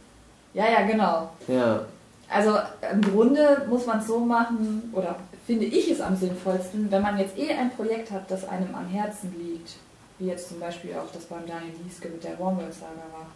ja, 0.53 0.65
ja, 0.69 0.85
genau. 0.85 1.29
Ja. 1.47 1.81
Also 2.29 2.57
im 2.91 3.01
Grunde 3.01 3.65
muss 3.69 3.85
man 3.85 3.99
es 3.99 4.07
so 4.07 4.19
machen, 4.19 4.89
oder 4.93 5.15
finde 5.45 5.65
ich 5.65 5.89
es 5.91 6.01
am 6.01 6.15
sinnvollsten, 6.15 6.89
wenn 6.91 7.01
man 7.01 7.17
jetzt 7.19 7.37
eh 7.37 7.51
ein 7.53 7.69
Projekt 7.71 8.11
hat, 8.11 8.29
das 8.29 8.47
einem 8.47 8.73
am 8.73 8.87
Herzen 8.87 9.33
liegt, 9.39 9.71
wie 10.19 10.27
jetzt 10.27 10.49
zum 10.49 10.59
Beispiel 10.59 10.93
auch 10.95 11.11
das 11.13 11.25
beim 11.25 11.45
Daniel 11.45 11.73
Lieske 11.83 12.07
mit 12.09 12.23
der 12.23 12.37
Wormwood-Saga 12.39 13.03
war, 13.13 13.27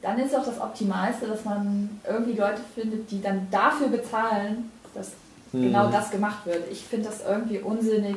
dann 0.00 0.18
ist 0.18 0.34
auch 0.34 0.44
das 0.44 0.60
Optimalste, 0.60 1.26
dass 1.28 1.44
man 1.44 2.00
irgendwie 2.08 2.32
Leute 2.38 2.60
findet, 2.74 3.10
die 3.10 3.20
dann 3.22 3.46
dafür 3.50 3.88
bezahlen, 3.88 4.70
dass 4.94 5.12
Hm. 5.52 5.62
genau 5.64 5.88
das 5.90 6.10
gemacht 6.10 6.44
wird. 6.46 6.64
Ich 6.72 6.84
finde 6.84 7.08
das 7.08 7.20
irgendwie 7.24 7.58
unsinnig. 7.58 8.16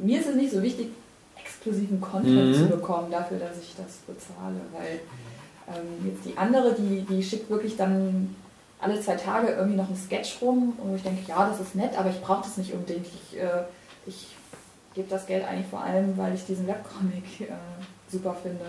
Mir 0.00 0.20
ist 0.20 0.26
es 0.28 0.34
nicht 0.36 0.52
so 0.52 0.62
wichtig, 0.62 0.88
exklusiven 1.36 2.00
Content 2.00 2.50
Mhm. 2.50 2.54
zu 2.54 2.66
bekommen 2.68 3.10
dafür, 3.10 3.38
dass 3.38 3.58
ich 3.58 3.74
das 3.76 3.96
bezahle, 4.06 4.60
weil 4.72 5.00
ähm, 5.68 6.06
jetzt 6.10 6.24
die 6.24 6.36
andere, 6.38 6.74
die, 6.74 7.02
die 7.02 7.22
schickt 7.22 7.50
wirklich 7.50 7.76
dann 7.76 8.34
alle 8.80 9.00
zwei 9.00 9.16
Tage 9.16 9.48
irgendwie 9.48 9.76
noch 9.76 9.88
einen 9.88 9.96
Sketch 9.96 10.38
rum 10.40 10.78
und 10.82 10.96
ich 10.96 11.02
denke, 11.02 11.22
ja, 11.28 11.46
das 11.48 11.60
ist 11.60 11.74
nett, 11.74 11.98
aber 11.98 12.10
ich 12.10 12.20
brauche 12.22 12.42
das 12.44 12.56
nicht 12.56 12.72
unbedingt. 12.72 13.06
Ich, 13.06 13.38
äh, 13.38 13.64
ich 14.06 14.28
gebe 14.94 15.08
das 15.08 15.26
Geld 15.26 15.44
eigentlich 15.44 15.66
vor 15.68 15.82
allem, 15.82 16.16
weil 16.16 16.34
ich 16.34 16.44
diesen 16.44 16.66
Webcomic 16.66 17.40
äh, 17.40 17.52
super 18.10 18.36
finde. 18.42 18.64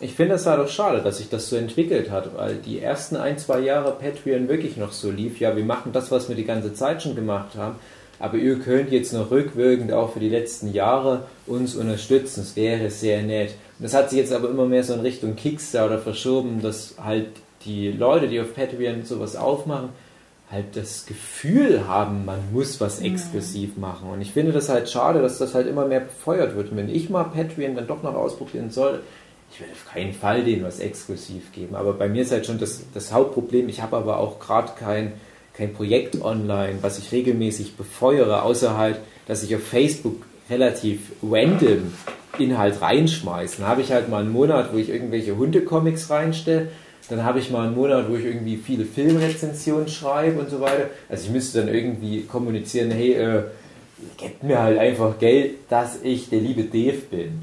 Ich 0.00 0.14
finde 0.14 0.34
es 0.34 0.46
halt 0.46 0.58
auch 0.58 0.68
schade, 0.68 1.02
dass 1.02 1.18
sich 1.18 1.28
das 1.28 1.48
so 1.48 1.54
entwickelt 1.54 2.10
hat, 2.10 2.36
weil 2.36 2.56
die 2.56 2.80
ersten 2.80 3.14
ein, 3.16 3.38
zwei 3.38 3.60
Jahre 3.60 3.92
Patreon 3.92 4.48
wirklich 4.48 4.76
noch 4.76 4.90
so 4.90 5.10
lief. 5.10 5.38
Ja, 5.38 5.56
wir 5.56 5.64
machen 5.64 5.92
das, 5.92 6.10
was 6.10 6.28
wir 6.28 6.34
die 6.34 6.44
ganze 6.44 6.74
Zeit 6.74 7.02
schon 7.02 7.14
gemacht 7.14 7.54
haben, 7.56 7.76
aber 8.18 8.38
ihr 8.38 8.58
könnt 8.58 8.90
jetzt 8.90 9.12
noch 9.12 9.30
rückwirkend 9.30 9.92
auch 9.92 10.12
für 10.12 10.20
die 10.20 10.28
letzten 10.28 10.72
Jahre 10.72 11.24
uns 11.46 11.76
unterstützen. 11.76 12.40
Das 12.40 12.56
wäre 12.56 12.90
sehr 12.90 13.22
nett. 13.22 13.50
Und 13.78 13.84
das 13.84 13.94
hat 13.94 14.10
sich 14.10 14.18
jetzt 14.18 14.32
aber 14.32 14.50
immer 14.50 14.66
mehr 14.66 14.82
so 14.82 14.94
in 14.94 15.00
Richtung 15.00 15.36
Kickstarter 15.36 15.98
verschoben, 15.98 16.60
dass 16.60 16.96
halt 17.02 17.28
die 17.64 17.92
Leute, 17.92 18.26
die 18.26 18.40
auf 18.40 18.52
Patreon 18.54 19.04
sowas 19.04 19.36
aufmachen, 19.36 19.90
halt 20.54 20.76
das 20.76 21.04
Gefühl 21.04 21.86
haben, 21.86 22.24
man 22.24 22.38
muss 22.52 22.80
was 22.80 23.00
exklusiv 23.00 23.76
machen. 23.76 24.08
Und 24.08 24.20
ich 24.20 24.32
finde 24.32 24.52
das 24.52 24.68
halt 24.68 24.88
schade, 24.88 25.20
dass 25.20 25.38
das 25.38 25.54
halt 25.54 25.66
immer 25.66 25.86
mehr 25.86 26.00
befeuert 26.00 26.56
wird. 26.56 26.70
Und 26.70 26.76
wenn 26.76 26.88
ich 26.88 27.10
mal 27.10 27.24
Patreon 27.24 27.74
dann 27.74 27.86
doch 27.86 28.02
noch 28.02 28.14
ausprobieren 28.14 28.70
soll, 28.70 29.00
ich 29.50 29.60
werde 29.60 29.72
auf 29.72 29.92
keinen 29.92 30.12
Fall 30.12 30.44
denen 30.44 30.64
was 30.64 30.80
exklusiv 30.80 31.52
geben. 31.52 31.74
Aber 31.74 31.92
bei 31.92 32.08
mir 32.08 32.22
ist 32.22 32.32
halt 32.32 32.46
schon 32.46 32.58
das, 32.58 32.84
das 32.94 33.12
Hauptproblem, 33.12 33.68
ich 33.68 33.82
habe 33.82 33.96
aber 33.96 34.18
auch 34.18 34.38
gerade 34.38 34.72
kein, 34.78 35.12
kein 35.54 35.74
Projekt 35.74 36.22
online, 36.22 36.78
was 36.80 36.98
ich 36.98 37.12
regelmäßig 37.12 37.76
befeuere, 37.76 38.44
außer 38.44 38.76
halt, 38.76 39.00
dass 39.26 39.42
ich 39.42 39.54
auf 39.54 39.62
Facebook 39.62 40.22
relativ 40.48 41.12
random 41.22 41.92
Inhalt 42.38 42.80
reinschmeiße. 42.80 43.58
Dann 43.58 43.68
habe 43.68 43.82
ich 43.82 43.92
halt 43.92 44.08
mal 44.08 44.22
einen 44.22 44.32
Monat, 44.32 44.72
wo 44.72 44.78
ich 44.78 44.88
irgendwelche 44.88 45.36
Hundecomics 45.36 46.10
reinstelle. 46.10 46.68
Dann 47.10 47.22
habe 47.22 47.38
ich 47.38 47.50
mal 47.50 47.66
einen 47.66 47.74
Monat, 47.74 48.08
wo 48.08 48.16
ich 48.16 48.24
irgendwie 48.24 48.56
viele 48.56 48.84
Filmrezensionen 48.84 49.88
schreibe 49.88 50.40
und 50.40 50.50
so 50.50 50.60
weiter. 50.60 50.88
Also 51.08 51.26
ich 51.26 51.30
müsste 51.30 51.60
dann 51.60 51.74
irgendwie 51.74 52.22
kommunizieren, 52.22 52.90
hey, 52.90 53.12
äh, 53.12 53.42
gebt 54.16 54.42
mir 54.42 54.62
halt 54.62 54.78
einfach 54.78 55.18
Geld, 55.18 55.56
dass 55.68 56.02
ich 56.02 56.30
der 56.30 56.40
liebe 56.40 56.64
Dave 56.64 57.02
bin. 57.10 57.42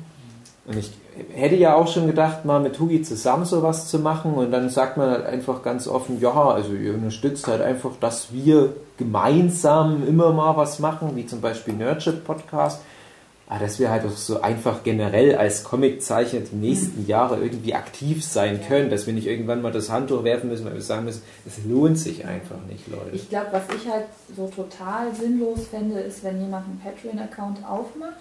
Und 0.65 0.77
ich 0.77 0.91
hätte 1.33 1.55
ja 1.55 1.75
auch 1.75 1.87
schon 1.87 2.07
gedacht, 2.07 2.45
mal 2.45 2.59
mit 2.59 2.79
Hugi 2.79 3.01
zusammen 3.01 3.45
sowas 3.45 3.87
zu 3.87 3.99
machen 3.99 4.33
und 4.33 4.51
dann 4.51 4.69
sagt 4.69 4.97
man 4.97 5.09
halt 5.09 5.25
einfach 5.25 5.61
ganz 5.63 5.87
offen, 5.87 6.19
ja, 6.21 6.31
also 6.31 6.73
ihr 6.73 6.93
unterstützt 6.93 7.47
halt 7.47 7.61
einfach, 7.61 7.91
dass 7.99 8.31
wir 8.31 8.73
gemeinsam 8.97 10.07
immer 10.07 10.31
mal 10.31 10.55
was 10.55 10.79
machen, 10.79 11.11
wie 11.15 11.25
zum 11.25 11.41
Beispiel 11.41 11.73
Nerdship 11.73 12.23
Podcast. 12.23 12.81
Aber 13.51 13.65
dass 13.65 13.79
wir 13.79 13.91
halt 13.91 14.05
auch 14.05 14.11
so 14.11 14.39
einfach 14.39 14.81
generell 14.81 15.35
als 15.35 15.65
Comiczeichner 15.65 16.39
die 16.39 16.55
nächsten 16.55 17.05
Jahre 17.05 17.37
irgendwie 17.41 17.73
aktiv 17.75 18.23
sein 18.23 18.61
können, 18.65 18.89
dass 18.89 19.07
wir 19.07 19.13
nicht 19.13 19.27
irgendwann 19.27 19.61
mal 19.61 19.73
das 19.73 19.89
Handtuch 19.89 20.23
werfen 20.23 20.49
müssen, 20.49 20.63
weil 20.63 20.75
wir 20.75 20.81
sagen 20.81 21.03
müssen, 21.03 21.21
es 21.45 21.57
lohnt 21.65 21.99
sich 21.99 22.25
einfach 22.25 22.55
nicht, 22.69 22.87
Leute. 22.87 23.09
Ich 23.13 23.27
glaube, 23.27 23.47
was 23.51 23.63
ich 23.75 23.91
halt 23.91 24.05
so 24.37 24.47
total 24.47 25.13
sinnlos 25.13 25.67
fände, 25.69 25.99
ist, 25.99 26.23
wenn 26.23 26.39
jemand 26.41 26.65
einen 26.65 26.79
Patreon-Account 26.79 27.57
aufmacht 27.67 28.13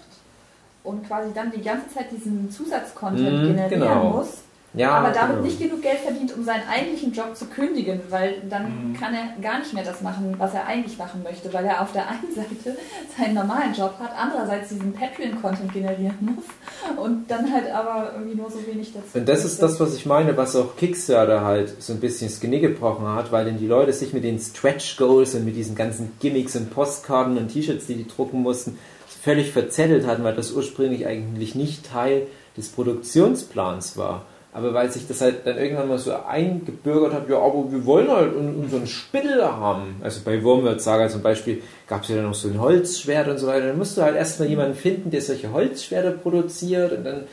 und 0.83 1.07
quasi 1.07 1.29
dann 1.33 1.49
die 1.55 1.61
ganze 1.61 1.87
Zeit 1.93 2.11
diesen 2.11 2.51
Zusatzcontent 2.51 3.41
Mhm, 3.43 3.47
generieren 3.47 3.69
genau. 3.69 4.09
muss, 4.17 4.39
Ja, 4.73 4.91
aber 4.91 5.09
damit 5.11 5.31
genau. 5.37 5.47
nicht 5.47 5.59
genug 5.59 5.81
Geld 5.81 5.97
verdient, 5.99 6.33
um 6.33 6.45
seinen 6.45 6.63
eigentlichen 6.69 7.11
Job 7.11 7.35
zu 7.35 7.45
kündigen, 7.47 7.99
weil 8.09 8.35
dann 8.49 8.91
Mhm. 8.91 8.93
kann 8.93 9.13
er 9.13 9.41
gar 9.41 9.59
nicht 9.59 9.73
mehr 9.73 9.83
das 9.83 10.01
machen, 10.01 10.33
was 10.37 10.53
er 10.53 10.65
eigentlich 10.65 10.97
machen 10.97 11.23
möchte, 11.23 11.51
weil 11.53 11.65
er 11.65 11.81
auf 11.81 11.91
der 11.91 12.07
einen 12.07 12.31
Seite 12.35 12.77
seinen 13.17 13.33
normalen 13.33 13.73
Job 13.73 13.95
hat, 13.99 14.11
andererseits 14.17 14.69
diesen 14.69 14.93
Patreon-Content 14.93 15.73
generieren 15.73 16.17
muss 16.21 16.97
und 17.03 17.29
dann 17.29 17.51
halt 17.51 17.69
aber 17.69 18.13
irgendwie 18.15 18.37
nur 18.37 18.49
so 18.49 18.65
wenig 18.65 18.93
dazu. 18.93 19.17
Und 19.17 19.27
das 19.27 19.43
ist 19.43 19.61
das, 19.61 19.77
was 19.81 19.93
ich 19.93 20.05
meine, 20.05 20.37
was 20.37 20.55
auch 20.55 20.77
Kickstarter 20.77 21.41
halt 21.43 21.81
so 21.83 21.91
ein 21.91 21.99
bisschen 21.99 22.29
das 22.29 22.39
Genick 22.39 22.61
gebrochen 22.61 23.05
hat, 23.07 23.31
weil 23.33 23.43
denn 23.43 23.57
die 23.57 23.67
Leute 23.67 23.91
sich 23.91 24.13
mit 24.13 24.23
den 24.23 24.39
Stretch 24.39 24.95
Goals 24.95 25.35
und 25.35 25.43
mit 25.43 25.57
diesen 25.57 25.75
ganzen 25.75 26.13
Gimmicks 26.21 26.55
und 26.55 26.73
Postkarten 26.73 27.37
und 27.37 27.49
T-Shirts, 27.49 27.87
die 27.87 27.95
die 27.95 28.07
drucken 28.07 28.41
mussten, 28.41 28.79
völlig 29.21 29.51
verzettelt 29.51 30.07
hatten, 30.07 30.23
weil 30.23 30.33
das 30.35 30.51
ursprünglich 30.53 31.05
eigentlich 31.05 31.55
nicht 31.55 31.91
Teil 31.91 32.27
des 32.55 32.69
Produktionsplans 32.69 33.97
war. 33.97 34.25
Aber 34.53 34.73
weil 34.73 34.91
sich 34.91 35.07
das 35.07 35.21
halt 35.21 35.47
dann 35.47 35.57
irgendwann 35.57 35.87
mal 35.87 35.97
so 35.97 36.13
eingebürgert 36.13 37.13
hat, 37.13 37.29
ja, 37.29 37.37
aber 37.37 37.71
wir 37.71 37.85
wollen 37.85 38.11
halt 38.11 38.35
un- 38.35 38.55
unseren 38.55 38.85
Spittel 38.85 39.41
haben. 39.45 39.95
Also 40.01 40.19
bei 40.25 40.43
Wurmwirth 40.43 40.81
Saga 40.81 41.07
zum 41.07 41.21
Beispiel 41.21 41.61
gab 41.87 42.03
es 42.03 42.09
ja 42.09 42.17
dann 42.17 42.25
noch 42.25 42.33
so 42.33 42.49
ein 42.49 42.59
Holzschwert 42.59 43.29
und 43.29 43.37
so 43.37 43.47
weiter. 43.47 43.67
Dann 43.67 43.77
musst 43.77 43.95
du 43.97 44.01
halt 44.01 44.17
erstmal 44.17 44.49
jemanden 44.49 44.75
finden, 44.75 45.09
der 45.09 45.21
solche 45.21 45.53
Holzschwerter 45.53 46.11
produziert 46.11 46.91
und 46.91 47.05
dann 47.05 47.23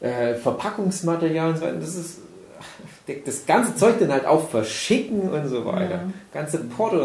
äh, 0.00 0.34
Verpackungsmaterial 0.36 1.50
und 1.50 1.56
so 1.58 1.62
weiter. 1.64 1.76
Das 1.80 1.94
ist 1.94 2.18
das 3.26 3.44
ganze 3.44 3.76
Zeug 3.76 3.96
dann 4.00 4.10
halt 4.10 4.24
auch 4.24 4.48
verschicken 4.48 5.28
und 5.28 5.46
so 5.48 5.66
weiter. 5.66 5.90
Ja. 5.96 6.10
Ganze 6.32 6.58
Porto. 6.60 6.96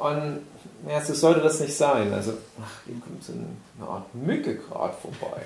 Und 0.00 0.40
ja, 0.88 1.00
so 1.04 1.14
sollte 1.14 1.40
das 1.40 1.60
nicht 1.60 1.76
sein. 1.76 2.12
Also, 2.12 2.32
ach, 2.60 2.80
hier 2.86 2.96
kommt 3.00 3.22
so 3.22 3.32
eine 3.32 3.88
Art 3.88 4.12
Mücke 4.14 4.56
gerade 4.56 4.94
vorbei. 5.00 5.40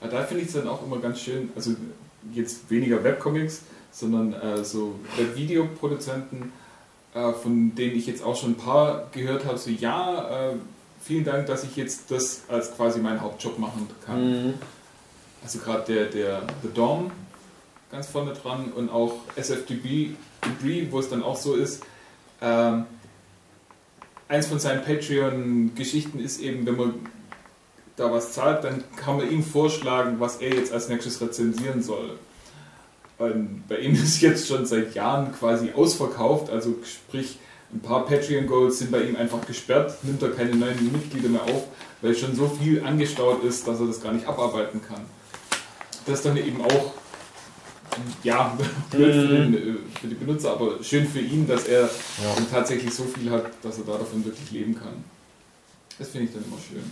Ja, 0.00 0.08
da 0.08 0.22
finde 0.24 0.42
ich 0.42 0.48
es 0.48 0.54
dann 0.54 0.68
auch 0.68 0.84
immer 0.84 0.98
ganz 0.98 1.20
schön, 1.20 1.50
also 1.56 1.74
jetzt 2.32 2.70
weniger 2.70 3.02
Webcomics, 3.02 3.62
sondern 3.90 4.34
äh, 4.34 4.64
so 4.64 4.98
Webvideoproduzenten, 5.16 6.52
äh, 7.14 7.32
von 7.32 7.74
denen 7.74 7.96
ich 7.96 8.06
jetzt 8.06 8.22
auch 8.22 8.36
schon 8.36 8.50
ein 8.50 8.56
paar 8.56 9.08
gehört 9.12 9.44
habe, 9.46 9.58
so 9.58 9.70
ja, 9.70 10.50
äh, 10.50 10.54
vielen 11.02 11.24
Dank, 11.24 11.46
dass 11.46 11.64
ich 11.64 11.76
jetzt 11.76 12.10
das 12.10 12.42
als 12.48 12.74
quasi 12.76 13.00
meinen 13.00 13.20
Hauptjob 13.20 13.58
machen 13.58 13.88
kann. 14.04 14.46
Mhm. 14.46 14.54
Also 15.42 15.60
gerade 15.60 15.92
der, 15.92 16.06
der 16.06 16.42
The 16.62 16.68
Dom 16.74 17.10
ganz 17.90 18.08
vorne 18.08 18.32
dran 18.32 18.72
und 18.74 18.90
auch 18.90 19.14
SFDB, 19.36 20.10
Debris, 20.44 20.88
wo 20.90 20.98
es 20.98 21.08
dann 21.08 21.22
auch 21.22 21.36
so 21.36 21.54
ist, 21.54 21.82
ähm, 22.42 22.84
eins 24.28 24.46
von 24.46 24.58
seinen 24.58 24.82
Patreon-Geschichten 24.84 26.18
ist 26.18 26.40
eben, 26.40 26.66
wenn 26.66 26.76
man 26.76 26.94
da 27.96 28.12
was 28.12 28.32
zahlt, 28.32 28.64
dann 28.64 28.84
kann 28.96 29.16
man 29.16 29.30
ihm 29.30 29.42
vorschlagen, 29.42 30.20
was 30.20 30.36
er 30.36 30.54
jetzt 30.54 30.72
als 30.72 30.88
nächstes 30.88 31.20
rezensieren 31.20 31.82
soll. 31.82 32.18
Und 33.18 33.64
bei 33.68 33.78
ihm 33.78 33.94
ist 34.02 34.20
jetzt 34.20 34.46
schon 34.46 34.66
seit 34.66 34.94
Jahren 34.94 35.32
quasi 35.32 35.72
ausverkauft, 35.72 36.50
also 36.50 36.76
sprich, 36.84 37.38
ein 37.72 37.80
paar 37.80 38.06
Patreon-Goals 38.06 38.78
sind 38.78 38.92
bei 38.92 39.02
ihm 39.02 39.16
einfach 39.16 39.44
gesperrt, 39.44 39.92
nimmt 40.04 40.22
er 40.22 40.30
keine 40.30 40.54
neuen 40.54 40.92
Mitglieder 40.92 41.28
mehr 41.28 41.42
auf, 41.42 41.64
weil 42.00 42.14
schon 42.14 42.34
so 42.36 42.48
viel 42.48 42.82
angestaut 42.84 43.42
ist, 43.42 43.66
dass 43.66 43.80
er 43.80 43.86
das 43.86 44.00
gar 44.00 44.12
nicht 44.12 44.26
abarbeiten 44.26 44.80
kann. 44.86 45.00
Das 46.06 46.18
ist 46.18 46.26
dann 46.26 46.36
eben 46.36 46.62
auch, 46.62 46.92
ja, 48.22 48.56
blöd 48.90 49.14
für, 49.14 49.28
den, 49.28 49.54
äh, 49.54 49.98
für 50.00 50.06
die 50.06 50.14
Benutzer, 50.14 50.52
aber 50.52 50.82
schön 50.82 51.08
für 51.08 51.18
ihn, 51.18 51.48
dass 51.48 51.64
er 51.64 51.90
dann 52.36 52.48
tatsächlich 52.50 52.94
so 52.94 53.02
viel 53.04 53.30
hat, 53.30 53.46
dass 53.62 53.78
er 53.78 53.84
da 53.84 53.98
davon 53.98 54.24
wirklich 54.24 54.52
leben 54.52 54.74
kann. 54.78 55.04
Das 55.98 56.10
finde 56.10 56.26
ich 56.26 56.32
dann 56.34 56.44
immer 56.44 56.58
schön. 56.58 56.84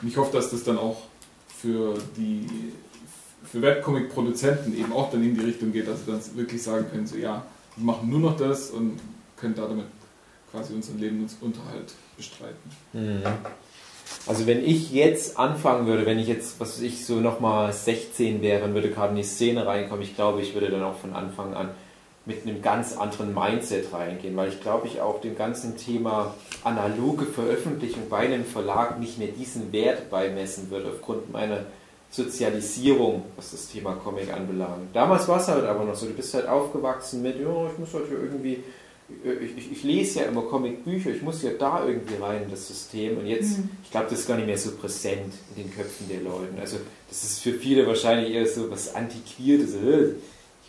Und 0.00 0.08
ich 0.08 0.16
hoffe, 0.16 0.36
dass 0.36 0.50
das 0.50 0.64
dann 0.64 0.78
auch 0.78 1.02
für 1.48 1.94
die 2.16 2.46
für 3.44 3.62
Webcomic-Produzenten 3.62 4.76
eben 4.76 4.92
auch 4.92 5.10
dann 5.10 5.22
in 5.22 5.36
die 5.36 5.44
Richtung 5.44 5.72
geht, 5.72 5.86
dass 5.86 6.04
sie 6.04 6.10
dann 6.10 6.20
wirklich 6.34 6.62
sagen 6.62 6.86
können, 6.90 7.06
so 7.06 7.16
ja, 7.16 7.44
wir 7.76 7.84
machen 7.84 8.10
nur 8.10 8.18
noch 8.18 8.36
das 8.36 8.70
und 8.70 8.98
können 9.36 9.54
da 9.54 9.66
damit 9.66 9.86
quasi 10.50 10.74
unseren 10.74 10.98
Lebensunterhalt 10.98 11.92
bestreiten. 12.16 12.70
Mhm. 12.92 13.22
Also 14.26 14.46
wenn 14.46 14.64
ich 14.64 14.92
jetzt 14.92 15.38
anfangen 15.38 15.86
würde, 15.86 16.06
wenn 16.06 16.18
ich 16.18 16.28
jetzt, 16.28 16.58
was 16.60 16.80
ich, 16.80 17.04
so 17.06 17.20
nochmal 17.20 17.72
16 17.72 18.42
wäre 18.42 18.64
und 18.64 18.74
würde 18.74 18.90
gerade 18.90 19.10
in 19.10 19.16
die 19.16 19.22
Szene 19.22 19.66
reinkommen, 19.66 20.02
ich 20.02 20.14
glaube, 20.14 20.42
ich 20.42 20.54
würde 20.54 20.70
dann 20.70 20.82
auch 20.82 20.98
von 20.98 21.12
Anfang 21.12 21.54
an 21.54 21.70
mit 22.26 22.42
einem 22.44 22.60
ganz 22.60 22.96
anderen 22.96 23.32
Mindset 23.32 23.92
reingehen, 23.92 24.36
weil 24.36 24.48
ich 24.48 24.60
glaube, 24.60 24.88
ich 24.88 25.00
auch 25.00 25.20
dem 25.20 25.36
ganzen 25.38 25.76
Thema 25.76 26.34
analoge 26.64 27.24
Veröffentlichung 27.24 28.02
bei 28.10 28.18
einem 28.18 28.44
Verlag 28.44 28.98
nicht 28.98 29.18
mehr 29.18 29.28
diesen 29.28 29.72
Wert 29.72 30.10
beimessen 30.10 30.68
würde, 30.70 30.88
aufgrund 30.90 31.32
meiner 31.32 31.66
Sozialisierung, 32.10 33.22
was 33.36 33.52
das 33.52 33.68
Thema 33.68 33.92
Comic 33.94 34.32
anbelangt. 34.32 34.94
Damals 34.94 35.28
war 35.28 35.40
es 35.40 35.48
halt 35.48 35.64
aber 35.64 35.84
noch 35.84 35.94
so, 35.94 36.06
du 36.06 36.12
bist 36.14 36.34
halt 36.34 36.48
aufgewachsen 36.48 37.22
mit, 37.22 37.38
ja, 37.40 37.66
ich 37.72 37.78
muss 37.78 37.94
halt 37.94 38.04
irgendwie, 38.10 38.62
ich, 39.42 39.56
ich, 39.58 39.72
ich 39.72 39.82
lese 39.84 40.20
ja 40.20 40.26
immer 40.26 40.42
Comicbücher, 40.42 41.10
ich 41.10 41.22
muss 41.22 41.42
ja 41.42 41.50
da 41.58 41.86
irgendwie 41.86 42.14
rein 42.20 42.42
in 42.44 42.50
das 42.50 42.66
System 42.66 43.18
und 43.18 43.26
jetzt, 43.26 43.58
Mhm. 43.58 43.70
ich 43.84 43.90
glaube, 43.90 44.06
das 44.10 44.20
ist 44.20 44.26
gar 44.28 44.36
nicht 44.36 44.46
mehr 44.46 44.58
so 44.58 44.72
präsent 44.72 45.32
in 45.54 45.62
den 45.62 45.72
Köpfen 45.74 46.08
der 46.08 46.20
Leute. 46.22 46.60
Also 46.60 46.78
das 47.08 47.22
ist 47.22 47.40
für 47.40 47.52
viele 47.52 47.86
wahrscheinlich 47.86 48.34
eher 48.34 48.46
so 48.46 48.68
was 48.70 48.94
Antiquiertes, 48.94 49.74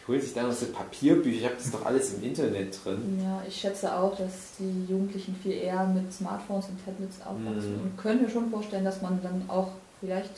äh, 0.08 0.12
ich 0.12 0.14
hole 0.14 0.22
sich 0.22 0.34
da 0.34 0.44
noch 0.44 0.52
so 0.54 0.68
Papierbücher, 0.68 1.38
ich 1.38 1.44
habe 1.46 1.56
das 1.58 1.72
doch 1.72 1.86
alles 1.86 2.14
im 2.14 2.24
Internet 2.24 2.78
drin. 2.84 3.20
Ja, 3.22 3.44
ich 3.48 3.56
schätze 3.56 3.94
auch, 3.94 4.16
dass 4.18 4.54
die 4.60 4.86
Jugendlichen 4.92 5.36
viel 5.44 5.54
eher 5.54 5.86
mit 5.86 6.12
Smartphones 6.14 6.66
und 6.68 6.84
Tablets 6.86 7.18
aufwachsen 7.22 7.76
Mhm. 7.76 7.82
und 7.84 7.98
könnte 7.98 8.24
mir 8.26 8.30
schon 8.30 8.50
vorstellen, 8.50 8.86
dass 8.86 9.02
man 9.02 9.20
dann 9.22 9.44
auch 9.50 9.70
vielleicht 10.00 10.32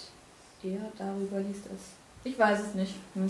eher 0.64 0.80
darüber 0.98 1.40
liest 1.40 1.64
als. 1.72 1.82
Ich 2.24 2.38
weiß 2.38 2.60
es 2.70 2.76
nicht. 2.76 2.96
Hm. 3.14 3.30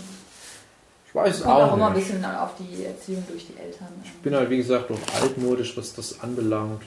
Ich 1.06 1.14
weiß 1.14 1.36
es 1.38 1.42
Kommt 1.42 1.54
auch 1.56 1.70
auch 1.70 1.76
immer 1.76 1.88
ein 1.88 1.94
bisschen 1.94 2.24
auf 2.24 2.50
die 2.58 2.84
Erziehung 2.84 3.24
durch 3.28 3.46
die 3.46 3.56
Eltern. 3.60 3.88
Ich 4.04 4.12
bin 4.22 4.34
halt, 4.34 4.48
wie 4.48 4.56
gesagt, 4.58 4.90
auch 4.90 5.20
altmodisch, 5.22 5.76
was 5.76 5.94
das 5.94 6.20
anbelangt. 6.20 6.82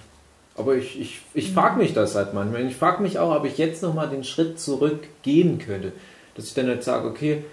Aber 0.55 0.75
ich, 0.75 0.99
ich, 0.99 1.21
ich 1.33 1.51
frage 1.51 1.77
mich 1.77 1.93
das 1.93 2.15
halt 2.15 2.33
manchmal. 2.33 2.65
Ich 2.65 2.75
frage 2.75 3.01
mich 3.01 3.19
auch, 3.19 3.35
ob 3.35 3.43
ich 3.45 3.57
jetzt 3.57 3.81
nochmal 3.83 4.09
den 4.09 4.23
Schritt 4.23 4.59
zurück 4.59 5.03
gehen 5.23 5.59
könnte. 5.59 5.91
Dass 6.35 6.45
ich 6.45 6.53
dann 6.53 6.67
halt 6.67 6.83
sage, 6.83 7.07
okay, 7.07 7.43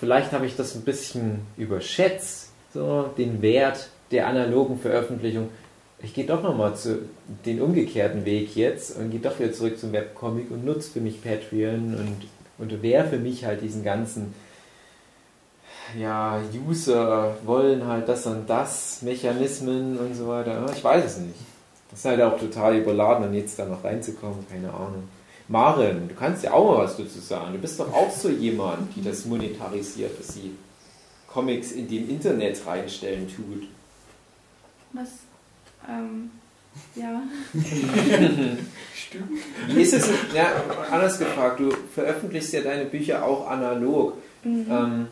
vielleicht 0.00 0.32
habe 0.32 0.46
ich 0.46 0.56
das 0.56 0.74
ein 0.74 0.82
bisschen 0.82 1.40
überschätzt, 1.56 2.50
so 2.72 3.10
den 3.16 3.42
Wert 3.42 3.88
der 4.10 4.26
analogen 4.26 4.78
Veröffentlichung. 4.78 5.48
Ich 6.02 6.12
gehe 6.12 6.26
doch 6.26 6.42
nochmal 6.42 6.76
zu 6.76 7.00
den 7.46 7.60
umgekehrten 7.62 8.24
Weg 8.24 8.56
jetzt 8.56 8.96
und 8.96 9.10
gehe 9.10 9.20
doch 9.20 9.38
wieder 9.38 9.52
zurück 9.52 9.78
zum 9.78 9.92
Webcomic 9.92 10.50
und 10.50 10.64
nutze 10.64 10.90
für 10.90 11.00
mich 11.00 11.22
Patreon 11.22 11.94
und, 11.94 12.28
und 12.58 12.82
werfe 12.82 13.16
mich 13.16 13.44
halt 13.44 13.62
diesen 13.62 13.82
ganzen 13.82 14.34
ja, 15.98 16.40
User 16.66 17.36
wollen 17.44 17.86
halt 17.86 18.08
das 18.08 18.26
und 18.26 18.48
das, 18.48 19.02
Mechanismen 19.02 19.98
und 19.98 20.14
so 20.14 20.28
weiter. 20.28 20.66
Ich 20.74 20.82
weiß 20.82 21.04
es 21.04 21.18
nicht. 21.18 21.38
Das 21.90 22.00
ist 22.00 22.04
halt 22.06 22.20
auch 22.22 22.38
total 22.38 22.76
überladen, 22.76 23.28
um 23.28 23.34
jetzt 23.34 23.58
da 23.58 23.66
noch 23.66 23.84
reinzukommen, 23.84 24.46
keine 24.50 24.72
Ahnung. 24.72 25.08
Maren, 25.48 26.08
du 26.08 26.14
kannst 26.14 26.42
ja 26.42 26.52
auch 26.52 26.76
mal 26.76 26.84
was 26.84 26.96
dazu 26.96 27.20
sagen. 27.20 27.52
Du 27.52 27.58
bist 27.58 27.78
doch 27.78 27.92
auch 27.92 28.10
so 28.10 28.30
jemand, 28.30 28.94
die 28.96 29.02
das 29.02 29.26
monetarisiert, 29.26 30.18
dass 30.18 30.34
sie 30.34 30.52
Comics 31.28 31.72
in 31.72 31.88
den 31.88 32.08
Internet 32.08 32.64
reinstellen 32.66 33.28
tut. 33.28 33.68
Was? 34.92 35.08
Ähm, 35.88 36.30
ja. 36.94 37.22
Stimmt. 38.94 39.30
Wie 39.68 39.82
ist 39.82 39.92
es, 39.92 40.08
ja, 40.34 40.52
anders 40.90 41.18
gefragt, 41.18 41.60
du 41.60 41.70
veröffentlichst 41.94 42.52
ja 42.52 42.62
deine 42.62 42.86
Bücher 42.86 43.24
auch 43.24 43.48
analog. 43.48 44.14
Mhm. 44.44 44.66
Ähm, 44.70 45.08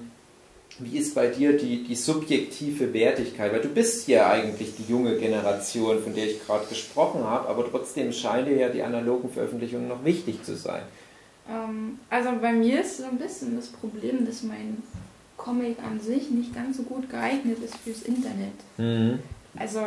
wie 0.79 0.99
ist 0.99 1.14
bei 1.14 1.29
dir 1.29 1.57
die, 1.57 1.85
die 1.85 1.95
subjektive 1.95 2.93
Wertigkeit? 2.93 3.53
Weil 3.53 3.61
du 3.61 3.68
bist 3.68 4.09
ja 4.09 4.31
eigentlich 4.31 4.75
die 4.77 4.91
junge 4.91 5.16
Generation, 5.16 6.03
von 6.03 6.14
der 6.14 6.27
ich 6.27 6.45
gerade 6.45 6.66
gesprochen 6.66 7.25
habe, 7.25 7.49
aber 7.49 7.68
trotzdem 7.70 8.12
scheinen 8.12 8.47
dir 8.47 8.57
ja 8.57 8.68
die 8.68 8.83
analogen 8.83 9.31
Veröffentlichungen 9.31 9.89
noch 9.89 10.05
wichtig 10.05 10.43
zu 10.43 10.57
sein. 10.57 10.83
Ähm, 11.49 11.99
also 12.11 12.31
bei 12.41 12.53
mir 12.53 12.81
ist 12.81 12.99
so 12.99 13.05
ein 13.05 13.18
bisschen 13.18 13.57
das 13.57 13.68
Problem, 13.68 14.25
dass 14.27 14.43
mein 14.43 14.83
Comic 15.37 15.79
an 15.83 16.01
sich 16.01 16.31
nicht 16.31 16.55
ganz 16.55 16.77
so 16.77 16.85
gut 16.85 17.11
geeignet 17.11 17.59
ist 17.64 17.77
fürs 17.77 18.03
Internet. 18.03 18.55
Mhm. 18.79 19.18
Also 19.57 19.81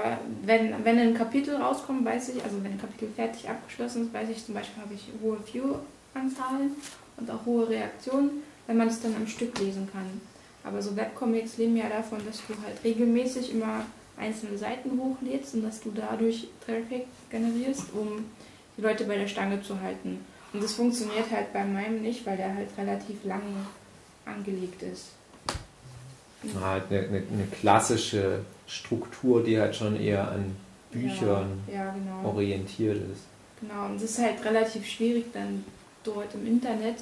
wenn, 0.44 0.74
wenn 0.84 1.00
ein 1.00 1.14
Kapitel 1.16 1.56
rauskommt, 1.56 2.06
weiß 2.06 2.30
ich, 2.30 2.44
also 2.44 2.58
wenn 2.64 2.74
ein 2.74 2.82
Kapitel 2.82 3.10
fertig 3.16 3.50
abgeschlossen 3.50 4.04
ist, 4.04 4.14
weiß 4.14 4.30
ich 4.30 4.46
zum 4.46 4.54
Beispiel, 4.54 4.84
habe 4.84 4.94
ich 4.94 5.08
hohe 5.24 5.38
View-Anzahlen 5.52 6.76
und 7.18 7.32
auch 7.32 7.46
hohe 7.46 7.68
Reaktionen. 7.68 8.44
wenn 8.68 8.78
man 8.78 8.88
es 8.88 9.02
dann 9.02 9.16
am 9.16 9.28
Stück 9.28 9.58
lesen 9.60 9.88
kann. 9.92 10.22
Aber 10.66 10.82
so 10.82 10.96
Webcomics 10.96 11.58
leben 11.58 11.78
ja 11.78 11.88
davon, 11.88 12.20
dass 12.26 12.38
du 12.48 12.54
halt 12.66 12.84
regelmäßig 12.84 13.54
immer 13.54 13.86
einzelne 14.18 14.58
Seiten 14.58 15.00
hochlädst 15.00 15.54
und 15.54 15.64
dass 15.64 15.82
du 15.82 15.92
dadurch 15.94 16.48
Traffic 16.66 17.06
generierst, 17.30 17.94
um 17.94 18.26
die 18.76 18.82
Leute 18.82 19.04
bei 19.06 19.16
der 19.16 19.28
Stange 19.28 19.62
zu 19.62 19.80
halten. 19.80 20.20
Und 20.54 20.64
das 20.64 20.74
funktioniert 20.74 21.30
halt 21.32 21.54
bei 21.54 21.64
meinem 21.64 22.02
nicht, 22.02 22.26
weil 22.26 22.38
der 22.38 22.54
halt 22.56 22.70
relativ 22.78 23.24
lang 23.26 23.42
angelegt 24.26 24.82
ist. 24.82 25.10
Halt 26.62 26.84
eine, 26.90 27.00
eine, 27.00 27.24
eine 27.32 27.48
klassische 27.60 28.40
Struktur, 28.68 29.44
die 29.44 29.60
halt 29.60 29.76
schon 29.76 30.00
eher 30.00 30.32
an 30.32 30.56
Büchern 30.92 31.60
Ja, 31.68 31.74
ja 31.74 31.94
genau. 31.94 32.30
orientiert 32.30 32.98
ist. 32.98 33.24
Genau, 33.62 33.86
und 33.86 33.98
es 33.98 34.04
ist 34.04 34.20
halt 34.20 34.44
relativ 34.44 34.86
schwierig 34.86 35.26
dann 35.34 35.64
dort 36.04 36.34
im 36.34 36.48
Internet. 36.48 36.98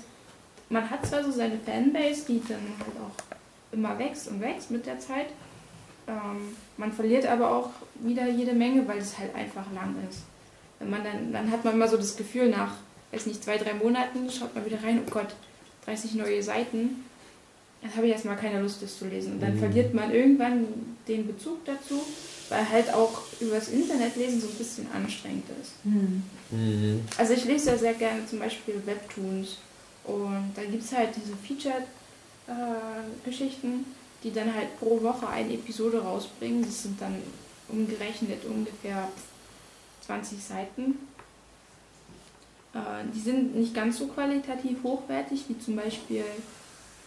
Man 0.70 0.90
hat 0.90 1.06
zwar 1.06 1.24
so 1.24 1.32
seine 1.32 1.58
Fanbase, 1.60 2.26
die 2.28 2.42
dann 2.48 2.62
halt 2.80 2.98
auch 3.00 3.38
immer 3.74 3.98
wächst 4.00 4.28
und 4.28 4.40
wächst 4.42 4.72
mit 4.72 4.86
der 4.86 5.00
Zeit. 5.00 5.28
Ähm, 6.08 6.56
man 6.78 6.92
verliert 6.92 7.26
aber 7.26 7.50
auch 7.56 7.70
wieder 7.96 8.28
jede 8.30 8.54
Menge, 8.54 8.88
weil 8.88 8.98
es 9.00 9.18
halt 9.18 9.34
einfach 9.36 9.66
lang 9.74 9.96
ist. 10.10 10.20
Wenn 10.80 10.90
man 10.90 11.04
dann, 11.04 11.32
dann 11.32 11.52
hat 11.52 11.64
man 11.64 11.76
immer 11.76 11.88
so 11.88 11.98
das 11.98 12.16
Gefühl, 12.18 12.50
nach, 12.50 12.76
weiß 13.12 13.26
nicht, 13.26 13.44
zwei, 13.44 13.58
drei 13.58 13.74
Monaten 13.74 14.30
schaut 14.30 14.54
man 14.56 14.66
wieder 14.66 14.84
rein, 14.84 15.02
oh 15.06 15.10
Gott, 15.10 15.34
30 15.86 16.16
neue 16.16 16.42
Seiten. 16.44 17.06
Dann 17.82 17.96
habe 17.96 18.06
ich 18.08 18.14
erstmal 18.14 18.38
keine 18.38 18.62
Lust, 18.62 18.82
das 18.82 18.98
zu 18.98 19.06
lesen. 19.06 19.34
Und 19.34 19.40
dann 19.42 19.56
Mhm. 19.56 19.60
verliert 19.60 19.94
man 19.94 20.12
irgendwann 20.12 20.66
den 21.08 21.28
Bezug 21.28 21.66
dazu, 21.66 22.02
weil 22.50 22.70
halt 22.70 22.94
auch 22.94 23.22
übers 23.42 23.70
Internet 23.70 24.16
lesen 24.16 24.40
so 24.42 24.48
ein 24.48 24.56
bisschen 24.56 24.88
anstrengend 24.94 25.46
ist. 25.62 25.74
Hm. 25.84 26.24
Mhm. 26.52 27.02
Also 27.18 27.34
ich 27.34 27.44
lese 27.46 27.72
ja 27.72 27.78
sehr 27.78 27.94
gerne 27.94 28.26
zum 28.26 28.40
Beispiel 28.40 28.76
Webtoons 28.86 29.58
und 30.06 30.52
da 30.56 30.62
gibt 30.64 30.84
es 30.84 30.94
halt 30.96 31.10
diese 31.16 31.36
Featured-Geschichten, 32.46 33.86
die 34.24 34.32
dann 34.32 34.54
halt 34.54 34.80
pro 34.80 35.02
Woche 35.02 35.28
eine 35.28 35.54
Episode 35.54 36.02
rausbringen. 36.02 36.64
Das 36.64 36.84
sind 36.84 37.02
dann 37.02 37.16
umgerechnet 37.70 38.46
ungefähr 38.46 39.08
20 40.06 40.44
Seiten. 40.44 40.98
Äh, 42.74 43.06
die 43.14 43.20
sind 43.20 43.56
nicht 43.56 43.74
ganz 43.74 43.98
so 43.98 44.08
qualitativ 44.08 44.84
hochwertig 44.84 45.46
wie 45.48 45.60
zum 45.60 45.76
Beispiel 45.76 46.24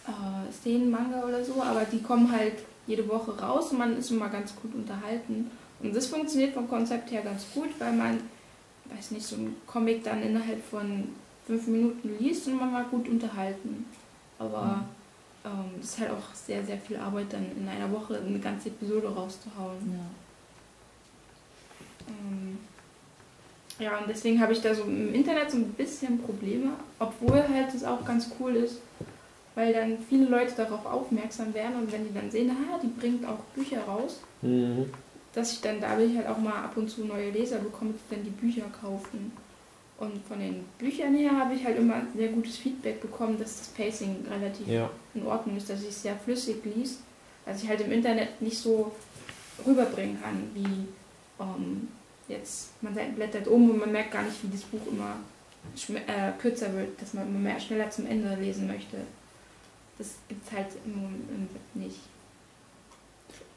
äh, 0.07 0.51
Szenenmanga 0.51 1.23
oder 1.23 1.43
so, 1.43 1.61
aber 1.61 1.85
die 1.85 2.01
kommen 2.01 2.31
halt 2.31 2.53
jede 2.85 3.07
Woche 3.07 3.37
raus 3.39 3.71
und 3.71 3.79
man 3.79 3.97
ist 3.97 4.11
immer 4.11 4.29
ganz 4.29 4.55
gut 4.55 4.73
unterhalten. 4.73 5.51
Und 5.81 5.95
das 5.95 6.07
funktioniert 6.07 6.53
vom 6.53 6.67
Konzept 6.67 7.11
her 7.11 7.21
ganz 7.21 7.45
gut, 7.53 7.69
weil 7.79 7.93
man 7.93 8.19
weiß 8.85 9.11
nicht, 9.11 9.25
so 9.25 9.35
ein 9.35 9.55
Comic 9.67 10.03
dann 10.03 10.23
innerhalb 10.23 10.63
von 10.63 11.09
fünf 11.45 11.67
Minuten 11.67 12.17
liest 12.19 12.47
und 12.47 12.59
man 12.59 12.73
war 12.73 12.85
gut 12.85 13.07
unterhalten. 13.07 13.85
Aber 14.39 14.85
ähm, 15.47 15.79
es 15.81 15.89
ist 15.93 15.99
halt 15.99 16.11
auch 16.11 16.33
sehr, 16.33 16.63
sehr 16.63 16.77
viel 16.77 16.97
Arbeit, 16.97 17.31
dann 17.31 17.45
in 17.57 17.67
einer 17.67 17.91
Woche 17.91 18.17
eine 18.19 18.39
ganze 18.39 18.69
Episode 18.69 19.07
rauszuhauen. 19.07 19.77
Ja. 19.93 20.05
Ähm, 22.09 22.57
ja, 23.79 23.97
und 23.99 24.09
deswegen 24.09 24.41
habe 24.41 24.53
ich 24.53 24.61
da 24.61 24.73
so 24.73 24.83
im 24.83 25.13
Internet 25.13 25.51
so 25.51 25.57
ein 25.57 25.71
bisschen 25.73 26.19
Probleme, 26.21 26.71
obwohl 26.99 27.43
halt 27.47 27.73
es 27.73 27.83
auch 27.83 28.03
ganz 28.03 28.29
cool 28.39 28.55
ist, 28.55 28.77
weil 29.55 29.73
dann 29.73 29.97
viele 30.09 30.25
Leute 30.25 30.53
darauf 30.55 30.85
aufmerksam 30.85 31.53
werden 31.53 31.75
und 31.81 31.91
wenn 31.91 32.07
die 32.07 32.13
dann 32.13 32.31
sehen, 32.31 32.51
ah, 32.51 32.79
die 32.81 32.87
bringt 32.87 33.25
auch 33.25 33.39
Bücher 33.55 33.81
raus, 33.83 34.19
Mhm. 34.41 34.85
dass 35.33 35.51
ich 35.53 35.61
dann 35.61 35.79
dadurch 35.81 36.15
halt 36.15 36.27
auch 36.27 36.37
mal 36.37 36.63
ab 36.63 36.77
und 36.77 36.89
zu 36.89 37.05
neue 37.05 37.31
Leser 37.31 37.57
bekomme, 37.59 37.93
die 37.93 38.15
dann 38.15 38.23
die 38.23 38.29
Bücher 38.31 38.65
kaufen. 38.81 39.31
Und 39.99 40.23
von 40.27 40.39
den 40.39 40.63
Büchern 40.77 41.15
her 41.15 41.31
habe 41.31 41.55
ich 41.55 41.65
halt 41.65 41.77
immer 41.77 42.03
sehr 42.15 42.27
gutes 42.29 42.57
Feedback 42.57 43.01
bekommen, 43.01 43.39
dass 43.39 43.57
das 43.57 43.67
Pacing 43.69 44.25
relativ 44.29 44.67
Ja. 44.67 44.89
in 45.15 45.25
Ordnung 45.25 45.57
ist, 45.57 45.69
dass 45.69 45.81
ich 45.81 45.89
es 45.89 46.03
sehr 46.03 46.15
flüssig 46.15 46.57
liest, 46.63 46.99
dass 47.45 47.63
ich 47.63 47.69
halt 47.69 47.81
im 47.81 47.91
Internet 47.91 48.39
nicht 48.41 48.57
so 48.57 48.91
rüberbringen 49.65 50.21
kann, 50.21 50.51
wie 50.53 50.87
ähm, 51.43 51.87
jetzt 52.27 52.69
man 52.81 52.93
blättert 53.15 53.47
um 53.47 53.71
und 53.71 53.79
man 53.79 53.91
merkt 53.91 54.11
gar 54.11 54.21
nicht, 54.23 54.43
wie 54.43 54.49
das 54.49 54.61
Buch 54.61 54.81
immer 54.91 55.15
äh, 55.89 56.31
kürzer 56.39 56.73
wird, 56.73 57.01
dass 57.01 57.13
man 57.13 57.27
immer 57.27 57.39
mehr 57.39 57.59
schneller 57.59 57.89
zum 57.89 58.05
Ende 58.05 58.35
lesen 58.35 58.67
möchte. 58.67 58.97
Das 59.97 60.15
gibt 60.27 60.45
es 60.45 60.51
halt 60.55 60.67
im, 60.85 60.93
Web 60.93 61.61
nicht. 61.73 61.99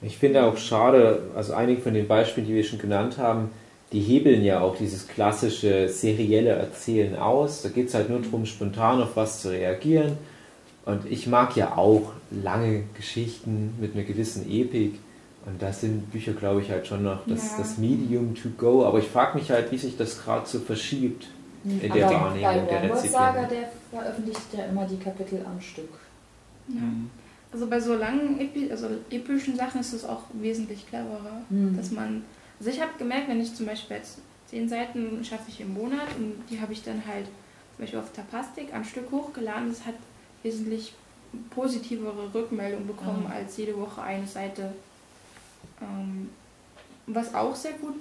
Ich 0.00 0.16
finde 0.16 0.44
auch 0.44 0.56
schade, 0.56 1.30
also 1.36 1.52
einige 1.52 1.82
von 1.82 1.92
den 1.92 2.08
Beispielen, 2.08 2.46
die 2.46 2.54
wir 2.54 2.64
schon 2.64 2.78
genannt 2.78 3.18
haben, 3.18 3.50
die 3.92 4.00
hebeln 4.00 4.44
ja 4.44 4.60
auch 4.60 4.76
dieses 4.76 5.08
klassische 5.08 5.88
serielle 5.88 6.50
Erzählen 6.50 7.16
aus. 7.16 7.62
Da 7.62 7.68
geht 7.70 7.88
es 7.88 7.94
halt 7.94 8.08
nur 8.08 8.20
darum, 8.20 8.46
spontan 8.46 9.02
auf 9.02 9.16
was 9.16 9.42
zu 9.42 9.50
reagieren. 9.50 10.16
Und 10.86 11.06
ich 11.10 11.26
mag 11.26 11.56
ja 11.56 11.76
auch 11.76 12.12
lange 12.30 12.84
Geschichten 12.96 13.74
mit 13.80 13.94
einer 13.94 14.04
gewissen 14.04 14.48
Epik. 14.50 14.98
Und 15.46 15.60
da 15.60 15.72
sind 15.72 16.10
Bücher, 16.12 16.32
glaube 16.32 16.60
ich, 16.60 16.70
halt 16.70 16.86
schon 16.86 17.02
noch 17.02 17.26
das, 17.26 17.52
Ja. 17.52 17.58
das 17.58 17.78
Medium 17.78 18.34
to 18.34 18.50
go. 18.56 18.84
Aber 18.84 18.98
ich 18.98 19.08
frage 19.08 19.38
mich 19.38 19.50
halt, 19.50 19.72
wie 19.72 19.78
sich 19.78 19.96
das 19.96 20.22
gerade 20.22 20.46
so 20.46 20.60
verschiebt 20.60 21.26
in 21.64 21.80
der 21.92 22.06
Aber 22.06 22.14
Wahrnehmung 22.26 22.66
bei 22.68 22.78
der 22.78 22.96
Saga, 22.96 23.40
Rezipienten. 23.42 23.48
der 23.50 23.98
veröffentlicht 24.00 24.40
ja 24.56 24.64
immer 24.66 24.86
die 24.86 24.96
Kapitel 24.98 25.44
am 25.44 25.60
Stück. 25.60 25.90
Ja. 26.68 26.80
Also 27.52 27.66
bei 27.66 27.80
so 27.80 27.94
langen, 27.96 28.38
epi 28.40 28.70
also 28.70 28.86
epischen 29.10 29.56
Sachen 29.56 29.80
ist 29.80 29.92
es 29.92 30.04
auch 30.04 30.22
wesentlich 30.34 30.86
cleverer, 30.88 31.42
Mhm. 31.50 31.76
dass 31.76 31.90
man. 31.90 32.22
Also 32.60 32.70
ich 32.70 32.80
habe 32.80 32.92
gemerkt, 32.98 33.28
wenn 33.28 33.40
ich 33.40 33.54
zum 33.54 33.66
Beispiel 33.66 33.96
jetzt 33.96 34.18
zehn 34.48 34.68
Seiten 34.68 35.24
schaffe 35.24 35.44
ich 35.48 35.60
im 35.60 35.74
Monat 35.74 36.06
und 36.16 36.42
die 36.50 36.60
habe 36.60 36.72
ich 36.72 36.82
dann 36.82 37.02
halt 37.06 37.24
zum 37.24 37.84
Beispiel 37.84 37.98
auf 37.98 38.12
Tapastik 38.12 38.72
am 38.74 38.84
Stück 38.84 39.10
hochgeladen, 39.10 39.70
das 39.70 39.86
hat 39.86 39.94
wesentlich 40.42 40.92
positivere 41.50 42.32
Rückmeldung 42.34 42.86
bekommen 42.86 43.26
Ah. 43.28 43.34
als 43.36 43.56
jede 43.56 43.76
Woche 43.78 44.02
eine 44.02 44.26
Seite. 44.26 44.72
Ähm, 45.80 46.28
was 47.06 47.34
auch 47.34 47.54
sehr 47.56 47.72
gut 47.72 47.94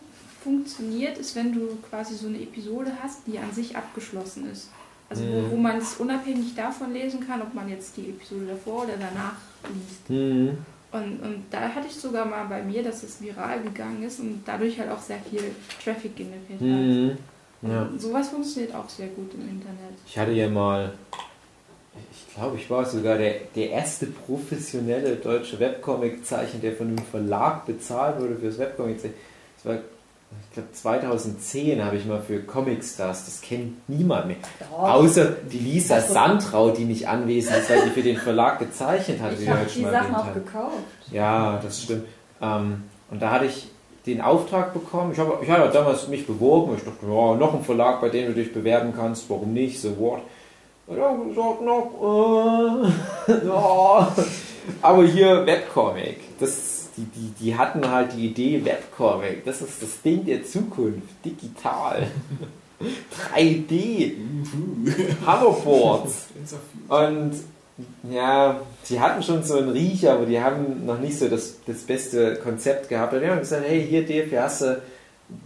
funktioniert, 0.43 1.18
ist, 1.18 1.36
wenn 1.36 1.53
du 1.53 1.78
quasi 1.89 2.16
so 2.16 2.28
eine 2.28 2.41
Episode 2.41 2.91
hast, 3.01 3.20
die 3.28 3.38
an 3.39 3.51
sich 3.51 3.76
abgeschlossen 3.76 4.49
ist. 4.51 4.70
Also 5.10 5.24
Mhm. 5.24 5.34
wo, 5.47 5.51
wo 5.51 5.55
man 5.57 5.78
es 5.78 5.95
unabhängig 5.95 6.55
davon 6.55 6.93
lesen 6.93 7.26
kann, 7.26 7.41
ob 7.41 7.53
man 7.53 7.68
jetzt 7.70 7.97
die 7.97 8.10
Episode 8.10 8.47
davor 8.47 8.84
oder 8.84 8.93
danach 8.97 9.36
liest. 9.74 10.10
Mhm. 10.10 10.57
Und, 10.91 11.19
und 11.21 11.43
da 11.51 11.69
hatte 11.69 11.87
ich 11.87 11.95
sogar 11.95 12.25
mal 12.25 12.45
bei 12.45 12.63
mir, 12.63 12.81
dass 12.81 13.03
es 13.03 13.21
viral 13.21 13.61
gegangen 13.61 14.01
ist 14.03 14.19
und 14.19 14.41
dadurch 14.45 14.79
halt 14.79 14.89
auch 14.89 14.99
sehr 14.99 15.19
viel 15.19 15.51
Traffic 15.83 16.15
generiert 16.15 16.49
hat. 16.53 16.61
Mhm. 16.61 17.17
Ja. 17.61 17.83
Und 17.83 18.01
sowas 18.01 18.29
funktioniert 18.29 18.73
auch 18.73 18.89
sehr 18.89 19.07
gut 19.07 19.33
im 19.33 19.41
Internet. 19.41 19.99
Ich 20.07 20.17
hatte 20.17 20.31
ja 20.31 20.49
mal, 20.49 20.93
ich 22.11 22.33
glaube, 22.33 22.57
ich 22.57 22.69
war 22.69 22.85
sogar 22.85 23.17
der, 23.17 23.35
der 23.55 23.69
erste 23.71 24.07
professionelle 24.07 25.17
deutsche 25.17 25.59
Webcomic-Zeichen, 25.59 26.61
der 26.61 26.73
von 26.73 26.87
einem 26.87 26.97
Verlag 26.97 27.65
bezahlt 27.65 28.19
wurde 28.19 28.35
fürs 28.37 28.57
Webcomic-Zeichen. 28.57 29.13
Das 29.57 29.65
war, 29.65 29.81
ich 30.49 30.53
glaube, 30.53 30.71
2010 30.71 31.84
habe 31.84 31.95
ich 31.97 32.05
mal 32.05 32.21
für 32.21 32.39
Comic 32.41 32.84
Stars, 32.84 33.25
das 33.25 33.41
kennt 33.41 33.88
niemand 33.89 34.27
mehr. 34.27 34.38
Außer 34.77 35.25
die 35.51 35.59
Lisa 35.59 35.95
Also- 35.95 36.13
Sandrau, 36.13 36.71
die 36.71 36.86
nicht 36.86 37.07
anwesend 37.07 37.57
ist, 37.57 37.69
weil 37.69 37.82
die 37.84 37.89
für 37.91 38.01
den 38.03 38.17
Verlag 38.17 38.59
gezeichnet 38.59 39.21
hat, 39.21 39.34
Ich 39.39 39.49
habe 39.49 39.65
die 39.65 39.84
Sachen 39.84 40.15
auch 40.15 40.25
haben. 40.25 40.34
gekauft. 40.34 40.73
Ja, 41.11 41.59
das 41.63 41.84
stimmt. 41.84 42.05
Ähm, 42.41 42.84
und 43.11 43.21
da 43.21 43.32
hatte 43.32 43.45
ich 43.45 43.67
den 44.05 44.21
Auftrag 44.21 44.73
bekommen. 44.73 45.11
Ich, 45.13 45.19
habe, 45.19 45.38
ich 45.43 45.49
hatte 45.49 45.71
damals 45.73 46.07
mich 46.07 46.25
beworben. 46.25 46.73
Ich 46.77 46.84
dachte, 46.84 47.05
ja, 47.05 47.36
noch 47.36 47.53
ein 47.53 47.63
Verlag, 47.63 48.01
bei 48.01 48.09
dem 48.09 48.27
du 48.27 48.34
dich 48.34 48.53
bewerben 48.53 48.93
kannst. 48.95 49.30
Warum 49.30 49.53
nicht? 49.53 49.80
So 49.82 49.97
what? 49.99 50.21
Und 50.88 50.99
habe 50.99 51.25
gesagt, 51.30 51.61
noch, 51.61 52.88
äh, 53.27 53.45
ja. 53.47 54.15
Aber 54.82 55.03
hier 55.03 55.45
Webcomic. 55.45 56.39
Das, 56.39 56.78
die, 56.99 57.19
die, 57.19 57.43
die 57.43 57.55
hatten 57.55 57.89
halt 57.89 58.13
die 58.13 58.27
Idee 58.27 58.63
Webcomic. 58.63 59.45
Das 59.45 59.61
ist 59.61 59.81
das 59.81 60.01
Ding 60.01 60.25
der 60.25 60.43
Zukunft. 60.43 61.07
Digital. 61.23 62.07
3D. 63.35 64.13
Hoverboards. 65.25 66.27
Und 66.87 67.33
ja, 68.09 68.61
sie 68.83 68.99
hatten 68.99 69.23
schon 69.23 69.43
so 69.43 69.57
einen 69.57 69.69
Riecher, 69.69 70.13
aber 70.13 70.25
die 70.25 70.39
haben 70.39 70.85
noch 70.85 70.99
nicht 70.99 71.17
so 71.17 71.27
das, 71.29 71.59
das 71.65 71.83
beste 71.83 72.35
Konzept 72.35 72.89
gehabt. 72.89 73.13
Und 73.13 73.21
die 73.21 73.27
haben 73.27 73.39
gesagt, 73.39 73.63
hey, 73.67 73.85
hier, 73.85 74.05
Dave, 74.05 74.29
hier 74.29 74.43
hast 74.43 74.61
du 74.61 74.71
ein 74.71 74.81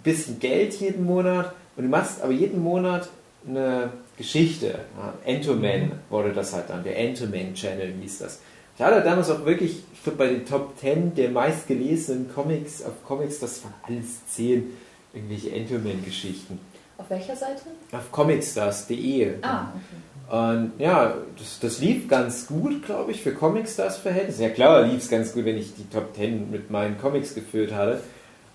bisschen 0.03 0.39
Geld 0.39 0.73
jeden 0.75 1.05
Monat 1.05 1.53
und 1.75 1.83
du 1.83 1.89
machst 1.89 2.21
aber 2.21 2.31
jeden 2.31 2.63
Monat 2.63 3.09
eine 3.47 3.91
Geschichte. 4.17 4.79
Entoman 5.25 5.91
wurde 6.09 6.33
das 6.33 6.53
halt 6.53 6.69
dann, 6.69 6.83
der 6.83 6.97
Entoman 6.97 7.53
Channel 7.53 7.93
hieß 8.01 8.19
das. 8.19 8.39
Ich 8.75 8.81
hatte 8.81 9.01
damals 9.01 9.29
auch 9.29 9.45
wirklich, 9.45 9.83
ich 9.93 10.03
glaube, 10.03 10.17
bei 10.17 10.27
den 10.27 10.45
Top 10.45 10.77
10 10.79 11.15
der 11.15 11.29
meistgelesenen 11.29 12.33
Comics 12.33 12.83
auf 12.83 13.03
Comics, 13.05 13.39
das 13.39 13.63
waren 13.63 13.73
alles 13.83 14.25
10 14.29 14.65
irgendwelche 15.13 15.51
Entoman-Geschichten. 15.51 16.59
Auf 16.97 17.09
welcher 17.09 17.35
Seite? 17.35 17.61
Auf 17.91 18.11
comicstars.de. 18.11 19.35
Ah, 19.41 19.67
okay. 19.75 20.35
Und 20.35 20.71
ja, 20.79 21.13
das, 21.37 21.59
das 21.59 21.79
lief 21.79 22.07
ganz 22.07 22.47
gut, 22.47 22.85
glaube 22.85 23.11
ich, 23.11 23.21
für 23.21 23.33
Comicstars-Verhältnisse. 23.33 24.43
Ja 24.43 24.49
klar, 24.49 24.81
lief 24.83 25.03
es 25.03 25.09
ganz 25.09 25.33
gut, 25.33 25.45
wenn 25.45 25.57
ich 25.57 25.75
die 25.75 25.87
Top 25.89 26.15
10 26.15 26.49
mit 26.49 26.71
meinen 26.71 26.97
Comics 26.97 27.35
geführt 27.35 27.73
hatte. 27.73 28.01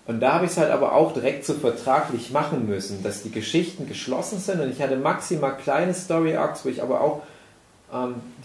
Und 0.05 0.19
da 0.21 0.33
habe 0.33 0.45
ich 0.45 0.51
es 0.51 0.57
halt 0.57 0.71
aber 0.71 0.95
auch 0.95 1.13
direkt 1.13 1.45
so 1.45 1.53
vertraglich 1.53 2.31
machen 2.31 2.67
müssen, 2.67 3.03
dass 3.03 3.21
die 3.21 3.31
Geschichten 3.31 3.87
geschlossen 3.87 4.39
sind 4.39 4.59
und 4.59 4.71
ich 4.71 4.81
hatte 4.81 4.97
maximal 4.97 5.55
kleine 5.55 5.93
Story-Arcs, 5.93 6.65
wo 6.65 6.69
ich 6.69 6.81
aber 6.81 7.01
auch 7.01 7.21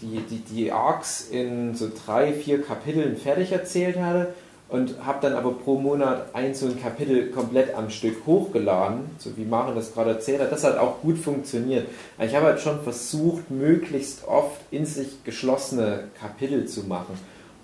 die, 0.01 0.21
die, 0.21 0.39
die 0.39 0.71
Arcs 0.71 1.27
in 1.29 1.75
so 1.75 1.89
drei, 2.05 2.33
vier 2.33 2.61
Kapiteln 2.61 3.15
fertig 3.15 3.51
erzählt 3.51 3.97
hatte 3.99 4.33
und 4.69 5.05
habe 5.05 5.19
dann 5.21 5.33
aber 5.33 5.51
pro 5.51 5.77
Monat 5.77 6.33
ein 6.33 6.55
so 6.55 6.65
ein 6.65 6.81
Kapitel 6.81 7.29
komplett 7.29 7.75
am 7.75 7.89
Stück 7.91 8.25
hochgeladen, 8.25 9.01
so 9.19 9.37
wie 9.37 9.45
Maren 9.45 9.75
das 9.75 9.93
gerade 9.93 10.11
erzählt 10.11 10.41
hat. 10.41 10.51
Das 10.51 10.63
hat 10.63 10.77
auch 10.77 11.01
gut 11.01 11.19
funktioniert. 11.19 11.87
Ich 12.19 12.35
habe 12.35 12.47
halt 12.47 12.59
schon 12.59 12.81
versucht, 12.81 13.51
möglichst 13.51 14.27
oft 14.27 14.59
in 14.71 14.85
sich 14.85 15.23
geschlossene 15.23 16.05
Kapitel 16.19 16.65
zu 16.65 16.81
machen. 16.85 17.19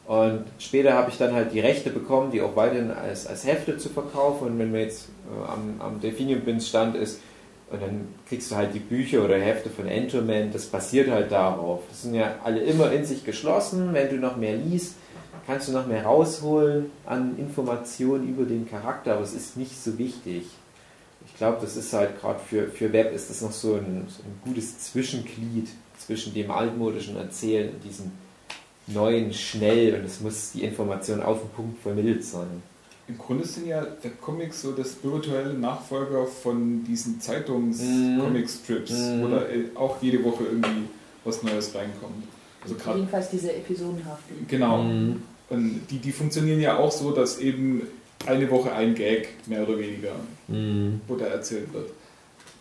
Und 0.06 0.44
später 0.60 0.94
habe 0.94 1.10
ich 1.10 1.18
dann 1.18 1.34
halt 1.34 1.54
die 1.54 1.62
Rechte 1.62 1.90
bekommen, 1.90 2.32
die 2.32 2.42
auch 2.42 2.56
weiterhin 2.56 2.92
als, 2.92 3.26
als 3.26 3.46
Hefte 3.46 3.78
zu 3.78 3.90
verkaufen. 3.90 4.48
Und 4.48 4.60
wenn 4.60 4.72
man 4.72 4.82
jetzt 4.82 5.08
äh, 5.26 5.52
am, 5.52 5.80
am 5.80 6.02
Delphinium 6.02 6.42
Bins 6.42 6.68
Stand 6.68 6.96
ist, 6.96 7.20
und 7.72 7.82
dann 7.82 8.08
kriegst 8.28 8.52
du 8.52 8.56
halt 8.56 8.74
die 8.74 8.80
Bücher 8.80 9.24
oder 9.24 9.38
Hefte 9.38 9.70
von 9.70 9.88
Entoman, 9.88 10.52
das 10.52 10.66
basiert 10.66 11.10
halt 11.10 11.32
darauf. 11.32 11.82
Das 11.90 12.02
sind 12.02 12.16
ja 12.16 12.36
alle 12.44 12.60
immer 12.62 12.92
in 12.92 13.06
sich 13.06 13.24
geschlossen. 13.24 13.94
Wenn 13.94 14.10
du 14.10 14.18
noch 14.18 14.36
mehr 14.36 14.58
liest, 14.58 14.96
kannst 15.48 15.70
du 15.70 15.72
noch 15.72 15.88
mehr 15.88 16.04
rausholen 16.04 16.92
an 17.06 17.38
Informationen 17.38 18.28
über 18.28 18.44
den 18.44 18.70
Charakter, 18.70 19.14
aber 19.14 19.24
es 19.24 19.34
ist 19.34 19.56
nicht 19.56 19.82
so 19.82 19.98
wichtig. 19.98 20.44
Ich 21.26 21.38
glaube, 21.38 21.60
das 21.62 21.78
ist 21.78 21.94
halt 21.94 22.20
gerade 22.20 22.40
für, 22.40 22.68
für 22.68 22.92
Web 22.92 23.14
ist 23.14 23.30
das 23.30 23.42
noch 23.42 23.52
so 23.52 23.76
ein, 23.76 24.06
so 24.10 24.24
ein 24.24 24.42
gutes 24.44 24.80
Zwischenglied 24.80 25.70
zwischen 25.98 26.34
dem 26.34 26.52
altmodischen 26.52 27.16
Erzählen 27.16 27.70
und 27.70 27.84
diesem 27.84 28.12
neuen 28.88 29.34
schnell 29.34 29.96
und 29.96 30.06
es 30.06 30.20
muss 30.20 30.52
die 30.52 30.64
Information 30.64 31.22
auf 31.22 31.40
den 31.40 31.50
Punkt 31.52 31.82
vermittelt 31.82 32.26
sein. 32.26 32.64
Im 33.08 33.18
Grunde 33.18 33.46
sind 33.46 33.68
ja 33.68 33.82
der 33.84 34.12
Comics 34.12 34.62
so 34.62 34.72
das 34.72 34.92
spirituelle 34.94 35.54
Nachfolger 35.54 36.26
von 36.26 36.84
diesen 36.86 37.20
Zeitungs-Comic-Strips, 37.20 38.92
Mhm. 38.92 39.22
wo 39.24 39.28
da 39.28 39.42
äh, 39.48 39.66
auch 39.76 40.02
jede 40.02 40.24
Woche 40.24 40.44
irgendwie 40.46 40.88
was 41.26 41.44
Neues 41.44 41.74
reinkommt. 41.76 42.24
Also 42.64 42.76
gerade 42.76 43.00
Jedenfalls 43.00 43.30
diese 43.30 43.54
episodenhaften. 43.54 44.46
genau. 44.48 44.84
Mhm. 44.84 45.24
Und 45.50 45.82
die, 45.90 45.98
die 45.98 46.12
funktionieren 46.12 46.62
ja 46.62 46.78
auch 46.78 46.92
so, 46.92 47.12
dass 47.12 47.40
eben 47.40 47.82
eine 48.26 48.50
Woche 48.50 48.72
ein 48.72 48.96
Gag, 48.96 49.30
mehr 49.48 49.68
oder 49.68 49.78
weniger, 49.80 50.14
Mhm. 50.48 51.02
wo 51.08 51.16
da 51.16 51.26
erzählt 51.26 51.74
wird. 51.74 51.90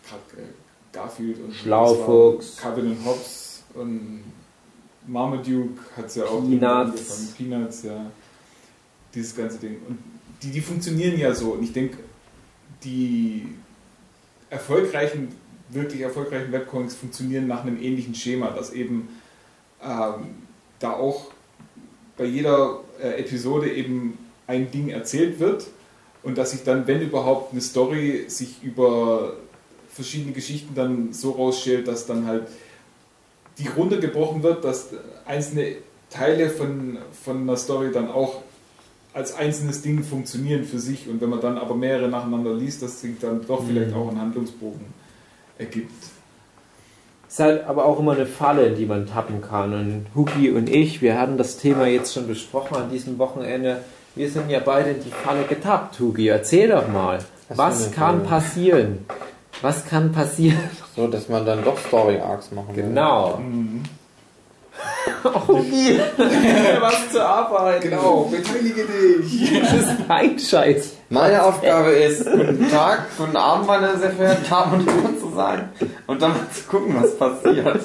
Gerade 0.07 0.41
äh, 0.41 0.45
Garfield 0.91 1.39
und 1.39 1.53
Schlaufuchs. 1.53 2.57
Calvin 2.57 2.87
und 2.91 3.05
Hobbes 3.05 3.63
und 3.75 4.23
Marmaduke 5.07 5.79
hat 5.95 6.07
es 6.07 6.15
ja 6.15 6.25
auch 6.25 6.41
Peanuts. 6.41 6.65
angefangen. 6.65 7.27
Peanuts, 7.37 7.83
ja. 7.83 8.11
Dieses 9.15 9.35
ganze 9.35 9.57
Ding. 9.59 9.77
Und 9.87 9.97
die, 10.43 10.49
die 10.49 10.61
funktionieren 10.61 11.17
ja 11.17 11.33
so. 11.33 11.51
Und 11.51 11.63
ich 11.63 11.73
denke, 11.73 11.97
die 12.83 13.47
erfolgreichen, 14.49 15.29
wirklich 15.69 16.01
erfolgreichen 16.01 16.51
Webcomics 16.51 16.95
funktionieren 16.95 17.47
nach 17.47 17.63
einem 17.63 17.81
ähnlichen 17.81 18.15
Schema, 18.15 18.49
dass 18.49 18.73
eben 18.73 19.09
ähm, 19.83 20.35
da 20.79 20.93
auch 20.93 21.31
bei 22.17 22.25
jeder 22.25 22.81
äh, 23.01 23.19
Episode 23.19 23.71
eben 23.71 24.17
ein 24.47 24.69
Ding 24.71 24.89
erzählt 24.89 25.39
wird 25.39 25.67
und 26.23 26.37
dass 26.37 26.51
sich 26.51 26.63
dann, 26.63 26.87
wenn 26.87 27.01
überhaupt, 27.01 27.51
eine 27.51 27.61
Story 27.61 28.25
sich 28.27 28.61
über 28.63 29.37
verschiedene 29.93 30.33
Geschichten 30.33 30.75
dann 30.75 31.13
so 31.13 31.31
rausstellt, 31.31 31.87
dass 31.87 32.05
dann 32.05 32.25
halt 32.25 32.47
die 33.57 33.67
runtergebrochen 33.67 34.43
wird, 34.43 34.63
dass 34.63 34.89
einzelne 35.25 35.75
Teile 36.09 36.49
von, 36.49 36.97
von 37.23 37.41
einer 37.41 37.57
Story 37.57 37.91
dann 37.91 38.09
auch 38.09 38.41
als 39.13 39.35
einzelnes 39.35 39.81
Ding 39.81 40.03
funktionieren 40.03 40.63
für 40.63 40.79
sich 40.79 41.07
und 41.09 41.19
wenn 41.21 41.29
man 41.29 41.41
dann 41.41 41.57
aber 41.57 41.75
mehrere 41.75 42.07
nacheinander 42.07 42.53
liest, 42.53 42.81
dass 42.81 43.01
sich 43.01 43.19
dann 43.19 43.45
doch 43.45 43.63
vielleicht 43.65 43.93
auch 43.93 44.09
ein 44.09 44.19
Handlungsbogen 44.19 44.85
ergibt. 45.57 45.91
Ist 47.27 47.39
halt 47.39 47.65
aber 47.65 47.85
auch 47.85 47.99
immer 47.99 48.13
eine 48.13 48.25
Falle, 48.25 48.67
in 48.67 48.75
die 48.75 48.85
man 48.85 49.07
tappen 49.07 49.41
kann. 49.41 49.73
Und 49.73 50.05
Huki 50.15 50.51
und 50.51 50.69
ich, 50.69 51.01
wir 51.01 51.17
hatten 51.19 51.37
das 51.37 51.57
Thema 51.57 51.87
jetzt 51.87 52.13
schon 52.13 52.27
besprochen 52.27 52.75
an 52.75 52.89
diesem 52.91 53.17
Wochenende. 53.19 53.83
Wir 54.15 54.29
sind 54.29 54.49
ja 54.49 54.59
beide 54.59 54.91
in 54.91 55.03
die 55.03 55.11
Falle 55.11 55.43
getappt, 55.43 55.97
Huki. 55.99 56.27
Erzähl 56.27 56.67
doch 56.69 56.89
mal. 56.89 57.19
Was 57.47 57.57
Was, 57.57 57.91
kann 57.91 58.17
Falle? 58.25 58.27
passieren? 58.29 59.05
Was 59.61 59.85
kann 59.85 60.11
passieren? 60.11 60.59
So, 60.95 61.07
dass 61.07 61.29
man 61.29 61.45
dann 61.45 61.63
doch 61.63 61.77
Story 61.77 62.17
Arcs 62.17 62.51
machen 62.51 62.75
will. 62.75 62.83
Genau. 62.83 63.37
Mhm. 63.37 63.83
Huki, 65.47 65.99
was 66.79 67.11
zur 67.11 67.25
Arbeit. 67.25 67.81
Genau, 67.81 68.29
beteilige 68.31 68.85
dich! 68.85 69.59
Das 69.61 69.73
ist 69.73 69.91
ein 70.07 70.39
Scheiß. 70.39 70.93
Meine 71.09 71.43
Aufgabe 71.43 71.91
ist, 71.91 72.25
guten 72.25 72.69
Tag, 72.69 73.07
guten 73.17 73.35
Abend, 73.35 73.67
meine 73.67 73.97
sehr 73.97 74.11
verehrten 74.11 74.49
Damen 74.49 74.79
und 74.79 74.87
Herren 74.87 75.19
zu 75.19 75.31
sein 75.35 75.69
und 76.07 76.21
dann 76.21 76.31
mal 76.31 76.47
zu 76.53 76.63
gucken, 76.69 76.95
was 77.01 77.17
passiert. 77.17 77.81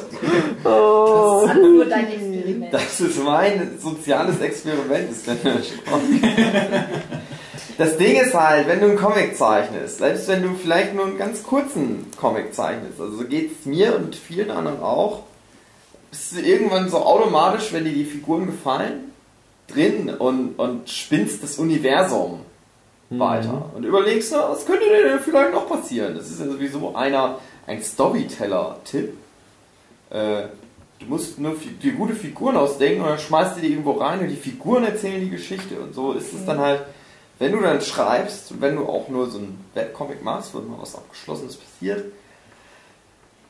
Oh. 0.64 1.42
Das 1.46 1.56
ist 1.56 1.62
nur 1.62 1.84
dein 1.86 2.06
Experiment. 2.06 2.74
Das 2.74 3.00
ist 3.00 3.24
mein 3.24 3.78
soziales 3.80 4.40
Experiment, 4.40 5.10
ist 5.10 5.26
der. 5.26 5.36
Das 7.78 7.98
Ding 7.98 8.16
ist 8.16 8.32
halt, 8.32 8.68
wenn 8.68 8.80
du 8.80 8.86
einen 8.86 8.96
Comic 8.96 9.36
zeichnest, 9.36 9.98
selbst 9.98 10.28
wenn 10.28 10.42
du 10.42 10.54
vielleicht 10.54 10.94
nur 10.94 11.04
einen 11.04 11.18
ganz 11.18 11.42
kurzen 11.42 12.06
Comic 12.18 12.54
zeichnest, 12.54 12.98
also 12.98 13.18
so 13.18 13.24
geht 13.24 13.50
es 13.52 13.66
mir 13.66 13.96
und 13.96 14.16
vielen 14.16 14.50
anderen 14.50 14.80
auch, 14.80 15.24
bist 16.16 16.32
du 16.32 16.40
irgendwann 16.40 16.88
so 16.88 16.96
automatisch, 17.04 17.72
wenn 17.72 17.84
dir 17.84 17.92
die 17.92 18.04
Figuren 18.04 18.46
gefallen, 18.46 19.12
drin 19.68 20.08
und, 20.08 20.58
und 20.58 20.88
spinnst 20.88 21.42
das 21.42 21.58
Universum 21.58 22.40
weiter 23.10 23.70
und 23.74 23.84
überlegst, 23.84 24.32
na, 24.32 24.48
was 24.50 24.64
könnte 24.64 24.86
denn 24.86 25.20
vielleicht 25.20 25.52
noch 25.52 25.68
passieren? 25.68 26.14
Das 26.16 26.30
ist 26.30 26.40
ja 26.40 26.46
sowieso 26.46 26.94
einer, 26.94 27.38
ein 27.66 27.82
Storyteller-Tipp. 27.82 29.12
Äh, 30.10 30.42
du 31.00 31.06
musst 31.06 31.38
nur 31.38 31.54
dir 31.82 31.92
gute 31.92 32.14
Figuren 32.14 32.56
ausdenken 32.56 33.02
und 33.02 33.08
dann 33.08 33.18
schmeißt 33.18 33.56
du 33.56 33.60
die 33.60 33.72
irgendwo 33.72 33.92
rein 33.92 34.20
und 34.20 34.28
die 34.28 34.36
Figuren 34.36 34.84
erzählen 34.84 35.20
die 35.20 35.30
Geschichte. 35.30 35.78
Und 35.78 35.94
so 35.94 36.12
ist 36.12 36.32
es 36.32 36.46
dann 36.46 36.58
halt, 36.58 36.82
wenn 37.38 37.52
du 37.52 37.60
dann 37.60 37.82
schreibst, 37.82 38.60
wenn 38.60 38.76
du 38.76 38.86
auch 38.86 39.08
nur 39.08 39.28
so 39.28 39.38
ein 39.38 39.58
Webcomic 39.74 40.24
machst, 40.24 40.54
wo 40.54 40.60
mal 40.60 40.80
was 40.80 40.94
Abgeschlossenes 40.94 41.56
passiert, 41.56 42.06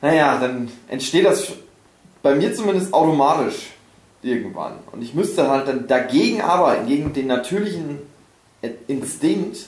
naja, 0.01 0.37
dann 0.39 0.69
entsteht 0.89 1.25
das 1.25 1.53
bei 2.27 2.35
mir 2.35 2.53
zumindest 2.53 2.93
automatisch 2.93 3.71
irgendwann. 4.21 4.79
Und 4.91 5.01
ich 5.01 5.13
müsste 5.13 5.49
halt 5.49 5.67
dann 5.69 5.87
dagegen 5.87 6.41
arbeiten, 6.41 6.85
gegen 6.85 7.13
den 7.13 7.27
natürlichen 7.27 7.99
Instinkt, 8.87 9.67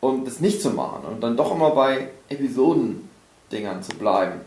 um 0.00 0.24
das 0.24 0.40
nicht 0.40 0.60
zu 0.60 0.70
machen 0.70 1.04
und 1.04 1.20
dann 1.20 1.36
doch 1.36 1.54
immer 1.54 1.70
bei 1.70 2.08
Episodendingern 2.28 3.82
zu 3.82 3.96
bleiben. 3.96 4.40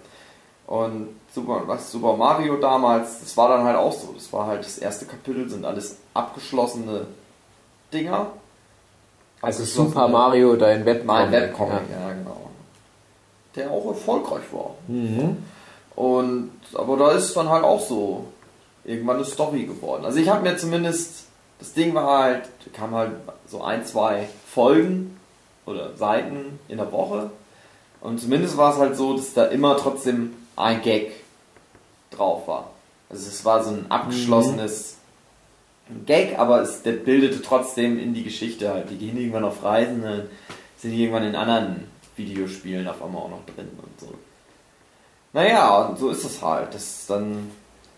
Und 0.68 1.10
Super, 1.34 1.64
was 1.66 1.92
Super 1.92 2.18
Mario 2.18 2.58
damals, 2.58 3.22
das 3.22 3.36
war 3.38 3.50
dann 3.50 3.64
halt 3.64 3.78
auch 3.78 3.94
so. 3.94 4.12
Das 4.14 4.32
war 4.34 4.46
halt 4.46 4.60
das 4.66 4.78
erste 4.78 5.06
Kapitel, 5.06 5.50
sind 5.50 5.66
alles 5.66 5.98
abgeschlossene 6.14 7.08
Dinger. 7.92 8.28
Also 9.42 9.64
Super 9.64 10.10
Mario, 10.10 10.56
dein 10.58 10.86
Webcomic. 10.86 11.08
Mein 11.08 11.32
Webcomic, 11.32 11.90
ja. 11.90 12.14
genau. 12.14 12.50
Der 13.56 13.72
auch 13.72 13.88
erfolgreich 13.88 14.44
war. 14.52 14.76
Mhm. 14.88 15.38
Und 15.96 16.52
aber 16.74 16.98
da 16.98 17.12
ist 17.12 17.36
dann 17.36 17.50
halt 17.50 17.64
auch 17.64 17.82
so 17.82 18.26
irgendwann 18.84 19.18
eine 19.18 19.26
Story 19.26 19.64
geworden. 19.64 20.06
Also 20.06 20.20
ich 20.20 20.30
habe 20.30 20.42
mir 20.42 20.58
zumindest 20.58 21.26
das 21.64 21.72
Ding 21.72 21.94
war 21.94 22.24
halt, 22.24 22.50
kam 22.74 22.94
halt 22.94 23.12
so 23.48 23.62
ein, 23.62 23.86
zwei 23.86 24.28
Folgen 24.48 25.18
oder 25.66 25.96
Seiten 25.96 26.60
in 26.68 26.76
der 26.76 26.92
Woche. 26.92 27.32
Und 28.02 28.20
zumindest 28.20 28.58
war 28.58 28.74
es 28.74 28.80
halt 28.80 28.98
so, 28.98 29.16
dass 29.16 29.34
da 29.34 29.46
immer 29.46 29.78
trotzdem 29.78 30.34
ein 30.58 30.82
Gag 30.82 31.14
drauf 32.12 32.50
war. 32.50 32.72
Also 33.10 33.30
es 33.30 33.46
war 33.46 33.64
so 33.64 33.70
ein 33.70 33.86
abgeschlossenes 33.90 34.98
Gag, 36.06 36.38
aber 36.38 36.62
es, 36.62 36.82
der 36.82 36.94
bildete 36.94 37.42
trotzdem 37.42 37.98
in 37.98 38.14
die 38.14 38.24
Geschichte 38.24 38.74
halt. 38.74 38.90
Die 38.90 38.98
gehen 38.98 39.16
irgendwann 39.16 39.46
auf 39.46 39.64
Reisen, 39.64 40.04
sind 40.78 40.92
irgendwann 40.92 41.24
in 41.24 41.36
anderen 41.36 41.88
Videospielen 42.18 42.88
auf 42.90 43.02
einmal 43.02 43.22
auch 43.22 43.30
noch 43.30 43.46
drin 43.46 43.70
und 43.82 44.00
so. 44.02 44.14
Naja, 45.34 45.96
so 46.00 46.10
ist 46.10 46.24
es 46.24 46.42
halt. 46.42 46.74
Das 46.74 47.06
dann, 47.08 47.50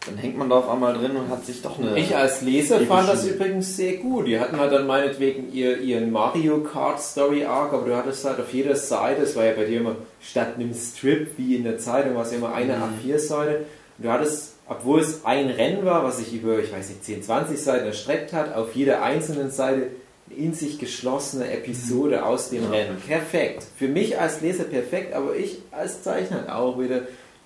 dann 0.06 0.18
hängt 0.18 0.38
man 0.38 0.50
da 0.50 0.56
auf 0.58 0.70
einmal 0.70 0.94
drin 0.94 1.18
und 1.18 1.30
hat 1.30 1.46
sich 1.46 1.62
doch 1.62 1.78
eine. 1.78 2.00
Ich 2.00 2.16
als 2.16 2.42
Leser 2.42 2.80
fand 2.82 3.10
das 3.10 3.28
übrigens 3.28 3.76
sehr 3.76 3.98
gut. 3.98 4.28
Die 4.28 4.40
hatten 4.40 4.58
halt 4.58 4.72
dann 4.72 4.88
meinetwegen 4.88 5.52
ihr, 5.52 5.80
ihren 5.80 6.12
Mario 6.12 6.62
Kart 6.62 7.02
Story 7.02 7.44
Arc, 7.44 7.74
aber 7.74 7.86
du 7.86 7.96
hattest 7.96 8.24
halt 8.24 8.40
auf 8.40 8.54
jeder 8.54 8.76
Seite, 8.76 9.24
es 9.24 9.36
war 9.36 9.46
ja 9.46 9.54
bei 9.54 9.66
dir 9.66 9.82
immer 9.82 9.98
statt 10.22 10.56
einem 10.56 10.74
Strip 10.74 11.38
wie 11.38 11.56
in 11.56 11.66
der 11.66 11.78
Zeitung, 11.78 12.16
war 12.16 12.24
es 12.24 12.32
ja 12.32 12.38
immer 12.38 12.54
eine 12.54 12.78
A4-Seite. 12.78 13.66
Und 13.98 14.06
du 14.06 14.12
hattest, 14.12 14.56
obwohl 14.68 15.02
es 15.02 15.26
ein 15.26 15.50
Rennen 15.50 15.86
war, 15.86 16.04
was 16.04 16.18
sich 16.18 16.34
über, 16.34 16.60
ich 16.60 16.72
weiß 16.72 16.90
nicht, 16.90 17.04
10, 17.04 17.24
20 17.24 17.62
Seiten 17.62 17.86
erstreckt 17.86 18.32
hat, 18.32 18.56
auf 18.56 18.76
jeder 18.76 19.04
einzelnen 19.04 19.52
Seite 19.52 19.76
eine 19.76 19.90
in 20.30 20.54
sich 20.54 20.80
geschlossene 20.80 21.52
Episode 21.52 22.26
aus 22.26 22.50
dem 22.50 22.70
Rennen. 22.72 22.98
Perfekt. 23.06 23.64
Für 23.78 23.88
mich 23.88 24.20
als 24.20 24.42
Leser 24.42 24.64
perfekt, 24.64 25.14
aber 25.14 25.36
ich 25.36 25.60
als 25.72 26.04
Zeichner 26.04 26.56
auch 26.56 26.80
wieder. 26.80 27.02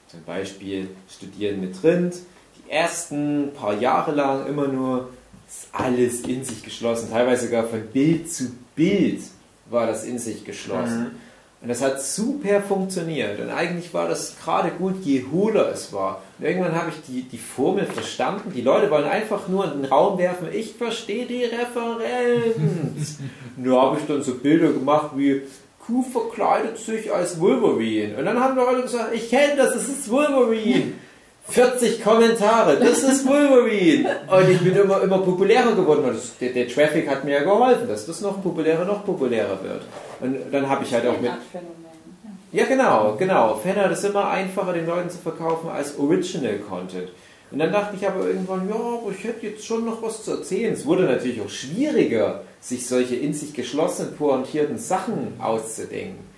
Zum 0.09 0.23
Beispiel 0.23 0.89
Studieren 1.07 1.61
mit 1.61 1.83
Rind. 1.83 2.15
Die 2.57 2.71
ersten 2.71 3.53
paar 3.53 3.79
Jahre 3.79 4.11
lang 4.11 4.47
immer 4.47 4.67
nur 4.67 5.09
ist 5.47 5.67
alles 5.71 6.21
in 6.21 6.43
sich 6.43 6.63
geschlossen. 6.63 7.09
Teilweise 7.11 7.45
sogar 7.45 7.65
von 7.65 7.81
Bild 7.93 8.31
zu 8.31 8.51
Bild 8.75 9.21
war 9.69 9.85
das 9.85 10.03
in 10.05 10.17
sich 10.17 10.45
geschlossen. 10.45 11.11
Und 11.61 11.67
das 11.67 11.81
hat 11.81 12.01
super 12.01 12.61
funktioniert. 12.61 13.39
Und 13.39 13.49
eigentlich 13.49 13.93
war 13.93 14.07
das 14.07 14.37
gerade 14.41 14.71
gut, 14.71 15.03
je 15.03 15.25
hohler 15.31 15.69
es 15.71 15.91
war. 15.91 16.23
Und 16.39 16.45
irgendwann 16.45 16.73
habe 16.73 16.89
ich 16.89 17.03
die, 17.05 17.23
die 17.23 17.37
Formel 17.37 17.85
verstanden. 17.85 18.53
Die 18.55 18.61
Leute 18.61 18.89
wollen 18.89 19.03
einfach 19.03 19.47
nur 19.49 19.65
in 19.65 19.81
den 19.81 19.91
Raum 19.91 20.17
werfen, 20.17 20.47
ich 20.53 20.73
verstehe 20.73 21.25
die 21.25 21.43
Referenz. 21.43 23.17
Da 23.61 23.71
habe 23.71 23.99
ich 23.99 24.05
dann 24.07 24.23
so 24.23 24.35
Bilder 24.35 24.71
gemacht 24.71 25.11
wie 25.17 25.41
Q 25.89 26.03
verkleidet 26.03 26.77
sich 26.77 27.11
als 27.11 27.39
Wolverine. 27.39 28.17
Und 28.17 28.25
dann 28.25 28.39
haben 28.39 28.55
Leute 28.55 28.83
gesagt, 28.83 29.13
ich 29.13 29.29
kenne 29.29 29.55
das, 29.57 29.73
das 29.73 29.89
ist 29.89 30.09
Wolverine. 30.11 30.93
40 31.47 32.03
Kommentare, 32.03 32.77
das 32.77 33.01
ist 33.01 33.27
Wolverine. 33.27 34.07
Und 34.27 34.49
ich 34.49 34.59
bin 34.59 34.75
immer, 34.75 35.01
immer 35.01 35.17
populärer 35.17 35.73
geworden. 35.73 36.05
Und 36.05 36.15
das, 36.15 36.37
der, 36.37 36.53
der 36.53 36.67
Traffic 36.67 37.09
hat 37.09 37.23
mir 37.23 37.33
ja 37.33 37.43
geholfen, 37.43 37.87
dass 37.87 38.05
das 38.05 38.21
noch 38.21 38.41
populärer, 38.41 38.85
noch 38.85 39.03
populärer 39.03 39.57
wird. 39.63 39.81
Und 40.19 40.37
dann 40.51 40.69
habe 40.69 40.83
ich 40.83 40.93
halt 40.93 41.07
auch 41.07 41.19
mit, 41.19 41.31
ja, 42.51 42.65
genau, 42.65 43.15
genau. 43.17 43.55
Fanart 43.55 43.91
ist 43.91 44.05
immer 44.05 44.29
einfacher, 44.29 44.73
den 44.73 44.85
Leuten 44.85 45.09
zu 45.09 45.17
verkaufen 45.17 45.69
als 45.69 45.97
Original 45.97 46.57
Content. 46.57 47.09
Und 47.51 47.59
dann 47.59 47.71
dachte 47.71 47.95
ich 47.95 48.07
aber 48.07 48.27
irgendwann, 48.27 48.69
ja, 48.69 48.75
aber 48.75 49.11
ich 49.11 49.23
hätte 49.23 49.47
jetzt 49.47 49.65
schon 49.65 49.85
noch 49.85 50.01
was 50.03 50.23
zu 50.23 50.31
erzählen. 50.31 50.73
Es 50.73 50.85
wurde 50.85 51.03
natürlich 51.03 51.41
auch 51.41 51.49
schwieriger, 51.49 52.43
sich 52.61 52.85
solche 52.85 53.15
in 53.15 53.33
sich 53.33 53.53
geschlossenen, 53.53 54.15
pointierten 54.15 54.77
Sachen 54.77 55.33
auszudenken. 55.39 56.29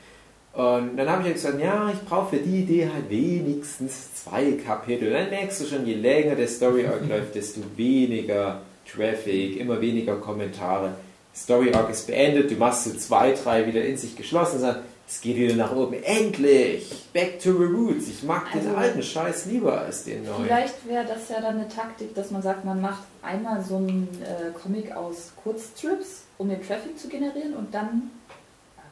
Und 0.53 0.97
dann 0.97 1.09
habe 1.09 1.27
ich 1.27 1.33
gesagt, 1.33 1.61
ja, 1.61 1.91
ich 1.93 2.07
brauche 2.07 2.35
für 2.35 2.43
die 2.43 2.59
Idee 2.59 2.89
halt 2.93 3.09
wenigstens 3.09 4.13
zwei 4.15 4.53
Kapitel. 4.53 5.07
Und 5.07 5.13
dann 5.13 5.29
merkst 5.29 5.61
du 5.61 5.65
schon, 5.65 5.85
je 5.85 5.95
länger 5.95 6.35
der 6.35 6.47
Story 6.47 6.85
Arc 6.85 7.05
läuft, 7.09 7.35
desto 7.35 7.61
weniger 7.75 8.61
Traffic, 8.89 9.57
immer 9.57 9.79
weniger 9.79 10.15
Kommentare. 10.15 10.93
Story 11.33 11.73
Arc 11.73 11.89
ist 11.89 12.07
beendet, 12.07 12.51
du 12.51 12.55
machst 12.55 12.83
so 12.83 12.91
zwei, 12.91 13.31
drei 13.31 13.65
wieder 13.65 13.83
in 13.83 13.95
sich 13.95 14.17
geschlossen 14.17 14.55
und 14.55 14.61
sagst, 14.61 14.81
es 15.11 15.19
geht 15.19 15.35
wieder 15.35 15.55
nach 15.55 15.75
oben. 15.75 16.01
Endlich! 16.03 16.89
Back 17.11 17.39
to 17.41 17.51
the 17.51 17.65
roots. 17.65 18.07
Ich 18.07 18.23
mag 18.23 18.49
den 18.53 18.61
Also- 18.65 18.77
alten 18.77 19.03
Scheiß 19.03 19.45
lieber 19.47 19.81
als 19.81 20.05
den 20.05 20.23
neuen. 20.23 20.45
Vielleicht 20.45 20.87
wäre 20.87 21.05
das 21.05 21.27
ja 21.27 21.41
dann 21.41 21.55
eine 21.55 21.67
Taktik, 21.67 22.15
dass 22.15 22.31
man 22.31 22.41
sagt, 22.41 22.63
man 22.63 22.79
macht 22.79 23.03
einmal 23.21 23.61
so 23.61 23.75
einen 23.75 24.07
äh, 24.23 24.57
Comic 24.57 24.95
aus 24.95 25.33
Kurzstrips, 25.43 26.21
um 26.37 26.47
den 26.47 26.65
Traffic 26.65 26.97
zu 26.97 27.09
generieren 27.09 27.53
und 27.55 27.73
dann 27.73 28.09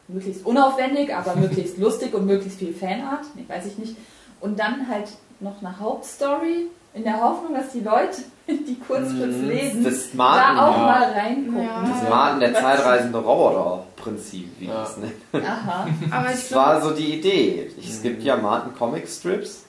möglichst 0.09 0.45
unaufwendig, 0.45 1.15
aber 1.15 1.35
möglichst 1.37 1.77
lustig 1.77 2.13
und 2.13 2.25
möglichst 2.25 2.59
viel 2.59 2.73
Fanart, 2.73 3.23
nee, 3.35 3.45
weiß 3.47 3.65
ich 3.67 3.77
nicht. 3.77 3.95
Und 4.41 4.59
dann 4.59 4.89
halt 4.89 5.07
noch 5.39 5.61
eine 5.61 5.79
Hauptstory 5.79 6.67
in 6.93 7.03
der 7.03 7.21
Hoffnung, 7.21 7.53
dass 7.53 7.71
die 7.71 7.79
Leute, 7.79 8.23
die 8.67 8.79
Kurzstrips 8.79 9.35
Mhm, 9.37 9.47
lesen, 9.47 9.83
das 9.83 10.11
da 10.11 10.17
Martin, 10.17 10.57
auch 10.59 10.77
ja. 10.77 10.83
mal 10.83 11.03
reingucken. 11.11 11.63
Ja. 11.63 11.85
Das 12.01 12.09
Martin, 12.09 12.39
der 12.39 12.53
zeitreisende 12.55 13.17
Roboter-Prinzip, 13.19 14.49
wie 14.59 14.65
Ja. 14.67 14.73
das 14.81 14.97
nennt. 14.97 15.13
Aha. 15.45 15.87
Aber 16.11 16.27
Das 16.29 16.47
glaube, 16.47 16.65
war 16.65 16.81
so 16.81 16.91
die 16.91 17.15
Idee. 17.19 17.71
Es 17.81 18.01
gibt 18.01 18.23
ja 18.23 18.35
Martin 18.37 18.73
Comic 18.75 19.07
Strips. 19.07 19.65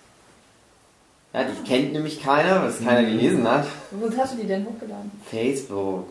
Ja, 1.33 1.45
die 1.45 1.68
kennt 1.68 1.93
nämlich 1.93 2.20
keiner, 2.22 2.62
weil 2.62 2.70
es 2.70 2.83
keiner 2.83 3.03
gelesen 3.09 3.49
hat. 3.49 3.64
Wo 3.93 4.11
hast 4.18 4.33
du 4.35 4.39
die 4.39 4.49
denn 4.49 4.66
hochgeladen? 4.66 5.12
Facebook. 5.31 6.09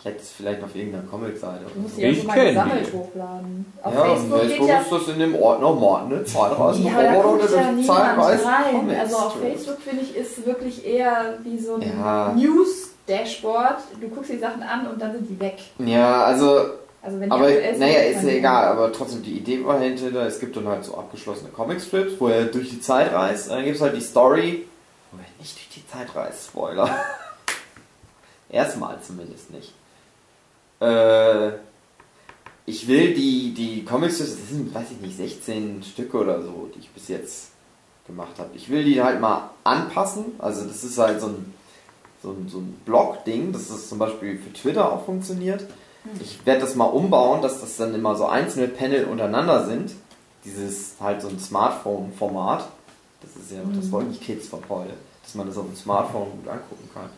Ich 0.00 0.04
hätte 0.04 0.20
es 0.20 0.30
vielleicht 0.30 0.62
auf 0.62 0.74
irgendeiner 0.76 1.02
Comic-Seite. 1.08 1.64
Du 1.74 1.80
musst 1.80 1.98
Ich 1.98 2.04
ja 2.04 2.14
schon 2.14 2.26
mal 2.28 2.34
kenn 2.34 2.46
gesammelt 2.54 2.86
die. 2.86 2.92
hochladen. 2.96 3.72
Auf 3.82 3.94
Ja, 3.94 4.00
Facebook, 4.04 4.38
Facebook 4.38 4.58
geht 4.60 4.68
ja 4.68 4.80
ist 4.80 4.92
das 4.92 5.08
in 5.08 5.18
dem 5.18 5.34
Ordner 5.34 5.72
Martin, 5.72 6.08
ne? 6.10 6.24
Zeitreisende 6.24 6.88
Ja, 6.90 6.94
aber 6.98 7.02
da 7.02 7.22
guckt 7.22 7.50
ja 7.52 7.72
niemand 7.72 8.18
rein. 8.18 8.96
Also 9.00 9.16
auf. 9.16 9.40
Facebook 9.40 9.80
finde 9.80 10.02
ich 10.04 10.16
ist 10.16 10.46
wirklich 10.46 10.86
eher 10.86 11.38
wie 11.42 11.58
so 11.58 11.74
ein 11.74 11.82
Ja. 11.82 12.32
News-Dashboard. 12.36 13.78
Du 14.00 14.08
guckst 14.08 14.30
die 14.32 14.38
Sachen 14.38 14.62
an 14.62 14.86
und 14.86 15.02
dann 15.02 15.12
sind 15.14 15.28
die 15.30 15.40
weg. 15.40 15.56
Ja, 15.78 16.22
also 16.24 16.60
Also 17.02 17.18
wenn 17.20 17.32
Aber 17.32 17.48
naja, 17.48 18.00
ist 18.02 18.22
ja 18.22 18.28
egal, 18.30 18.64
aber 18.68 18.92
trotzdem 18.92 19.22
die 19.24 19.32
Idee 19.38 19.64
war 19.64 19.80
hinter, 19.80 20.26
es 20.26 20.38
gibt 20.38 20.56
dann 20.56 20.68
halt 20.68 20.84
so 20.84 20.96
abgeschlossene 20.96 21.50
Comicstrips, 21.50 22.12
wo 22.20 22.28
er 22.28 22.44
durch 22.44 22.70
die 22.70 22.80
Zeit 22.80 23.12
reist, 23.12 23.48
und 23.48 23.56
dann 23.56 23.64
gibt 23.64 23.76
es 23.76 23.82
halt 23.82 23.96
die 23.96 24.00
Story, 24.00 24.66
wo 25.10 25.18
er 25.18 25.24
nicht 25.40 25.56
durch 25.56 25.68
die 25.74 25.86
Zeit 25.88 26.14
reist, 26.14 26.46
Spoiler. 26.50 26.88
Erstmal 28.50 28.96
zumindest 29.02 29.50
nicht. 29.50 29.74
Äh, 30.80 31.50
ich 32.66 32.86
will 32.86 33.14
die, 33.14 33.54
die 33.54 33.84
Comicstrips, 33.84 34.36
das 34.36 34.48
sind, 34.50 34.74
weiß 34.74 34.90
ich 34.92 35.00
nicht, 35.00 35.16
16 35.16 35.82
Stücke 35.82 36.18
oder 36.18 36.42
so, 36.42 36.70
die 36.74 36.80
ich 36.80 36.90
bis 36.90 37.08
jetzt 37.08 37.52
gemacht 38.06 38.38
habe. 38.38 38.50
Ich 38.54 38.68
will 38.68 38.84
die 38.84 39.02
halt 39.02 39.20
mal 39.20 39.50
anpassen, 39.64 40.24
also 40.38 40.64
das 40.64 40.84
ist 40.84 40.98
halt 40.98 41.20
so 41.20 41.28
ein, 41.28 41.54
so 42.22 42.30
ein, 42.30 42.48
so 42.48 42.58
ein 42.58 42.74
Blog-Ding, 42.84 43.52
dass 43.52 43.68
das 43.68 43.88
zum 43.88 43.98
Beispiel 43.98 44.38
für 44.38 44.52
Twitter 44.52 44.92
auch 44.92 45.04
funktioniert. 45.04 45.64
Ich 46.20 46.44
werde 46.46 46.60
das 46.60 46.74
mal 46.74 46.86
umbauen, 46.86 47.42
dass 47.42 47.60
das 47.60 47.76
dann 47.76 47.94
immer 47.94 48.16
so 48.16 48.26
einzelne 48.26 48.68
Panel 48.68 49.04
untereinander 49.04 49.66
sind. 49.66 49.92
Dieses 50.44 50.94
halt 51.00 51.20
so 51.20 51.28
ein 51.28 51.38
Smartphone-Format. 51.38 52.68
Das 53.20 53.30
ist 53.36 53.52
ja, 53.52 53.58
das 53.74 53.90
wollen 53.90 54.12
die 54.12 54.18
Kids 54.18 54.48
von 54.48 54.60
heute, 54.68 54.92
dass 55.22 55.34
man 55.34 55.46
das 55.46 55.58
auf 55.58 55.66
dem 55.66 55.76
Smartphone 55.76 56.30
gut 56.30 56.48
angucken 56.48 56.88
kann. 56.94 57.10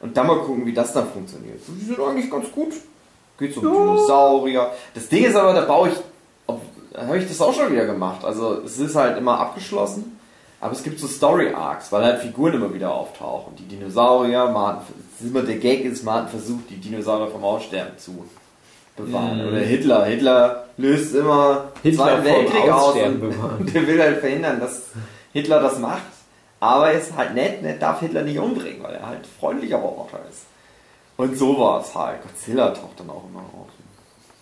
Und 0.00 0.16
dann 0.16 0.26
mal 0.26 0.40
gucken, 0.40 0.66
wie 0.66 0.72
das 0.72 0.92
dann 0.92 1.08
funktioniert. 1.08 1.60
Die 1.68 1.84
sind 1.84 2.00
eigentlich 2.00 2.30
ganz 2.30 2.50
gut. 2.50 2.72
Geht 3.42 3.56
um 3.56 3.64
Dinosaurier. 3.64 4.70
Das 4.94 5.08
Ding 5.08 5.24
ist 5.24 5.36
aber, 5.36 5.52
da 5.52 5.62
baue 5.62 5.90
ich, 5.90 5.94
habe 6.96 7.18
ich 7.18 7.28
das 7.28 7.40
auch 7.40 7.54
schon 7.54 7.72
wieder 7.72 7.86
gemacht. 7.86 8.24
Also 8.24 8.62
es 8.64 8.78
ist 8.78 8.96
halt 8.96 9.18
immer 9.18 9.38
abgeschlossen. 9.38 10.18
Aber 10.60 10.74
es 10.74 10.84
gibt 10.84 11.00
so 11.00 11.08
Story 11.08 11.52
Arcs, 11.52 11.90
weil 11.90 12.04
halt 12.04 12.20
Figuren 12.20 12.54
immer 12.54 12.72
wieder 12.72 12.94
auftauchen. 12.94 13.56
Die 13.56 13.64
Dinosaurier, 13.64 14.48
Martin, 14.48 14.94
ist 15.18 15.26
immer 15.26 15.42
der 15.42 15.56
Gag 15.56 15.84
ist, 15.84 16.04
Martin 16.04 16.28
versucht, 16.28 16.70
die 16.70 16.76
Dinosaurier 16.76 17.32
vom 17.32 17.42
Aussterben 17.42 17.98
zu 17.98 18.24
bewahren. 18.96 19.42
Mhm. 19.42 19.48
Oder 19.48 19.58
Hitler. 19.58 20.04
Hitler 20.04 20.64
löst 20.76 21.16
immer 21.16 21.72
Hitler 21.82 22.04
Zweiten 22.04 22.24
Weltkrieg 22.24 22.70
aus 22.70 22.94
und 22.94 23.74
der 23.74 23.86
will 23.88 24.00
halt 24.00 24.20
verhindern, 24.20 24.60
dass 24.60 24.82
Hitler 25.32 25.60
das 25.60 25.80
macht. 25.80 26.02
Aber 26.60 26.92
er 26.92 27.00
ist 27.00 27.16
halt 27.16 27.34
nett, 27.34 27.60
nett 27.62 27.82
darf 27.82 27.98
Hitler 27.98 28.22
nicht 28.22 28.38
umbringen, 28.38 28.84
weil 28.84 28.94
er 28.94 29.08
halt 29.08 29.26
freundlicher 29.40 29.78
Roboter 29.78 30.20
ist. 30.30 30.42
Und 31.16 31.36
so 31.36 31.58
war 31.58 31.80
es 31.80 31.94
halt. 31.94 32.22
Godzilla 32.22 32.70
taucht 32.70 32.98
dann 32.98 33.10
auch 33.10 33.24
immer 33.30 33.40
auf. 33.40 33.68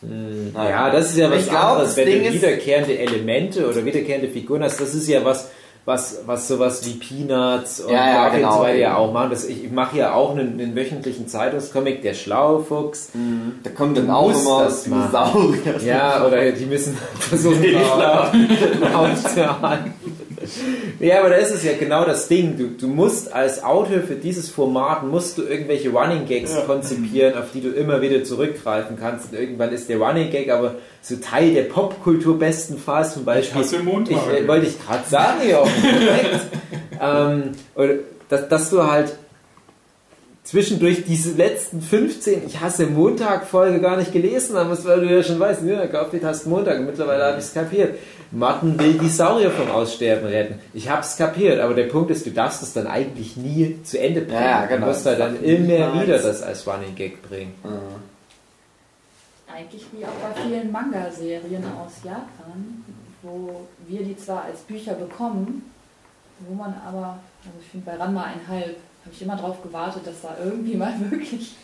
Naja. 0.03 0.71
Ja, 0.71 0.91
das 0.91 1.11
ist 1.11 1.19
ja 1.19 1.31
was 1.31 1.47
glaub, 1.47 1.63
anderes, 1.63 1.97
wenn 1.97 2.07
du 2.07 2.33
wiederkehrende 2.33 2.99
Elemente 2.99 3.69
oder 3.69 3.85
wiederkehrende 3.85 4.29
Figuren 4.29 4.63
hast. 4.63 4.81
Das 4.81 4.95
ist 4.95 5.07
ja 5.09 5.23
was, 5.25 5.51
was, 5.85 6.21
was 6.25 6.49
sowas 6.49 6.87
wie 6.87 6.95
Peanuts 6.95 7.81
und 7.81 7.93
Ja, 7.93 8.09
ja, 8.09 8.29
genau. 8.31 8.49
und 8.49 8.55
so 8.55 8.61
weiter 8.63 8.79
ja 8.79 8.97
auch 8.97 9.13
machen. 9.13 9.31
Das, 9.31 9.45
ich 9.45 9.65
ich 9.65 9.71
mache 9.71 9.99
ja 9.99 10.15
auch 10.15 10.31
einen, 10.31 10.59
einen 10.59 10.75
wöchentlichen 10.75 11.29
Zeitungscomic, 11.29 12.01
der 12.01 12.15
Schlaufuchs. 12.15 13.11
Da 13.63 13.71
kommt 13.71 13.99
dann 13.99 14.09
auch 14.11 14.31
immer 14.31 14.65
das. 14.65 14.85
Dinosaurier. 14.85 15.83
Ja, 15.85 16.25
oder 16.27 16.51
die 16.53 16.67
müssen 16.67 16.97
versuchen, 17.19 17.63
aufzuhalten. 18.95 19.95
Ja, 20.99 21.21
aber 21.21 21.31
da 21.31 21.37
ist 21.37 21.55
es 21.55 21.65
ja 21.65 21.73
genau 21.79 22.05
das 22.05 22.29
Ding. 22.29 22.57
Du, 22.57 22.69
du 22.69 22.89
musst 22.89 23.33
als 23.33 23.63
Autor 23.63 24.01
für 24.01 24.15
dieses 24.15 24.49
Format 24.49 25.05
musst 25.05 25.39
du 25.39 25.43
irgendwelche 25.43 25.91
Running 25.91 26.27
Gags 26.27 26.55
konzipieren, 26.67 27.37
auf 27.37 27.53
die 27.53 27.61
du 27.61 27.71
immer 27.71 28.01
wieder 28.01 28.25
zurückgreifen 28.25 28.97
kannst. 28.99 29.33
Und 29.33 29.39
irgendwann 29.39 29.73
ist 29.73 29.89
der 29.89 29.99
Running 29.99 30.31
Gag 30.31 30.51
aber 30.51 30.77
so 31.03 31.17
Teil 31.17 31.55
der 31.55 31.65
Popkultur 31.65 32.39
bestenfalls 32.39 33.15
zum 33.15 33.25
Beispiel. 33.25 33.61
hasse 33.61 33.79
Montage. 33.81 34.21
Ich, 34.33 34.45
äh, 34.45 34.49
wollte 34.49 34.67
ich 34.67 34.85
gerade 34.85 35.09
sagen, 35.09 35.41
ja. 35.49 35.63
Ähm, 37.03 37.53
oder, 37.77 37.95
dass, 38.29 38.47
dass 38.49 38.69
du 38.69 38.83
halt 38.83 39.17
zwischendurch 40.45 41.05
diese 41.05 41.33
letzten 41.33 41.81
15, 41.81 42.43
ich 42.47 42.61
hasse 42.61 42.87
Montag-Folge 42.87 43.81
gar 43.81 43.97
nicht 43.97 44.13
gelesen 44.13 44.57
hast, 44.57 44.85
weil 44.85 45.01
du 45.01 45.07
ja 45.07 45.23
schon 45.23 45.39
weißt, 45.39 45.63
ja, 45.65 45.87
Garfield 45.87 46.25
hast 46.25 46.47
Montag 46.47 46.81
und 46.81 46.87
mittlerweile 46.87 47.25
habe 47.25 47.39
ich 47.39 47.45
es 47.45 47.55
kapiert. 47.55 47.95
Martin 48.33 48.79
will 48.79 48.95
die 48.95 49.09
Saurier 49.09 49.51
vom 49.51 49.71
Aussterben 49.71 50.27
retten. 50.27 50.61
Ich 50.73 50.89
habe 50.89 51.01
es 51.01 51.17
kapiert, 51.17 51.61
aber 51.61 51.75
der 51.75 51.85
Punkt 51.85 52.11
ist, 52.11 52.25
du 52.27 52.31
darfst 52.31 52.63
es 52.63 52.73
dann 52.73 52.87
eigentlich 52.87 53.37
nie 53.37 53.83
zu 53.83 53.99
Ende 53.99 54.21
bringen. 54.21 54.41
Ja, 54.41 54.63
ja, 54.63 54.67
genau. 54.67 54.87
Du 54.87 54.93
musst 54.93 55.07
halt 55.07 55.19
dann 55.19 55.43
immer 55.43 56.01
wieder 56.01 56.19
das 56.19 56.43
als 56.43 56.67
Running 56.67 56.95
Gag 56.95 57.23
bringen. 57.23 57.55
Eigentlich 59.53 59.85
wie 59.93 60.05
auch 60.05 60.09
bei 60.09 60.41
vielen 60.43 60.71
Manga-Serien 60.71 61.65
aus 61.65 62.05
Japan, 62.05 62.85
wo 63.23 63.67
wir 63.89 64.05
die 64.05 64.17
zwar 64.17 64.45
als 64.45 64.61
Bücher 64.61 64.95
bekommen, 64.95 65.69
wo 66.41 66.55
man 66.55 66.75
aber, 66.87 67.19
also 67.45 67.59
ich 67.61 67.69
finde 67.69 67.87
bei 67.87 67.97
Ranma 67.97 68.25
einhalb, 68.25 68.77
habe 69.05 69.15
ich 69.15 69.23
immer 69.23 69.37
darauf 69.37 69.61
gewartet, 69.63 70.07
dass 70.07 70.23
da 70.23 70.37
irgendwie 70.43 70.77
mal 70.77 70.95
wirklich 71.11 71.57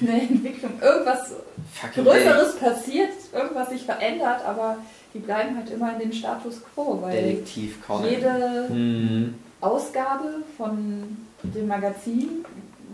eine 0.00 0.20
Entwicklung, 0.22 0.72
irgendwas 0.80 1.32
Fucking 1.74 2.04
Größeres 2.04 2.56
passiert, 2.56 3.10
irgendwas 3.32 3.70
sich 3.70 3.84
verändert, 3.84 4.44
aber 4.44 4.78
die 5.18 5.22
bleiben 5.24 5.56
halt 5.56 5.70
immer 5.70 5.92
in 5.94 5.98
dem 6.00 6.12
Status 6.12 6.56
quo, 6.74 6.98
weil 7.02 7.12
Detektiv 7.22 7.76
jede 8.08 8.66
Mhm. 8.70 9.34
Ausgabe 9.60 10.42
von 10.56 11.16
dem 11.42 11.66
Magazin 11.66 12.44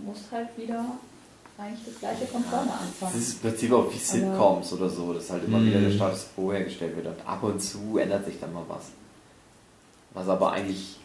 muss 0.07 0.19
halt 0.33 0.49
wieder 0.57 0.85
eigentlich 1.59 1.81
das 1.87 1.99
gleiche 2.01 2.27
von 2.27 2.43
vorne 2.45 2.67
Das 2.69 2.81
anfangen. 2.81 3.23
ist 3.23 3.35
im 3.35 3.51
Prinzip 3.51 3.73
auch 3.73 3.93
wie 3.93 3.99
Sitcoms 3.99 4.73
oder 4.73 4.89
so, 4.89 5.13
dass 5.13 5.31
halt 5.31 5.45
immer 5.45 5.59
Mhm. 5.59 5.67
wieder 5.67 5.81
der 5.81 5.91
Status 5.91 6.27
quo 6.35 6.53
hergestellt 6.53 6.97
wird. 6.97 7.07
Und 7.07 7.17
ab 7.27 7.43
und 7.43 7.61
zu 7.63 7.99
ändert 7.99 8.25
sich 8.25 8.41
dann 8.41 8.53
mal 8.53 8.65
was. 8.69 8.87
Was 10.15 10.29
aber 10.29 10.53
eigentlich 10.53 10.97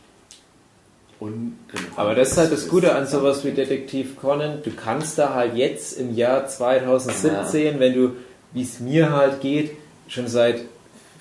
Aber 1.98 2.16
das 2.16 2.32
ist 2.32 2.38
halt 2.38 2.52
das 2.54 2.70
Gute 2.70 2.96
an 2.96 3.06
sowas 3.06 3.44
wie 3.44 3.52
Detektiv 3.52 4.16
Conan. 4.16 4.60
Du 4.64 4.72
kannst 4.72 5.18
da 5.20 5.34
halt 5.34 5.54
jetzt 5.56 5.98
im 6.00 6.16
Jahr 6.16 6.48
2017, 6.48 7.78
wenn 7.82 7.94
du, 7.94 8.12
wie 8.54 8.62
es 8.62 8.80
mir 8.80 9.12
halt 9.12 9.42
geht, 9.42 9.72
schon 10.08 10.28
seit 10.30 10.62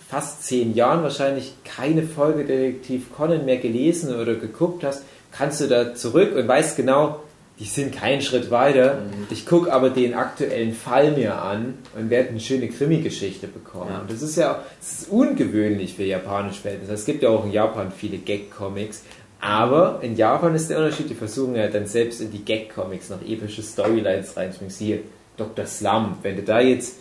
fast 0.08 0.44
zehn 0.44 0.74
Jahren 0.74 1.02
wahrscheinlich 1.02 1.52
keine 1.64 2.02
Folge 2.02 2.44
Detektiv 2.44 3.12
Conan 3.14 3.44
mehr 3.44 3.58
gelesen 3.58 4.14
oder 4.14 4.34
geguckt 4.34 4.82
hast, 4.82 5.04
kannst 5.30 5.60
du 5.60 5.66
da 5.66 5.94
zurück 5.94 6.34
und 6.34 6.48
weißt 6.48 6.76
genau, 6.76 7.20
die 7.58 7.64
sind 7.64 7.94
keinen 7.94 8.22
Schritt 8.22 8.50
weiter. 8.50 8.94
Mhm. 8.94 9.26
Ich 9.30 9.44
gucke 9.44 9.72
aber 9.72 9.90
den 9.90 10.14
aktuellen 10.14 10.72
Fall 10.72 11.12
mir 11.12 11.42
an 11.42 11.74
und 11.96 12.08
werde 12.08 12.30
eine 12.30 12.40
schöne 12.40 12.68
Krimi-Geschichte 12.68 13.48
bekommen. 13.48 13.90
Ja. 13.90 14.04
Das 14.08 14.22
ist 14.22 14.36
ja 14.36 14.62
das 14.78 15.02
ist 15.02 15.10
ungewöhnlich 15.10 15.94
für 15.94 16.04
japanische 16.04 16.62
Verhältnisse. 16.62 16.94
Es 16.94 17.04
gibt 17.04 17.22
ja 17.22 17.30
auch 17.30 17.44
in 17.44 17.52
Japan 17.52 17.92
viele 17.94 18.18
Gag-Comics. 18.18 19.02
Aber 19.40 20.00
in 20.02 20.16
Japan 20.16 20.54
ist 20.54 20.68
der 20.70 20.78
Unterschied, 20.78 21.10
die 21.10 21.14
versuchen 21.14 21.54
ja 21.54 21.68
dann 21.68 21.86
selbst 21.86 22.20
in 22.20 22.32
die 22.32 22.44
Gag-Comics 22.44 23.10
noch 23.10 23.22
epische 23.22 23.62
Storylines 23.62 24.36
reinzubringen. 24.36 24.74
Siehe 24.74 25.00
Dr. 25.36 25.66
Slump. 25.66 26.18
Wenn 26.22 26.36
du 26.36 26.42
da 26.42 26.60
jetzt 26.60 26.96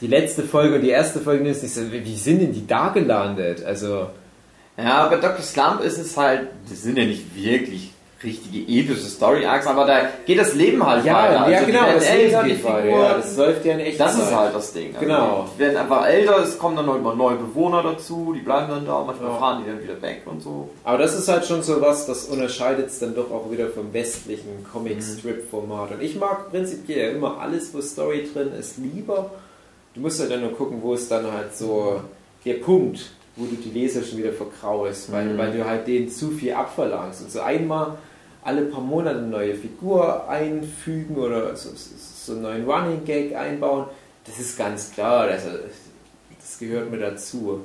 die 0.00 0.06
letzte 0.06 0.42
Folge 0.42 0.76
und 0.76 0.82
die 0.82 0.90
erste 0.90 1.20
Folge 1.20 1.44
nimmst, 1.44 1.62
so, 1.74 1.80
wie 1.92 2.16
sind 2.16 2.40
denn 2.40 2.52
die 2.52 2.66
da 2.66 2.88
gelandet? 2.88 3.64
Also, 3.64 4.06
Ja, 4.76 5.06
bei 5.06 5.16
Dr. 5.16 5.42
Slump 5.42 5.82
ist 5.82 5.98
es 5.98 6.16
halt, 6.16 6.48
das 6.68 6.82
sind 6.82 6.98
ja 6.98 7.04
nicht 7.04 7.24
wirklich 7.36 7.90
richtige 8.24 8.58
epische 8.72 9.04
Story-Arcs, 9.06 9.66
aber 9.66 9.84
da 9.86 10.00
geht 10.24 10.38
das 10.38 10.54
Leben 10.54 10.84
halt 10.84 11.04
weiter. 11.04 11.42
Also 11.42 11.66
die 11.66 11.72
werden 11.74 12.02
älter, 12.02 12.42
die 12.42 12.54
Figuren, 12.54 13.22
läuft 13.36 13.64
ja 13.66 13.72
in 13.74 13.80
echt. 13.80 14.00
Das 14.00 14.16
ist 14.18 14.34
halt 14.34 14.54
das 14.54 14.72
Ding. 14.72 14.94
Also 14.94 15.00
Genau. 15.00 15.48
Die 15.54 15.58
werden 15.60 15.76
einfach 15.76 16.06
älter, 16.06 16.38
es 16.42 16.58
kommen 16.58 16.74
dann 16.74 16.86
noch 16.86 16.96
immer 16.96 17.14
neue 17.14 17.36
Bewohner 17.36 17.82
dazu, 17.82 18.32
die 18.34 18.40
bleiben 18.40 18.68
dann 18.70 18.86
da, 18.86 19.04
manchmal 19.06 19.30
Ja. 19.30 19.36
fahren 19.36 19.62
die 19.64 19.70
dann 19.70 19.82
wieder 19.82 20.00
weg 20.00 20.22
und 20.24 20.42
so. 20.42 20.70
Aber 20.84 20.96
das 20.98 21.14
ist 21.14 21.28
halt 21.28 21.44
schon 21.44 21.62
so 21.62 21.80
was, 21.82 22.06
das 22.06 22.24
unterscheidet 22.24 22.86
es 22.88 22.98
dann 22.98 23.14
doch 23.14 23.30
auch 23.30 23.50
wieder 23.52 23.68
vom 23.68 23.92
westlichen 23.92 24.66
Comic-Strip-Format. 24.72 25.92
Und 25.92 26.02
ich 26.02 26.16
mag 26.16 26.50
prinzipiell 26.50 27.10
ja 27.10 27.16
immer 27.16 27.38
alles, 27.40 27.74
wo 27.74 27.80
Story 27.80 28.26
drin 28.32 28.52
ist, 28.58 28.78
lieber. 28.78 29.30
Du 29.94 30.00
musst 30.00 30.20
halt 30.20 30.30
dann 30.30 30.40
nur 30.40 30.52
gucken, 30.52 30.78
wo 30.82 30.94
ist 30.94 31.10
dann 31.10 31.30
halt 31.30 31.54
so 31.56 32.00
der 32.44 32.54
Punkt, 32.54 33.12
wo 33.36 33.44
du 33.46 33.56
die 33.56 33.70
Leser 33.70 34.02
schon 34.02 34.18
wieder 34.18 34.32
verkraust, 34.32 35.10
weil, 35.12 35.26
Mhm. 35.26 35.38
weil 35.38 35.52
du 35.52 35.64
halt 35.64 35.86
denen 35.86 36.08
zu 36.08 36.30
viel 36.30 36.52
abverlangst. 36.52 37.22
Und 37.22 37.30
so 37.30 37.40
einmal 37.40 37.96
alle 38.42 38.62
paar 38.62 38.80
Monate 38.80 39.18
eine 39.18 39.28
neue 39.28 39.54
Figur 39.54 40.28
einfügen 40.28 41.16
oder 41.16 41.54
so, 41.56 41.70
so, 41.70 41.90
so 41.96 42.32
einen 42.32 42.42
neuen 42.42 42.64
Running 42.70 43.04
Gag 43.04 43.34
einbauen, 43.34 43.86
das 44.26 44.38
ist 44.38 44.58
ganz 44.58 44.92
klar, 44.92 45.28
das, 45.28 45.44
das 46.38 46.58
gehört 46.58 46.90
mir 46.90 46.98
dazu. 46.98 47.60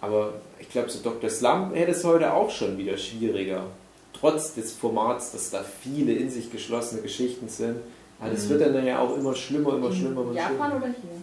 Aber 0.00 0.34
ich 0.58 0.68
glaube, 0.68 0.90
so 0.90 0.98
Dr. 1.02 1.30
Slump 1.30 1.74
hätte 1.76 1.92
es 1.92 2.04
heute 2.04 2.32
auch 2.34 2.50
schon 2.50 2.76
wieder 2.76 2.96
schwieriger. 2.96 3.64
Trotz 4.12 4.54
des 4.54 4.72
Formats, 4.72 5.32
dass 5.32 5.50
da 5.50 5.64
viele 5.82 6.12
in 6.12 6.28
sich 6.28 6.50
geschlossene 6.50 7.02
Geschichten 7.02 7.48
sind. 7.48 7.76
Aber 8.20 8.30
das 8.30 8.44
Mhm. 8.46 8.48
wird 8.50 8.74
dann 8.74 8.86
ja 8.86 8.98
auch 8.98 9.16
immer 9.16 9.34
schlimmer, 9.34 9.74
immer 9.76 9.92
schlimmer, 9.92 10.22
immer 10.22 10.32
Japan 10.34 10.54
schlimmer. 10.56 10.76
oder 10.76 10.86
hier? 10.86 11.22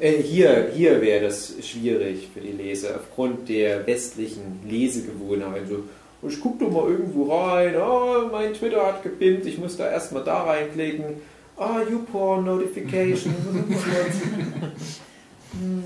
Äh, 0.00 0.22
hier 0.22 0.70
hier 0.74 1.00
wäre 1.00 1.24
das 1.24 1.54
schwierig 1.62 2.28
für 2.34 2.40
die 2.40 2.52
Leser, 2.52 2.96
aufgrund 2.96 3.48
der 3.48 3.86
westlichen 3.86 4.60
Lesegewohnheiten. 4.68 5.68
So, 5.68 5.82
"Oh, 6.22 6.28
ich 6.28 6.40
guck 6.40 6.58
doch 6.58 6.70
mal 6.70 6.88
irgendwo 6.90 7.32
rein, 7.34 7.74
oh, 7.76 8.28
mein 8.30 8.52
Twitter 8.52 8.84
hat 8.86 9.02
gepimpt, 9.02 9.46
ich 9.46 9.56
muss 9.58 9.76
da 9.78 9.90
erstmal 9.90 10.22
da 10.24 10.42
reinklicken. 10.42 11.04
Ah, 11.56 11.80
YouPorn 11.88 12.44
Notification. 12.44 13.34
Hm, 15.52 15.82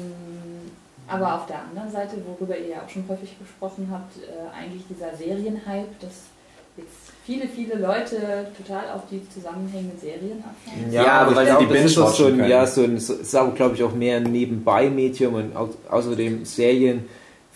Aber 1.08 1.34
auf 1.36 1.46
der 1.46 1.62
anderen 1.62 1.90
Seite, 1.90 2.16
worüber 2.26 2.56
ihr 2.58 2.68
ja 2.68 2.82
auch 2.84 2.88
schon 2.88 3.04
häufig 3.08 3.38
gesprochen 3.38 3.88
habt, 3.90 4.16
äh, 4.18 4.54
eigentlich 4.54 4.82
dieser 4.90 5.16
Serienhype, 5.16 5.88
dass 6.00 6.24
jetzt 6.76 7.03
viele, 7.24 7.48
viele 7.48 7.76
Leute 7.76 8.46
total 8.56 8.90
auf 8.94 9.02
die 9.10 9.26
zusammenhängenden 9.28 9.98
Serien 9.98 10.44
abfahren. 10.44 10.92
Ja, 10.92 11.22
aber 11.22 11.36
weil 11.36 11.46
ich 11.46 11.52
sie 11.52 11.56
glaub, 11.56 11.68
die 11.68 11.74
das 11.74 11.84
ist 11.84 11.96
doch 11.96 12.14
so 12.14 12.26
ein, 12.26 12.48
ja, 12.48 12.66
so 12.66 12.82
ein, 12.82 12.98
so, 12.98 13.14
ist 13.14 13.36
auch, 13.36 13.54
glaube 13.54 13.74
ich, 13.74 13.82
auch 13.82 13.94
mehr 13.94 14.18
ein 14.18 14.24
Nebenbei-Medium 14.24 15.34
und 15.34 15.56
au 15.56 15.70
außerdem 15.88 16.44
Serien 16.44 17.06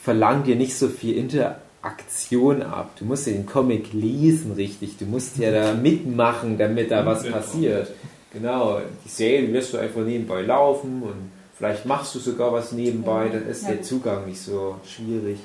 verlangen 0.02 0.44
dir 0.44 0.56
nicht 0.56 0.76
so 0.76 0.88
viel 0.88 1.16
Interaktion 1.16 2.62
ab. 2.62 2.92
Du 2.98 3.04
musst 3.04 3.26
ja 3.26 3.34
den 3.34 3.46
Comic 3.46 3.92
lesen 3.92 4.52
richtig, 4.52 4.96
du 4.96 5.04
musst 5.04 5.36
ja 5.36 5.50
da 5.50 5.74
mitmachen, 5.82 6.56
damit 6.56 6.90
da 6.90 7.04
was 7.04 7.28
passiert. 7.28 7.90
Genau, 8.32 8.80
die 9.04 9.08
Serien 9.08 9.52
lässt 9.52 9.72
du 9.72 9.78
einfach 9.78 10.02
nebenbei 10.02 10.42
laufen 10.42 11.02
und 11.02 11.30
vielleicht 11.56 11.84
machst 11.84 12.14
du 12.14 12.18
sogar 12.18 12.52
was 12.52 12.72
nebenbei, 12.72 13.26
Ja, 13.26 13.32
dann 13.32 13.48
ist 13.48 13.62
ja 13.62 13.72
der. 13.72 13.82
Zugang 13.82 14.26
nicht 14.26 14.40
so 14.40 14.76
schwierig. 14.86 15.38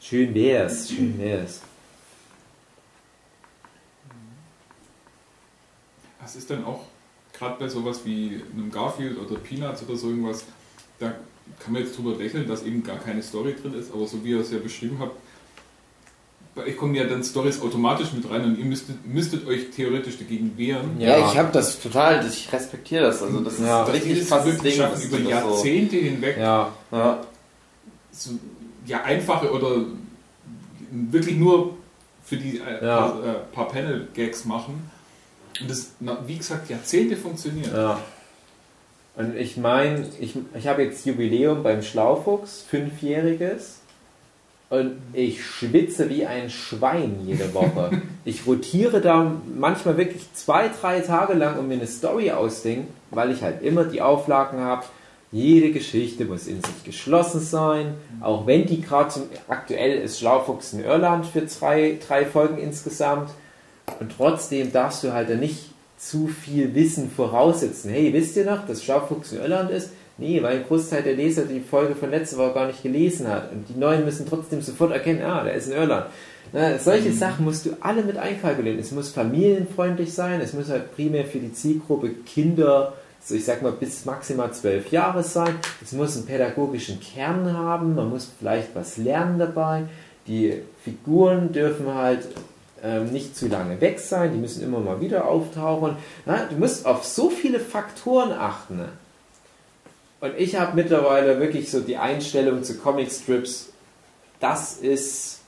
Schön 0.00 0.34
wär's, 0.34 0.90
schön 0.90 1.18
wär's. 1.18 1.60
Das 6.22 6.36
ist 6.36 6.50
dann 6.50 6.64
auch 6.64 6.80
gerade 7.32 7.56
bei 7.58 7.68
sowas 7.68 8.00
wie 8.04 8.40
einem 8.54 8.70
Garfield 8.70 9.18
oder 9.18 9.36
Peanuts 9.38 9.82
oder 9.82 9.96
so 9.96 10.08
irgendwas, 10.08 10.44
da 10.98 11.14
kann 11.58 11.72
man 11.72 11.82
jetzt 11.82 11.96
drüber 11.96 12.14
lächeln, 12.16 12.46
dass 12.46 12.62
eben 12.64 12.82
gar 12.82 12.98
keine 12.98 13.22
Story 13.22 13.54
drin 13.60 13.74
ist, 13.74 13.92
aber 13.92 14.06
so 14.06 14.22
wie 14.22 14.30
ihr 14.30 14.40
es 14.40 14.50
ja 14.52 14.58
beschrieben 14.58 14.98
habt, 15.00 15.16
bei 16.54 16.64
euch 16.64 16.76
kommen 16.76 16.94
ja 16.96 17.04
dann 17.04 17.22
Stories 17.22 17.62
automatisch 17.62 18.12
mit 18.12 18.28
rein 18.28 18.44
und 18.44 18.58
ihr 18.58 18.64
müsstet, 18.64 19.06
müsstet 19.06 19.46
euch 19.46 19.70
theoretisch 19.70 20.18
dagegen 20.18 20.52
wehren. 20.58 20.98
Ja. 21.00 21.16
Ja, 21.18 21.30
ich 21.30 21.38
habe 21.38 21.50
das 21.52 21.80
total, 21.80 22.16
das- 22.18 22.34
ich 22.36 22.52
respektiere 22.52 23.04
das. 23.04 23.22
Also 23.22 23.40
das 23.40 23.54
ist 23.54 23.60
Ja. 23.60 23.84
Dass 23.84 23.92
die 23.92 23.96
richtig 23.98 24.18
es 24.22 24.28
krasses 24.28 24.54
wirklich 24.54 24.74
Ding. 24.76 24.84
über 25.08 25.18
das 25.18 25.28
Jahrzehnte 25.30 25.96
hinweg 25.96 26.36
Ja, 26.38 26.72
So, 26.90 26.96
ja. 26.96 27.20
so, 28.12 28.30
ja, 28.86 29.02
einfache 29.04 29.50
oder 29.52 29.84
wirklich 30.90 31.36
nur 31.36 31.76
für 32.24 32.36
die 32.36 32.58
äh, 32.58 32.84
Ja. 32.84 32.98
paar, 33.08 33.24
äh, 33.24 33.34
paar 33.52 33.68
Panel-Gags 33.68 34.44
machen. 34.44 34.90
Und 35.60 35.70
das, 35.70 35.92
wie 36.26 36.36
gesagt, 36.36 36.70
Jahrzehnte 36.70 37.16
funktioniert. 37.16 37.72
Ja. 37.72 38.00
Und 39.16 39.36
ich 39.36 39.56
meine, 39.56 40.06
ich, 40.18 40.34
ich 40.54 40.66
habe 40.66 40.82
jetzt 40.82 41.04
Jubiläum 41.04 41.62
beim 41.62 41.82
Schlaufuchs, 41.82 42.64
fünfjähriges. 42.68 43.80
Und 44.70 44.98
ich 45.12 45.44
schwitze 45.44 46.08
wie 46.08 46.24
ein 46.24 46.48
Schwein 46.48 47.18
jede 47.26 47.52
Woche. 47.52 47.90
ich 48.24 48.46
rotiere 48.46 49.00
da 49.00 49.32
manchmal 49.58 49.96
wirklich 49.96 50.22
zwei, 50.32 50.68
drei 50.68 51.00
Tage 51.00 51.34
lang, 51.34 51.58
um 51.58 51.66
mir 51.66 51.74
eine 51.74 51.88
Story 51.88 52.30
ausdenken, 52.30 52.86
weil 53.10 53.32
ich 53.32 53.42
halt 53.42 53.62
immer 53.62 53.84
die 53.84 54.00
Auflagen 54.00 54.60
habe. 54.60 54.84
Jede 55.32 55.72
Geschichte 55.72 56.24
muss 56.24 56.46
in 56.46 56.62
sich 56.62 56.84
geschlossen 56.84 57.40
sein, 57.40 57.94
auch 58.20 58.46
wenn 58.46 58.66
die 58.66 58.80
gerade 58.80 59.10
zum 59.10 59.22
aktuell 59.48 59.98
ist 59.98 60.18
Schlaufuchs 60.18 60.72
in 60.72 60.84
Irland 60.84 61.26
für 61.26 61.42
drei, 61.42 61.98
drei 62.04 62.24
Folgen 62.24 62.58
insgesamt. 62.58 63.30
Und 63.98 64.12
trotzdem 64.16 64.72
darfst 64.72 65.02
du 65.02 65.12
halt 65.12 65.30
dann 65.30 65.40
nicht 65.40 65.70
zu 65.98 66.28
viel 66.28 66.74
Wissen 66.74 67.10
voraussetzen. 67.10 67.90
Hey, 67.90 68.12
wisst 68.12 68.36
ihr 68.36 68.44
noch, 68.44 68.66
dass 68.66 68.84
Schlaufuchs 68.84 69.32
in 69.32 69.40
Irland 69.40 69.70
ist? 69.70 69.90
Nee, 70.16 70.42
weil 70.42 70.58
ein 70.58 70.64
Großteil 70.64 71.02
der 71.02 71.14
Leser 71.14 71.44
die 71.44 71.60
Folge 71.60 71.94
von 71.94 72.10
letzter 72.10 72.36
Woche 72.36 72.54
gar 72.54 72.66
nicht 72.66 72.82
gelesen 72.82 73.26
hat. 73.28 73.52
Und 73.52 73.66
die 73.68 73.78
Neuen 73.78 74.04
müssen 74.04 74.26
trotzdem 74.28 74.60
sofort 74.60 74.92
erkennen, 74.92 75.22
ah, 75.22 75.44
der 75.44 75.54
ist 75.54 75.68
in 75.68 75.74
Irland. 75.74 76.06
Na, 76.52 76.78
solche 76.78 77.12
Sachen 77.12 77.44
musst 77.44 77.64
du 77.64 77.70
alle 77.80 78.02
mit 78.02 78.18
einkalkulieren. 78.18 78.78
Es 78.78 78.92
muss 78.92 79.10
familienfreundlich 79.10 80.12
sein, 80.12 80.40
es 80.40 80.52
muss 80.52 80.68
halt 80.68 80.94
primär 80.94 81.24
für 81.24 81.38
die 81.38 81.52
Zielgruppe 81.52 82.10
Kinder, 82.26 82.94
so 83.22 83.34
ich 83.34 83.44
sag 83.44 83.62
mal 83.62 83.72
bis 83.72 84.04
maximal 84.04 84.52
zwölf 84.52 84.90
Jahre 84.90 85.22
sein. 85.22 85.54
Es 85.82 85.92
muss 85.92 86.16
einen 86.16 86.26
pädagogischen 86.26 86.98
Kern 87.00 87.56
haben, 87.56 87.94
man 87.94 88.10
muss 88.10 88.30
vielleicht 88.38 88.74
was 88.74 88.96
lernen 88.96 89.38
dabei. 89.38 89.84
Die 90.26 90.54
Figuren 90.84 91.52
dürfen 91.52 91.94
halt 91.94 92.28
ähm, 92.82 93.12
nicht 93.12 93.36
zu 93.36 93.48
lange 93.48 93.80
weg 93.80 93.98
sein, 94.00 94.32
die 94.32 94.38
müssen 94.38 94.62
immer 94.62 94.80
mal 94.80 95.00
wieder 95.00 95.26
auftauchen. 95.26 95.96
Na, 96.26 96.46
du 96.46 96.56
musst 96.56 96.86
auf 96.86 97.04
so 97.04 97.30
viele 97.30 97.60
Faktoren 97.60 98.32
achten. 98.32 98.78
Ne? 98.78 98.88
Und 100.20 100.32
ich 100.36 100.56
habe 100.56 100.76
mittlerweile 100.76 101.40
wirklich 101.40 101.70
so 101.70 101.80
die 101.80 101.96
Einstellung 101.96 102.62
zu 102.62 102.78
Comicstrips, 102.78 103.70
das 104.38 104.76
ist 104.78 105.40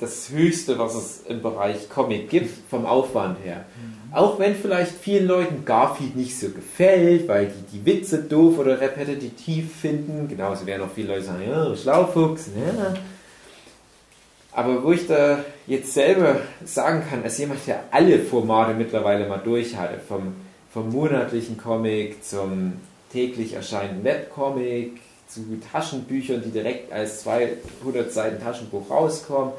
das 0.00 0.30
Höchste, 0.30 0.78
was 0.78 0.94
es 0.94 1.22
im 1.28 1.42
Bereich 1.42 1.88
Comic 1.90 2.30
gibt, 2.30 2.50
vom 2.70 2.86
Aufwand 2.86 3.38
her. 3.44 3.66
Auch 4.12 4.38
wenn 4.38 4.54
vielleicht 4.54 4.92
vielen 4.92 5.26
Leuten 5.26 5.64
Garfield 5.64 6.16
nicht 6.16 6.38
so 6.38 6.48
gefällt, 6.48 7.28
weil 7.28 7.46
die 7.46 7.78
die 7.78 7.86
Witze 7.86 8.22
doof 8.22 8.58
oder 8.58 8.80
repetitiv 8.80 9.76
finden. 9.76 10.26
Genauso 10.26 10.66
werden 10.66 10.82
auch 10.82 10.92
viele 10.92 11.08
Leute 11.08 11.24
sagen, 11.24 11.42
ja, 11.46 11.76
Schlaufuchs, 11.76 12.48
ne? 12.48 12.94
Aber 14.52 14.82
wo 14.82 14.92
ich 14.92 15.06
da 15.06 15.44
jetzt 15.66 15.94
selber 15.94 16.40
sagen 16.64 17.02
kann, 17.08 17.22
als 17.22 17.38
jemand, 17.38 17.66
der 17.66 17.84
alle 17.90 18.18
Formate 18.18 18.74
mittlerweile 18.74 19.28
mal 19.28 19.40
durch 19.42 19.76
hatte, 19.76 20.00
vom, 20.00 20.34
vom 20.72 20.90
monatlichen 20.90 21.56
Comic 21.56 22.24
zum 22.24 22.72
täglich 23.12 23.54
erscheinenden 23.54 24.04
Webcomic, 24.04 25.00
zu 25.28 25.40
Taschenbüchern, 25.72 26.42
die 26.44 26.50
direkt 26.50 26.92
als 26.92 27.22
200 27.22 28.10
Seiten 28.12 28.42
Taschenbuch 28.42 28.90
rauskommen, 28.90 29.52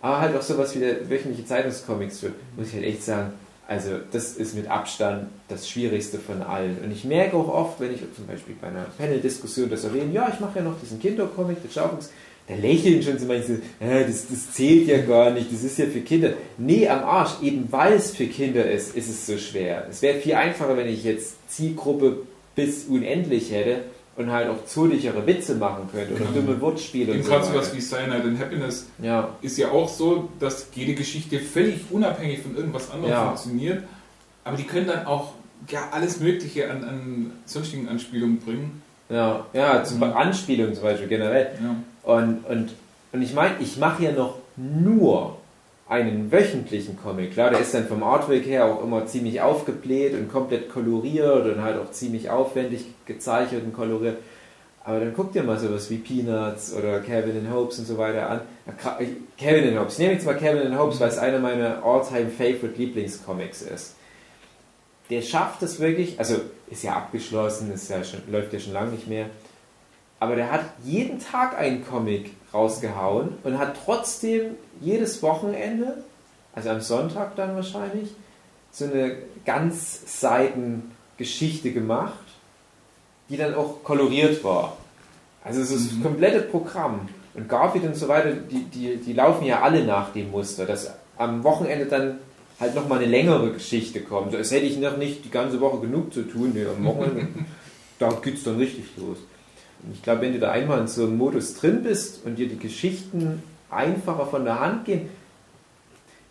aber 0.00 0.20
halt 0.20 0.36
auch 0.36 0.42
sowas 0.42 0.74
wie 0.74 0.78
der 0.78 1.10
wöchentliche 1.10 1.44
Zeitungscomics 1.44 2.22
wird, 2.22 2.34
muss 2.56 2.68
ich 2.68 2.74
halt 2.74 2.84
echt 2.84 3.02
sagen, 3.02 3.32
also 3.66 3.90
das 4.10 4.32
ist 4.32 4.54
mit 4.54 4.68
Abstand 4.68 5.28
das 5.48 5.68
Schwierigste 5.68 6.18
von 6.18 6.42
allen. 6.42 6.78
Und 6.82 6.90
ich 6.90 7.04
merke 7.04 7.36
auch 7.36 7.48
oft, 7.48 7.80
wenn 7.80 7.94
ich 7.94 8.00
zum 8.16 8.26
Beispiel 8.26 8.56
bei 8.60 8.68
einer 8.68 8.86
Panel-Diskussion 8.98 9.70
das 9.70 9.84
erwähne, 9.84 10.12
ja, 10.12 10.28
ich 10.32 10.40
mache 10.40 10.58
ja 10.58 10.64
noch 10.64 10.80
diesen 10.80 10.98
Kindercomic, 10.98 11.62
der 11.62 11.70
Schaufuchs, 11.70 12.10
da 12.50 12.56
lächeln 12.56 13.02
schon 13.02 13.18
so 13.18 13.26
manche, 13.26 13.60
äh, 13.80 14.04
das, 14.06 14.26
das 14.28 14.52
zählt 14.52 14.88
ja 14.88 14.98
gar 15.02 15.30
nicht, 15.30 15.52
das 15.52 15.62
ist 15.62 15.78
ja 15.78 15.86
für 15.86 16.00
Kinder. 16.00 16.30
Nee, 16.58 16.88
am 16.88 17.04
Arsch, 17.04 17.40
eben 17.42 17.66
weil 17.70 17.92
es 17.94 18.10
für 18.14 18.26
Kinder 18.26 18.68
ist, 18.70 18.96
ist 18.96 19.08
es 19.08 19.26
so 19.26 19.38
schwer. 19.38 19.86
Es 19.90 20.02
wäre 20.02 20.18
viel 20.18 20.34
einfacher, 20.34 20.76
wenn 20.76 20.88
ich 20.88 21.04
jetzt 21.04 21.36
Zielgruppe 21.48 22.18
bis 22.56 22.84
unendlich 22.84 23.52
hätte, 23.52 23.82
und 24.16 24.30
halt 24.30 24.50
auch 24.50 24.66
zotigere 24.66 25.26
Witze 25.26 25.54
machen 25.54 25.88
könnt 25.90 26.10
oder 26.10 26.26
Genau. 26.26 26.32
dumme 26.32 26.60
Wortspiele 26.60 27.12
und 27.12 27.18
Eben 27.18 27.24
so 27.24 27.30
gerade 27.30 27.44
sowas 27.46 27.74
wie 27.74 27.80
Cyanide 27.80 28.22
and 28.24 28.38
Happiness 28.38 28.86
Ja, 29.00 29.34
ist 29.40 29.56
ja 29.56 29.70
auch 29.70 29.88
so, 29.88 30.28
dass 30.38 30.66
jede 30.74 30.92
Geschichte 30.94 31.38
völlig 31.38 31.76
unabhängig 31.90 32.40
von 32.40 32.54
irgendwas 32.54 32.90
anderem 32.90 33.12
Ja. 33.12 33.26
funktioniert. 33.28 33.84
Aber 34.44 34.58
die 34.58 34.64
können 34.64 34.88
dann 34.88 35.06
auch 35.06 35.32
ja, 35.70 35.88
alles 35.92 36.20
Mögliche 36.20 36.70
an, 36.70 36.84
an 36.84 37.32
sonstigen 37.46 37.88
Anspielungen 37.88 38.38
bringen. 38.40 38.82
ja, 39.08 39.46
ja, 39.54 39.84
zum 39.84 39.98
Mhm. 39.98 40.02
Anspielung 40.02 40.74
zum 40.74 40.82
Beispiel 40.82 41.08
generell. 41.08 41.52
Ja. 41.62 41.76
Und, 42.02 42.44
und, 42.48 42.74
und 43.12 43.22
ich 43.22 43.34
meine, 43.34 43.56
ich 43.60 43.76
mache 43.76 44.04
ja 44.04 44.12
noch 44.12 44.36
nur 44.56 45.36
einen 45.88 46.30
wöchentlichen 46.30 46.96
Comic. 46.96 47.32
Klar, 47.32 47.50
der 47.50 47.60
ist 47.60 47.74
dann 47.74 47.86
vom 47.86 48.02
Artwork 48.04 48.46
her 48.46 48.64
auch 48.64 48.82
immer 48.82 49.06
ziemlich 49.06 49.40
aufgebläht 49.40 50.14
und 50.14 50.30
komplett 50.30 50.70
koloriert 50.70 51.46
und 51.46 51.62
halt 51.62 51.78
auch 51.78 51.90
ziemlich 51.90 52.30
aufwendig 52.30 52.84
gezeichnet 53.06 53.64
und 53.64 53.72
koloriert. 53.72 54.18
Aber 54.84 55.00
dann 55.00 55.12
guck 55.14 55.32
dir 55.32 55.42
mal 55.42 55.58
sowas 55.58 55.90
wie 55.90 55.98
Peanuts 55.98 56.72
oder 56.72 57.00
Kevin 57.00 57.38
and 57.38 57.52
Hopes 57.52 57.80
und 57.80 57.86
so 57.86 57.98
weiter 57.98 58.30
an. 58.30 58.40
Kevin 59.36 59.68
and 59.68 59.78
Hopes. 59.78 59.94
Ich 59.94 59.98
nehme 59.98 60.14
jetzt 60.14 60.24
mal 60.24 60.36
Kevin 60.36 60.68
and 60.68 60.78
Hopes, 60.78 61.00
weil 61.00 61.08
es 61.08 61.18
einer 61.18 61.38
meiner 61.38 61.84
all-time 61.84 62.30
favorite 62.30 62.78
Lieblingscomics 62.78 63.62
ist. 63.62 63.96
Der 65.10 65.22
schafft 65.22 65.62
es 65.62 65.80
wirklich, 65.80 66.18
also 66.18 66.36
ist 66.70 66.84
ja 66.84 66.94
abgeschlossen, 66.94 67.72
ist 67.72 67.90
ja 67.90 68.02
schon, 68.04 68.20
läuft 68.30 68.52
ja 68.52 68.60
schon 68.60 68.72
lange 68.72 68.92
nicht 68.92 69.08
mehr. 69.08 69.26
Aber 70.20 70.36
der 70.36 70.52
hat 70.52 70.66
jeden 70.84 71.18
Tag 71.18 71.58
einen 71.58 71.84
Comic 71.84 72.30
rausgehauen 72.52 73.30
und 73.42 73.58
hat 73.58 73.78
trotzdem 73.84 74.54
jedes 74.80 75.20
Wochenende, 75.22 76.04
also 76.54 76.70
am 76.70 76.80
Sonntag 76.80 77.34
dann 77.36 77.54
wahrscheinlich, 77.56 78.10
so 78.70 78.84
eine 78.84 79.16
Ganzseiten-Geschichte 79.44 81.72
gemacht, 81.72 82.14
die 83.28 83.36
dann 83.36 83.54
auch 83.54 83.82
koloriert 83.82 84.44
war. 84.44 84.76
Also 85.42 85.62
es 85.62 85.72
ist 85.72 85.92
das 85.92 86.00
komplette 86.02 86.42
Programm. 86.42 87.08
Und 87.32 87.48
Garfield 87.48 87.86
und 87.86 87.96
so 87.96 88.08
weiter, 88.08 88.32
die, 88.32 88.64
die, 88.64 88.96
die 88.96 89.14
laufen 89.14 89.46
ja 89.46 89.62
alle 89.62 89.84
nach 89.84 90.12
dem 90.12 90.30
Muster, 90.30 90.66
dass 90.66 90.92
am 91.16 91.42
Wochenende 91.44 91.86
dann 91.86 92.18
halt 92.58 92.74
nochmal 92.74 92.98
eine 92.98 93.08
längere 93.08 93.52
Geschichte 93.52 94.00
kommt. 94.00 94.34
Das 94.34 94.50
hätte 94.50 94.66
ich 94.66 94.76
noch 94.76 94.98
nicht 94.98 95.24
die 95.24 95.30
ganze 95.30 95.60
Woche 95.60 95.78
genug 95.80 96.12
zu 96.12 96.22
tun. 96.22 96.50
Nee, 96.54 96.66
am 96.66 96.84
Wochenende, 96.84 97.28
da 97.98 98.10
geht's 98.22 98.44
dann 98.44 98.58
richtig 98.58 98.84
los. 98.96 99.16
Und 99.82 99.94
ich 99.94 100.02
glaube, 100.02 100.22
wenn 100.22 100.32
du 100.32 100.38
da 100.38 100.50
einmal 100.50 100.80
in 100.80 100.88
so 100.88 101.04
einem 101.04 101.16
Modus 101.16 101.54
drin 101.54 101.82
bist 101.82 102.24
und 102.24 102.36
dir 102.36 102.48
die 102.48 102.58
Geschichten 102.58 103.42
einfacher 103.70 104.26
von 104.26 104.44
der 104.44 104.60
Hand 104.60 104.84
gehen, 104.84 105.08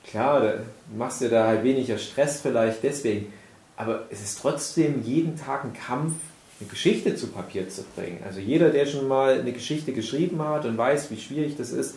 klar, 0.03 0.41
da 0.41 0.53
machst 0.95 1.21
du 1.21 1.29
da 1.29 1.47
halt 1.47 1.63
weniger 1.63 1.97
Stress 1.97 2.41
vielleicht 2.41 2.83
deswegen, 2.83 3.31
aber 3.77 4.05
es 4.09 4.21
ist 4.21 4.39
trotzdem 4.39 5.03
jeden 5.03 5.37
Tag 5.37 5.63
ein 5.63 5.73
Kampf, 5.73 6.13
eine 6.59 6.69
Geschichte 6.69 7.15
zu 7.15 7.27
Papier 7.27 7.69
zu 7.69 7.83
bringen. 7.95 8.19
Also 8.25 8.39
jeder, 8.39 8.69
der 8.69 8.85
schon 8.85 9.07
mal 9.07 9.39
eine 9.39 9.53
Geschichte 9.53 9.93
geschrieben 9.93 10.41
hat 10.41 10.65
und 10.65 10.77
weiß, 10.77 11.09
wie 11.11 11.17
schwierig 11.17 11.55
das 11.55 11.71
ist, 11.71 11.95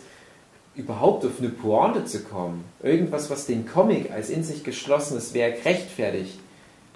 überhaupt 0.75 1.25
auf 1.25 1.39
eine 1.39 1.49
Pointe 1.49 2.05
zu 2.05 2.23
kommen, 2.23 2.63
irgendwas, 2.81 3.29
was 3.29 3.45
den 3.45 3.67
Comic 3.67 4.11
als 4.11 4.29
in 4.29 4.43
sich 4.43 4.63
geschlossenes 4.63 5.33
Werk 5.33 5.65
rechtfertigt, 5.65 6.39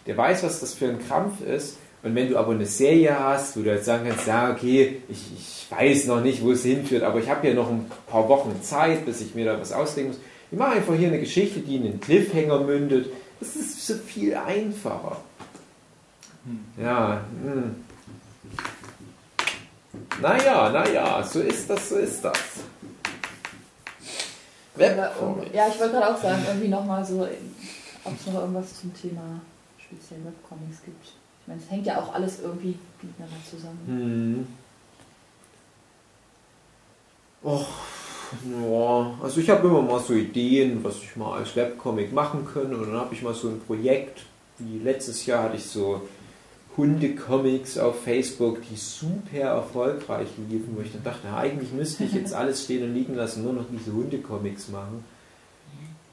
der 0.08 0.18
weiß, 0.18 0.44
was 0.44 0.62
das 0.62 0.74
für 0.74 0.88
ein 0.88 1.06
Krampf 1.06 1.42
ist. 1.42 1.78
Und 2.08 2.16
wenn 2.16 2.30
du 2.30 2.38
aber 2.38 2.54
eine 2.54 2.66
Serie 2.66 3.20
hast, 3.20 3.58
wo 3.58 3.62
du 3.62 3.70
jetzt 3.70 3.84
sagen 3.84 4.08
kannst, 4.08 4.28
ja, 4.28 4.50
okay, 4.50 5.02
ich, 5.10 5.20
ich 5.38 5.68
weiß 5.70 6.06
noch 6.06 6.22
nicht, 6.22 6.42
wo 6.42 6.54
es 6.54 6.64
hinführt, 6.64 7.04
aber 7.04 7.20
ich 7.20 7.30
habe 7.30 7.46
ja 7.46 7.54
noch 7.54 7.70
ein 7.70 7.92
paar 8.10 8.30
Wochen 8.30 8.62
Zeit, 8.62 9.06
bis 9.06 9.20
ich 9.20 9.36
mir 9.36 9.44
da 9.44 9.60
was 9.60 9.74
auslegen 9.74 10.12
muss. 10.12 10.22
Ich 10.50 10.58
mache 10.58 10.78
einfach 10.78 10.96
hier 10.96 11.10
eine 11.10 11.20
Geschichte, 11.20 11.60
die 11.60 11.76
in 11.76 11.84
einen 11.84 12.00
Cliffhanger 12.00 12.62
mündet. 12.62 13.10
Das 13.42 13.58
ist 13.58 13.86
so 13.86 13.96
viel 13.96 14.34
einfacher. 14.36 15.18
Ja, 16.82 17.26
hm. 17.44 17.76
Naja, 20.22 20.70
naja, 20.70 21.22
so 21.24 21.42
ist 21.42 21.70
das, 21.70 21.90
so 21.90 21.98
ist 21.98 22.22
das. 22.22 22.40
Webcomics. 24.76 25.54
Ja, 25.54 25.68
ich 25.68 25.78
wollte 25.78 25.96
gerade 25.96 26.16
auch 26.16 26.22
sagen, 26.22 26.42
irgendwie 26.48 26.70
nochmal 26.70 27.04
so, 27.04 27.28
ob 28.06 28.14
es 28.18 28.28
noch 28.28 28.36
irgendwas 28.36 28.80
zum 28.80 28.94
Thema 28.94 29.42
speziell 29.78 30.22
Webcomics 30.24 30.84
gibt. 30.86 31.27
Ich 31.48 31.50
meine, 31.50 31.62
es 31.62 31.72
hängt 31.72 31.86
ja 31.86 32.02
auch 32.02 32.14
alles 32.14 32.42
irgendwie 32.42 32.78
miteinander 33.02 33.38
zusammen. 33.50 33.80
Hm. 33.86 34.48
Och, 37.42 37.68
ja, 38.62 39.14
also 39.24 39.40
ich 39.40 39.50
habe 39.50 39.66
immer 39.70 39.82
mal 39.82 40.02
so 40.02 40.14
Ideen, 40.14 40.84
was 40.84 40.98
ich 40.98 41.16
mal 41.16 41.38
als 41.38 41.56
Webcomic 41.56 42.12
machen 42.12 42.46
könnte. 42.46 42.76
Und 42.76 42.88
dann 42.88 43.00
habe 43.00 43.16
ich 43.16 43.22
mal 43.22 43.34
so 43.34 43.48
ein 43.48 43.62
Projekt, 43.62 44.26
wie 44.58 44.80
letztes 44.80 45.26
Jahr 45.26 45.44
hatte 45.44 45.56
ich 45.56 45.64
so 45.64 46.02
Hundecomics 46.76 47.78
auf 47.78 48.04
Facebook, 48.04 48.60
die 48.70 48.76
super 48.76 49.38
erfolgreich 49.38 50.28
liefen, 50.50 50.76
wo 50.76 50.82
ich 50.82 50.92
dann 50.92 51.06
dachte, 51.06 51.28
na, 51.32 51.38
eigentlich 51.38 51.72
müsste 51.72 52.04
ich 52.04 52.12
jetzt 52.12 52.34
alles 52.34 52.66
stehen 52.66 52.84
und 52.84 52.94
liegen 52.94 53.16
lassen, 53.16 53.44
nur 53.44 53.54
noch 53.54 53.68
diese 53.72 53.94
Hundecomics 53.94 54.68
machen. 54.68 55.06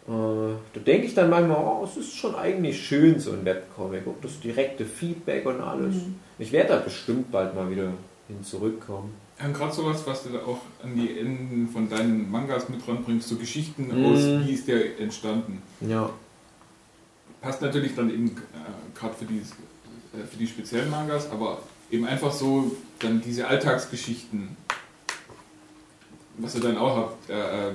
Äh, 0.07 0.11
da 0.11 0.81
denke 0.85 1.07
ich 1.07 1.15
dann 1.15 1.31
manchmal, 1.31 1.57
oh, 1.59 1.85
es 1.85 1.97
ist 1.97 2.15
schon 2.17 2.35
eigentlich 2.35 2.87
schön, 2.87 3.19
so 3.19 3.33
ein 3.33 3.45
Webcomic, 3.45 4.07
auch 4.07 4.17
das 4.21 4.39
direkte 4.41 4.85
Feedback 4.85 5.47
und 5.47 5.61
alles. 5.61 5.95
Mhm. 5.95 6.17
Ich 6.39 6.53
werde 6.53 6.71
da 6.71 6.77
bestimmt 6.81 7.33
bald 7.33 7.55
mal 7.55 7.71
wieder 7.71 7.91
hin 8.29 8.43
zurückkommen. 8.43 9.15
Ja, 9.39 9.47
und 9.47 9.55
gerade 9.55 9.73
sowas, 9.73 10.03
was 10.07 10.25
du 10.25 10.29
da 10.31 10.41
auch 10.41 10.59
an 10.83 10.95
die 10.95 11.19
Enden 11.19 11.69
von 11.73 11.89
deinen 11.89 12.31
Mangas 12.31 12.69
mit 12.69 12.87
ranbringst, 12.87 13.29
so 13.29 13.37
Geschichten 13.37 13.89
Mhm. 13.89 14.05
aus, 14.05 14.21
wie 14.47 14.53
ist 14.53 14.69
der 14.69 15.01
entstanden. 15.01 15.63
Ja. 15.81 16.11
Passt 17.41 17.63
natürlich 17.63 17.95
dann 17.95 18.11
eben 18.11 18.29
äh, 18.29 18.99
gerade 18.99 19.15
für 19.15 19.25
die, 19.25 19.39
äh, 19.39 20.25
für 20.31 20.37
die 20.39 20.47
speziellen 20.47 20.91
Mangas, 20.91 21.31
aber 21.31 21.63
eben 21.91 22.05
einfach 22.07 22.33
so 22.33 22.77
dann 22.99 23.21
diese 23.23 23.47
Alltagsgeschichten, 23.49 24.57
was 26.39 26.55
ihr 26.55 26.61
dann 26.61 26.77
auch 26.77 26.97
habt. 26.97 27.31
Äh, 27.31 27.69
äh, 27.71 27.73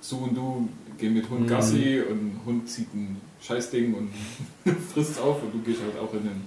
Sue 0.00 0.20
und 0.20 0.34
du 0.36 0.68
gehen 0.98 1.14
mit 1.14 1.28
Hund 1.28 1.42
Mhm. 1.42 1.46
Gassi 1.46 2.00
und 2.00 2.40
Hund 2.44 2.68
zieht 2.68 2.92
ein 2.94 3.20
Scheißding 3.42 3.94
und 3.94 4.10
frisst 4.92 5.20
auf 5.20 5.42
und 5.42 5.52
du 5.54 5.58
gehst 5.60 5.80
halt 5.82 5.98
auch 5.98 6.12
in 6.14 6.24
den 6.24 6.42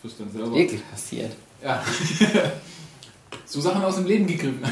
frisst 0.00 0.20
dann 0.20 0.30
selber. 0.30 0.54
Wirklich 0.54 0.88
passiert. 0.90 1.32
Ja. 1.62 1.82
so 3.44 3.60
Sachen 3.60 3.82
aus 3.82 3.96
dem 3.96 4.06
Leben 4.06 4.26
gegriffen. 4.26 4.62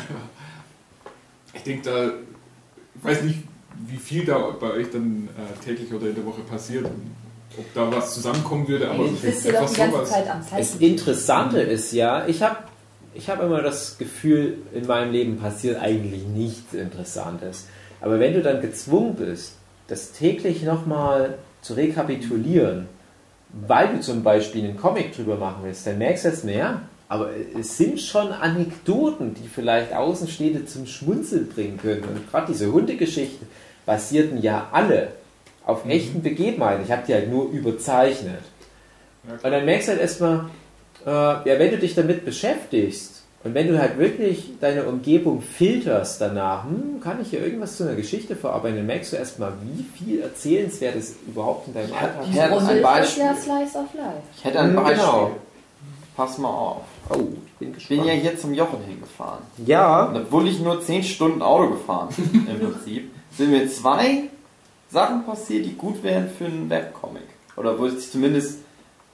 Ich 1.54 1.62
denke 1.62 1.90
da, 1.90 2.06
ich 2.94 3.04
weiß 3.04 3.22
nicht, 3.22 3.38
wie 3.88 3.96
viel 3.96 4.24
da 4.24 4.38
bei 4.58 4.70
euch 4.70 4.90
dann 4.90 5.28
äh, 5.36 5.64
täglich 5.64 5.92
oder 5.92 6.08
in 6.08 6.14
der 6.14 6.24
Woche 6.24 6.42
passiert, 6.42 6.86
ob 7.58 7.74
da 7.74 7.90
was 7.90 8.14
zusammenkommen 8.14 8.68
würde, 8.68 8.90
aber 8.90 9.04
du 9.04 9.12
bist 9.16 9.44
ja 9.44 9.60
doch 9.60 9.70
die 9.70 9.76
ganze 9.76 10.04
Zeit 10.04 10.28
am 10.28 10.40
Das. 10.50 10.76
Interessante 10.76 11.60
ist 11.60 11.92
ja, 11.92 12.26
ich 12.26 12.42
habe 12.42 12.58
ich 13.14 13.28
hab 13.30 13.42
immer 13.42 13.62
das 13.62 13.98
Gefühl, 13.98 14.58
in 14.74 14.86
meinem 14.86 15.10
Leben 15.12 15.38
passiert 15.38 15.80
eigentlich 15.80 16.22
nichts 16.24 16.74
Interessantes. 16.74 17.66
Aber 18.01 18.20
wenn 18.20 18.35
du 18.35 18.43
dann 18.43 18.60
gezwungen 18.60 19.14
bist, 19.14 19.55
das 19.89 20.12
täglich 20.12 20.62
nochmal 20.62 21.35
zu 21.62 21.74
rekapitulieren, 21.74 22.89
weil 23.66 23.89
du 23.89 24.01
zum 24.01 24.23
Beispiel 24.23 24.64
einen 24.64 24.77
Comic 24.77 25.14
drüber 25.14 25.36
machen 25.36 25.60
willst, 25.62 25.86
dann 25.86 25.98
merkst 25.98 26.24
du 26.24 26.28
jetzt 26.28 26.44
mehr, 26.44 26.82
aber 27.09 27.31
es 27.59 27.77
sind 27.77 28.01
schon 28.01 28.32
Anekdoten, 28.32 29.35
die 29.35 29.48
vielleicht 29.48 29.93
Außenstehende 29.94 30.66
zum 30.66 30.86
Schmunzeln 30.86 31.48
bringen 31.48 31.78
können. 31.78 32.02
Und 32.02 32.31
gerade 32.31 32.52
diese 32.52 32.73
Hundegeschichten 32.73 33.47
basierten 33.86 34.43
ja 34.43 34.68
alle 34.73 35.09
auf 35.64 35.85
Mhm. 35.85 35.90
echten 35.93 36.23
Begebenheiten. 36.23 36.85
Ich 36.85 36.90
habe 36.90 37.02
die 37.06 37.14
halt 37.14 37.31
nur 37.31 37.51
überzeichnet. 37.51 38.43
Und 39.43 39.51
dann 39.51 39.64
merkst 39.64 39.89
du 39.89 39.93
halt 39.93 40.01
erstmal, 40.01 40.47
äh, 41.05 41.10
ja, 41.10 41.59
wenn 41.59 41.70
du 41.70 41.78
dich 41.78 41.94
damit 41.94 42.24
beschäftigst 42.24 43.15
und 43.44 43.54
wenn 43.54 43.68
du 43.68 43.78
halt 43.78 43.98
wirklich 43.98 44.50
deine 44.60 44.84
Umgebung 44.84 45.40
filterst 45.40 46.20
danach, 46.20 46.64
hm, 46.64 47.00
kann 47.00 47.20
ich 47.22 47.30
hier 47.30 47.42
irgendwas 47.44 47.76
zu 47.76 47.84
einer 47.84 47.94
Geschichte 47.94 48.34
verarbeiten, 48.34 48.76
dann 48.78 48.86
merkst 48.86 49.12
du 49.12 49.16
erstmal, 49.16 49.52
wie 49.62 49.82
viel 49.84 50.20
Erzählenswertes 50.20 51.14
überhaupt 51.26 51.68
in 51.68 51.74
deinem 51.74 51.90
Ja, 51.90 51.96
Alltag 51.96 52.16
das 52.54 52.62
ist 52.62 52.68
ein 52.70 52.82
Beispiel. 52.82 53.22
ja 53.22 53.34
Slice 53.36 53.76
of 53.78 53.94
Life. 53.94 54.22
Ich 54.36 54.44
hätte 54.44 54.60
ein 54.60 54.74
Beispiel. 54.74 54.96
genau. 54.96 55.30
Pass 56.16 56.38
mal 56.38 56.48
auf. 56.48 56.82
Oh, 57.10 57.14
ich 57.14 57.18
bin 57.20 57.34
Ich 57.36 57.58
bin 57.58 57.72
gespannt. 57.74 58.06
ja 58.06 58.12
hier 58.14 58.38
zum 58.38 58.54
Jochen 58.54 58.82
hingefahren. 58.88 59.42
Ja, 59.66 60.06
Und 60.06 60.16
obwohl 60.16 60.48
ich 60.48 60.58
nur 60.60 60.80
10 60.80 61.04
Stunden 61.04 61.42
Auto 61.42 61.68
gefahren 61.72 62.08
bin, 62.16 62.46
im 62.48 62.58
Prinzip, 62.72 63.10
sind 63.36 63.50
mir 63.50 63.68
zwei 63.68 64.22
Sachen 64.90 65.24
passiert, 65.26 65.66
die 65.66 65.74
gut 65.74 66.02
wären 66.02 66.30
für 66.30 66.46
einen 66.46 66.70
Webcomic. 66.70 67.22
Oder 67.56 67.78
wo 67.78 67.86
ich 67.86 68.10
zumindest 68.10 68.60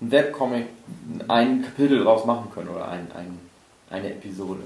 ein 0.01 0.13
Webcomic 0.13 0.67
ein 1.29 1.63
Kapitel 1.63 2.05
draus 2.05 2.25
machen 2.25 2.49
können 2.55 2.69
oder 2.69 2.89
ein, 2.89 3.09
ein, 3.17 3.39
eine 3.93 4.11
Episode. 4.11 4.63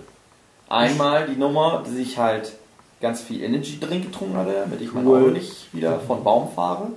Einmal 0.68 1.26
die 1.26 1.36
Nummer, 1.36 1.82
dass 1.84 1.94
ich 1.94 2.18
halt 2.18 2.52
ganz 3.00 3.20
viel 3.20 3.42
Energy 3.42 3.78
Drink 3.78 4.06
getrunken 4.06 4.36
hatte, 4.36 4.52
damit 4.52 4.80
ich 4.80 4.92
mein 4.92 5.06
Cool. 5.06 5.20
Auto 5.20 5.30
nicht 5.30 5.72
wieder 5.74 6.00
von 6.00 6.24
Baum 6.24 6.50
fahre. 6.54 6.88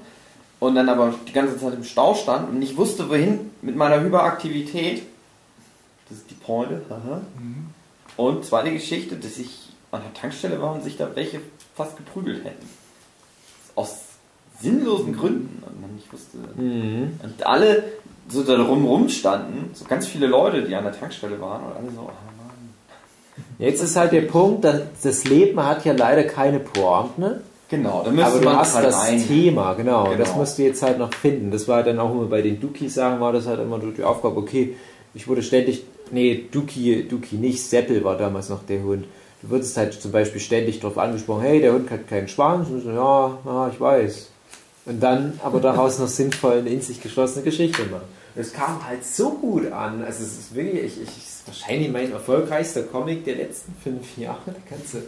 Und 0.60 0.76
dann 0.76 0.90
aber 0.90 1.14
die 1.28 1.32
ganze 1.32 1.58
Zeit 1.58 1.74
im 1.74 1.84
Stau 1.84 2.16
stand 2.16 2.50
und 2.50 2.60
nicht 2.60 2.76
wusste, 2.78 3.10
wohin 3.10 3.52
mit 3.62 3.76
meiner 3.76 4.02
Hyperaktivität. 4.02 5.04
Das 6.10 6.18
ist 6.18 6.30
die 6.30 6.36
Pointe. 6.36 6.82
Mhm. 7.38 7.68
Und 8.18 8.46
zweite 8.46 8.72
Geschichte, 8.72 9.16
dass 9.16 9.38
ich 9.38 9.70
an 9.92 10.02
der 10.02 10.14
Tankstelle 10.14 10.62
war 10.62 10.74
und 10.74 10.84
sich 10.84 10.98
da 10.98 11.16
welche 11.16 11.40
fast 11.76 11.96
geprügelt 11.96 12.44
hätten. 12.44 12.68
Aus 13.76 14.00
sinnlosen 14.60 15.16
Gründen. 15.16 15.64
Und 15.66 15.82
man 15.82 15.96
nicht 15.96 16.12
wusste. 16.12 16.38
Mhm. 16.56 17.20
Und 17.24 17.46
alle 17.46 17.84
so 18.30 18.44
da 18.44 18.62
rum 18.62 19.10
standen, 19.10 19.72
so 19.74 19.86
ganz 19.86 20.08
viele 20.08 20.28
Leute, 20.28 20.64
die 20.64 20.76
an 20.76 20.84
der 20.84 20.98
Tankstelle 20.98 21.40
waren 21.42 21.64
und 21.64 21.76
alle 21.78 21.92
so, 21.96 22.02
oh 22.02 22.06
Mann. 22.06 23.46
Jetzt 23.58 23.82
ist 23.82 23.96
halt 23.96 24.12
der 24.12 24.22
Punkt, 24.22 24.64
dass 24.64 24.82
das 25.04 25.24
Leben 25.26 25.64
hat 25.66 25.86
ja 25.86 25.94
leider 25.94 26.24
keine 26.24 26.60
Pointe. 26.60 27.42
Genau, 27.70 28.02
da 28.04 28.10
müsste 28.10 28.32
Aber 28.32 28.40
du 28.40 28.46
man 28.46 28.58
hast 28.58 28.76
halt 28.76 28.88
das 28.88 29.00
ein. 29.02 29.26
Thema, 29.28 29.74
genau, 29.74 30.06
Genau. 30.06 30.18
Das 30.18 30.36
musst 30.36 30.58
du 30.58 30.64
jetzt 30.64 30.82
halt 30.82 30.98
noch 30.98 31.14
finden. 31.14 31.52
Das 31.52 31.68
war 31.68 31.84
dann 31.84 32.00
auch 32.00 32.12
immer 32.12 32.26
bei 32.26 32.42
den 32.42 32.60
Duki-Sachen, 32.60 33.20
war 33.20 33.32
das 33.32 33.46
halt 33.46 33.60
immer 33.60 33.80
so 33.80 33.92
die 33.92 34.04
Aufgabe, 34.04 34.38
okay, 34.38 34.76
ich 35.14 35.28
wurde 35.28 35.44
ständig, 35.44 35.84
nee, 36.12 36.46
Duki, 36.52 37.08
Duki 37.08 37.36
nicht, 37.36 37.64
Seppel 37.64 38.04
war 38.04 38.18
damals 38.18 38.50
noch 38.50 38.64
der 38.64 38.82
Hund. 38.84 39.06
Du 39.42 39.50
wurdest 39.50 39.78
halt 39.78 39.94
zum 39.94 40.12
Beispiel 40.12 40.42
ständig 40.42 40.80
darauf 40.80 40.98
angesprochen, 40.98 41.42
hey, 41.42 41.62
der 41.62 41.74
Hund 41.74 41.90
hat 41.92 42.08
keinen 42.08 42.28
Schwanz. 42.28 42.70
Und 42.70 42.82
so, 42.82 42.90
ja, 42.92 43.38
ja, 43.46 43.70
ich 43.72 43.80
weiß. 43.80 44.30
Und 44.86 45.02
dann 45.02 45.40
aber 45.44 45.60
daraus 45.60 46.00
noch 46.00 46.08
sinnvoll 46.08 46.60
eine 46.60 46.70
in 46.70 46.82
sich 46.82 47.02
geschlossene 47.02 47.44
Geschichte 47.44 47.84
machen. 47.84 48.19
Das 48.36 48.54
kam 48.54 48.86
halt 48.86 49.04
so 49.06 49.32
gut 49.32 49.72
an. 49.72 50.04
Also 50.04 50.24
es 50.24 50.38
ist 50.38 50.56
wirklich, 50.56 50.84
ich, 50.84 51.02
ich, 51.02 51.10
es 51.10 51.44
wahrscheinlich 51.46 51.92
mein 51.92 52.12
erfolgreichster 52.12 52.84
Comic 52.84 53.26
der 53.26 53.36
letzten 53.36 53.76
fünf 53.84 54.18
Jahre. 54.18 54.40
Der 54.48 54.78
ganze, 54.78 55.04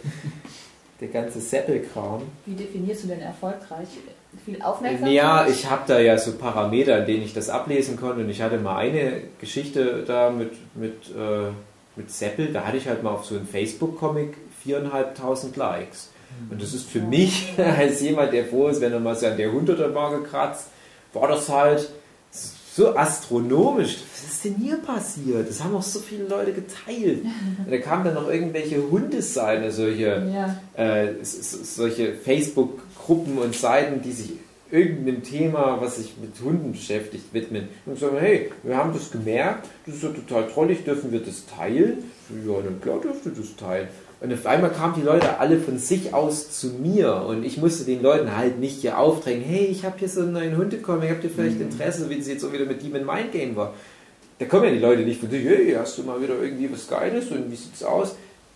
der 1.00 1.08
ganze 1.08 1.40
Seppel-Kram. 1.40 2.22
Wie 2.46 2.54
definierst 2.54 3.04
du 3.04 3.08
denn 3.08 3.20
erfolgreich? 3.20 3.88
Viel 4.44 4.62
Aufmerksamkeit? 4.62 5.12
Ja, 5.12 5.46
ich 5.46 5.68
habe 5.68 5.82
da 5.86 6.00
ja 6.00 6.18
so 6.18 6.32
Parameter, 6.32 6.98
in 7.00 7.06
denen 7.06 7.22
ich 7.22 7.34
das 7.34 7.48
ablesen 7.48 7.96
konnte. 7.96 8.22
Und 8.22 8.30
ich 8.30 8.40
hatte 8.40 8.58
mal 8.58 8.76
eine 8.76 9.22
Geschichte 9.40 10.04
da 10.06 10.30
mit, 10.30 10.52
mit, 10.74 11.08
äh, 11.16 11.50
mit 11.96 12.10
Seppel. 12.10 12.52
Da 12.52 12.64
hatte 12.64 12.78
ich 12.78 12.88
halt 12.88 13.02
mal 13.02 13.10
auf 13.10 13.24
so 13.24 13.36
einen 13.36 13.46
Facebook-Comic 13.46 14.36
4.500 14.66 15.58
Likes. 15.58 16.10
Und 16.50 16.62
das 16.62 16.72
ist 16.72 16.88
für 16.88 17.00
mich, 17.00 17.52
als 17.58 18.00
jemand, 18.00 18.32
der 18.32 18.46
froh 18.46 18.68
ist, 18.68 18.80
wenn 18.80 18.92
er 18.92 19.00
mal 19.00 19.14
so 19.14 19.26
an 19.26 19.36
der 19.36 19.50
100er-Marke 19.50 20.22
kratzt, 20.22 20.68
war 21.12 21.28
das 21.28 21.48
halt 21.48 21.90
so 22.74 22.96
astronomisch. 22.96 23.98
Was 24.12 24.32
ist 24.32 24.44
denn 24.44 24.54
hier 24.56 24.76
passiert? 24.78 25.48
Das 25.48 25.62
haben 25.62 25.74
auch 25.76 25.82
so 25.82 25.98
viele 26.00 26.24
Leute 26.24 26.52
geteilt. 26.52 27.22
Und 27.64 27.70
da 27.70 27.78
kamen 27.78 28.04
dann 28.04 28.14
noch 28.14 28.30
irgendwelche 28.30 28.82
Hundeseiten, 28.90 29.70
solche 29.70 30.26
Ja. 30.32 30.56
äh, 30.82 31.14
solche 31.22 32.14
Facebook-Gruppen 32.14 33.38
und 33.38 33.54
Seiten, 33.54 34.00
die 34.02 34.12
sich 34.12 34.32
irgendeinem 34.70 35.22
Thema, 35.22 35.78
was 35.80 35.96
sich 35.96 36.14
mit 36.20 36.32
Hunden 36.42 36.72
beschäftigt, 36.72 37.24
widmen. 37.34 37.68
Und 37.84 37.98
sagen, 37.98 38.16
hey, 38.18 38.50
wir 38.62 38.76
haben 38.76 38.94
das 38.94 39.10
gemerkt, 39.10 39.68
das 39.84 39.96
ist 39.96 40.02
ja 40.02 40.08
total 40.10 40.48
trollig, 40.48 40.84
dürfen 40.84 41.12
wir 41.12 41.20
das 41.20 41.44
teilen? 41.44 41.98
Ja, 42.46 42.54
dann 42.64 42.80
klar 42.80 42.98
dürft 43.00 43.26
ihr 43.26 43.32
das 43.32 43.54
teilen. 43.56 43.88
Und 44.22 44.32
auf 44.32 44.46
einmal 44.46 44.70
kamen 44.70 44.94
die 44.94 45.02
Leute 45.02 45.40
alle 45.40 45.58
von 45.58 45.78
sich 45.78 46.14
aus 46.14 46.56
zu 46.56 46.68
mir 46.68 47.24
und 47.26 47.44
ich 47.44 47.56
musste 47.56 47.84
den 47.84 48.02
Leuten 48.02 48.36
halt 48.36 48.60
nicht 48.60 48.80
hier 48.80 48.96
aufdrängen, 48.96 49.42
hey, 49.42 49.64
ich 49.64 49.84
habe 49.84 49.98
hier 49.98 50.08
so 50.08 50.20
einen 50.20 50.32
neuen 50.32 50.56
Hundecomic, 50.56 51.10
habt 51.10 51.24
ihr 51.24 51.30
vielleicht 51.30 51.60
Interesse, 51.60 52.08
wie 52.08 52.18
es 52.18 52.28
jetzt 52.28 52.42
so 52.42 52.52
wieder 52.52 52.64
mit 52.64 52.84
Demon 52.84 53.04
Mind 53.04 53.32
Game 53.32 53.56
war. 53.56 53.74
Da 54.38 54.46
kommen 54.46 54.64
ja 54.64 54.70
die 54.70 54.78
Leute 54.78 55.02
nicht 55.02 55.18
von 55.18 55.28
sich, 55.28 55.44
hey, 55.44 55.74
hast 55.76 55.98
du 55.98 56.04
mal 56.04 56.22
wieder 56.22 56.40
irgendwie 56.40 56.72
was 56.72 56.86
Geiles 56.86 57.32
und 57.32 57.50
wie 57.50 57.56
sieht's 57.56 57.82
aus? 57.82 58.14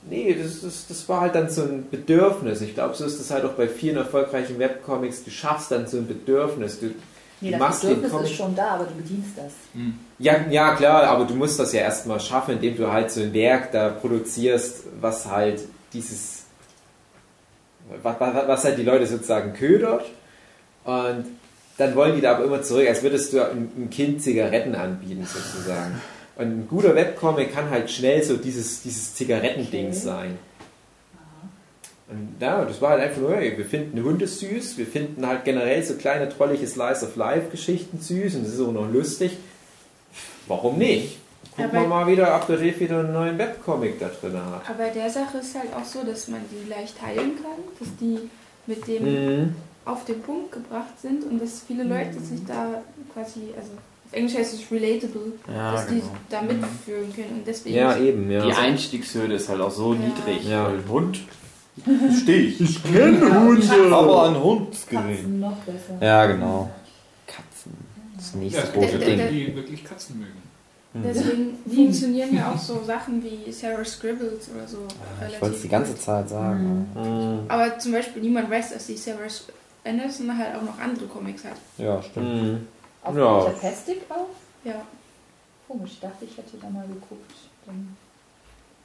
Nee, 0.09 0.37
das, 0.41 0.61
das, 0.61 0.87
das 0.87 1.09
war 1.09 1.23
halt 1.23 1.35
dann 1.35 1.51
so 1.51 1.63
ein 1.63 1.87
Bedürfnis. 1.91 2.61
Ich 2.61 2.75
glaube, 2.75 2.95
so 2.95 3.05
ist 3.05 3.19
das 3.19 3.33
halt 3.33 3.45
auch 3.45 3.55
bei 3.55 3.67
vielen 3.67 3.97
erfolgreichen 3.97 4.61
Webcomics. 4.61 5.25
Du 5.25 5.31
schaffst 5.33 5.73
dann 5.73 5.89
so 5.89 5.97
ein 5.97 6.07
Bedürfnis. 6.07 6.79
Du, 6.79 6.91
Nee, 7.41 7.49
du 7.49 7.59
das 7.59 7.61
machst 7.61 7.83
den 7.83 7.89
Bedürfnis 7.91 8.13
Comic. 8.13 8.31
ist 8.31 8.37
schon 8.37 8.55
da, 8.57 8.69
aber 8.71 8.85
du 8.85 8.95
bedienst 8.95 9.31
das. 9.37 9.53
Ja, 10.19 10.37
ja, 10.49 10.75
klar, 10.75 11.03
aber 11.05 11.25
du 11.27 11.35
musst 11.35 11.59
das 11.59 11.73
ja 11.73 11.83
erstmal 11.83 12.19
schaffen, 12.21 12.55
indem 12.55 12.77
du 12.77 12.91
halt 12.91 13.11
so 13.11 13.21
ein 13.21 13.35
Werk 13.35 13.73
da 13.73 13.91
produzierst, 13.91 14.85
was 15.01 15.27
halt 15.27 15.61
dieses, 15.93 16.45
was, 18.03 18.17
was, 18.19 18.65
halt 18.65 18.79
die 18.79 18.83
Leute 18.83 19.07
sozusagen 19.07 19.53
ködert. 19.53 20.07
Und 20.85 21.27
dann 21.79 21.95
wollen 21.95 22.15
die 22.15 22.23
da 22.23 22.37
aber 22.37 22.45
immer 22.45 22.63
zurück, 22.63 22.89
als 22.89 23.03
würdest 23.03 23.33
du 23.33 23.45
einem 23.45 23.71
einem 23.77 23.91
Kind 23.91 24.23
Zigaretten 24.23 24.75
anbieten, 24.75 25.27
sozusagen. 25.27 26.01
Und 26.37 26.45
ein 26.47 26.69
guter 26.69 26.95
Webcomic 26.95 27.53
kann 27.55 27.71
halt 27.71 27.91
schnell 27.91 28.23
so 28.23 28.37
dieses, 28.37 28.83
dieses 28.83 29.15
Zigarettending 29.15 29.89
Okay. 29.89 29.95
sein. 29.97 30.39
Und 32.09 32.37
ja, 32.41 32.65
das 32.65 32.81
war 32.81 32.91
halt 32.91 33.03
einfach 33.03 33.21
nur, 33.21 33.35
hey, 33.35 33.57
wir 33.59 33.65
finden 33.65 34.01
Hunde 34.03 34.27
süß, 34.29 34.79
wir 34.79 34.87
finden 34.87 35.27
halt 35.27 35.45
generell 35.45 35.83
so 35.83 35.95
kleine 35.95 36.29
trollige 36.29 36.67
Slice 36.67 37.05
of 37.05 37.17
Life 37.17 37.51
Geschichten 37.51 37.99
süß 38.01 38.37
und 38.37 38.45
das 38.47 38.55
ist 38.55 38.61
auch 38.61 38.71
noch 38.73 38.89
lustig. 38.93 39.37
Warum 40.47 40.79
nicht? 40.79 41.19
Gucken 41.57 41.65
Aber- 41.71 41.81
wir 41.81 41.89
mal 41.89 42.07
wieder, 42.07 42.37
ob 42.37 42.47
der 42.47 42.61
Riff 42.61 42.79
wieder 42.81 43.01
einen 43.01 43.13
neuen 43.13 43.39
Webcomic 43.39 43.99
da 43.99 44.09
drin 44.09 44.35
hat. 44.37 44.69
Aber 44.71 44.89
der 44.95 45.11
Sache 45.11 45.39
ist 45.39 45.55
halt 45.57 45.73
auch 45.75 45.85
so, 45.85 46.05
dass 46.05 46.29
man 46.29 46.41
die 46.51 46.69
leicht 46.69 46.99
teilen 46.99 47.33
kann, 47.43 47.59
dass 47.81 47.89
die 48.01 48.19
mit 48.67 48.87
dem 48.87 49.05
Mhm. 49.45 49.55
auf 49.85 50.05
den 50.05 50.21
Punkt 50.23 50.53
gebracht 50.53 51.01
sind 51.01 51.25
und 51.25 51.41
dass 51.41 51.63
viele 51.67 51.85
Leute 51.85 52.21
sich 52.21 52.45
da 52.47 52.83
quasi, 53.15 53.41
also 53.57 53.71
auf 54.07 54.13
Englisch 54.13 54.35
heißt 54.37 54.55
es 54.55 54.71
relatable, 54.71 55.33
Ja, 55.53 55.73
dass 55.73 55.87
genau. 55.89 56.03
die 56.03 56.11
da 56.31 56.43
mitführen 56.43 57.13
können 57.15 57.39
und 57.39 57.47
deswegen 57.47 57.75
Ja, 57.77 57.97
eben, 57.97 58.31
ja. 58.31 58.45
Die 58.47 58.53
Einstiegshürde 58.53 59.35
ist 59.35 59.49
halt 59.49 59.61
auch 59.61 59.71
so 59.73 59.95
Ja. 59.95 59.99
niedrig. 60.01 60.49
Ja. 60.49 60.67
Weil 60.67 60.89
Verstehe 61.85 62.41
ich. 62.43 62.61
Ich 62.61 62.83
kenne 62.83 63.41
Hunde. 63.41 63.95
Aber 63.95 64.29
ein 64.29 64.41
Hund 64.43 64.71
gesehen. 64.71 65.07
Katzen 65.07 65.41
noch 65.41 65.57
besser. 65.59 65.95
Ja, 66.01 66.27
genau. 66.27 66.71
Katzen. 67.27 67.73
Das 68.17 68.35
nächste 68.35 68.61
Ja, 68.63 68.67
große 68.73 68.99
Ding. 68.99 69.29
die 69.31 69.55
wirklich 69.55 69.85
Katzen 69.85 70.19
mögen. 70.21 70.43
deswegen 71.07 71.59
funktionieren 71.69 72.35
ja 72.35 72.53
auch 72.53 72.59
so 72.59 72.83
Sachen 72.83 73.23
wie 73.23 73.53
Sarah 73.53 73.85
Scribbles 73.85 74.49
oder 74.55 74.67
so. 74.67 74.79
Ich 75.31 75.41
wollte 75.43 75.57
es 75.57 75.63
die 75.63 75.69
ganze. 75.69 75.95
Zeit 75.99 76.29
sagen. 76.31 76.87
Mhm. 76.95 77.41
Aber 77.49 77.79
zum 77.79 77.93
Beispiel 77.93 78.23
niemand 78.23 78.51
weiß, 78.51 78.73
dass 78.73 78.87
die 78.87 78.97
Sarah 78.97 79.29
Anderson 79.85 80.37
halt 80.37 80.57
auch 80.57 80.63
noch 80.63 80.79
andere 80.79 81.07
Comics 81.07 81.45
hat. 81.45 81.57
Ja, 81.79 82.03
stimmt. 82.03 82.43
Mhm. 82.43 82.67
Auf 83.03 83.15
Ja. 83.17 83.39
ja. 83.39 83.45
Tapastic 83.53 84.01
auch? 84.09 84.29
Ja. 84.65 84.83
Komisch, 85.69 85.93
ich 85.95 86.01
dachte, 86.01 86.25
ich 86.25 86.37
hätte 86.37 86.57
da 86.61 86.71
mal 86.71 86.87
geguckt. 86.87 87.33
Dann 87.67 87.97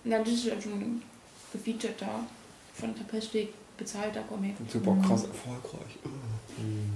Na, 0.03 0.19
das 0.19 0.29
ist 0.29 0.45
ja 0.45 0.53
schon 0.61 1.01
gefeaturter, 1.53 2.07
von 2.73 2.95
Tapestic 2.95 3.53
bezahlter 3.77 4.21
Comic. 4.29 4.55
Super 4.71 4.95
krass 5.05 5.23
erfolgreich. 5.25 5.97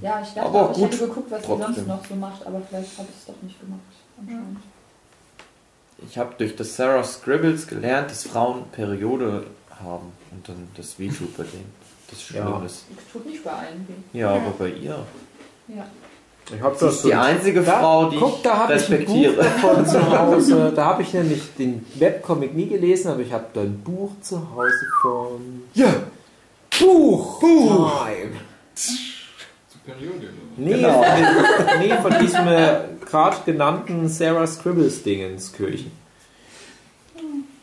Ja, 0.01 0.21
ich 0.21 0.27
dachte, 0.29 0.41
Aber 0.49 0.69
auch, 0.69 0.71
ich 0.71 0.77
gut, 0.77 0.91
hätte 0.93 1.07
geguckt, 1.07 1.31
was 1.31 1.41
sie 1.41 1.47
trotzdem. 1.47 1.73
sonst 1.75 1.87
noch 1.87 2.05
so 2.05 2.15
macht, 2.15 2.45
aber 2.45 2.61
vielleicht 2.61 2.97
habe 2.97 3.07
ich 3.11 3.17
es 3.19 3.25
doch 3.25 3.41
nicht 3.41 3.59
gemacht. 3.59 3.79
Anscheinend. 4.19 4.59
Ich 6.07 6.17
habe 6.17 6.35
durch 6.37 6.55
das 6.55 6.75
Sarah 6.75 7.03
Scribbles 7.03 7.67
gelernt, 7.67 8.11
dass 8.11 8.23
Frauen 8.25 8.65
Periode 8.71 9.45
haben 9.81 10.11
und 10.31 10.47
dann 10.47 10.67
das 10.75 10.99
wehtut 10.99 11.35
bei 11.37 11.43
denen. 11.43 11.71
Das 12.09 12.19
ist 12.19 12.29
Ja. 12.31 12.45
schlimm 12.47 12.65
ist. 12.65 12.85
Es 12.97 13.11
tut 13.11 13.25
nicht 13.25 13.43
bei 13.43 13.51
allen 13.51 13.87
weh. 13.87 14.19
Ja, 14.19 14.31
aber 14.35 14.51
bei 14.51 14.69
ihr. 14.69 15.05
Ja. 15.69 15.87
Ich 16.53 16.61
habe 16.61 16.75
Sie 16.77 16.85
ist 16.87 17.03
die 17.05 17.13
einzige 17.13 17.61
Da- 17.61 17.79
Frau, 17.79 18.09
die 18.09 18.17
Guck, 18.17 18.43
da 18.43 18.51
ich 18.53 18.57
habe 18.59 18.73
ich 18.75 18.81
ein 18.91 19.05
Buch 19.05 19.15
respektiere. 19.15 19.35
davon 19.43 19.85
zu 19.87 20.11
Hause. 20.19 20.73
Da 20.75 20.85
habe 20.85 21.01
ich 21.01 21.13
nämlich 21.13 21.41
den 21.57 21.85
Webcomic 21.95 22.53
nie 22.53 22.67
gelesen, 22.67 23.09
aber 23.11 23.21
ich 23.21 23.33
habe 23.33 23.45
da 23.53 23.61
ein 23.61 23.79
Buch 23.79 24.11
zu 24.21 24.37
Hause 24.55 24.85
von. 25.01 25.63
Ja, 25.73 25.91
Buch! 26.79 27.39
Time! 27.39 28.31
Zur 28.75 29.81
Periode. 29.85 30.17
oder? 30.17 30.27
Nee, 30.57 30.73
Genau. 30.73 31.01
von, 31.03 31.79
nee, 31.79 31.93
von 32.01 32.19
diesem 32.19 32.47
äh, 32.47 32.75
gerade 33.09 33.37
genannten 33.45 34.07
Sarah 34.07 34.45
Scribbles 34.45 35.01
Dingenskirchen. 35.03 35.91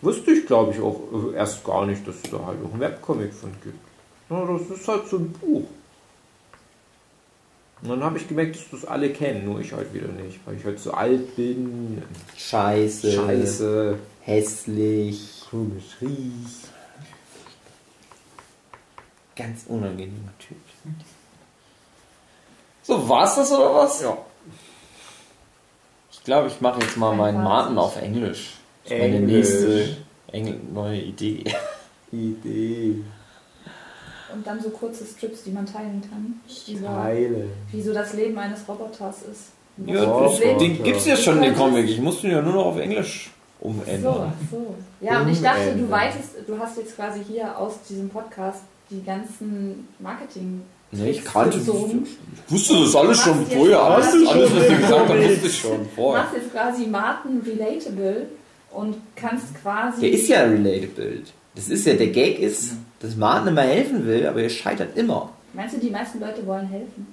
Wusste 0.00 0.32
ich, 0.32 0.46
glaube 0.46 0.72
ich, 0.72 0.80
auch 0.80 1.00
äh, 1.32 1.36
erst 1.36 1.64
gar 1.64 1.86
nicht, 1.86 2.06
dass 2.08 2.16
es 2.16 2.22
da 2.30 2.38
halt 2.38 2.58
auch 2.66 2.72
einen 2.72 2.80
Webcomic 2.80 3.32
von 3.32 3.52
gibt. 3.62 3.78
Das 4.28 4.76
ist 4.78 4.88
halt 4.88 5.06
so 5.08 5.18
ein 5.18 5.30
Buch. 5.32 5.62
Und 7.82 7.88
dann 7.88 8.04
habe 8.04 8.16
ich 8.16 8.28
gemerkt, 8.28 8.56
dass 8.56 8.70
das 8.70 8.84
alle 8.84 9.10
kennen, 9.10 9.44
nur 9.44 9.60
ich 9.60 9.72
halt 9.72 9.92
wieder 9.92 10.06
nicht, 10.06 10.38
weil 10.44 10.56
ich 10.56 10.64
halt 10.64 10.78
so 10.78 10.92
alt 10.92 11.34
bin. 11.34 12.00
Scheiße. 12.36 13.12
Scheiße, 13.12 13.98
Hässlich. 14.20 15.42
komisch 15.50 15.96
riech. 16.00 16.70
Ganz 19.34 19.64
unangenehmer 19.66 20.32
Typ. 20.38 20.58
So, 22.84 23.08
war's 23.08 23.36
das 23.36 23.50
oder 23.50 23.74
was? 23.74 24.00
Ja. 24.02 24.16
Ich 26.12 26.22
glaube, 26.22 26.48
ich 26.48 26.60
mache 26.60 26.80
jetzt 26.80 26.96
mal 26.96 27.16
meinen 27.16 27.42
Martin 27.42 27.78
auf 27.78 28.00
Englisch. 28.00 28.54
Das 28.84 28.92
ist 28.92 28.98
meine 28.98 29.16
Englisch. 29.16 29.48
nächste 29.48 29.96
Engl 30.28 30.60
neue 30.72 31.00
Idee. 31.00 31.44
Idee. 32.12 33.02
Und 34.34 34.46
dann 34.46 34.60
so 34.60 34.70
kurze 34.70 35.04
Strips, 35.04 35.42
die 35.44 35.50
man 35.50 35.66
teilen 35.66 36.02
kann. 36.10 36.40
Wie 36.66 36.76
so, 36.76 36.86
Teile. 36.86 37.44
wie 37.72 37.82
so 37.82 37.92
das 37.92 38.12
Leben 38.14 38.38
eines 38.38 38.66
Roboters 38.68 39.16
ist. 39.30 39.42
Ja, 39.86 40.02
Oh, 40.06 40.24
das, 40.30 40.40
Gott. 40.40 40.60
den 40.60 40.82
gibt's 40.82 41.06
ja 41.06 41.16
schon, 41.16 41.40
den 41.40 41.54
Comic. 41.54 41.88
Ich 41.88 42.00
musste 42.00 42.26
ihn 42.26 42.32
ja 42.34 42.42
nur 42.42 42.52
noch 42.54 42.66
auf 42.66 42.78
Englisch 42.78 43.30
So, 43.60 43.68
umändern. 43.68 44.32
so. 44.50 44.74
Ja, 45.00 45.20
und 45.22 45.28
ich 45.30 45.40
dachte, 45.40 45.60
du 45.64 45.70
Umändern. 45.70 45.90
weitest, 45.90 46.28
du 46.46 46.58
hast 46.58 46.76
jetzt 46.78 46.94
quasi 46.96 47.20
hier 47.26 47.56
aus 47.58 47.74
diesem 47.88 48.08
Podcast 48.08 48.62
die 48.90 49.02
ganzen 49.02 49.88
Marketing. 49.98 50.62
Nee, 50.94 51.10
ich 51.10 51.24
kannte. 51.24 51.56
Ich 51.58 51.66
wusste 52.52 52.74
das 52.80 52.94
alles 52.94 53.16
Du 53.18 53.24
schon 53.30 53.46
vorher. 53.46 53.80
Alles, 53.82 54.06
alles, 54.28 54.50
was 54.54 54.66
du 54.68 54.76
gesagt 54.76 55.08
hast, 55.08 55.30
wusste 55.30 55.46
ich 55.46 55.58
schon 55.58 55.78
Du 55.78 55.84
vorher. 55.96 56.22
machst 56.24 56.36
jetzt 56.36 56.52
quasi 56.52 56.86
Martin 56.86 57.40
relatable 57.46 58.26
und 58.72 58.96
kannst 59.16 59.54
quasi. 59.62 60.00
Der 60.02 60.10
ist 60.10 60.28
ja 60.28 60.42
relatable. 60.42 61.22
Das 61.54 61.68
ist 61.68 61.86
ja, 61.86 61.94
der 61.94 62.08
Gag 62.08 62.38
ist, 62.38 62.72
dass 63.00 63.16
Martin 63.16 63.48
immer 63.48 63.62
helfen 63.62 64.06
will, 64.06 64.26
aber 64.26 64.42
er 64.42 64.48
scheitert 64.48 64.96
immer. 64.96 65.30
Meinst 65.52 65.74
du, 65.76 65.80
die 65.80 65.90
meisten 65.90 66.18
Leute 66.20 66.46
wollen 66.46 66.66
helfen? 66.68 67.06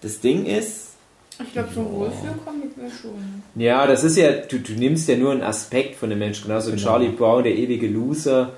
Das 0.00 0.18
Ding 0.20 0.44
ist, 0.44 0.94
Ich 1.42 1.52
glaube, 1.52 1.68
so 1.74 1.80
ein 1.80 1.92
Wohlfühlcomic 1.92 2.76
wäre 2.76 2.90
schon. 2.90 3.42
Ja, 3.54 3.86
das 3.86 4.02
ist 4.04 4.16
ja, 4.16 4.32
du, 4.32 4.58
du 4.58 4.72
nimmst 4.72 5.08
ja 5.08 5.16
nur 5.16 5.32
einen 5.32 5.42
Aspekt 5.42 5.96
von 5.96 6.10
dem 6.10 6.18
Menschen. 6.18 6.48
Genauso 6.48 6.70
Genau. 6.70 6.82
Charlie 6.82 7.10
Brown, 7.10 7.44
der 7.44 7.54
ewige 7.54 7.86
Loser, 7.86 8.52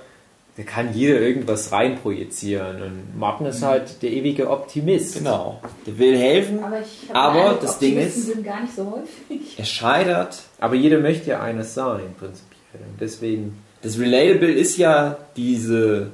da 0.56 0.62
kann 0.64 0.92
jeder 0.94 1.20
irgendwas 1.20 1.70
reinprojizieren. 1.72 2.82
Und 2.82 3.18
Martin 3.18 3.46
ist 3.46 3.62
halt 3.62 4.02
der 4.02 4.10
ewige 4.10 4.48
Optimist. 4.50 5.18
Genau. 5.18 5.60
Der 5.86 5.98
will 5.98 6.16
helfen, 6.16 6.59
Aber, 6.64 6.78
Aber 7.12 7.42
Eindruck, 7.44 7.60
das 7.60 7.78
Ding 7.78 7.92
Optimisten 7.96 8.22
ist- 8.22 8.32
sind 8.34 8.44
gar 8.44 8.62
nicht 8.62 8.74
so 8.74 8.90
häufig. 8.90 9.59
er 9.59 9.64
scheitert. 9.64 10.38
Aber 10.59 10.74
jeder 10.74 10.98
möchte 11.00 11.30
ja 11.30 11.40
eines 11.42 11.74
sein, 11.74 12.14
prinzipiell. 12.18 12.82
Und 12.90 13.00
deswegen, 13.00 13.59
Das 13.82 13.98
Relatable 13.98 14.50
ist 14.50 14.76
ja 14.76 15.16
diese 15.36 16.10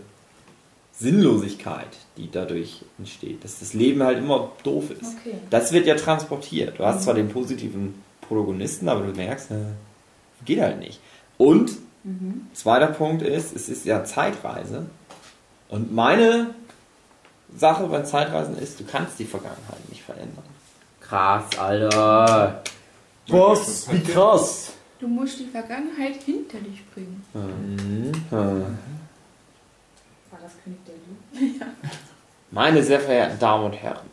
Sinnlosigkeit, 0.92 1.88
die 2.16 2.30
dadurch 2.30 2.82
entsteht. 2.98 3.42
Dass 3.44 3.58
das 3.58 3.74
Leben 3.74 4.02
halt 4.02 4.18
immer 4.18 4.52
doof 4.62 4.90
ist. 4.90 5.16
Okay. 5.20 5.38
Das 5.50 5.72
wird 5.72 5.86
ja 5.86 5.94
transportiert. 5.96 6.78
Du 6.78 6.84
hast 6.84 7.02
zwar 7.04 7.14
den 7.14 7.28
positiven 7.28 8.02
Protagonisten, 8.20 8.88
aber 8.88 9.06
du 9.06 9.12
merkst, 9.12 9.50
äh, 9.50 9.54
geht 10.44 10.60
halt 10.60 10.78
nicht. 10.78 11.00
Und 11.38 11.72
zweiter 12.52 12.88
Punkt 12.88 13.22
ist, 13.22 13.56
es 13.56 13.68
ist 13.68 13.86
ja 13.86 14.04
Zeitreise. 14.04 14.86
Und 15.68 15.94
meine 15.94 16.54
Sache 17.56 17.86
bei 17.86 18.02
Zeitreisen 18.02 18.58
ist, 18.58 18.78
du 18.78 18.84
kannst 18.84 19.18
die 19.18 19.24
Vergangenheit 19.24 19.88
nicht 19.88 20.02
verändern. 20.02 20.44
krass, 21.00 21.44
Alter. 21.58 22.62
Was? 23.28 23.90
Wie 23.90 24.00
krass. 24.00 24.72
Du 24.98 25.08
musst 25.08 25.40
die 25.40 25.46
Vergangenheit 25.46 26.22
hinter 26.24 26.58
dich 26.58 26.84
bringen. 26.92 27.22
Hm. 27.32 28.12
War 28.30 30.38
das 30.40 30.52
König 30.62 30.78
der 30.86 30.94
Löwen? 31.40 31.60
Meine 32.50 32.82
sehr 32.82 33.00
verehrten 33.00 33.38
Damen 33.38 33.64
und 33.64 33.72
Herren, 33.74 34.06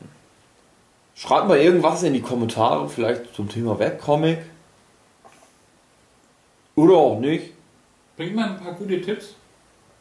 schreibt 1.16 1.48
mal 1.48 1.60
irgendwas 1.60 2.02
in 2.04 2.14
die 2.14 2.22
Kommentare, 2.22 2.90
vielleicht 2.90 3.34
zum 3.36 3.48
Thema 3.48 3.78
Webcomic. 3.78 4.40
Oder 6.76 6.96
auch 6.96 7.20
nicht. 7.20 7.52
Bringt 8.18 8.36
mal 8.36 8.50
ein 8.50 8.60
paar 8.60 8.74
gute 8.74 9.00
Tipps. 9.02 9.36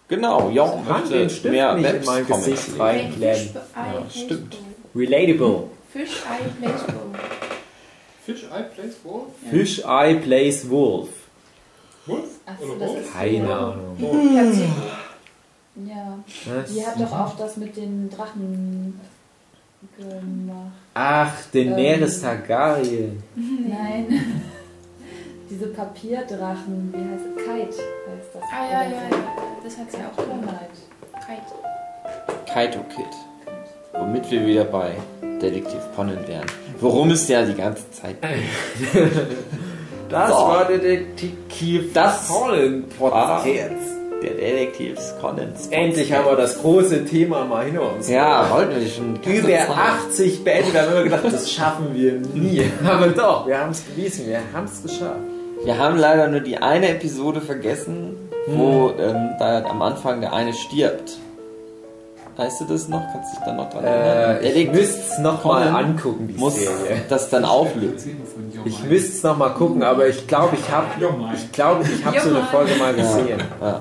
Genau, 0.09 0.51
ja, 0.51 0.66
Kann 0.89 1.09
den 1.09 1.31
Stift 1.31 1.55
nicht 1.55 1.94
in 1.94 2.05
mein 2.05 2.27
Gesicht 2.27 2.78
rein. 2.78 3.01
Reinklemmen. 3.01 3.51
Ja, 3.55 4.11
stimmt. 4.11 4.57
Relatable. 4.94 5.70
Fish 5.93 6.23
Eye 6.24 6.69
Placebo. 8.35 8.35
Fish 8.35 8.44
Eye 8.51 8.65
Place 8.74 8.97
Wolf? 9.05 9.28
Fish 9.51 9.85
Eye 9.85 10.15
plays 10.20 10.69
Wolf. 10.70 11.09
Wolf? 12.07 12.28
Achso, 12.47 12.65
Oder 12.65 12.78
das 12.78 12.89
Wolf? 12.90 13.01
ist 13.01 13.12
Keine 13.15 13.55
Ahnung. 13.55 13.97
Ja, 15.86 16.19
Was? 16.47 16.73
die 16.73 16.85
hat 16.86 17.01
doch 17.01 17.12
auch 17.12 17.36
das 17.36 17.57
mit 17.57 17.77
den 17.77 18.11
Drachen 18.11 19.01
gemacht. 19.97 20.73
Ach, 20.94 21.32
den 21.55 21.69
Ähm. 21.69 21.74
Meeres 21.77 22.20
Targaryen. 22.20 23.23
Nein. 23.35 24.43
Diese 25.48 25.66
Papierdrachen, 25.69 26.93
wie 26.94 26.98
heißt 26.98 27.24
es? 27.27 27.36
Kite 27.44 27.82
heißt 27.82 28.35
das. 28.35 28.43
Ah 28.52 28.65
ja, 28.70 28.82
ja, 28.85 28.90
ja. 29.11 29.24
Das 29.65 29.77
hat 29.78 29.90
sie 29.90 29.98
auch 29.98 30.16
gemacht. 30.16 30.77
Kite. 31.27 31.55
Kite. 32.44 32.52
Kaito 32.52 32.81
Kid. 32.94 33.07
Womit 33.93 34.31
wir 34.31 34.47
wieder 34.47 34.65
bei 34.65 34.94
Detektiv 35.41 35.81
Conan 35.97 36.19
wären. 36.27 36.47
Worum 36.81 37.11
es 37.11 37.29
ja 37.29 37.43
die 37.45 37.55
ganze 37.55 37.91
Zeit 37.91 38.17
Das 40.09 40.29
So. 40.31 40.35
war 40.35 40.65
Detektiv 40.67 41.93
Das 41.93 42.29
Colin 42.29 42.85
war 42.99 43.11
Podcast. 43.43 43.47
der 44.23 44.31
Detektiv 44.35 44.99
Conan. 45.21 45.53
Endlich 45.71 46.12
haben 46.12 46.27
wir 46.27 46.37
das 46.37 46.61
große 46.61 47.05
Thema 47.05 47.45
mal 47.45 47.65
hinter 47.65 47.95
uns. 47.95 48.09
Ja, 48.09 48.51
wollten 48.51 48.81
wir 48.81 48.89
schon. 48.89 49.17
Über 49.25 49.49
Zeit. 49.49 49.69
80 49.71 50.45
Bände, 50.45 50.73
da 50.75 50.83
haben 50.83 50.95
wir 50.95 51.05
gedacht, 51.05 51.25
das 51.25 51.51
schaffen 51.51 51.95
wir 51.95 52.12
nie. 52.35 52.71
Aber 52.85 53.09
doch, 53.09 53.47
wir 53.47 53.59
haben 53.59 53.71
es 53.71 53.81
bewiesen, 53.83 54.27
wir 54.27 54.41
haben 54.53 54.65
es 54.67 54.83
geschafft. 54.83 55.21
Wir 55.65 55.79
haben 55.79 55.97
leider 55.99 56.27
nur 56.29 56.41
die 56.41 56.57
eine 56.59 56.89
Episode 56.89 57.41
vergessen, 57.41 58.17
wo 58.47 58.93
ähm, 58.99 59.31
da 59.39 59.62
am 59.65 59.81
Anfang 59.83 60.21
der 60.23 60.33
eine 60.33 60.55
stirbt. 60.55 61.19
Weißt 62.36 62.61
du 62.61 62.65
das 62.65 62.89
noch? 62.89 63.02
Kannst 63.12 63.32
du 63.32 63.36
dich 63.36 63.44
da 63.44 63.52
noch 63.52 63.69
dran 63.70 63.85
erinnern? 63.85 64.43
Äh, 64.44 64.52
ich 64.52 64.73
müsste 64.73 65.01
es 65.01 65.19
nochmal 65.19 65.69
angucken, 65.69 66.28
die 66.28 66.35
muss 66.39 66.55
Serie. 66.55 67.02
das 67.09 67.28
dann 67.28 67.44
auflösen. 67.44 68.23
Ich 68.65 68.82
müsste 68.85 69.12
es 69.12 69.23
nochmal 69.23 69.52
gucken, 69.55 69.82
aber 69.82 70.07
ich 70.09 70.27
glaube, 70.27 70.57
ich 70.57 70.70
habe 70.70 70.86
ich 71.35 71.52
glaube, 71.52 71.85
ich 71.85 72.05
habe 72.05 72.20
so 72.20 72.28
eine 72.31 72.44
Folge 72.44 72.74
mal 72.77 72.94
gesehen. 72.94 73.40
Ja. 73.61 73.81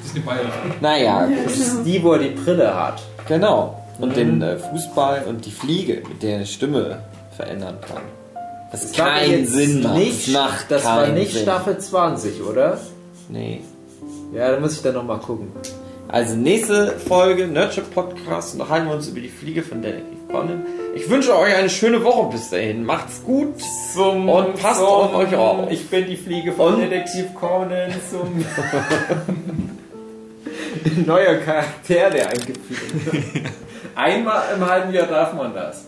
Das 0.00 0.06
ist 0.06 0.16
eine 0.16 0.24
Bayerische. 0.24 0.52
Naja, 0.80 1.28
Das 1.44 1.56
ist 1.56 1.82
die, 1.84 2.02
wo 2.02 2.12
er 2.12 2.18
die 2.20 2.30
Brille 2.30 2.74
hat. 2.74 3.02
genau. 3.26 3.74
Und 3.98 4.16
den 4.16 4.40
äh, 4.42 4.56
Fußball 4.58 5.24
und 5.28 5.44
die 5.44 5.50
Fliege, 5.50 6.02
mit 6.08 6.22
der 6.22 6.34
er 6.34 6.38
die 6.40 6.46
Stimme 6.46 7.00
verändern 7.36 7.78
kann. 7.80 8.02
Das 8.70 8.82
Das 8.82 8.92
keinen 8.92 9.44
Sinn 9.44 9.82
macht. 9.82 9.94
Nicht, 9.96 10.28
das 10.28 10.34
macht 10.34 10.70
das 10.70 10.84
war 10.84 11.06
nicht 11.08 11.32
Sinn. 11.32 11.42
Staffel 11.42 11.78
20, 11.78 12.42
oder? 12.44 12.78
Nee. 13.28 13.62
Ja, 14.32 14.52
da 14.52 14.60
muss 14.60 14.74
ich 14.74 14.82
dann 14.82 14.94
nochmal 14.94 15.18
gucken. 15.18 15.48
Also 16.10 16.36
nächste 16.36 16.98
Folge, 16.98 17.46
Nurture 17.46 17.84
Podcast, 17.84 18.54
und 18.54 18.60
da 18.60 18.68
halten 18.70 18.86
wir 18.86 18.94
uns 18.94 19.08
über 19.08 19.20
die 19.20 19.28
Fliege 19.28 19.62
von 19.62 19.82
Detektiv 19.82 20.18
Conan. 20.30 20.64
Ich 20.94 21.10
wünsche 21.10 21.36
euch 21.36 21.54
eine 21.54 21.68
schöne 21.68 22.02
Woche 22.02 22.30
bis 22.32 22.48
dahin. 22.48 22.82
Macht's 22.86 23.22
gut 23.22 23.60
Zum, 23.92 24.26
und 24.26 24.58
passt 24.58 24.80
auf 24.80 25.14
euch 25.14 25.34
auf. 25.34 25.70
Ich 25.70 25.86
bin 25.90 26.06
die 26.06 26.16
Fliege 26.16 26.52
von 26.52 26.74
Und? 26.76 26.80
Detektiv 26.80 27.34
Conan 27.34 27.92
zum 28.10 28.42
neuer 31.06 31.34
Charakter, 31.36 32.08
der 32.08 32.30
eingeführt 32.30 33.12
wird. 33.12 33.24
Einmal 33.94 34.44
im 34.56 34.66
halben 34.66 34.94
Jahr 34.94 35.08
darf 35.08 35.34
man 35.34 35.52
das. 35.52 35.87